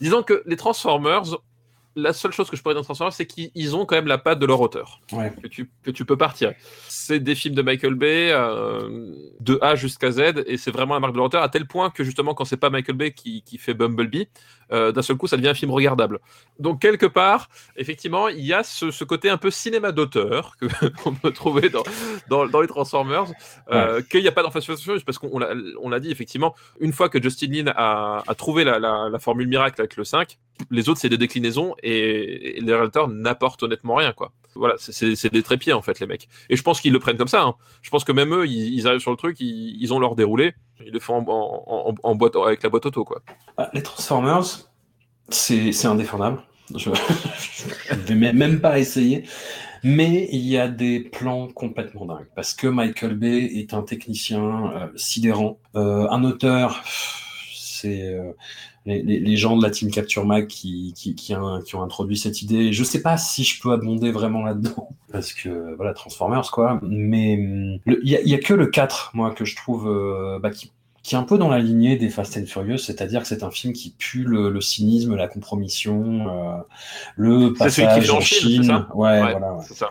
disons 0.00 0.22
que 0.22 0.42
les 0.46 0.56
Transformers, 0.56 1.24
la 1.96 2.12
seule 2.12 2.32
chose 2.32 2.48
que 2.50 2.56
je 2.56 2.62
pourrais 2.62 2.74
dire 2.74 2.80
de 2.82 2.84
Transformers, 2.86 3.12
c'est 3.12 3.26
qu'ils 3.26 3.50
ils 3.54 3.76
ont 3.76 3.84
quand 3.86 3.96
même 3.96 4.06
la 4.06 4.18
patte 4.18 4.38
de 4.38 4.46
leur 4.46 4.60
auteur. 4.60 5.00
Ouais. 5.12 5.32
que 5.42 5.46
tu, 5.48 5.70
que 5.82 5.90
tu 5.90 6.04
peux 6.04 6.16
partir. 6.16 6.52
C'est 6.88 7.20
des 7.20 7.34
films 7.34 7.54
de 7.54 7.62
Michael 7.62 7.94
Bay, 7.94 8.30
euh, 8.32 9.10
de 9.40 9.58
A 9.62 9.74
jusqu'à 9.76 10.10
Z, 10.10 10.44
et 10.46 10.56
c'est 10.56 10.70
vraiment 10.70 10.94
la 10.94 11.00
marque 11.00 11.12
de 11.12 11.18
l'auteur, 11.18 11.42
à 11.42 11.48
tel 11.48 11.66
point 11.66 11.90
que 11.90 12.04
justement, 12.04 12.34
quand 12.34 12.44
c'est 12.44 12.56
pas 12.56 12.70
Michael 12.70 12.96
Bay 12.96 13.12
qui, 13.12 13.42
qui 13.42 13.58
fait 13.58 13.74
Bumblebee, 13.74 14.28
euh, 14.72 14.90
d'un 14.92 15.02
seul 15.02 15.16
coup, 15.16 15.26
ça 15.26 15.36
devient 15.36 15.48
un 15.50 15.54
film 15.54 15.70
regardable. 15.70 16.18
Donc, 16.58 16.80
quelque 16.80 17.04
part, 17.04 17.48
effectivement, 17.76 18.28
il 18.28 18.40
y 18.44 18.54
a 18.54 18.62
ce, 18.62 18.90
ce 18.90 19.04
côté 19.04 19.28
un 19.28 19.36
peu 19.36 19.50
cinéma 19.50 19.92
d'auteur 19.92 20.56
qu'on 21.02 21.14
peut 21.22 21.30
trouver 21.32 21.68
dans, 21.68 21.82
dans, 22.28 22.46
dans 22.46 22.60
les 22.62 22.68
Transformers, 22.68 23.26
euh, 23.70 24.00
qu'il 24.02 24.22
n'y 24.22 24.28
a 24.28 24.32
pas 24.32 24.42
and 24.44 24.50
Furious, 24.60 25.00
parce 25.04 25.18
qu'on 25.18 25.38
l'a- 25.38 26.00
dit, 26.00 26.10
effectivement, 26.10 26.54
une 26.80 26.92
fois 26.92 27.08
que 27.10 27.22
Justin 27.22 27.48
Lin 27.52 27.72
a, 27.76 28.22
a 28.26 28.34
trouvé 28.34 28.64
la, 28.64 28.78
la- 28.78 29.08
la 29.10 29.18
formule 29.18 29.46
miracle 29.46 29.80
avec 29.80 29.96
le 29.96 30.04
5, 30.04 30.38
les 30.70 30.88
autres, 30.88 31.00
c'est 31.00 31.08
des 31.08 31.18
déclinaisons, 31.18 31.74
et, 31.82 32.58
les 32.60 32.72
réalisateurs 32.72 33.08
n'apportent 33.08 33.62
honnêtement 33.62 33.94
rien, 33.94 34.12
quoi. 34.12 34.32
Voilà, 34.54 34.74
c'est- 34.78 35.32
des 35.32 35.42
trépieds, 35.42 35.72
en 35.72 35.82
fait, 35.82 35.98
les 36.00 36.06
mecs. 36.06 36.28
Et 36.50 36.56
je 36.56 36.62
pense 36.62 36.80
qu'ils 36.80 36.92
le 36.92 36.98
prennent 36.98 37.16
comme 37.16 37.28
ça. 37.28 37.42
hein. 37.42 37.54
Je 37.82 37.90
pense 37.90 38.04
que 38.04 38.12
même 38.12 38.34
eux, 38.34 38.46
ils, 38.46 38.86
arrivent 38.86 39.00
sur 39.00 39.10
le 39.10 39.16
truc, 39.16 39.38
ils, 39.40 39.92
ont 39.92 39.98
leur 39.98 40.14
déroulé, 40.14 40.54
ils 40.84 40.92
le 40.92 41.00
font 41.00 41.24
en, 41.26 42.14
boîte, 42.14 42.36
avec 42.36 42.62
la 42.62 42.68
boîte 42.68 42.86
auto, 42.86 43.04
quoi. 43.04 43.22
Ah, 43.56 43.70
les 43.72 43.82
Transformers, 43.82 44.44
c'est 45.28 45.86
indéfendable. 45.86 46.42
Je 46.76 46.90
je 47.88 47.94
vais 47.94 48.14
même 48.14 48.36
même 48.36 48.60
pas 48.60 48.78
essayer. 48.78 49.24
Mais 49.84 50.28
il 50.30 50.46
y 50.46 50.58
a 50.58 50.68
des 50.68 51.00
plans 51.00 51.48
complètement 51.48 52.06
dingues. 52.06 52.28
Parce 52.36 52.54
que 52.54 52.68
Michael 52.68 53.14
Bay 53.14 53.50
est 53.54 53.74
un 53.74 53.82
technicien 53.82 54.72
euh, 54.72 54.88
sidérant. 54.94 55.58
Euh, 55.74 56.08
un 56.08 56.22
auteur, 56.22 56.82
c'est 57.52 58.14
euh, 58.14 58.32
les, 58.86 59.02
les- 59.02 59.20
les 59.20 59.36
gens 59.36 59.56
de 59.56 59.62
la 59.62 59.70
team 59.70 59.90
Capture 59.90 60.24
Mag 60.26 60.46
qui, 60.48 60.92
qui, 60.96 61.14
qui, 61.14 61.34
qui 61.64 61.74
ont 61.76 61.82
introduit 61.82 62.16
cette 62.18 62.42
idée. 62.42 62.72
Je 62.72 62.84
sais 62.84 63.00
pas 63.02 63.16
si 63.16 63.44
je 63.44 63.60
peux 63.60 63.72
abonder 63.72 64.10
vraiment 64.12 64.42
là-dedans. 64.42 64.88
Parce 65.12 65.32
que, 65.32 65.74
voilà, 65.76 65.92
Transformers, 65.94 66.50
quoi. 66.50 66.80
Mais 66.82 67.36
le- 67.84 68.00
il 68.04 68.10
y, 68.10 68.34
a- 68.34 68.36
a 68.36 68.40
que 68.40 68.54
le 68.54 68.66
4, 68.66 69.10
moi, 69.14 69.32
que 69.32 69.44
je 69.44 69.56
trouve 69.56 69.88
euh, 69.88 70.38
bah, 70.38 70.50
qui 70.50 70.70
qui 71.04 71.16
est 71.16 71.18
un 71.18 71.24
peu 71.24 71.36
dans 71.36 71.48
la 71.48 71.58
lignée 71.58 71.96
des 71.96 72.08
Fast 72.10 72.36
and 72.36 72.46
Furious, 72.46 72.78
c'est-à-dire 72.78 73.22
que 73.22 73.26
c'est 73.26 73.42
un 73.42 73.50
film 73.50 73.72
qui 73.72 73.90
pue 73.90 74.22
le, 74.22 74.50
le 74.50 74.60
cynisme, 74.60 75.16
la 75.16 75.26
compromission, 75.26 76.28
euh, 76.28 76.62
le 77.16 77.52
C'est 77.58 77.70
celui 77.70 77.88
qui 77.88 77.94
passage 77.94 78.10
en 78.10 78.20
Chine, 78.20 78.62
ça? 78.62 78.88
Ouais, 78.94 79.20
Ouais, 79.20 79.30
voilà, 79.32 79.52
ouais. 79.54 79.64
ça. 79.64 79.90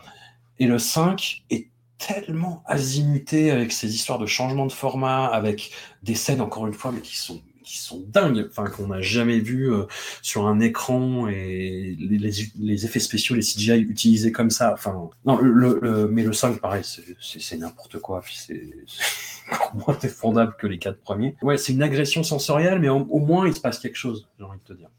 Et 0.58 0.68
le 0.68 0.80
5 0.80 1.44
est 1.50 1.68
tellement 1.98 2.64
azimuté 2.66 3.52
avec 3.52 3.74
ses 3.74 3.94
histoires 3.94 4.20
de 4.20 4.26
changement 4.26 4.66
de 4.66 4.72
format, 4.72 5.26
avec 5.26 5.72
des 6.02 6.16
scènes, 6.16 6.40
encore 6.40 6.66
une 6.66 6.74
fois, 6.74 6.94
mais 6.94 7.02
qui 7.02 7.18
sont 7.18 7.42
qui 7.64 7.78
sont 7.80 8.04
dingues, 8.08 8.48
enfin 8.50 8.66
qu'on 8.66 8.88
n'a 8.88 9.02
jamais 9.02 9.40
vu 9.40 9.72
euh, 9.72 9.84
sur 10.22 10.48
un 10.48 10.60
écran 10.60 11.28
et 11.28 11.96
les, 12.00 12.86
effets 12.86 13.00
spéciaux, 13.00 13.36
les 13.36 13.42
CGI 13.42 13.80
utilisés 13.82 14.32
comme 14.32 14.50
ça. 14.50 14.74
Enfin, 14.74 15.10
non, 15.26 15.38
le, 15.38 16.08
mais 16.12 16.24
le 16.24 16.34
5, 16.34 16.60
pareil, 16.60 16.84
c'est- 16.84 17.58
n'importe 17.58 18.00
quoi. 18.00 18.22
C'est 18.32 18.62
moins 19.74 19.98
défendable 20.02 20.56
que 20.58 20.68
les 20.68 20.78
quatre 20.80 21.00
premiers. 21.00 21.36
Ouais, 21.42 21.58
c'est 21.58 21.74
une 21.74 21.84
agression 21.84 22.24
sensorielle, 22.24 22.80
mais 22.80 22.90
au, 22.90 23.00
au 23.10 23.20
moins 23.20 23.48
il 23.48 23.56
se 23.56 23.62
passe 23.62 23.80
quelque 23.80 23.98
chose, 23.98 24.28
j'ai 24.38 24.46
envie 24.46 24.60
de 24.60 24.74
te 24.74 24.78
dire. 24.78 24.90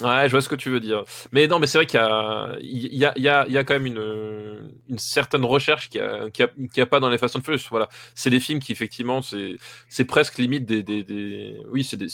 Ouais, 0.00 0.26
je 0.26 0.30
vois 0.30 0.40
ce 0.42 0.48
que 0.48 0.54
tu 0.54 0.70
veux 0.70 0.78
dire. 0.78 1.02
Mais 1.32 1.48
non, 1.48 1.58
mais 1.58 1.66
c'est 1.66 1.76
vrai 1.78 1.86
qu'il 1.86 1.98
y 1.98 2.02
a, 2.02 2.56
il 2.60 2.94
y 2.94 3.04
a, 3.04 3.12
il 3.48 3.52
y 3.52 3.58
a, 3.58 3.64
quand 3.64 3.74
même 3.74 3.86
une, 3.86 4.70
une 4.88 4.98
certaine 4.98 5.44
recherche 5.44 5.88
qu'il 5.88 6.00
n'y 6.00 6.06
a, 6.06 6.48
y 6.76 6.80
a, 6.80 6.86
pas 6.86 7.00
dans 7.00 7.10
les 7.10 7.18
Fast 7.18 7.34
and 7.34 7.40
Furious. 7.42 7.62
Voilà. 7.70 7.88
C'est 8.14 8.30
des 8.30 8.38
films 8.38 8.60
qui, 8.60 8.70
effectivement, 8.70 9.22
c'est, 9.22 10.04
presque 10.04 10.38
limite 10.38 10.66
des, 10.66 10.84
des, 10.84 11.02
des- 11.02 11.56
oui, 11.72 11.82
c'est 11.82 11.96
des, 11.96 12.06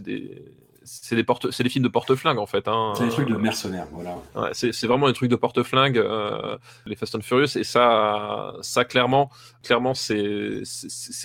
des, 0.00 0.42
c'est 0.84 1.16
des 1.16 1.24
porte, 1.24 1.50
c'est 1.50 1.62
des 1.62 1.68
films 1.68 1.84
de 1.84 1.88
porte-flingue, 1.88 2.38
en 2.38 2.46
fait, 2.46 2.68
hein. 2.68 2.92
C'est 2.96 3.04
des 3.04 3.10
trucs 3.10 3.28
de 3.28 3.36
mercenaires, 3.36 3.86
voilà. 3.92 4.16
Ouais, 4.34 4.50
c'est 4.52 4.86
vraiment 4.86 5.06
des 5.06 5.12
trucs 5.12 5.30
de 5.30 5.36
porte-flingue, 5.36 5.98
euh, 5.98 6.56
les 6.86 6.96
Fast 6.96 7.14
and 7.14 7.22
Furious, 7.22 7.56
et 7.56 7.64
ça, 7.64 8.54
ça 8.60 8.84
clairement, 8.84 9.30
clairement, 9.62 9.94
c'est 9.94 10.62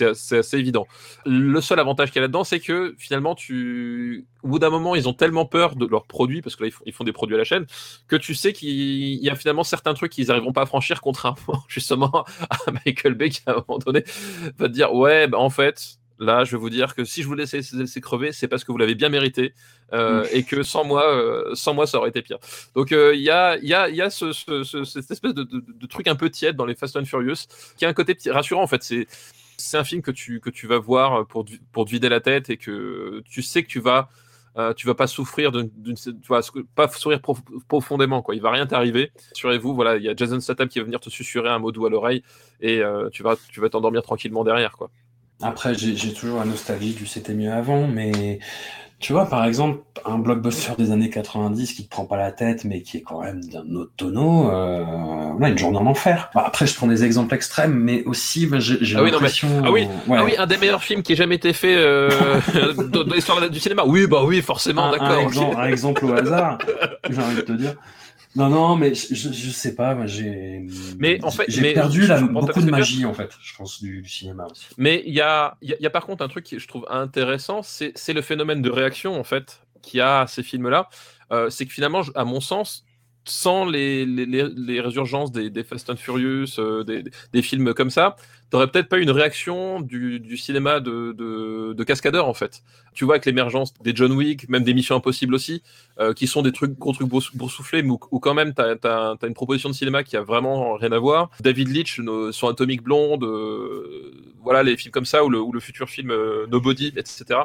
assez 0.00 0.58
évident. 0.58 0.86
Le 1.26 1.60
seul 1.60 1.78
avantage 1.80 2.10
qu'il 2.10 2.16
y 2.16 2.18
a 2.20 2.22
là-dedans, 2.22 2.44
c'est 2.44 2.60
que 2.60 2.94
finalement, 2.98 3.34
tu, 3.34 4.26
au 4.42 4.48
bout 4.48 4.58
d'un 4.58 4.70
moment, 4.70 4.94
ils 4.94 5.08
ont 5.08 5.14
tellement 5.14 5.46
peur 5.46 5.76
de 5.76 5.86
leurs 5.86 6.06
produits, 6.06 6.42
parce 6.42 6.56
que 6.56 6.64
là, 6.64 6.68
ils 6.68 6.72
font, 6.72 6.84
ils 6.86 6.92
font 6.92 7.04
des 7.04 7.12
produits 7.12 7.34
à 7.34 7.38
la 7.38 7.44
chaîne, 7.44 7.66
que 8.06 8.16
tu 8.16 8.34
sais 8.34 8.52
qu'il 8.52 9.22
y 9.22 9.30
a 9.30 9.34
finalement 9.34 9.64
certains 9.64 9.94
trucs 9.94 10.12
qu'ils 10.12 10.28
n'arriveront 10.28 10.52
pas 10.52 10.62
à 10.62 10.66
franchir, 10.66 11.00
contrairement 11.02 11.62
justement 11.68 12.24
à 12.50 12.70
Michael 12.84 13.14
Bay 13.14 13.30
qui, 13.30 13.42
à 13.46 13.52
un 13.52 13.64
moment 13.66 13.78
donné, 13.78 14.04
va 14.56 14.68
te 14.68 14.72
dire, 14.72 14.92
ouais, 14.94 15.26
bah, 15.26 15.38
en 15.38 15.50
fait, 15.50 15.97
Là, 16.20 16.44
je 16.44 16.50
vais 16.52 16.56
vous 16.58 16.70
dire 16.70 16.94
que 16.96 17.04
si 17.04 17.22
je 17.22 17.28
vous 17.28 17.34
laisse 17.34 17.52
laisser 17.52 18.00
crever, 18.00 18.32
c'est 18.32 18.48
parce 18.48 18.64
que 18.64 18.72
vous 18.72 18.78
l'avez 18.78 18.96
bien 18.96 19.08
mérité 19.08 19.54
euh, 19.92 20.24
et 20.32 20.42
que 20.42 20.62
sans 20.64 20.82
moi, 20.84 21.04
euh, 21.14 21.54
sans 21.54 21.74
moi, 21.74 21.86
ça 21.86 21.98
aurait 21.98 22.08
été 22.10 22.22
pire. 22.22 22.38
Donc, 22.74 22.90
euh, 22.90 23.14
il 23.14 23.20
y 23.22 23.30
a, 23.30 23.56
y 23.58 23.72
a, 23.72 23.88
y 23.88 24.02
a 24.02 24.10
ce, 24.10 24.32
ce- 24.32 24.64
ce- 24.64 24.82
cette 24.84 25.10
espèce 25.10 25.32
de, 25.34 25.44
de- 25.44 25.62
de 25.72 25.86
truc 25.86 26.08
un 26.08 26.16
peu 26.16 26.28
tiède 26.28 26.56
dans 26.56 26.66
les 26.66 26.74
Fast 26.74 26.96
and 26.96 27.04
Furious 27.04 27.46
qui 27.76 27.84
a 27.84 27.88
un 27.88 27.92
côté 27.92 28.14
petit- 28.14 28.30
rassurant 28.30 28.62
en 28.62 28.66
fait. 28.66 28.82
C'est 28.82 29.06
c'est 29.60 29.76
un 29.76 29.84
film 29.84 30.02
que 30.02 30.10
tu, 30.12 30.40
que 30.40 30.50
tu 30.50 30.66
vas 30.68 30.78
voir 30.78 31.26
pour, 31.26 31.44
te- 31.44 31.52
pour 31.72 31.84
te 31.84 31.90
vider 31.90 32.08
la 32.08 32.20
tête 32.20 32.48
et 32.50 32.56
que 32.56 33.22
tu 33.28 33.42
sais 33.42 33.62
que 33.62 33.68
tu 33.68 33.80
vas. 33.80 34.08
euh, 34.56 34.72
tu 34.74 34.86
vas 34.88 34.94
pas 34.94 35.06
souffrir 35.06 35.52
d'une, 35.52 35.70
d'une- 35.76 35.94
tu 35.96 36.12
vas 36.28 36.40
pas 36.74 36.88
souffrir 36.88 37.20
prof- 37.20 37.42
profondément 37.68 38.22
quoi. 38.22 38.34
Il 38.34 38.40
va 38.42 38.50
rien 38.50 38.66
t'arriver. 38.66 39.12
Rassurez-vous, 39.32 39.72
voilà, 39.74 39.96
il 39.98 40.02
y 40.02 40.08
a 40.08 40.16
Jason 40.16 40.40
Statham 40.40 40.68
qui 40.68 40.80
va 40.80 40.84
venir 40.84 40.98
te 41.00 41.10
susurrer 41.10 41.48
un 41.50 41.58
mot 41.60 41.70
doux 41.70 41.86
à 41.86 41.90
l'oreille 41.90 42.22
et 42.60 42.80
euh, 42.82 43.08
tu 43.10 43.22
vas 43.22 43.36
tu 43.52 43.60
vas 43.60 43.68
t'endormir 43.68 44.02
tranquillement 44.02 44.42
derrière 44.44 44.72
quoi. 44.76 44.90
Après, 45.42 45.74
j'ai 45.74 46.12
toujours 46.12 46.40
la 46.40 46.44
nostalgie 46.44 46.94
du 46.94 47.06
c'était 47.06 47.34
mieux 47.34 47.52
avant, 47.52 47.86
mais 47.86 48.40
tu 48.98 49.12
vois, 49.12 49.26
par 49.26 49.44
exemple, 49.44 49.82
un 50.04 50.18
blockbuster 50.18 50.72
des 50.76 50.90
années 50.90 51.08
90 51.08 51.72
qui 51.72 51.84
te 51.84 51.88
prend 51.88 52.04
pas 52.04 52.16
la 52.16 52.32
tête, 52.32 52.64
mais 52.64 52.82
qui 52.82 52.96
est 52.96 53.02
quand 53.02 53.22
même 53.22 53.44
d'un 53.44 53.76
autre 53.76 53.92
tonneau, 53.96 54.50
euh, 54.50 54.82
voilà, 55.36 55.50
une 55.50 55.58
journée 55.58 55.78
en 55.78 55.86
enfer. 55.86 56.30
Bah, 56.34 56.42
après, 56.44 56.66
je 56.66 56.74
prends 56.74 56.88
des 56.88 57.04
exemples 57.04 57.32
extrêmes, 57.36 57.74
mais 57.74 58.02
aussi, 58.04 58.46
bah, 58.46 58.58
j'ai 58.58 58.74
Ah 58.74 58.82
oui, 58.82 58.92
non, 58.94 59.02
mais- 59.04 59.10
l'impression. 59.12 59.48
ah 59.64 59.70
oui, 59.70 59.86
ouais. 60.08 60.18
Ah 60.18 60.24
oui, 60.24 60.34
un 60.36 60.46
des 60.46 60.56
meilleurs 60.56 60.82
films 60.82 61.02
qui 61.02 61.12
ait 61.12 61.16
jamais 61.16 61.36
été 61.36 61.52
fait 61.52 61.76
euh, 61.76 62.40
dans, 62.92 63.04
l'histoire 63.04 63.48
du 63.48 63.60
cinéma. 63.60 63.84
Oui, 63.86 64.08
bah 64.08 64.22
oui, 64.24 64.42
forcément, 64.42 64.86
un, 64.86 64.88
un 64.88 64.90
d'accord. 64.90 65.18
ok. 65.18 65.28
exemple, 65.28 65.56
un 65.60 65.68
exemple 65.68 66.04
au 66.04 66.12
hasard, 66.14 66.58
j'ai 67.08 67.22
envie 67.22 67.36
de 67.36 67.40
te 67.42 67.52
dire. 67.52 67.74
Non, 68.38 68.48
non, 68.48 68.76
mais 68.76 68.94
je, 68.94 69.14
je, 69.14 69.32
je 69.32 69.50
sais 69.50 69.74
pas, 69.74 69.94
moi, 69.94 70.06
j'ai. 70.06 70.64
Mais 70.98 71.22
en 71.24 71.30
fait- 71.30 71.44
j'ai 71.48 71.74
perdu 71.74 72.06
la, 72.06 72.20
beaucoup 72.22 72.60
de 72.60 72.66
bien. 72.66 72.78
magie, 72.78 73.04
en 73.04 73.12
fait, 73.12 73.30
je 73.42 73.54
pense, 73.56 73.82
du, 73.82 74.00
du 74.00 74.08
cinéma 74.08 74.46
aussi. 74.50 74.66
Mais 74.78 75.02
il 75.06 75.12
y 75.12 75.20
a, 75.20 75.56
y, 75.60 75.72
a- 75.72 75.76
y 75.80 75.86
a 75.86 75.90
par 75.90 76.06
contre 76.06 76.22
un 76.24 76.28
truc 76.28 76.46
que 76.48 76.58
je 76.58 76.68
trouve 76.68 76.86
intéressant, 76.88 77.62
c'est 77.62 78.12
le 78.14 78.22
phénomène 78.22 78.62
de 78.62 78.70
réaction 78.70 79.18
en 79.18 79.24
fait 79.24 79.60
qu'il 79.82 79.98
y 79.98 80.00
a 80.00 80.20
à 80.22 80.26
ces 80.26 80.42
films-là. 80.42 80.88
Euh, 81.32 81.50
c'est 81.50 81.66
que 81.66 81.72
finalement, 81.72 82.02
à 82.14 82.24
mon 82.24 82.40
sens, 82.40 82.84
sans 83.24 83.66
les, 83.66 84.06
les, 84.06 84.24
les- 84.24 84.48
les 84.56 84.80
résurgences 84.80 85.30
des, 85.32 85.50
des 85.50 85.62
Fast 85.64 85.90
and 85.90 85.96
Furious, 85.96 86.58
euh, 86.58 86.82
des, 86.84 87.04
des 87.32 87.42
films 87.42 87.74
comme 87.74 87.90
ça, 87.90 88.16
t'aurais 88.50 88.68
peut-être 88.68 88.88
pas 88.88 88.98
eu 88.98 89.02
une 89.02 89.10
réaction 89.10 89.80
du, 89.80 90.36
cinéma 90.36 90.80
de, 90.80 91.12
de, 91.16 91.74
de 91.74 91.84
cascadeur 91.84 92.28
en 92.28 92.34
fait. 92.34 92.62
Tu 92.94 93.04
vois, 93.04 93.14
avec 93.14 93.26
l'émergence 93.26 93.74
des 93.74 93.94
John 93.94 94.12
Wick, 94.12 94.48
même 94.48 94.64
des 94.64 94.74
Missions 94.74 94.96
Impossibles 94.96 95.34
aussi, 95.34 95.62
euh, 96.00 96.14
qui 96.14 96.26
sont 96.26 96.42
des 96.42 96.52
trucs, 96.52 96.78
gros 96.78 96.92
trucs 96.92 97.08
boursouflés, 97.08 97.82
mais 97.82 97.90
où, 97.90 98.18
quand 98.18 98.34
même 98.34 98.54
t'as 98.54 98.74
as, 98.82 99.26
une 99.26 99.34
proposition 99.34 99.68
de 99.68 99.74
cinéma 99.74 100.02
qui 100.02 100.16
a 100.16 100.22
vraiment 100.22 100.74
rien 100.74 100.92
à 100.92 100.98
voir. 100.98 101.30
David 101.40 101.68
Leitch 101.68 102.00
no- 102.00 102.32
sur 102.32 102.48
Atomic 102.48 102.82
Blonde, 102.82 103.24
euh, 103.24 104.12
voilà 104.42 104.62
les 104.62 104.76
films 104.76 104.92
comme 104.92 105.04
ça, 105.04 105.24
ou 105.24 105.30
le, 105.30 105.60
futur 105.60 105.88
film 105.88 106.10
euh, 106.10 106.46
Nobody, 106.46 106.92
etc. 106.96 107.40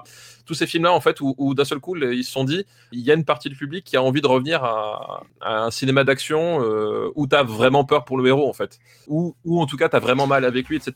Tous 0.46 0.54
ces 0.54 0.68
films-là, 0.68 0.94
en 0.94 1.02
fait, 1.02 1.18
où, 1.22 1.54
d'un 1.54 1.66
seul 1.66 1.80
coup, 1.80 1.96
ils 1.96 2.24
se 2.24 2.32
sont 2.32 2.44
dit, 2.44 2.66
il 2.92 3.02
y 3.02 3.12
a 3.12 3.14
une 3.14 3.26
partie 3.26 3.50
du 3.50 3.56
public 3.56 3.84
qui 3.84 3.98
a 3.98 4.04
envie 4.04 4.22
de 4.22 4.28
revenir 4.28 4.64
à, 4.64 5.24
à 5.42 5.64
un 5.66 5.72
cinéma 5.72 6.04
d'action 6.04 6.62
euh, 6.62 7.12
où 7.16 7.28
t'as 7.28 7.44
vraiment 7.44 7.86
peur 7.86 8.06
pour 8.06 8.18
le 8.18 8.28
héros, 8.28 8.50
en 8.50 8.54
fait. 8.54 8.80
Ou 9.08 9.36
en 9.46 9.66
tout 9.66 9.78
cas, 9.78 9.90
t'as 9.90 10.00
vraiment 10.00 10.28
mal 10.28 10.46
avec 10.46 10.68
lui, 10.68 10.78
etc. 10.78 10.93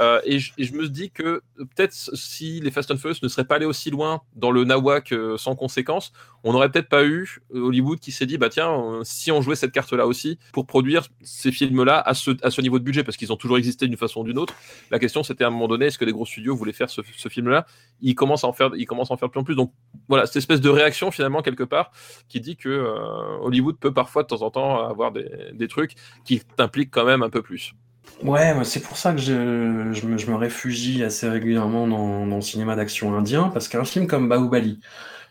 Euh, 0.00 0.20
et, 0.24 0.38
je, 0.38 0.72
me 0.72 0.88
dis 0.88 1.10
que 1.10 1.22
euh, 1.22 1.40
peut-être 1.58 1.92
si 1.92 2.60
les 2.60 2.70
Fast 2.70 2.90
and 2.90 2.96
Furious 2.96 3.18
ne 3.22 3.28
seraient 3.28 3.44
pas 3.44 3.56
allés 3.56 3.66
aussi 3.66 3.90
loin 3.90 4.22
dans 4.34 4.50
le 4.50 4.64
nawak 4.64 5.12
euh, 5.12 5.36
sans 5.36 5.54
conséquence, 5.54 6.12
on 6.42 6.52
n'aurait 6.52 6.70
peut-être 6.70 6.88
pas 6.88 7.04
eu 7.04 7.38
Hollywood 7.52 8.00
qui 8.00 8.12
s'est 8.12 8.26
dit 8.26 8.38
bah 8.38 8.48
tiens 8.48 9.00
si 9.02 9.32
on 9.32 9.40
jouait 9.40 9.56
cette 9.56 9.72
carte 9.72 9.92
là 9.92 10.06
aussi 10.06 10.38
pour 10.52 10.66
produire 10.66 11.04
ces 11.22 11.52
films 11.52 11.84
là 11.84 12.00
à 12.00 12.12
ce, 12.14 12.60
niveau 12.60 12.78
de 12.78 12.84
budget 12.84 13.02
parce 13.02 13.16
qu'ils 13.16 13.32
ont 13.32 13.36
toujours 13.36 13.56
existé 13.56 13.86
d'une 13.86 13.96
façon 13.96 14.20
ou 14.20 14.24
d'une 14.24 14.38
autre 14.38 14.54
la 14.90 14.98
question 14.98 15.22
c'était 15.22 15.44
à 15.44 15.46
un 15.46 15.50
moment 15.50 15.68
donné 15.68 15.86
est-ce 15.86 15.98
que 15.98 16.04
les 16.04 16.12
gros 16.12 16.26
studios 16.26 16.54
voulaient 16.54 16.74
faire 16.74 16.90
ce, 16.90 17.00
ce 17.16 17.28
film 17.28 17.48
là 17.48 17.66
ils 18.02 18.14
commencent 18.14 18.44
à 18.44 18.48
en 18.48 18.52
faire 18.52 18.72
ils 18.76 18.84
commencent 18.84 19.10
de 19.10 19.16
plus 19.16 19.40
en 19.40 19.44
plus. 19.44 19.54
Donc 19.54 19.72
voilà 20.08 20.26
cette 20.26 20.36
espèce 20.36 20.60
de 20.60 20.68
réaction 20.68 21.10
finalement 21.10 21.40
quelque 21.40 21.64
part 21.64 21.92
qui 22.28 22.40
dit 22.40 22.56
que 22.56 22.94
Hollywood 23.40 23.78
peut 23.78 23.92
parfois 23.92 24.22
de 24.22 24.28
temps 24.28 24.42
en 24.42 24.50
temps 24.50 24.86
avoir 24.86 25.12
des 25.12 25.68
trucs 25.68 25.94
qui 26.24 26.40
t'impliquent 26.56 26.90
quand 26.90 27.06
même 27.06 27.22
un 27.22 27.30
peu 27.30 27.40
plus 27.40 27.74
Ouais, 28.22 28.64
c'est 28.64 28.80
pour 28.80 28.96
ça 28.96 29.12
que 29.12 29.18
je, 29.18 29.92
je, 29.92 30.06
me, 30.06 30.18
je 30.18 30.30
me 30.30 30.36
réfugie 30.36 31.02
assez 31.02 31.28
régulièrement 31.28 31.86
dans, 31.88 32.26
dans 32.26 32.36
le 32.36 32.42
cinéma 32.42 32.76
d'action 32.76 33.14
indien, 33.16 33.48
parce 33.50 33.68
qu'un 33.68 33.84
film 33.84 34.06
comme 34.06 34.28
Bahubali, 34.28 34.80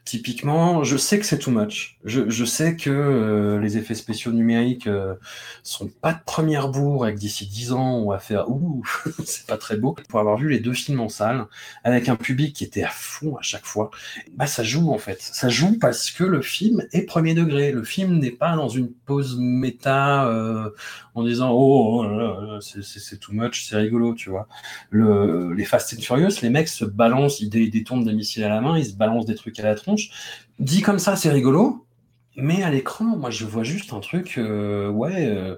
typiquement, 0.05 0.83
je 0.83 0.97
sais 0.97 1.17
que 1.19 1.25
c'est 1.25 1.39
too 1.39 1.51
much. 1.51 1.97
Je, 2.03 2.43
sais 2.45 2.75
que 2.75 2.89
euh, 2.89 3.59
les 3.59 3.77
effets 3.77 3.95
spéciaux 3.95 4.31
numériques 4.33 4.87
euh, 4.87 5.15
sont 5.63 5.87
pas 5.87 6.13
de 6.13 6.19
première 6.25 6.67
bourre, 6.69 7.07
et 7.07 7.13
que 7.15 7.19
d'ici 7.19 7.47
10 7.47 7.71
ans, 7.71 7.95
on 7.99 8.09
va 8.09 8.19
faire 8.19 8.49
ouh, 8.49 8.83
c'est 9.25 9.47
pas 9.47 9.57
très 9.57 9.77
beau. 9.77 9.95
Pour 10.09 10.19
avoir 10.19 10.37
vu 10.37 10.49
les 10.49 10.59
deux 10.59 10.73
films 10.73 10.99
en 10.99 11.09
salle, 11.09 11.45
avec 11.85 12.09
un 12.09 12.15
public 12.17 12.53
qui 12.55 12.63
était 12.65 12.83
à 12.83 12.89
fond 12.89 13.37
à 13.37 13.41
chaque 13.41 13.65
fois, 13.65 13.91
bah 14.35 14.47
ça 14.47 14.63
joue 14.63 14.91
en 14.91 14.97
fait. 14.97 15.21
Ça 15.21 15.47
joue 15.49 15.77
parce 15.79 16.11
que 16.11 16.23
le 16.25 16.41
film 16.41 16.85
est 16.91 17.03
premier 17.03 17.33
degré. 17.33 17.71
Le 17.71 17.83
film 17.83 18.19
n'est 18.19 18.31
pas 18.31 18.55
dans 18.57 18.69
une 18.69 18.91
pause 18.91 19.37
méta 19.39 20.27
euh, 20.27 20.69
en 21.15 21.23
disant 21.23 21.51
oh, 21.51 22.03
oh 22.03 22.03
là, 22.17 22.59
c'est- 22.61 23.17
too 23.19 23.31
much, 23.31 23.65
c'est 23.69 23.77
rigolo, 23.77 24.13
tu 24.15 24.29
vois. 24.29 24.47
Le, 24.89 25.53
les 25.53 25.65
Fast 25.65 25.93
and 25.97 26.01
Furious, 26.01 26.41
les 26.41 26.49
mecs 26.49 26.67
se 26.67 26.83
balancent, 26.85 27.39
ils 27.39 27.49
dé- 27.49 27.69
détournent 27.69 28.03
des 28.03 28.13
missiles 28.13 28.43
à 28.43 28.49
la 28.49 28.59
main, 28.61 28.77
ils 28.77 28.85
se 28.87 28.93
balancent 28.95 29.25
des 29.25 29.35
trucs 29.35 29.59
à 29.59 29.63
la 29.63 29.75
tronche. 29.75 29.92
Dit 30.59 30.81
comme 30.81 30.99
ça, 30.99 31.15
c'est 31.15 31.29
rigolo, 31.29 31.85
mais 32.35 32.63
à 32.63 32.69
l'écran, 32.69 33.05
moi 33.17 33.29
je 33.29 33.45
vois 33.45 33.63
juste 33.63 33.93
un 33.93 33.99
truc, 33.99 34.37
euh, 34.37 34.89
ouais, 34.89 35.25
euh, 35.25 35.57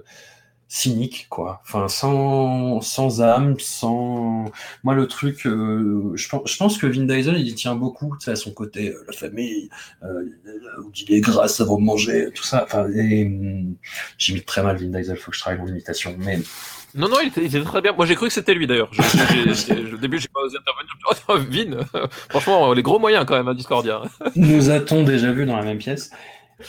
cynique, 0.68 1.26
quoi. 1.30 1.60
Enfin, 1.64 1.88
sans, 1.88 2.80
sans 2.80 3.22
âme, 3.22 3.58
sans. 3.60 4.46
Moi, 4.84 4.94
le 4.94 5.06
truc, 5.06 5.46
euh, 5.46 6.12
je, 6.14 6.28
pense, 6.28 6.50
je 6.50 6.56
pense 6.56 6.78
que 6.78 6.86
Vin 6.86 7.04
Diesel, 7.04 7.38
il 7.38 7.48
y 7.48 7.54
tient 7.54 7.76
beaucoup, 7.76 8.16
tu 8.18 8.24
sais, 8.24 8.32
à 8.32 8.36
son 8.36 8.52
côté, 8.52 8.94
la 9.06 9.12
famille, 9.12 9.70
où 10.02 10.90
il 10.94 11.12
est 11.14 11.20
grâce 11.20 11.60
avant 11.60 11.78
de 11.78 11.84
manger, 11.84 12.30
tout 12.34 12.44
ça. 12.44 12.64
Enfin, 12.64 12.84
hum, 12.84 13.76
j'imite 14.18 14.46
très 14.46 14.62
mal 14.62 14.76
Vin 14.76 14.88
Diesel, 14.88 15.16
faut 15.16 15.30
que 15.30 15.36
je 15.36 15.42
travaille 15.42 15.60
mon 15.60 15.68
imitation, 15.68 16.16
mais. 16.18 16.40
Non 16.96 17.08
non 17.08 17.16
il 17.22 17.28
était, 17.28 17.42
il 17.42 17.46
était 17.54 17.62
très 17.64 17.80
bien. 17.80 17.92
Moi 17.92 18.06
j'ai 18.06 18.14
cru 18.14 18.28
que 18.28 18.32
c'était 18.32 18.54
lui 18.54 18.66
d'ailleurs. 18.66 18.90
Au 19.92 19.96
début 19.96 20.18
j'ai 20.18 20.28
pas 20.28 20.40
osé 20.40 20.56
intervenir. 20.58 20.92
Oh, 21.28 21.36
Vin. 21.94 22.06
Franchement 22.30 22.72
les 22.72 22.82
gros 22.82 22.98
moyens 22.98 23.24
quand 23.26 23.36
même 23.36 23.48
à 23.48 23.54
Discordia. 23.54 24.02
Nous 24.34 24.70
a-t-on 24.70 25.02
déjà 25.04 25.32
vu 25.32 25.46
dans 25.46 25.56
la 25.56 25.62
même 25.64 25.78
pièce 25.78 26.10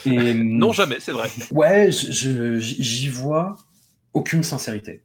et, 0.06 0.34
non 0.34 0.74
jamais 0.74 0.98
c'est 1.00 1.14
vrai. 1.14 1.30
Ouais, 1.52 1.92
je- 1.92 2.12
je- 2.12 2.58
j'y 2.60 3.08
vois 3.10 3.56
aucune 4.14 4.44
sincérité. 4.44 5.02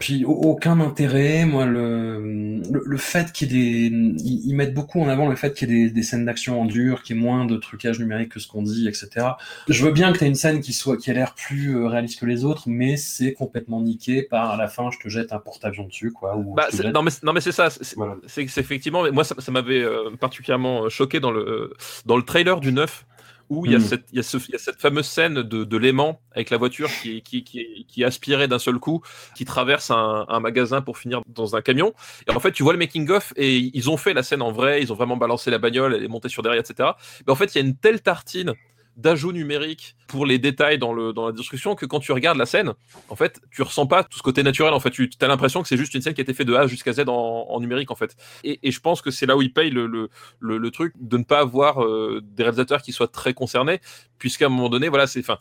Puis 0.00 0.24
au- 0.24 0.30
aucun 0.32 0.80
intérêt. 0.80 1.44
Moi, 1.44 1.66
le, 1.66 2.60
le, 2.70 2.82
le 2.84 2.96
fait 2.96 3.30
qu'il 3.32 3.52
y 3.52 3.86
ait 3.86 3.90
des. 3.90 3.96
Ils, 4.24 4.42
ils 4.48 4.54
mettent 4.54 4.74
beaucoup 4.74 5.00
en 5.00 5.08
avant 5.08 5.28
le 5.28 5.36
fait 5.36 5.54
qu'il 5.54 5.70
y 5.70 5.72
ait 5.72 5.84
des, 5.84 5.90
des 5.90 6.02
scènes 6.02 6.24
d'action 6.24 6.60
en 6.60 6.64
dur, 6.64 7.02
qu'il 7.02 7.14
y 7.16 7.18
ait 7.18 7.22
moins 7.22 7.44
de 7.44 7.56
trucage 7.56 8.00
numérique 8.00 8.30
que 8.32 8.40
ce 8.40 8.48
qu'on 8.48 8.62
dit, 8.62 8.88
etc. 8.88 9.26
Je 9.68 9.84
veux 9.84 9.92
bien 9.92 10.12
que 10.12 10.18
tu 10.18 10.24
aies 10.24 10.28
une 10.28 10.34
scène 10.34 10.60
qui, 10.60 10.72
soit, 10.72 10.96
qui 10.96 11.10
a 11.10 11.14
l'air 11.14 11.34
plus 11.34 11.76
euh, 11.76 11.86
réaliste 11.86 12.18
que 12.18 12.26
les 12.26 12.44
autres, 12.44 12.64
mais 12.66 12.96
c'est 12.96 13.34
complètement 13.34 13.80
niqué 13.80 14.22
par 14.22 14.50
à 14.50 14.56
la 14.56 14.66
fin, 14.68 14.90
je 14.90 14.98
te 14.98 15.08
jette 15.08 15.32
un 15.32 15.38
porte-avions 15.38 15.84
dessus, 15.84 16.10
quoi. 16.12 16.36
Ou 16.36 16.54
Bah, 16.54 16.66
jette- 16.72 16.92
non 16.94 17.02
mais 17.02 17.10
c'est- 17.10 17.22
non 17.22 17.32
mais 17.32 17.40
c'est 17.42 17.52
ça, 17.52 17.68
c'est 17.70 17.94
Voilà. 17.96 18.16
effectivement, 18.36 19.04
moi 19.12 19.22
ça, 19.24 19.34
ça 19.38 19.52
m'avait 19.52 19.82
euh, 19.82 20.10
particulièrement 20.18 20.88
choqué 20.88 21.20
dans 21.20 21.30
le 21.30 21.72
dans 22.06 22.16
le 22.16 22.22
trailer 22.22 22.58
du 22.60 22.72
9 22.72 23.04
où 23.50 23.66
il 23.66 23.72
y 23.72 23.74
a 23.74 23.78
Mm. 23.78 23.82
cette 23.82 24.04
il 24.12 24.16
y 24.16 24.20
a, 24.20 24.22
ce- 24.22 24.38
il 24.38 24.52
y 24.52 24.54
a 24.54 24.58
cette 24.58 24.80
fameuse 24.80 25.06
scène 25.06 25.34
de, 25.42 25.64
de 25.64 25.76
l'aimant 25.76 26.20
avec 26.32 26.50
la 26.50 26.56
voiture 26.56 26.88
qui 27.02 27.20
qui 27.22 27.44
qui, 27.44 27.84
qui 27.88 28.02
est 28.02 28.04
aspirée 28.06 28.48
d'un 28.48 28.58
seul 28.58 28.78
coup, 28.78 29.02
qui 29.36 29.44
traverse 29.44 29.90
un, 29.90 30.24
un 30.28 30.40
magasin 30.40 30.80
pour 30.82 30.96
finir 30.98 31.20
dans 31.28 31.56
un 31.56 31.60
camion. 31.60 31.92
Et 32.28 32.32
en 32.34 32.40
fait, 32.40 32.52
tu 32.52 32.62
vois 32.62 32.72
le 32.72 32.78
making 32.78 33.10
of 33.10 33.32
et 33.36 33.58
ils 33.58 33.90
ont 33.90 33.96
fait 33.98 34.14
la 34.14 34.22
scène 34.22 34.40
en 34.42 34.52
vrai, 34.52 34.80
ils 34.82 34.92
ont 34.92 34.96
vraiment 34.96 35.16
balancé 35.18 35.50
la 35.50 35.58
bagnole, 35.58 35.94
elle 35.94 36.04
est 36.04 36.08
montée 36.08 36.28
sur 36.30 36.42
derrière, 36.42 36.60
etc. 36.62 36.90
Mais 37.26 37.32
en 37.32 37.36
fait, 37.36 37.54
il 37.54 37.58
y 37.58 37.60
a 37.62 37.66
une 37.66 37.76
telle 37.76 38.00
tartine 38.00 38.54
d'ajout 39.00 39.32
numérique 39.32 39.96
pour 40.06 40.26
les 40.26 40.38
détails 40.38 40.78
dans, 40.78 40.92
le, 40.92 41.12
dans 41.12 41.26
la 41.26 41.32
description 41.32 41.74
que 41.74 41.86
quand 41.86 42.00
tu 42.00 42.12
regardes 42.12 42.38
la 42.38 42.46
scène, 42.46 42.72
en 43.08 43.16
fait, 43.16 43.40
tu 43.50 43.62
ressens 43.62 43.86
pas 43.86 44.04
tout 44.04 44.18
ce 44.18 44.22
côté 44.22 44.42
naturel. 44.42 44.72
En 44.74 44.80
fait, 44.80 44.90
tu 44.90 45.08
as 45.20 45.26
l'impression 45.26 45.62
que 45.62 45.68
c'est 45.68 45.76
juste 45.76 45.94
une 45.94 46.02
scène 46.02 46.14
qui 46.14 46.20
a 46.20 46.22
été 46.22 46.34
faite 46.34 46.46
de 46.46 46.54
A 46.54 46.66
jusqu'à 46.66 46.92
Z 46.92 47.04
en, 47.08 47.60
numérique, 47.60 47.90
en 47.90 47.94
fait. 47.96 48.16
Et, 48.44 48.58
et 48.62 48.70
je 48.70 48.80
pense 48.80 49.02
que 49.02 49.10
c'est 49.10 49.26
là 49.26 49.36
où 49.36 49.42
ils 49.42 49.52
payent 49.52 49.70
le, 49.70 49.86
le, 49.86 50.08
le, 50.40 50.70
truc 50.70 50.94
de 51.00 51.16
ne 51.16 51.24
pas 51.24 51.40
avoir 51.40 51.82
euh, 51.82 52.20
des 52.22 52.42
réalisateurs 52.42 52.82
qui 52.82 52.92
soient 52.92 53.08
très 53.08 53.34
concernés, 53.34 53.80
puisqu'à 54.18 54.46
un 54.46 54.50
moment 54.50 54.68
donné, 54.68 54.88
voilà, 54.88 55.06
c'est. 55.06 55.20
Enfin, 55.20 55.38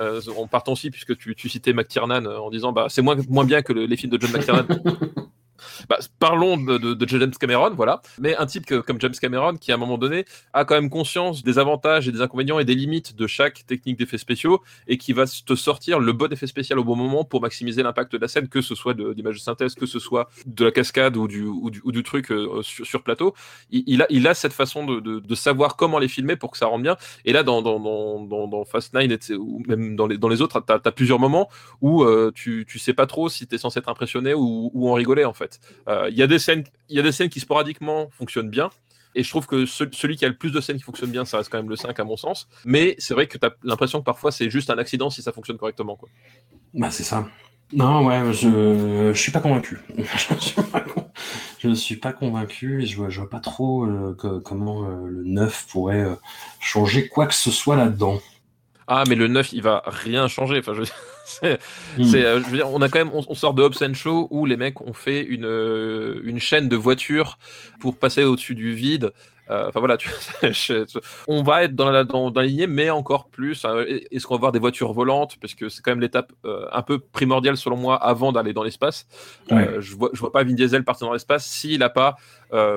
euh, 0.00 0.20
partant 0.50 0.72
aussi, 0.72 0.90
puisque 0.90 1.16
tu, 1.16 1.34
tu 1.36 1.48
citais 1.48 1.72
McTiernan 1.72 2.26
euh, 2.26 2.38
en 2.38 2.50
disant 2.50 2.72
bah, 2.72 2.86
c'est 2.88 3.02
moins, 3.02 3.16
moins 3.28 3.44
bien 3.44 3.62
que 3.62 3.72
le- 3.72 3.86
les 3.86 3.96
films 3.96 4.10
de 4.10 4.20
John 4.20 4.32
McTiernan. 4.32 4.66
Bah, 5.88 5.98
parlons 6.18 6.56
de, 6.56 7.06
James 7.06 7.32
Cameron, 7.38 7.70
voilà. 7.74 8.00
Mais 8.18 8.36
un 8.36 8.46
type 8.46 8.66
comme 8.86 9.00
James 9.00 9.14
Cameron, 9.20 9.56
qui 9.56 9.72
à 9.72 9.74
un 9.74 9.78
moment 9.78 9.98
donné 9.98 10.24
a 10.52 10.64
quand 10.64 10.74
même 10.74 10.90
conscience 10.90 11.42
des 11.42 11.58
avantages 11.58 12.08
et 12.08 12.12
des 12.12 12.20
inconvénients 12.20 12.58
et 12.58 12.64
des 12.64 12.74
limites 12.74 13.14
de 13.16 13.26
chaque 13.26 13.66
technique 13.66 13.98
d'effets 13.98 14.18
spéciaux 14.18 14.62
et 14.88 14.98
qui 14.98 15.12
va 15.12 15.24
te 15.26 15.54
sortir 15.54 15.98
le 16.00 16.12
bon 16.12 16.32
effet 16.32 16.46
spécial 16.46 16.78
au 16.78 16.84
bon 16.84 16.96
moment 16.96 17.24
pour 17.24 17.40
maximiser 17.40 17.82
l'impact 17.82 18.12
de 18.12 18.18
la 18.18 18.28
scène, 18.28 18.48
que 18.48 18.60
ce 18.60 18.74
soit 18.74 18.94
de- 18.94 19.12
de 19.12 19.32
synthèse, 19.38 19.74
que 19.74 19.86
ce 19.86 19.98
soit 19.98 20.28
de 20.46 20.64
la 20.64 20.70
cascade 20.70 21.16
ou 21.16 21.26
du, 21.28 21.42
ou 21.42 21.70
du, 21.70 21.80
ou 21.84 21.92
du 21.92 22.02
truc 22.02 22.30
euh, 22.30 22.62
sur, 22.62 23.02
plateau. 23.02 23.34
Il, 23.70 24.02
a, 24.02 24.06
il 24.10 24.26
a 24.28 24.34
cette 24.34 24.52
façon 24.52 24.84
de, 24.86 25.00
de- 25.00 25.34
savoir 25.34 25.76
comment 25.76 25.98
les 25.98 26.08
filmer 26.08 26.36
pour 26.36 26.52
que 26.52 26.58
ça 26.58 26.66
rende 26.66 26.82
bien. 26.82 26.96
Et 27.24 27.32
là, 27.32 27.42
dans, 27.42 27.60
dans, 27.60 27.80
dans, 27.80 28.46
dans, 28.46 28.64
Fast 28.64 28.94
9 28.94 29.10
et 29.10 29.18
t- 29.18 29.34
ou 29.34 29.62
même 29.66 29.96
dans 29.96 30.06
les, 30.06 30.16
dans 30.16 30.28
les 30.28 30.40
autres, 30.40 30.60
tu 30.64 30.72
as, 30.72 30.92
plusieurs 30.92 31.18
moments 31.18 31.48
où 31.80 32.04
euh, 32.04 32.30
tu, 32.34 32.64
tu 32.68 32.78
sais 32.78 32.94
pas 32.94 33.06
trop 33.06 33.28
si 33.28 33.46
tu 33.46 33.54
es 33.56 33.58
censé 33.58 33.80
être 33.80 33.88
impressionné 33.88 34.32
ou, 34.32 34.70
ou 34.72 34.88
en 34.88 34.94
rigoler 34.94 35.24
en 35.24 35.32
fait. 35.32 35.43
Euh, 35.88 36.08
Il 36.10 36.16
y 36.16 36.22
a 36.22 36.26
des 36.26 36.38
scènes, 36.38 36.64
y 36.88 36.98
a 36.98 37.02
des 37.02 37.12
scènes 37.12 37.28
qui 37.28 37.40
sporadiquement 37.40 38.08
fonctionnent 38.10 38.50
bien. 38.50 38.70
Et 39.16 39.22
je 39.22 39.28
trouve 39.30 39.46
que 39.46 39.64
ce- 39.64 39.84
celui 39.92 40.16
qui 40.16 40.24
a 40.24 40.28
le 40.28 40.36
plus 40.36 40.50
de 40.50 40.60
scènes 40.60 40.76
qui 40.76 40.82
fonctionnent 40.82 41.12
bien, 41.12 41.24
ça 41.24 41.36
reste 41.38 41.48
quand 41.50 41.58
même 41.58 41.68
le 41.70 41.76
5 41.76 41.98
à 42.00 42.04
mon 42.04 42.16
sens. 42.16 42.48
Mais 42.64 42.96
c'est 42.98 43.14
vrai 43.14 43.28
que 43.28 43.38
tu 43.38 43.46
as 43.46 43.54
l'impression 43.62 44.00
que 44.00 44.04
parfois 44.04 44.32
c'est 44.32 44.50
juste 44.50 44.70
un 44.70 44.78
accident 44.78 45.08
si 45.08 45.22
ça 45.22 45.30
fonctionne 45.32 45.56
correctement. 45.56 45.94
Quoi. 45.96 46.08
Bah, 46.74 46.90
c'est 46.90 47.04
ça. 47.04 47.28
Non, 47.72 48.04
ouais, 48.06 48.32
je, 48.32 49.12
je 49.14 49.18
suis 49.20 49.32
pas 49.32 49.40
convaincu. 49.40 49.78
je, 49.98 51.68
suis 51.68 51.76
suis 51.76 51.96
pas 51.96 52.12
convaincu 52.12 52.82
et 52.82 52.86
je 52.86 52.96
vois, 52.96 53.08
vois 53.08 53.30
pas 53.30 53.40
trop 53.40 53.84
euh, 53.84 54.16
comment 54.44 54.84
euh, 54.84 55.06
le 55.06 55.24
9 55.24 55.66
pourrait 55.70 56.06
changer 56.60 57.08
quoi 57.08 57.26
que 57.26 57.34
ce 57.34 57.50
soit 57.50 57.76
là-dedans. 57.76 58.20
Ah, 58.86 59.04
mais 59.08 59.14
le 59.14 59.28
9, 59.28 59.52
il 59.52 59.62
va 59.62 59.82
rien 59.86 60.28
changer. 60.28 60.58
Enfin, 60.58 60.74
je... 60.74 60.82
c'est- 61.24 61.58
Hmm. 61.96 62.04
c'est, 62.04 62.24
euh, 62.24 62.40
je 62.40 62.46
veux 62.50 62.56
dire, 62.58 62.70
on 62.70 62.82
a 62.82 62.88
quand 62.88 62.98
même, 62.98 63.10
on, 63.14 63.22
on 63.28 63.34
sort 63.34 63.54
de 63.54 63.62
Hobbs 63.62 63.82
and 63.82 63.94
Show 63.94 64.28
où 64.30 64.44
les 64.46 64.56
mecs 64.56 64.80
ont 64.80 64.92
fait 64.92 65.22
une, 65.22 65.44
euh, 65.46 66.20
une 66.24 66.38
chaîne 66.38 66.68
de 66.68 66.76
voitures 66.76 67.38
pour 67.80 67.96
passer 67.96 68.24
au-dessus 68.24 68.54
du 68.54 68.74
vide. 68.74 69.12
Euh, 69.50 69.68
Enfin 69.68 69.78
voilà, 69.80 69.96
tu- 69.98 70.08
je- 70.42 70.84
on 71.28 71.42
va 71.42 71.64
être 71.64 71.74
dans 71.74 71.90
la, 71.90 72.04
dans, 72.04 72.30
dans 72.30 72.40
la 72.40 72.46
lignée, 72.46 72.66
mais 72.66 72.88
encore 72.90 73.28
plus. 73.28 73.64
hein, 73.64 73.84
Est-ce 74.10 74.26
qu'on 74.26 74.34
va 74.34 74.40
voir 74.40 74.52
des 74.52 74.58
voitures 74.58 74.92
volantes? 74.92 75.36
Parce 75.40 75.54
que 75.54 75.68
c'est 75.68 75.82
quand 75.82 75.90
même 75.92 76.00
l'étape 76.00 76.32
euh, 76.46 76.66
un 76.72 76.82
peu 76.82 76.98
primordiale 76.98 77.56
selon 77.58 77.76
moi 77.76 77.96
avant 78.02 78.32
d'aller 78.32 78.52
dans 78.54 78.62
l'espace. 78.62 79.06
Ouais. 79.50 79.68
Euh, 79.68 79.80
je 79.80 79.94
vois, 79.96 80.10
je 80.14 80.20
vois 80.20 80.32
pas 80.32 80.44
Vin 80.44 80.52
Diesel 80.54 80.82
partir 80.84 81.06
dans 81.06 81.12
l'espace 81.12 81.46
s'il 81.46 81.82
a 81.82 81.90
pas, 81.90 82.16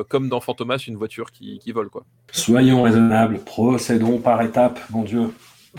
comme 0.09 0.27
dans 0.29 0.39
Fantomas, 0.41 0.83
une 0.87 0.95
voiture 0.97 1.31
qui, 1.31 1.59
qui 1.59 1.71
vole 1.71 1.89
quoi. 1.89 2.03
Soyons 2.31 2.81
raisonnables, 2.83 3.39
procédons 3.39 4.19
par 4.19 4.41
étapes, 4.41 4.79
mon 4.89 5.03
Dieu. 5.03 5.29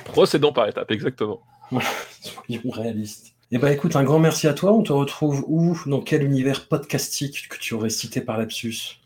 Procédons 0.04 0.52
par 0.52 0.68
étapes, 0.68 0.90
exactement. 0.90 1.40
Soyons 2.20 2.70
réalistes. 2.70 3.34
Eh 3.50 3.58
ben 3.58 3.68
écoute, 3.68 3.96
un 3.96 4.04
grand 4.04 4.18
merci 4.18 4.46
à 4.46 4.52
toi. 4.52 4.72
On 4.72 4.82
te 4.82 4.92
retrouve 4.92 5.44
où? 5.46 5.78
Dans 5.86 6.02
quel 6.02 6.22
univers 6.22 6.68
podcastique 6.68 7.48
que 7.48 7.58
tu 7.58 7.74
aurais 7.74 7.88
cité 7.88 8.20
par 8.20 8.36
lapsus? 8.36 9.00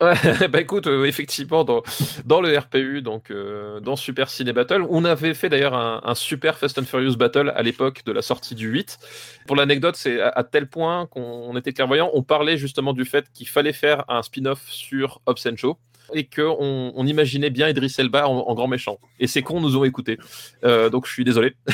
Ouais, 0.00 0.14
bah 0.48 0.60
écoute, 0.60 0.86
euh, 0.86 1.04
effectivement, 1.04 1.62
dans, 1.62 1.82
dans 2.24 2.40
le 2.40 2.56
RPU, 2.58 3.02
donc 3.02 3.30
euh, 3.30 3.78
dans 3.80 3.94
Super 3.94 4.30
Ciné 4.30 4.52
Battle, 4.52 4.84
on 4.88 5.04
avait 5.04 5.34
fait 5.34 5.48
d'ailleurs 5.48 5.74
un, 5.74 6.00
un 6.04 6.14
super 6.14 6.58
Fast 6.58 6.78
and 6.78 6.84
Furious 6.84 7.16
Battle 7.16 7.52
à 7.54 7.62
l'époque 7.62 8.02
de 8.04 8.12
la 8.12 8.22
sortie 8.22 8.54
du 8.54 8.68
8. 8.68 8.98
Pour 9.46 9.56
l'anecdote, 9.56 9.94
c'est 9.94 10.20
à, 10.20 10.30
à 10.30 10.42
tel 10.42 10.68
point 10.68 11.06
qu'on 11.06 11.56
était 11.56 11.72
clairvoyant, 11.72 12.10
on 12.14 12.22
parlait 12.22 12.56
justement 12.56 12.94
du 12.94 13.04
fait 13.04 13.30
qu'il 13.32 13.46
fallait 13.46 13.72
faire 13.72 14.04
un 14.08 14.22
spin-off 14.22 14.62
sur 14.68 15.20
Hobbs 15.26 15.46
and 15.46 15.56
Show 15.56 15.78
et 16.14 16.24
qu'on 16.24 16.92
on 16.94 17.06
imaginait 17.06 17.50
bien 17.50 17.68
Idris 17.68 17.94
Elba 17.98 18.28
en, 18.28 18.54
grand 18.54 18.68
méchant. 18.68 18.98
Et 19.18 19.26
ces 19.26 19.42
cons 19.42 19.60
nous 19.60 19.76
ont 19.76 19.84
écoutés. 19.84 20.18
Euh, 20.64 20.90
donc 20.90 21.06
je 21.06 21.12
suis 21.12 21.24
désolé. 21.24 21.54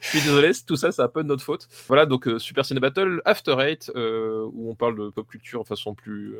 Je 0.00 0.18
suis 0.18 0.28
désolé, 0.28 0.50
tout 0.66 0.76
ça, 0.76 0.92
c'est 0.92 1.02
un 1.02 1.08
peu 1.08 1.22
de 1.22 1.28
notre 1.28 1.42
faute. 1.42 1.68
Voilà, 1.88 2.06
donc 2.06 2.26
euh, 2.28 2.38
Super 2.38 2.64
Ciné 2.64 2.80
Battle, 2.80 3.22
After 3.24 3.56
Eight, 3.60 3.90
euh, 3.96 4.44
où 4.52 4.70
on 4.70 4.74
parle 4.74 4.96
de 4.96 5.10
pop 5.10 5.26
culture 5.26 5.60
en 5.60 5.64
façon 5.64 5.94
plus, 5.94 6.34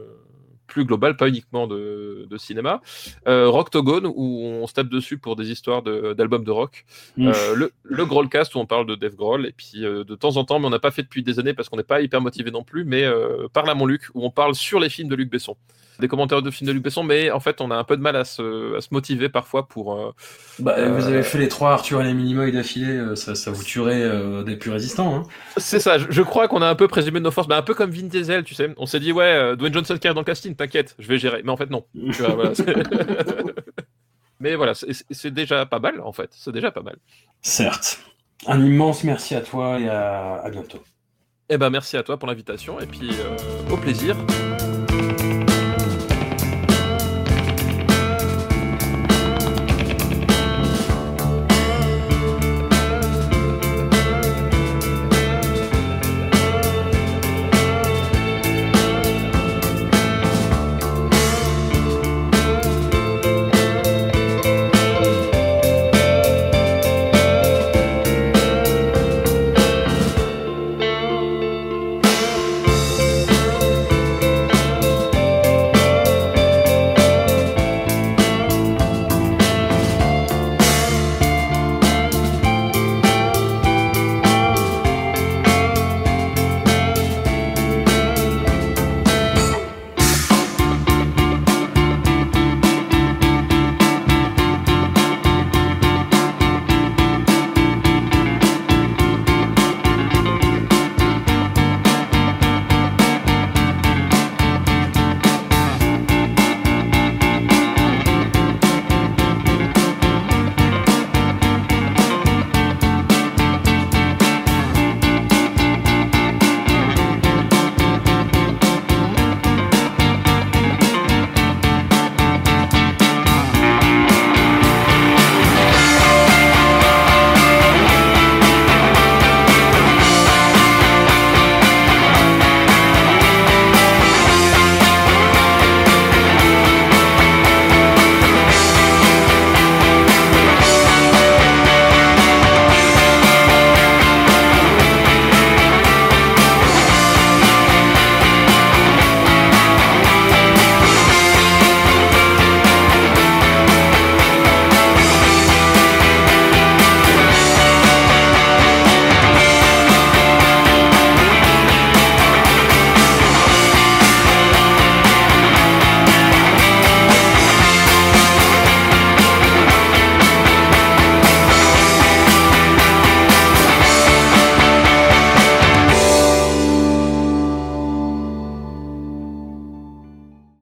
plus 0.66 0.84
globale, 0.84 1.16
pas 1.16 1.28
uniquement 1.28 1.66
de, 1.66 2.26
de 2.28 2.36
cinéma. 2.36 2.80
Euh, 3.26 3.48
Rocktogone, 3.48 4.06
où 4.06 4.40
on 4.42 4.66
se 4.66 4.72
tape 4.72 4.88
dessus 4.88 5.18
pour 5.18 5.36
des 5.36 5.50
histoires 5.50 5.82
d'albums 5.82 6.44
de, 6.44 6.50
rock. 6.50 6.84
Euh, 7.18 7.54
le, 7.54 7.72
le 7.82 8.06
Grollcast, 8.06 8.54
où 8.54 8.58
on 8.58 8.66
parle 8.66 8.86
de 8.86 8.94
Dave 8.94 9.14
Grohl. 9.14 9.46
Et 9.46 9.52
puis 9.52 9.84
euh, 9.84 10.04
de 10.04 10.14
temps 10.14 10.36
en 10.36 10.44
temps, 10.44 10.58
mais 10.58 10.66
on 10.66 10.70
n'a 10.70 10.78
pas 10.78 10.90
fait 10.90 11.02
depuis 11.02 11.22
des 11.22 11.38
années 11.38 11.54
parce 11.54 11.68
qu'on 11.68 11.76
n'est 11.76 11.82
pas 11.82 12.00
hyper 12.00 12.20
motivé 12.20 12.50
non 12.50 12.64
plus, 12.64 12.84
mais 12.84 13.04
euh, 13.04 13.48
Parle 13.52 13.70
à 13.70 13.74
mon 13.74 13.86
Luc, 13.86 14.08
où 14.14 14.24
on 14.24 14.30
parle 14.30 14.54
sur 14.54 14.80
les 14.80 14.88
films 14.88 15.08
de 15.08 15.14
Luc 15.14 15.30
Besson. 15.30 15.56
Des 16.00 16.08
commentaires 16.08 16.42
de 16.42 16.50
films 16.50 16.66
de 16.68 16.72
Luc 16.72 16.82
Besson, 16.82 17.02
mais 17.04 17.30
en 17.30 17.38
fait, 17.40 17.60
on 17.60 17.70
a 17.70 17.76
un 17.76 17.84
peu 17.84 17.96
de 17.96 18.02
mal 18.02 18.16
à 18.16 18.24
se, 18.24 18.76
à 18.76 18.80
se 18.80 18.88
motiver 18.92 19.28
parfois 19.28 19.68
pour. 19.68 19.94
euh, 19.94 20.10
Bah, 20.58 20.74
Euh, 20.78 20.88
Vous 20.92 21.06
avez 21.06 21.22
fait 21.22 21.38
les 21.38 21.48
trois 21.48 21.72
Arthur 21.72 22.00
et 22.00 22.04
les 22.04 22.14
Minimoy 22.14 22.50
d'affilée, 22.50 22.90
euh, 22.96 23.14
ça, 23.14 23.34
ça 23.34 23.50
vous 23.50 23.62
tuerait 23.62 24.02
euh, 24.02 24.42
des 24.42 24.56
plus 24.56 24.70
résistants. 24.70 25.14
Hein. 25.14 25.22
C'est 25.58 25.80
ça, 25.80 25.98
je, 25.98 26.06
je 26.10 26.22
crois 26.22 26.48
qu'on 26.48 26.62
a 26.62 26.68
un 26.68 26.74
peu 26.74 26.88
présumé 26.88 27.18
de 27.20 27.24
nos 27.24 27.30
forces, 27.30 27.46
mais 27.48 27.54
un 27.54 27.62
peu 27.62 27.74
comme 27.74 27.90
Vin 27.90 28.06
Diesel, 28.06 28.42
tu 28.44 28.54
sais. 28.54 28.72
On 28.78 28.86
s'est 28.86 29.00
dit, 29.00 29.12
ouais, 29.12 29.56
Dwayne 29.56 29.74
Johnson 29.74 29.96
qui 30.00 30.06
est 30.08 30.14
dans 30.14 30.20
le 30.20 30.24
casting, 30.24 30.54
t'inquiète, 30.56 30.94
je 30.98 31.06
vais 31.08 31.18
gérer. 31.18 31.42
Mais 31.44 31.50
en 31.52 31.56
fait, 31.56 31.70
non. 31.70 31.84
Tu 31.94 32.22
vois, 32.22 32.34
voilà, 32.34 32.54
c'est- 32.54 32.64
mais 34.40 34.54
voilà, 34.56 34.72
c'est- 34.74 35.30
déjà 35.30 35.66
pas 35.66 35.78
mal, 35.78 36.00
en 36.00 36.12
fait. 36.12 36.30
C'est 36.32 36.52
déjà 36.52 36.70
pas 36.70 36.82
mal. 36.82 36.96
Certes. 37.42 38.00
Un 38.46 38.64
immense 38.64 39.04
merci 39.04 39.34
à 39.34 39.40
toi 39.40 39.78
et 39.78 39.88
à, 39.88 40.36
à 40.42 40.50
bientôt. 40.50 40.82
Eh 41.48 41.58
ben, 41.58 41.70
merci 41.70 41.96
à 41.96 42.02
toi 42.02 42.18
pour 42.18 42.28
l'invitation, 42.28 42.80
et 42.80 42.86
puis 42.86 43.10
au 43.70 43.76
plaisir. 43.76 44.16